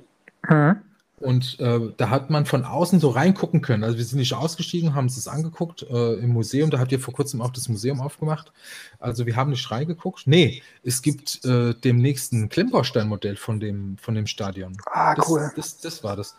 Mhm. 0.47 0.77
Und 1.17 1.59
äh, 1.61 1.79
da 1.95 2.09
hat 2.09 2.29
man 2.29 2.45
von 2.45 2.65
außen 2.65 2.99
so 2.99 3.09
reingucken 3.09 3.61
können. 3.61 3.85
Also 3.85 3.97
wir 3.97 4.03
sind 4.03 4.19
nicht 4.19 4.33
ausgestiegen, 4.33 4.95
haben 4.95 5.05
uns 5.05 5.15
das 5.15 5.29
angeguckt 5.29 5.83
äh, 5.83 6.13
im 6.15 6.31
Museum. 6.31 6.69
Da 6.69 6.79
habt 6.79 6.91
ihr 6.91 6.99
vor 6.99 7.13
kurzem 7.13 7.41
auch 7.41 7.51
das 7.51 7.69
Museum 7.69 8.01
aufgemacht. 8.01 8.51
Also 8.99 9.25
wir 9.25 9.37
haben 9.37 9.51
nicht 9.51 9.71
reingeguckt. 9.71 10.23
Nee, 10.25 10.61
es 10.83 11.01
gibt 11.01 11.45
äh, 11.45 11.73
demnächst 11.73 12.33
ein 12.33 12.49
Klemmbaustein-Modell 12.49 13.37
von 13.37 13.61
dem, 13.61 13.97
von 13.97 14.13
dem 14.13 14.27
Stadion. 14.27 14.75
Ah, 14.91 15.15
das, 15.15 15.29
cool. 15.29 15.51
Das, 15.55 15.77
das 15.77 16.03
war 16.03 16.17
das. 16.17 16.35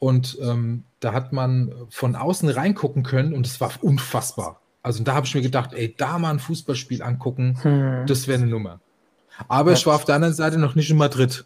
Und 0.00 0.38
ähm, 0.40 0.84
da 0.98 1.12
hat 1.12 1.32
man 1.32 1.72
von 1.90 2.16
außen 2.16 2.48
reingucken 2.48 3.04
können 3.04 3.32
und 3.32 3.46
es 3.46 3.60
war 3.60 3.70
unfassbar. 3.80 4.60
Also 4.82 5.04
da 5.04 5.14
habe 5.14 5.26
ich 5.26 5.34
mir 5.34 5.42
gedacht, 5.42 5.72
ey, 5.72 5.94
da 5.96 6.18
mal 6.18 6.30
ein 6.30 6.38
Fußballspiel 6.38 7.02
angucken, 7.02 7.58
hm. 7.62 8.06
das 8.06 8.26
wäre 8.26 8.40
eine 8.40 8.50
Nummer. 8.50 8.80
Aber 9.46 9.70
ja. 9.70 9.76
ich 9.76 9.86
war 9.86 9.94
auf 9.94 10.04
der 10.04 10.16
anderen 10.16 10.34
Seite 10.34 10.58
noch 10.58 10.74
nicht 10.74 10.90
in 10.90 10.96
Madrid. 10.96 11.44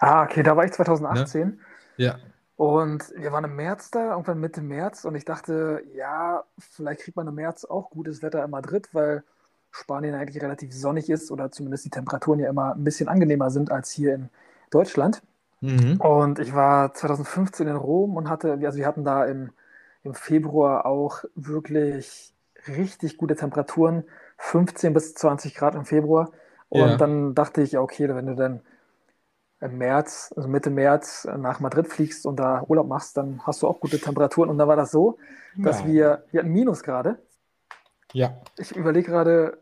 Ah, 0.00 0.24
okay, 0.24 0.42
da 0.42 0.56
war 0.56 0.64
ich 0.64 0.72
2018. 0.72 1.40
Ne? 1.40 1.58
Ja. 1.96 2.18
Und 2.56 3.12
wir 3.16 3.32
waren 3.32 3.44
im 3.44 3.56
März 3.56 3.90
da, 3.90 4.10
irgendwann 4.10 4.38
Mitte 4.38 4.60
März, 4.60 5.04
und 5.04 5.14
ich 5.14 5.24
dachte, 5.24 5.82
ja, 5.94 6.44
vielleicht 6.58 7.00
kriegt 7.00 7.16
man 7.16 7.26
im 7.26 7.34
März 7.34 7.64
auch 7.64 7.90
gutes 7.90 8.22
Wetter 8.22 8.44
in 8.44 8.50
Madrid, 8.50 8.88
weil 8.92 9.24
Spanien 9.70 10.14
eigentlich 10.14 10.42
relativ 10.42 10.72
sonnig 10.72 11.08
ist 11.08 11.30
oder 11.30 11.50
zumindest 11.50 11.86
die 11.86 11.90
Temperaturen 11.90 12.38
ja 12.38 12.48
immer 12.48 12.74
ein 12.74 12.84
bisschen 12.84 13.08
angenehmer 13.08 13.50
sind 13.50 13.72
als 13.72 13.90
hier 13.90 14.14
in 14.14 14.28
Deutschland. 14.70 15.22
Mhm. 15.60 16.00
Und 16.00 16.38
ich 16.38 16.54
war 16.54 16.92
2015 16.92 17.66
in 17.66 17.76
Rom 17.76 18.16
und 18.16 18.28
hatte, 18.28 18.52
also 18.52 18.78
wir 18.78 18.86
hatten 18.86 19.04
da 19.04 19.24
im, 19.24 19.50
im 20.04 20.14
Februar 20.14 20.84
auch 20.86 21.24
wirklich 21.34 22.34
richtig 22.68 23.16
gute 23.16 23.34
Temperaturen, 23.34 24.04
15 24.38 24.92
bis 24.92 25.14
20 25.14 25.54
Grad 25.54 25.74
im 25.74 25.84
Februar. 25.84 26.30
Und 26.68 26.80
ja. 26.80 26.96
dann 26.96 27.34
dachte 27.34 27.62
ich, 27.62 27.78
okay, 27.78 28.08
wenn 28.08 28.26
du 28.26 28.34
dann 28.34 28.60
im 29.62 29.78
März, 29.78 30.32
also 30.36 30.48
Mitte 30.48 30.70
März 30.70 31.26
nach 31.38 31.60
Madrid 31.60 31.86
fliegst 31.86 32.26
und 32.26 32.36
da 32.36 32.64
Urlaub 32.66 32.88
machst, 32.88 33.16
dann 33.16 33.40
hast 33.46 33.62
du 33.62 33.68
auch 33.68 33.80
gute 33.80 33.98
Temperaturen. 33.98 34.50
Und 34.50 34.58
dann 34.58 34.68
war 34.68 34.76
das 34.76 34.90
so, 34.90 35.18
dass 35.56 35.80
ja. 35.80 35.86
wir, 35.86 36.24
wir 36.30 36.40
hatten 36.40 36.52
Minus 36.52 36.82
gerade. 36.82 37.18
Ja. 38.12 38.40
Ich 38.58 38.74
überlege 38.74 39.10
gerade. 39.10 39.58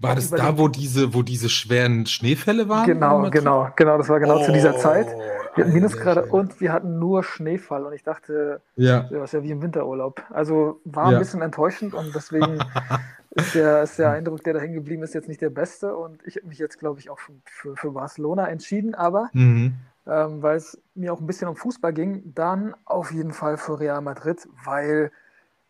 War 0.00 0.16
das 0.16 0.30
da, 0.30 0.58
wo 0.58 0.68
diese, 0.68 1.14
wo 1.14 1.22
diese 1.22 1.48
schweren 1.48 2.06
Schneefälle 2.06 2.68
waren? 2.68 2.84
Genau, 2.84 3.30
genau, 3.30 3.68
genau. 3.76 3.96
Das 3.96 4.08
war 4.08 4.18
genau 4.18 4.40
oh, 4.40 4.44
zu 4.44 4.52
dieser 4.52 4.76
Zeit. 4.76 5.06
Wir 5.54 5.64
hatten 5.64 5.72
Minus 5.72 5.96
gerade 5.96 6.26
und 6.26 6.60
wir 6.60 6.72
hatten 6.72 6.98
nur 6.98 7.22
Schneefall. 7.22 7.86
Und 7.86 7.92
ich 7.92 8.02
dachte, 8.02 8.60
ja. 8.74 9.04
das 9.04 9.24
ist 9.24 9.32
ja 9.32 9.42
wie 9.44 9.50
im 9.50 9.62
Winterurlaub. 9.62 10.22
Also 10.30 10.80
war 10.84 11.06
ein 11.06 11.12
ja. 11.12 11.18
bisschen 11.20 11.42
enttäuschend 11.42 11.94
und 11.94 12.12
deswegen 12.14 12.58
ist 13.34 13.54
der, 13.54 13.82
ist 13.82 13.98
der 13.98 14.10
Eindruck, 14.10 14.44
der 14.44 14.54
da 14.54 14.60
hängen 14.60 14.74
geblieben 14.74 15.02
ist, 15.02 15.14
jetzt 15.14 15.28
nicht 15.28 15.40
der 15.40 15.50
beste. 15.50 15.96
Und 15.96 16.22
ich 16.26 16.36
habe 16.36 16.48
mich 16.48 16.58
jetzt, 16.58 16.78
glaube 16.78 17.00
ich, 17.00 17.08
auch 17.08 17.18
für, 17.18 17.76
für 17.76 17.90
Barcelona 17.92 18.48
entschieden, 18.48 18.94
aber 18.94 19.30
mhm. 19.32 19.74
ähm, 20.06 20.42
weil 20.42 20.56
es 20.56 20.80
mir 20.94 21.12
auch 21.12 21.20
ein 21.20 21.26
bisschen 21.26 21.48
um 21.48 21.56
Fußball 21.56 21.92
ging, 21.94 22.34
dann 22.34 22.74
auf 22.84 23.10
jeden 23.10 23.32
Fall 23.32 23.56
für 23.56 23.80
Real 23.80 24.02
Madrid, 24.02 24.46
weil 24.64 25.10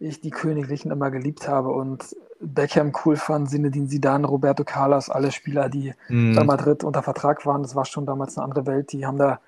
ich 0.00 0.20
die 0.20 0.30
Königlichen 0.30 0.90
immer 0.90 1.12
geliebt 1.12 1.46
habe 1.46 1.68
und 1.68 2.16
Beckham 2.40 2.92
cool 3.04 3.14
fand, 3.14 3.48
Zinedine 3.50 3.86
Zidane, 3.86 4.26
Roberto 4.26 4.64
Carlos, 4.64 5.08
alle 5.08 5.30
Spieler, 5.30 5.68
die 5.68 5.94
mhm. 6.08 6.34
bei 6.34 6.42
Madrid 6.42 6.82
unter 6.82 7.04
Vertrag 7.04 7.46
waren. 7.46 7.62
Das 7.62 7.76
war 7.76 7.84
schon 7.84 8.06
damals 8.06 8.36
eine 8.36 8.44
andere 8.44 8.66
Welt. 8.66 8.90
Die 8.90 9.06
haben 9.06 9.18
da 9.18 9.40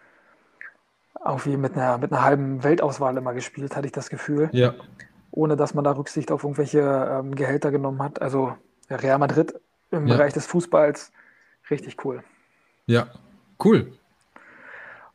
irgendwie 1.27 1.57
mit 1.57 1.77
einer, 1.77 1.99
mit 1.99 2.13
einer 2.13 2.23
halben 2.23 2.63
Weltauswahl 2.63 3.17
immer 3.17 3.35
gespielt, 3.35 3.75
hatte 3.75 3.87
ich 3.87 3.93
das 3.93 4.11
Gefühl. 4.11 4.49
Ja 4.53 4.75
ohne 5.35 5.57
dass 5.57 5.75
man 5.75 5.85
da 5.85 5.93
Rücksicht 5.93 6.31
auf 6.31 6.45
irgendwelche 6.45 6.81
ähm, 6.81 7.35
Gehälter 7.35 7.71
genommen 7.71 8.03
hat. 8.03 8.23
Also 8.23 8.57
Real 8.89 9.19
Madrid 9.19 9.55
im 9.91 10.07
ja. 10.07 10.17
Bereich 10.17 10.33
des 10.33 10.47
Fußballs 10.47 11.13
richtig 11.71 12.05
cool. 12.05 12.23
Ja, 12.87 13.09
cool. 13.65 13.93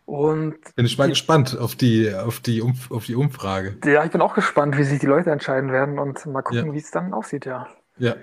Und 0.05 0.75
bin 0.75 0.85
ich 0.85 0.97
mal 0.97 1.05
die, 1.05 1.11
gespannt 1.11 1.57
auf 1.57 1.75
die, 1.75 2.13
auf, 2.13 2.39
die 2.39 2.63
auf 2.63 3.05
die 3.05 3.15
Umfrage. 3.15 3.77
Ja, 3.85 4.03
ich 4.03 4.11
bin 4.11 4.21
auch 4.21 4.33
gespannt, 4.33 4.75
wie 4.77 4.83
sich 4.83 4.99
die 4.99 5.05
Leute 5.05 5.31
entscheiden 5.31 5.71
werden 5.71 5.99
und 5.99 6.25
mal 6.25 6.41
gucken, 6.41 6.67
ja. 6.67 6.73
wie 6.73 6.79
es 6.79 6.91
dann 6.91 7.13
aussieht, 7.13 7.45
ja. 7.45 7.67
Ja. 7.97 8.15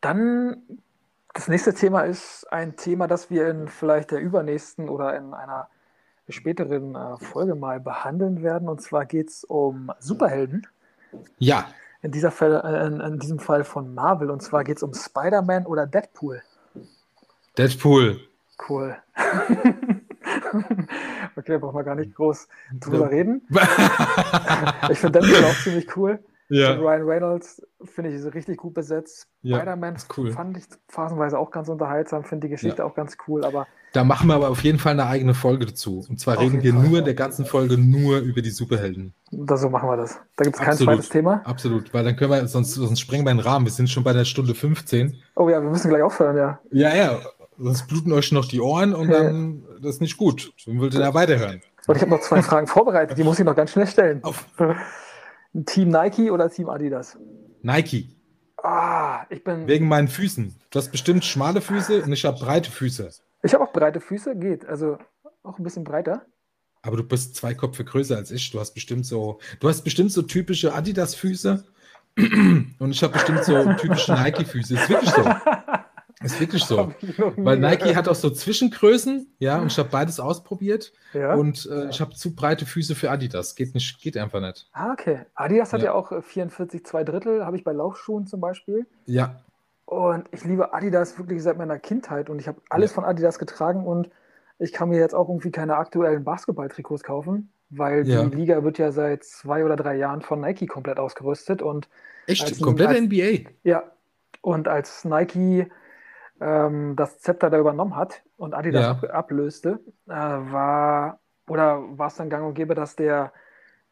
Dann 0.00 0.62
das 1.34 1.48
nächste 1.48 1.74
Thema 1.74 2.02
ist 2.02 2.46
ein 2.52 2.76
Thema, 2.76 3.08
das 3.08 3.30
wir 3.30 3.48
in 3.48 3.68
vielleicht 3.68 4.12
der 4.12 4.20
übernächsten 4.20 4.88
oder 4.88 5.16
in 5.16 5.34
einer 5.34 5.68
späteren 6.28 6.94
äh, 6.94 7.16
Folge 7.18 7.54
mal 7.54 7.80
behandeln 7.80 8.42
werden. 8.42 8.68
Und 8.68 8.80
zwar 8.80 9.04
geht 9.04 9.28
es 9.28 9.44
um 9.44 9.90
Superhelden. 9.98 10.66
Ja. 11.38 11.68
In, 12.02 12.12
dieser 12.12 12.30
Fall, 12.30 12.60
äh, 12.64 12.86
in, 12.86 13.00
in 13.00 13.18
diesem 13.18 13.38
Fall 13.38 13.64
von 13.64 13.94
Marvel. 13.94 14.30
Und 14.30 14.42
zwar 14.42 14.64
geht 14.64 14.76
es 14.76 14.82
um 14.82 14.94
Spider-Man 14.94 15.66
oder 15.66 15.86
Deadpool. 15.86 16.42
Deadpool. 17.56 18.20
Cool. 18.68 18.96
okay, 21.36 21.52
da 21.52 21.58
brauchen 21.58 21.76
wir 21.76 21.84
gar 21.84 21.94
nicht 21.94 22.14
groß 22.14 22.48
drüber 22.80 23.10
reden. 23.10 23.46
ich 24.90 24.98
finde 24.98 25.20
Deadpool 25.20 25.44
auch 25.44 25.56
ziemlich 25.62 25.96
cool. 25.96 26.18
Ja. 26.48 26.74
Ryan 26.74 27.02
Reynolds 27.02 27.62
finde 27.84 28.10
ich 28.10 28.34
richtig 28.34 28.56
gut 28.56 28.74
besetzt. 28.74 29.28
Ja, 29.42 29.58
Spider-Man 29.58 29.96
cool. 30.16 30.32
fand 30.32 30.56
ich 30.56 30.64
phasenweise 30.88 31.38
auch 31.38 31.50
ganz 31.50 31.68
unterhaltsam, 31.68 32.24
finde 32.24 32.46
die 32.46 32.52
Geschichte 32.52 32.78
ja. 32.78 32.84
auch 32.84 32.94
ganz 32.94 33.16
cool, 33.26 33.44
aber. 33.44 33.66
Da 33.92 34.04
machen 34.04 34.28
wir 34.28 34.34
aber 34.34 34.50
auf 34.50 34.62
jeden 34.62 34.78
Fall 34.78 34.92
eine 34.92 35.06
eigene 35.06 35.34
Folge 35.34 35.66
dazu. 35.66 36.04
Und 36.08 36.20
zwar 36.20 36.38
reden 36.38 36.62
wir 36.62 36.74
Fall, 36.74 36.82
nur 36.82 36.98
in 36.98 37.04
der 37.04 37.14
ganzen 37.14 37.46
Folge 37.46 37.78
nur 37.78 38.18
über 38.18 38.42
die 38.42 38.50
Superhelden. 38.50 39.14
So 39.30 39.70
machen 39.70 39.88
wir 39.88 39.96
das. 39.96 40.20
Da 40.36 40.44
gibt 40.44 40.56
es 40.56 40.62
kein 40.62 40.76
zweites 40.76 41.08
Thema. 41.08 41.40
Absolut, 41.44 41.92
weil 41.94 42.04
dann 42.04 42.16
können 42.16 42.30
wir, 42.30 42.46
sonst, 42.48 42.74
sonst 42.74 43.00
sprengen 43.00 43.26
wir 43.26 43.32
den 43.32 43.40
Rahmen. 43.40 43.64
Wir 43.64 43.72
sind 43.72 43.88
schon 43.88 44.04
bei 44.04 44.12
der 44.12 44.24
Stunde 44.24 44.54
15. 44.54 45.16
Oh 45.36 45.48
ja, 45.48 45.62
wir 45.62 45.70
müssen 45.70 45.88
gleich 45.88 46.02
aufhören, 46.02 46.36
ja. 46.36 46.60
Ja, 46.70 46.94
ja. 46.94 47.18
Sonst 47.56 47.88
bluten 47.88 48.12
euch 48.12 48.30
noch 48.30 48.44
die 48.44 48.60
Ohren 48.60 48.94
und 48.94 49.08
dann 49.08 49.64
das 49.80 49.96
ist 49.96 50.00
nicht 50.00 50.16
gut. 50.16 50.52
Dann 50.66 50.78
wollt 50.80 50.94
ihr 50.94 51.00
da 51.00 51.14
weiterhören. 51.14 51.60
Und 51.86 51.96
ich 51.96 52.02
habe 52.02 52.10
noch 52.10 52.20
zwei 52.20 52.42
Fragen 52.42 52.66
vorbereitet, 52.66 53.16
die 53.16 53.24
muss 53.24 53.38
ich 53.38 53.44
noch 53.44 53.56
ganz 53.56 53.72
schnell 53.72 53.86
stellen. 53.86 54.22
Auf. 54.22 54.46
Team 55.66 55.88
Nike 55.88 56.30
oder 56.30 56.50
Team 56.50 56.68
Adidas? 56.68 57.18
Nike. 57.62 58.14
Ah, 58.62 59.22
ich 59.30 59.42
bin. 59.42 59.66
Wegen 59.66 59.88
meinen 59.88 60.08
Füßen. 60.08 60.54
Du 60.70 60.78
hast 60.78 60.90
bestimmt 60.90 61.24
schmale 61.24 61.60
Füße 61.60 62.02
und 62.02 62.12
ich 62.12 62.24
habe 62.24 62.38
breite 62.38 62.70
Füße. 62.70 63.10
Ich 63.48 63.54
habe 63.54 63.64
auch 63.64 63.72
breite 63.72 64.00
Füße, 64.00 64.36
geht. 64.36 64.66
Also 64.66 64.98
auch 65.42 65.58
ein 65.58 65.62
bisschen 65.62 65.82
breiter. 65.82 66.26
Aber 66.82 66.98
du 66.98 67.02
bist 67.02 67.34
zwei 67.34 67.54
Köpfe 67.54 67.82
größer 67.82 68.14
als 68.14 68.30
ich. 68.30 68.50
Du 68.50 68.60
hast 68.60 68.74
bestimmt 68.74 69.06
so, 69.06 69.40
du 69.60 69.70
hast 69.70 69.84
bestimmt 69.84 70.12
so 70.12 70.20
typische 70.20 70.74
Adidas-Füße 70.74 71.64
und 72.18 72.90
ich 72.90 73.02
habe 73.02 73.14
bestimmt 73.14 73.44
so 73.44 73.72
typische 73.72 74.12
Nike-Füße. 74.12 74.74
Ist 74.74 74.90
wirklich 74.90 75.10
so. 75.10 75.24
Ist 76.22 76.40
wirklich 76.40 76.62
so. 76.62 76.92
Weil 77.38 77.58
Nike 77.58 77.96
hat 77.96 78.06
auch 78.06 78.14
so 78.14 78.28
Zwischengrößen, 78.28 79.34
ja, 79.38 79.58
und 79.60 79.68
ich 79.68 79.78
habe 79.78 79.88
beides 79.88 80.20
ausprobiert. 80.20 80.92
Ja. 81.14 81.32
Und 81.34 81.66
äh, 81.72 81.88
ich 81.88 82.02
habe 82.02 82.12
zu 82.14 82.34
breite 82.34 82.66
Füße 82.66 82.94
für 82.94 83.10
Adidas. 83.10 83.54
Geht 83.54 83.72
nicht, 83.72 83.98
geht 84.02 84.18
einfach 84.18 84.42
nicht. 84.42 84.68
Ah, 84.72 84.92
okay. 84.92 85.20
Adidas 85.34 85.72
hat 85.72 85.80
ja, 85.80 85.86
ja 85.86 85.92
auch 85.94 86.22
44 86.22 86.84
2 86.84 87.04
Drittel, 87.04 87.46
habe 87.46 87.56
ich 87.56 87.64
bei 87.64 87.72
Laufschuhen 87.72 88.26
zum 88.26 88.42
Beispiel. 88.42 88.86
Ja. 89.06 89.42
Und 89.88 90.28
ich 90.32 90.44
liebe 90.44 90.74
Adidas 90.74 91.18
wirklich 91.18 91.42
seit 91.42 91.56
meiner 91.56 91.78
Kindheit 91.78 92.28
und 92.28 92.38
ich 92.38 92.46
habe 92.46 92.60
alles 92.68 92.90
ja. 92.90 92.96
von 92.96 93.04
Adidas 93.06 93.38
getragen 93.38 93.86
und 93.86 94.10
ich 94.58 94.74
kann 94.74 94.90
mir 94.90 94.98
jetzt 94.98 95.14
auch 95.14 95.30
irgendwie 95.30 95.50
keine 95.50 95.78
aktuellen 95.78 96.24
Basketball-Trikots 96.24 97.02
kaufen, 97.02 97.50
weil 97.70 98.06
ja. 98.06 98.22
die 98.22 98.36
Liga 98.36 98.62
wird 98.62 98.76
ja 98.76 98.92
seit 98.92 99.24
zwei 99.24 99.64
oder 99.64 99.76
drei 99.76 99.96
Jahren 99.96 100.20
von 100.20 100.42
Nike 100.42 100.66
komplett 100.66 100.98
ausgerüstet 100.98 101.62
und 101.62 101.88
Echt? 102.26 102.60
Komplette 102.60 103.00
NBA? 103.00 103.48
Ja. 103.62 103.84
Und 104.42 104.68
als 104.68 105.06
Nike 105.06 105.70
ähm, 106.38 106.94
das 106.94 107.20
Zepter 107.20 107.48
da 107.48 107.58
übernommen 107.58 107.96
hat 107.96 108.22
und 108.36 108.52
Adidas 108.52 109.00
ja. 109.02 109.08
ablöste, 109.08 109.80
äh, 110.06 110.12
war 110.12 111.18
oder 111.48 111.82
war 111.96 112.08
es 112.08 112.16
dann 112.16 112.28
gang 112.28 112.46
und 112.46 112.52
gäbe, 112.52 112.74
dass 112.74 112.94
der, 112.94 113.32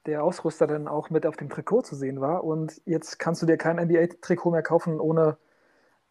der 0.05 0.23
Ausrüster 0.23 0.67
dann 0.67 0.89
auch 0.89 1.09
mit 1.09 1.25
auf 1.25 1.39
dem 1.39 1.49
Trikot 1.49 1.85
zu 1.85 1.97
sehen 1.97 2.21
war. 2.21 2.45
Und 2.45 2.83
jetzt 2.85 3.19
kannst 3.19 3.41
du 3.41 3.47
dir 3.47 3.57
kein 3.57 3.77
NBA-Trikot 3.77 4.51
mehr 4.51 4.63
kaufen 4.63 5.01
ohne 5.01 5.39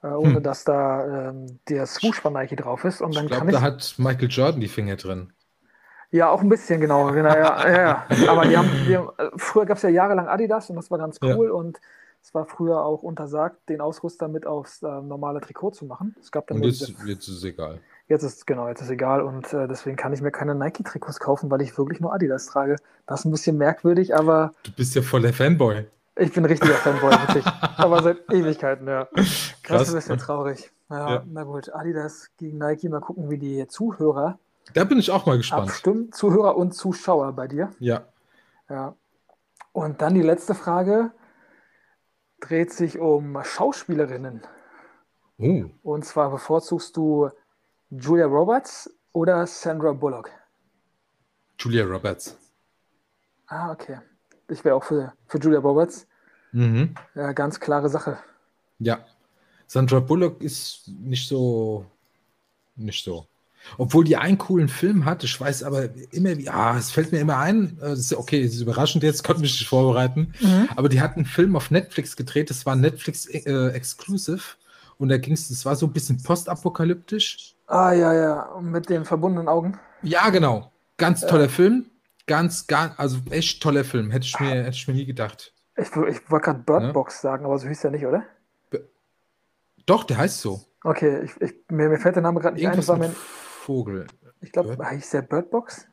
äh, 0.06 0.14
ohne 0.14 0.36
hm. 0.36 0.44
dass 0.44 0.64
da 0.64 1.30
ähm, 1.30 1.60
der 1.68 1.86
Swoosh 1.86 2.22
von 2.22 2.34
Nike 2.34 2.56
drauf 2.56 2.84
ist. 2.86 3.02
Und 3.02 3.15
dann 3.15 3.26
ich 3.26 3.32
glaube, 3.32 3.45
kann 3.45 3.49
ich, 3.49 3.56
da 3.56 3.61
hat 3.61 3.95
Michael 3.98 4.30
Jordan 4.30 4.61
die 4.61 4.68
Finger 4.68 4.95
drin. 4.95 5.34
Ja, 6.11 6.30
auch 6.30 6.41
ein 6.41 6.49
bisschen, 6.49 6.80
genau. 6.80 7.07
genau 7.11 7.30
ja, 7.30 7.68
ja, 7.68 7.82
ja. 7.82 8.06
Aber 8.27 8.45
die 8.45 8.57
haben, 8.57 8.69
die 8.88 8.95
haben 8.95 9.10
äh, 9.18 9.30
früher 9.36 9.65
gab 9.65 9.77
es 9.77 9.84
ja 9.84 9.90
jahrelang 9.90 10.27
Adidas 10.27 10.69
und 10.69 10.76
das 10.76 10.91
war 10.91 10.98
ganz 10.98 11.19
cool. 11.22 11.48
Ja. 11.48 11.53
Und 11.53 11.80
es 12.22 12.34
war 12.34 12.45
früher 12.45 12.84
auch 12.84 13.03
untersagt, 13.03 13.69
den 13.69 13.82
Ausrüster 13.82 14.27
mit 14.27 14.48
aufs 14.48 14.82
äh, 14.82 14.88
normale 14.88 15.41
Trikot 15.41 15.72
zu 15.72 15.86
machen. 15.86 16.15
Es 16.19 16.32
gab 16.32 16.48
dann 16.48 16.57
und 16.57 16.64
jetzt, 16.64 16.94
jetzt 17.06 17.27
ist 17.27 17.38
es 17.38 17.44
egal. 17.44 17.80
Jetzt 18.07 18.23
ist 18.23 18.45
genau, 18.45 18.68
jetzt 18.68 18.82
ist 18.82 18.90
egal 18.90 19.22
und 19.22 19.52
äh, 19.53 19.68
deswegen 19.68 19.95
kann 19.95 20.14
ich 20.14 20.22
mir 20.22 20.32
keine 20.32 20.53
Nike-Trikots 20.53 21.19
kaufen, 21.19 21.49
weil 21.49 21.61
ich 21.61 21.76
wirklich 21.77 21.99
nur 21.99 22.14
Adidas 22.14 22.45
trage. 22.45 22.76
Das 23.07 23.22
ist 23.22 23.26
ein 23.26 23.32
bisschen 23.32 23.57
merkwürdig, 23.57 24.15
aber. 24.15 24.53
Du 24.64 24.72
bist 24.72 24.95
ja 24.95 25.02
voll 25.02 25.22
der 25.22 25.34
Fanboy. 25.34 25.86
Ich 26.18 26.32
bin 26.32 26.45
richtiger 26.45 26.76
Fanboy, 26.76 27.11
wirklich. 27.11 27.45
aber 27.77 28.02
seit 28.02 28.18
Ewigkeiten, 28.32 28.88
ja. 28.88 29.07
Krass. 29.66 29.80
Das 29.80 29.88
ist 29.88 29.94
ein 29.96 29.98
bisschen 29.98 30.18
traurig. 30.20 30.72
Ja, 30.92 31.10
ja, 31.10 31.24
na 31.26 31.44
gut, 31.44 31.74
Adidas 31.74 32.30
gegen 32.38 32.60
Nike, 32.60 32.88
mal 32.88 33.02
gucken, 33.02 33.32
wie 33.32 33.40
die 33.40 33.68
Zuhörer. 33.68 34.38
Da 34.76 34.84
bin 34.84 35.00
ich 35.00 35.10
auch 35.10 35.26
mal 35.26 35.38
gespannt. 35.38 35.70
Abstimmen, 35.70 36.12
Zuhörer 36.12 36.56
und 36.56 36.74
Zuschauer 36.74 37.34
bei 37.34 37.48
dir. 37.48 37.72
Ja. 37.80 38.04
Ja. 38.70 38.96
Und 39.72 40.04
dann 40.04 40.14
die 40.14 40.22
letzte 40.22 40.54
Frage 40.54 41.12
dreht 42.40 42.72
sich 42.72 43.00
um 43.00 43.44
Schauspielerinnen. 43.44 44.42
Uh. 45.40 45.70
Und 45.82 46.06
zwar 46.06 46.30
bevorzugst 46.30 46.96
du 46.96 47.32
Julia 47.90 48.28
Roberts 48.28 48.96
oder 49.14 49.48
Sandra 49.48 49.94
Bullock? 49.94 50.30
Julia 51.58 51.86
Roberts. 51.86 52.38
Ah, 53.48 53.72
okay. 53.72 54.00
Ich 54.48 54.64
wäre 54.64 54.76
auch 54.76 54.84
für, 54.84 55.14
für 55.26 55.40
Julia 55.40 55.60
Roberts. 55.60 56.08
Mhm. 56.52 56.94
Ja, 57.16 57.32
ganz 57.32 57.60
klare 57.60 57.90
Sache. 57.90 58.20
Ja. 58.78 59.00
Sandra 59.68 60.00
Bullock 60.00 60.42
ist 60.42 60.88
nicht 60.88 61.28
so. 61.28 61.86
Nicht 62.76 63.04
so. 63.04 63.28
Obwohl 63.78 64.04
die 64.04 64.18
einen 64.18 64.38
coolen 64.38 64.68
Film 64.68 65.06
hat, 65.06 65.24
ich 65.24 65.40
weiß 65.40 65.64
aber 65.64 65.90
immer, 66.12 66.38
wie, 66.38 66.50
ah, 66.50 66.78
es 66.78 66.92
fällt 66.92 67.12
mir 67.12 67.20
immer 67.20 67.38
ein, 67.38 67.78
äh, 67.82 67.96
okay, 68.16 68.44
es 68.44 68.56
ist 68.56 68.62
überraschend 68.62 69.04
jetzt, 69.04 69.24
konnte 69.26 69.42
mich 69.42 69.60
nicht 69.60 69.68
vorbereiten, 69.68 70.34
mhm. 70.40 70.70
aber 70.76 70.90
die 70.90 71.02
hat 71.02 71.16
einen 71.16 71.26
Film 71.26 71.56
auf 71.56 71.72
Netflix 71.72 72.16
gedreht, 72.16 72.50
das 72.50 72.66
war 72.66 72.76
Netflix 72.76 73.26
äh, 73.26 73.70
Exclusive 73.70 74.44
und 74.98 75.10
da 75.10 75.18
ging 75.18 75.34
es, 75.34 75.50
das 75.50 75.66
war 75.66 75.76
so 75.76 75.88
ein 75.88 75.94
bisschen 75.94 76.22
postapokalyptisch. 76.22 77.56
Ah, 77.68 77.92
ja, 77.92 78.14
ja, 78.14 78.60
mit 78.62 78.90
den 78.90 79.06
verbundenen 79.06 79.48
Augen. 79.48 79.80
Ja, 80.04 80.30
genau. 80.30 80.72
Ganz 80.98 81.22
toller 81.22 81.46
äh. 81.46 81.50
Film. 81.50 81.86
Ganz, 82.28 82.68
ganz, 82.68 82.94
also 82.98 83.18
echt 83.30 83.62
toller 83.62 83.84
Film. 83.84 84.12
Hätte 84.12 84.26
ich 84.26 84.40
mir, 84.40 84.64
hätte 84.64 84.76
ich 84.76 84.88
mir 84.88 84.94
nie 84.94 85.06
gedacht. 85.06 85.54
Ich, 85.76 85.88
ich 85.88 86.32
wollte 86.32 86.46
gerade 86.46 86.60
Birdbox 86.60 87.16
ja? 87.16 87.32
sagen, 87.32 87.46
aber 87.46 87.60
so 87.60 87.68
hieß 87.68 87.82
der 87.82 87.92
nicht, 87.92 88.06
oder? 88.06 88.24
Doch, 89.86 90.03
der 90.03 90.18
heißt 90.18 90.41
so. 90.41 90.62
Okay, 90.84 91.24
ich, 91.24 91.41
ich, 91.41 91.53
mir, 91.70 91.90
mir 91.90 91.99
fällt 91.99 92.16
der 92.16 92.24
Name 92.24 92.40
gerade 92.40 92.56
nicht 92.56 92.64
Irgendwas 92.64 92.90
ein. 92.90 92.99
Mein, 92.99 93.16
Vogel. 93.66 94.06
Ich 94.41 94.52
glaube, 94.52 94.78
hieß 94.88 95.10
der 95.10 95.24
Birdbox? 95.24 95.88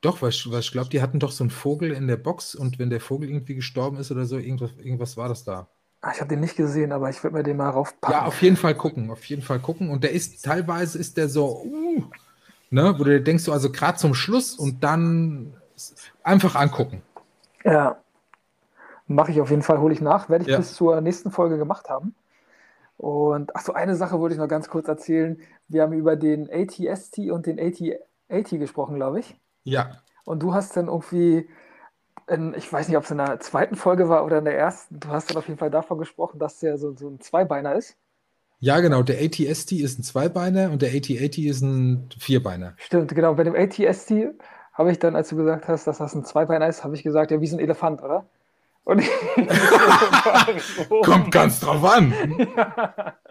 Doch, 0.00 0.22
weil 0.22 0.30
ich, 0.30 0.50
weil 0.50 0.60
ich 0.60 0.72
glaube, 0.72 0.88
die 0.88 1.02
hatten 1.02 1.18
doch 1.18 1.30
so 1.30 1.44
einen 1.44 1.50
Vogel 1.50 1.92
in 1.92 2.06
der 2.06 2.16
Box 2.16 2.54
und 2.54 2.78
wenn 2.78 2.88
der 2.88 3.00
Vogel 3.00 3.28
irgendwie 3.28 3.54
gestorben 3.54 3.98
ist 3.98 4.10
oder 4.10 4.24
so, 4.24 4.38
irgendwas, 4.38 4.70
irgendwas 4.78 5.16
war 5.16 5.28
das 5.28 5.44
da. 5.44 5.68
Ah, 6.00 6.12
ich 6.14 6.20
habe 6.20 6.28
den 6.28 6.40
nicht 6.40 6.56
gesehen, 6.56 6.92
aber 6.92 7.10
ich 7.10 7.22
würde 7.22 7.36
mir 7.36 7.42
den 7.42 7.56
mal 7.56 7.70
raufpacken. 7.70 8.16
Ja, 8.16 8.24
auf 8.24 8.40
jeden 8.40 8.56
Fall 8.56 8.74
gucken, 8.74 9.10
auf 9.10 9.24
jeden 9.24 9.42
Fall 9.42 9.58
gucken. 9.58 9.90
Und 9.90 10.04
der 10.04 10.12
ist, 10.12 10.44
teilweise 10.44 10.98
ist 10.98 11.16
der 11.16 11.28
so, 11.28 11.62
uh, 11.64 12.04
ne, 12.70 12.94
wo 12.98 13.04
du 13.04 13.20
denkst, 13.20 13.44
so, 13.44 13.52
also 13.52 13.70
gerade 13.70 13.98
zum 13.98 14.14
Schluss 14.14 14.54
und 14.54 14.84
dann 14.84 15.54
einfach 16.22 16.54
angucken. 16.54 17.02
Ja, 17.64 17.98
mache 19.06 19.32
ich 19.32 19.40
auf 19.40 19.50
jeden 19.50 19.62
Fall, 19.62 19.78
hole 19.80 19.92
ich 19.92 20.00
nach, 20.00 20.28
werde 20.28 20.44
ich 20.44 20.50
ja. 20.50 20.58
bis 20.58 20.74
zur 20.74 21.00
nächsten 21.00 21.30
Folge 21.30 21.58
gemacht 21.58 21.90
haben. 21.90 22.14
Und 22.96 23.54
ach 23.54 23.62
so, 23.62 23.72
eine 23.72 23.94
Sache 23.94 24.18
wollte 24.20 24.34
ich 24.34 24.40
noch 24.40 24.48
ganz 24.48 24.68
kurz 24.68 24.88
erzählen. 24.88 25.40
Wir 25.68 25.82
haben 25.82 25.92
über 25.92 26.16
den 26.16 26.48
ATST 26.50 27.18
und 27.30 27.46
den 27.46 27.58
AT80 27.58 28.58
gesprochen, 28.58 28.96
glaube 28.96 29.20
ich. 29.20 29.36
Ja. 29.64 29.90
Und 30.24 30.42
du 30.42 30.54
hast 30.54 30.76
dann 30.76 30.88
irgendwie, 30.88 31.48
in, 32.26 32.54
ich 32.54 32.72
weiß 32.72 32.88
nicht, 32.88 32.96
ob 32.96 33.04
es 33.04 33.10
in 33.10 33.18
der 33.18 33.38
zweiten 33.40 33.76
Folge 33.76 34.08
war 34.08 34.24
oder 34.24 34.38
in 34.38 34.44
der 34.44 34.56
ersten, 34.56 34.98
du 34.98 35.08
hast 35.08 35.30
dann 35.30 35.36
auf 35.36 35.46
jeden 35.46 35.58
Fall 35.58 35.70
davon 35.70 35.98
gesprochen, 35.98 36.38
dass 36.38 36.58
der 36.58 36.78
so, 36.78 36.96
so 36.96 37.08
ein 37.08 37.20
Zweibeiner 37.20 37.74
ist. 37.74 37.96
Ja, 38.58 38.80
genau. 38.80 39.02
Der 39.02 39.22
ATST 39.22 39.72
ist 39.72 39.98
ein 39.98 40.02
Zweibeiner 40.02 40.70
und 40.70 40.80
der 40.80 40.90
AT80 40.90 41.48
ist 41.48 41.60
ein 41.60 42.08
Vierbeiner. 42.18 42.74
Stimmt, 42.78 43.14
genau. 43.14 43.34
Bei 43.34 43.44
dem 43.44 43.54
ATST 43.54 44.12
habe 44.72 44.90
ich 44.90 44.98
dann, 44.98 45.14
als 45.14 45.28
du 45.28 45.36
gesagt 45.36 45.68
hast, 45.68 45.86
dass 45.86 45.98
das 45.98 46.14
ein 46.14 46.24
Zweibeiner 46.24 46.66
ist, 46.66 46.82
habe 46.82 46.94
ich 46.94 47.02
gesagt, 47.02 47.30
ja, 47.30 47.40
wie 47.40 47.46
so 47.46 47.56
ein 47.56 47.60
Elefant, 47.60 48.02
oder? 48.02 48.26
Und 48.86 49.02
Kommt 51.04 51.32
ganz 51.32 51.60
drauf 51.60 51.84
an. 51.84 52.14
ja. 52.38 53.14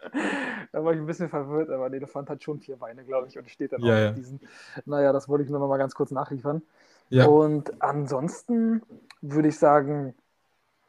Da 0.72 0.84
war 0.84 0.94
ich 0.94 1.00
ein 1.00 1.06
bisschen 1.06 1.30
verwirrt, 1.30 1.70
aber 1.70 1.86
ein 1.86 1.94
Elefant 1.94 2.30
hat 2.30 2.44
schon 2.44 2.60
vier 2.60 2.76
Beine, 2.76 3.06
glaube 3.06 3.28
ich, 3.30 3.38
und 3.38 3.50
steht 3.50 3.72
dann 3.72 3.82
ja, 3.82 3.94
auch 3.94 4.00
ja. 4.00 4.08
mit 4.10 4.18
diesen. 4.18 4.42
Naja, 4.86 5.14
das 5.14 5.30
wollte 5.30 5.46
ich 5.46 5.50
nur 5.50 5.60
noch 5.60 5.70
mal 5.70 5.78
ganz 5.78 5.96
kurz 5.96 6.12
nachliefern. 6.12 6.62
Ja. 7.10 7.28
Und 7.28 7.82
ansonsten 7.82 8.82
würde 9.22 9.48
ich 9.48 9.58
sagen, 9.58 10.14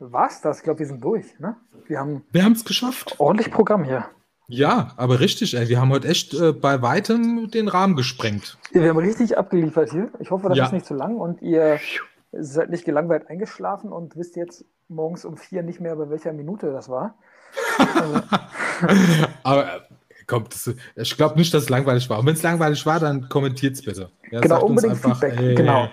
war 0.01 0.27
es 0.27 0.41
das. 0.41 0.59
Ich 0.59 0.65
glaube, 0.65 0.81
wir 0.81 0.87
sind 0.87 1.05
durch. 1.05 1.39
Ne? 1.39 1.55
Wir 1.87 2.01
haben 2.01 2.25
es 2.53 2.65
geschafft. 2.65 3.15
Ordentlich 3.19 3.53
Programm 3.53 3.85
hier. 3.85 4.07
Ja, 4.49 4.93
aber 4.97 5.21
richtig, 5.21 5.57
ey. 5.57 5.69
Wir 5.69 5.81
haben 5.81 5.91
heute 5.91 6.09
echt 6.09 6.35
äh, 6.35 6.53
bei 6.53 6.83
weitem 6.83 7.49
den 7.51 7.69
Rahmen 7.69 7.95
gesprengt. 7.95 8.59
Ja, 8.73 8.83
wir 8.83 8.91
haben 8.91 8.99
richtig 8.99 9.39
abgeliefert 9.39 9.93
hier. 9.93 10.11
Ich 10.19 10.33
hoffe, 10.33 10.49
das 10.49 10.59
ist 10.59 10.73
nicht 10.73 10.87
zu 10.87 10.95
lang 10.95 11.17
und 11.17 11.43
ihr 11.43 11.79
seid 12.41 12.71
nicht 12.71 12.85
gelangweilt 12.85 13.29
eingeschlafen 13.29 13.93
und 13.93 14.17
wisst 14.17 14.37
jetzt 14.37 14.65
morgens 14.89 15.25
um 15.25 15.37
vier 15.37 15.63
nicht 15.63 15.81
mehr, 15.81 15.97
bei 15.97 16.09
welcher 16.11 16.33
Minute 16.33 16.73
das 16.73 16.89
war. 16.89 17.17
also. 17.95 18.15
Aber 19.43 19.77
äh, 19.77 19.81
kommt, 20.27 20.55
ich 20.97 21.17
glaube 21.17 21.37
nicht, 21.37 21.53
dass 21.55 21.65
es 21.65 21.69
langweilig 21.69 22.09
war. 22.11 22.19
Und 22.19 22.27
wenn 22.27 22.35
es 22.35 22.43
langweilig 22.43 22.85
war, 22.87 23.01
dann 23.01 23.29
kommentiert 23.29 23.75
es 23.75 23.85
bitte. 23.85 24.11
Ja, 24.31 24.41
genau, 24.41 24.65
unbedingt 24.65 24.95
einfach, 24.95 25.19
Feedback. 25.19 25.41
Ey, 25.41 25.55
genau. 25.55 25.89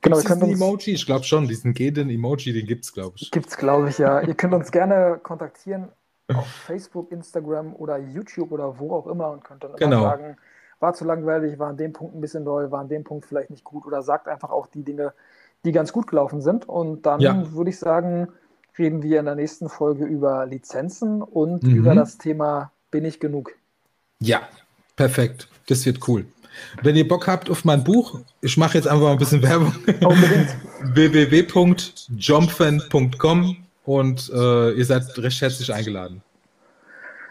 Genau, 0.00 0.20
diesen 0.20 0.42
uns, 0.42 0.60
Emoji? 0.60 0.92
Ich 0.92 1.06
glaube 1.06 1.24
schon, 1.24 1.48
diesen 1.48 1.74
gehenden 1.74 2.08
Emoji, 2.08 2.52
den 2.52 2.66
gibt 2.66 2.84
es, 2.84 2.92
glaube 2.92 3.14
ich. 3.16 3.30
Gibt 3.30 3.48
es, 3.48 3.56
glaube 3.56 3.88
ich, 3.88 3.98
ja. 3.98 4.20
ihr 4.20 4.34
könnt 4.34 4.54
uns 4.54 4.70
gerne 4.70 5.18
kontaktieren 5.22 5.88
auf 6.28 6.46
Facebook, 6.46 7.10
Instagram 7.10 7.74
oder 7.74 7.98
YouTube 7.98 8.52
oder 8.52 8.78
wo 8.78 8.92
auch 8.92 9.06
immer 9.06 9.30
und 9.30 9.42
könnt 9.42 9.64
dann 9.64 9.70
immer 9.70 9.78
genau. 9.78 10.02
sagen, 10.02 10.36
war 10.78 10.94
zu 10.94 11.04
langweilig, 11.04 11.58
war 11.58 11.70
an 11.70 11.76
dem 11.76 11.92
Punkt 11.92 12.14
ein 12.14 12.20
bisschen 12.20 12.44
doll, 12.44 12.70
war 12.70 12.80
an 12.80 12.88
dem 12.88 13.02
Punkt 13.02 13.26
vielleicht 13.26 13.50
nicht 13.50 13.64
gut 13.64 13.86
oder 13.86 14.02
sagt 14.02 14.28
einfach 14.28 14.50
auch 14.50 14.66
die 14.66 14.84
Dinge, 14.84 15.14
die 15.64 15.72
ganz 15.72 15.92
gut 15.92 16.06
gelaufen 16.06 16.40
sind. 16.40 16.68
Und 16.68 17.06
dann 17.06 17.18
ja. 17.20 17.52
würde 17.52 17.70
ich 17.70 17.78
sagen, 17.78 18.28
reden 18.78 19.02
wir 19.02 19.18
in 19.18 19.24
der 19.26 19.34
nächsten 19.34 19.68
Folge 19.68 20.04
über 20.04 20.46
Lizenzen 20.46 21.20
und 21.22 21.64
mhm. 21.64 21.74
über 21.74 21.94
das 21.94 22.16
Thema 22.18 22.70
Bin 22.90 23.04
ich 23.04 23.20
genug? 23.20 23.52
Ja, 24.20 24.42
perfekt. 24.96 25.48
Das 25.66 25.86
wird 25.86 26.08
cool. 26.08 26.26
Wenn 26.82 26.96
ihr 26.96 27.06
Bock 27.06 27.28
habt 27.28 27.50
auf 27.50 27.64
mein 27.64 27.84
Buch, 27.84 28.18
ich 28.40 28.56
mache 28.56 28.78
jetzt 28.78 28.88
einfach 28.88 29.04
mal 29.04 29.12
ein 29.12 29.18
bisschen 29.18 29.42
Werbung. 29.42 29.72
www.jumpfan.com 30.94 33.56
und 33.84 34.32
äh, 34.34 34.72
ihr 34.72 34.84
seid 34.84 35.16
recht 35.18 35.40
herzlich 35.40 35.72
eingeladen. 35.72 36.20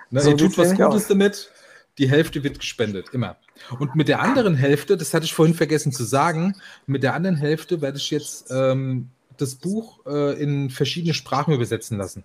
Ne, 0.09 0.21
so 0.21 0.29
ihr 0.31 0.37
tut 0.37 0.57
was 0.57 0.69
Gutes 0.69 0.85
aus. 0.85 1.07
damit 1.07 1.51
die 1.97 2.09
Hälfte 2.09 2.43
wird 2.43 2.59
gespendet, 2.59 3.09
immer. 3.11 3.37
Und 3.79 3.95
mit 3.95 4.07
der 4.07 4.21
anderen 4.21 4.55
Hälfte, 4.55 4.97
das 4.97 5.13
hatte 5.13 5.25
ich 5.25 5.33
vorhin 5.33 5.55
vergessen 5.55 5.91
zu 5.91 6.03
sagen, 6.03 6.55
mit 6.85 7.03
der 7.03 7.13
anderen 7.13 7.35
Hälfte 7.35 7.81
werde 7.81 7.97
ich 7.97 8.11
jetzt 8.11 8.51
ähm, 8.51 9.09
das 9.37 9.55
Buch 9.55 10.05
äh, 10.05 10.41
in 10.41 10.69
verschiedene 10.69 11.13
Sprachen 11.13 11.53
übersetzen 11.53 11.97
lassen. 11.97 12.23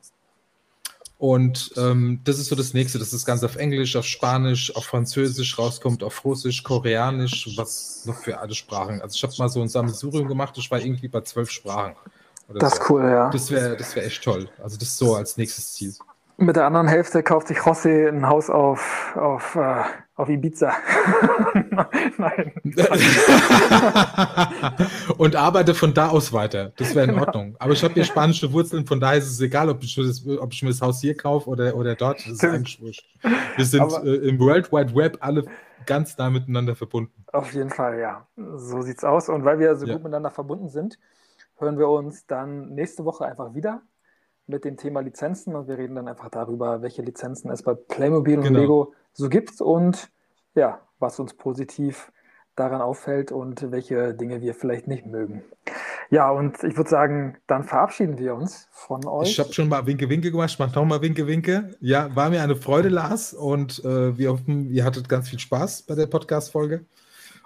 Und 1.22 1.72
ähm, 1.76 2.20
das 2.24 2.40
ist 2.40 2.48
so 2.48 2.56
das 2.56 2.74
nächste, 2.74 2.98
dass 2.98 3.10
das 3.10 3.24
Ganze 3.24 3.46
auf 3.46 3.54
Englisch, 3.54 3.94
auf 3.94 4.04
Spanisch, 4.04 4.74
auf 4.74 4.86
Französisch 4.86 5.56
rauskommt, 5.56 6.02
auf 6.02 6.24
Russisch, 6.24 6.64
Koreanisch, 6.64 7.48
was 7.56 8.04
noch 8.06 8.16
für 8.16 8.40
alle 8.40 8.54
Sprachen. 8.54 9.00
Also 9.00 9.14
ich 9.14 9.22
habe 9.22 9.32
mal 9.38 9.48
so 9.48 9.62
ein 9.62 9.68
Sammelsurium 9.68 10.26
gemacht, 10.26 10.58
ich 10.58 10.68
war 10.70 10.80
irgendwie 10.80 11.06
bei 11.06 11.20
zwölf 11.20 11.50
Sprachen. 11.50 11.94
das 12.52 12.72
ist 12.72 12.82
so. 12.82 12.94
cool, 12.94 13.02
ja. 13.02 13.30
Das 13.30 13.52
wäre 13.52 13.76
das 13.76 13.94
wär 13.94 14.04
echt 14.04 14.24
toll. 14.24 14.48
Also 14.60 14.76
das 14.76 14.98
so 14.98 15.14
als 15.14 15.36
nächstes 15.36 15.74
Ziel. 15.74 15.94
Mit 16.38 16.56
der 16.56 16.66
anderen 16.66 16.88
Hälfte 16.88 17.22
kauft 17.22 17.48
sich 17.48 17.58
José 17.58 18.08
ein 18.08 18.26
Haus 18.26 18.50
auf, 18.50 19.14
auf, 19.16 19.54
äh, 19.54 19.82
auf 20.14 20.28
Ibiza. 20.28 20.72
Nein. 22.18 22.52
Und 25.18 25.36
arbeite 25.36 25.74
von 25.74 25.94
da 25.94 26.08
aus 26.08 26.32
weiter. 26.32 26.72
Das 26.76 26.94
wäre 26.94 27.06
in 27.06 27.12
genau. 27.12 27.26
Ordnung. 27.26 27.56
Aber 27.58 27.72
ich 27.72 27.84
habe 27.84 27.94
hier 27.94 28.04
spanische 28.04 28.52
Wurzeln, 28.52 28.86
von 28.86 28.98
daher 28.98 29.18
ist 29.18 29.30
es 29.30 29.40
egal, 29.40 29.68
ob 29.68 29.82
ich, 29.82 29.94
das, 29.94 30.26
ob 30.26 30.52
ich 30.52 30.62
mir 30.62 30.70
das 30.70 30.80
Haus 30.80 31.00
hier 31.00 31.16
kaufe 31.16 31.48
oder, 31.48 31.76
oder 31.76 31.94
dort. 31.94 32.20
Das 32.20 32.32
ist 32.32 32.44
eigentlich 32.44 32.80
wurscht. 32.80 33.06
Wir 33.56 33.64
sind 33.64 33.92
äh, 34.04 34.28
im 34.28 34.38
World 34.40 34.72
Wide 34.72 34.94
Web 34.94 35.18
alle 35.20 35.44
ganz 35.86 36.16
nah 36.16 36.30
miteinander 36.30 36.74
verbunden. 36.74 37.24
Auf 37.32 37.52
jeden 37.52 37.70
Fall, 37.70 37.98
ja. 37.98 38.26
So 38.36 38.82
sieht's 38.82 39.04
aus. 39.04 39.28
Und 39.28 39.44
weil 39.44 39.58
wir 39.58 39.76
so 39.76 39.86
ja. 39.86 39.92
gut 39.92 40.02
miteinander 40.02 40.30
verbunden 40.30 40.68
sind, 40.68 40.98
hören 41.58 41.78
wir 41.78 41.88
uns 41.88 42.26
dann 42.26 42.70
nächste 42.70 43.04
Woche 43.04 43.26
einfach 43.26 43.54
wieder 43.54 43.82
mit 44.46 44.64
dem 44.64 44.76
Thema 44.76 45.00
Lizenzen 45.00 45.54
und 45.54 45.68
wir 45.68 45.78
reden 45.78 45.94
dann 45.94 46.08
einfach 46.08 46.28
darüber, 46.28 46.82
welche 46.82 47.02
Lizenzen 47.02 47.50
es 47.50 47.62
bei 47.62 47.74
Playmobil 47.74 48.38
und 48.38 48.44
genau. 48.44 48.60
Lego 48.60 48.94
so 49.12 49.28
gibt 49.28 49.60
und 49.60 50.10
ja, 50.54 50.80
was 50.98 51.18
uns 51.18 51.34
positiv 51.34 52.12
daran 52.56 52.82
auffällt 52.82 53.32
und 53.32 53.70
welche 53.70 54.14
Dinge 54.14 54.40
wir 54.40 54.54
vielleicht 54.54 54.86
nicht 54.86 55.06
mögen. 55.06 55.42
Ja, 56.10 56.30
und 56.30 56.62
ich 56.62 56.76
würde 56.76 56.90
sagen, 56.90 57.38
dann 57.46 57.64
verabschieden 57.64 58.18
wir 58.18 58.34
uns 58.34 58.68
von 58.70 59.06
euch. 59.06 59.30
Ich 59.30 59.38
habe 59.40 59.52
schon 59.52 59.70
mal 59.70 59.86
Winke 59.86 60.10
Winke 60.10 60.30
gemacht, 60.30 60.50
ich 60.50 60.58
mache 60.58 60.74
nochmal 60.74 61.00
Winke 61.00 61.26
Winke. 61.26 61.70
Ja, 61.80 62.14
war 62.14 62.28
mir 62.28 62.42
eine 62.42 62.54
Freude, 62.54 62.90
Lars, 62.90 63.32
und 63.32 63.82
äh, 63.84 64.18
wir 64.18 64.32
hoffen, 64.32 64.68
ihr 64.70 64.84
hattet 64.84 65.08
ganz 65.08 65.30
viel 65.30 65.38
Spaß 65.38 65.82
bei 65.82 65.94
der 65.94 66.06
Podcast-Folge. 66.06 66.84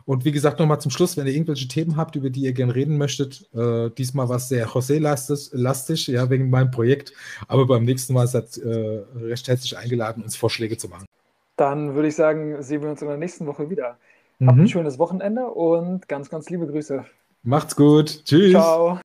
Und 0.07 0.25
wie 0.25 0.31
gesagt, 0.31 0.61
nochmal 0.61 0.81
zum 0.81 0.93
Schluss, 0.93 1.17
wenn 1.17 1.27
ihr 1.27 1.35
irgendwelche 1.35 1.67
Themen 1.67 1.97
habt, 1.97 2.15
über 2.15 2.31
die 2.31 2.43
ihr 2.43 2.53
gerne 2.53 2.75
reden 2.75 2.97
möchtet, 2.97 3.45
äh, 3.53 3.91
diesmal 3.91 4.29
war 4.29 4.37
es 4.37 4.49
sehr 4.49 4.69
José-lastig, 4.69 6.07
ja, 6.07 6.31
wegen 6.31 6.49
meinem 6.49 6.71
Projekt, 6.71 7.13
aber 7.49 7.67
beim 7.67 7.85
nächsten 7.85 8.15
Mal 8.15 8.29
seid 8.29 8.57
äh, 8.59 9.03
recht 9.21 9.49
herzlich 9.49 9.77
eingeladen, 9.77 10.23
uns 10.23 10.37
Vorschläge 10.37 10.79
zu 10.79 10.89
machen. 10.89 11.07
Dann 11.57 11.95
würde 11.95 12.09
ich 12.09 12.15
sagen, 12.15 12.63
sehen 12.63 12.83
wir 12.83 12.91
uns 12.91 13.03
in 13.03 13.09
der 13.09 13.17
nächsten 13.17 13.47
Woche 13.47 13.69
wieder. 13.69 13.99
Mhm. 14.39 14.49
Habt 14.49 14.59
ein 14.59 14.69
schönes 14.69 14.99
Wochenende 14.99 15.47
und 15.47 16.07
ganz, 16.09 16.31
ganz 16.31 16.49
liebe 16.51 16.67
Grüße. 16.67 17.05
Macht's 17.43 17.75
gut. 17.75 18.25
Tschüss. 18.25 18.53
Ciao. 18.53 19.01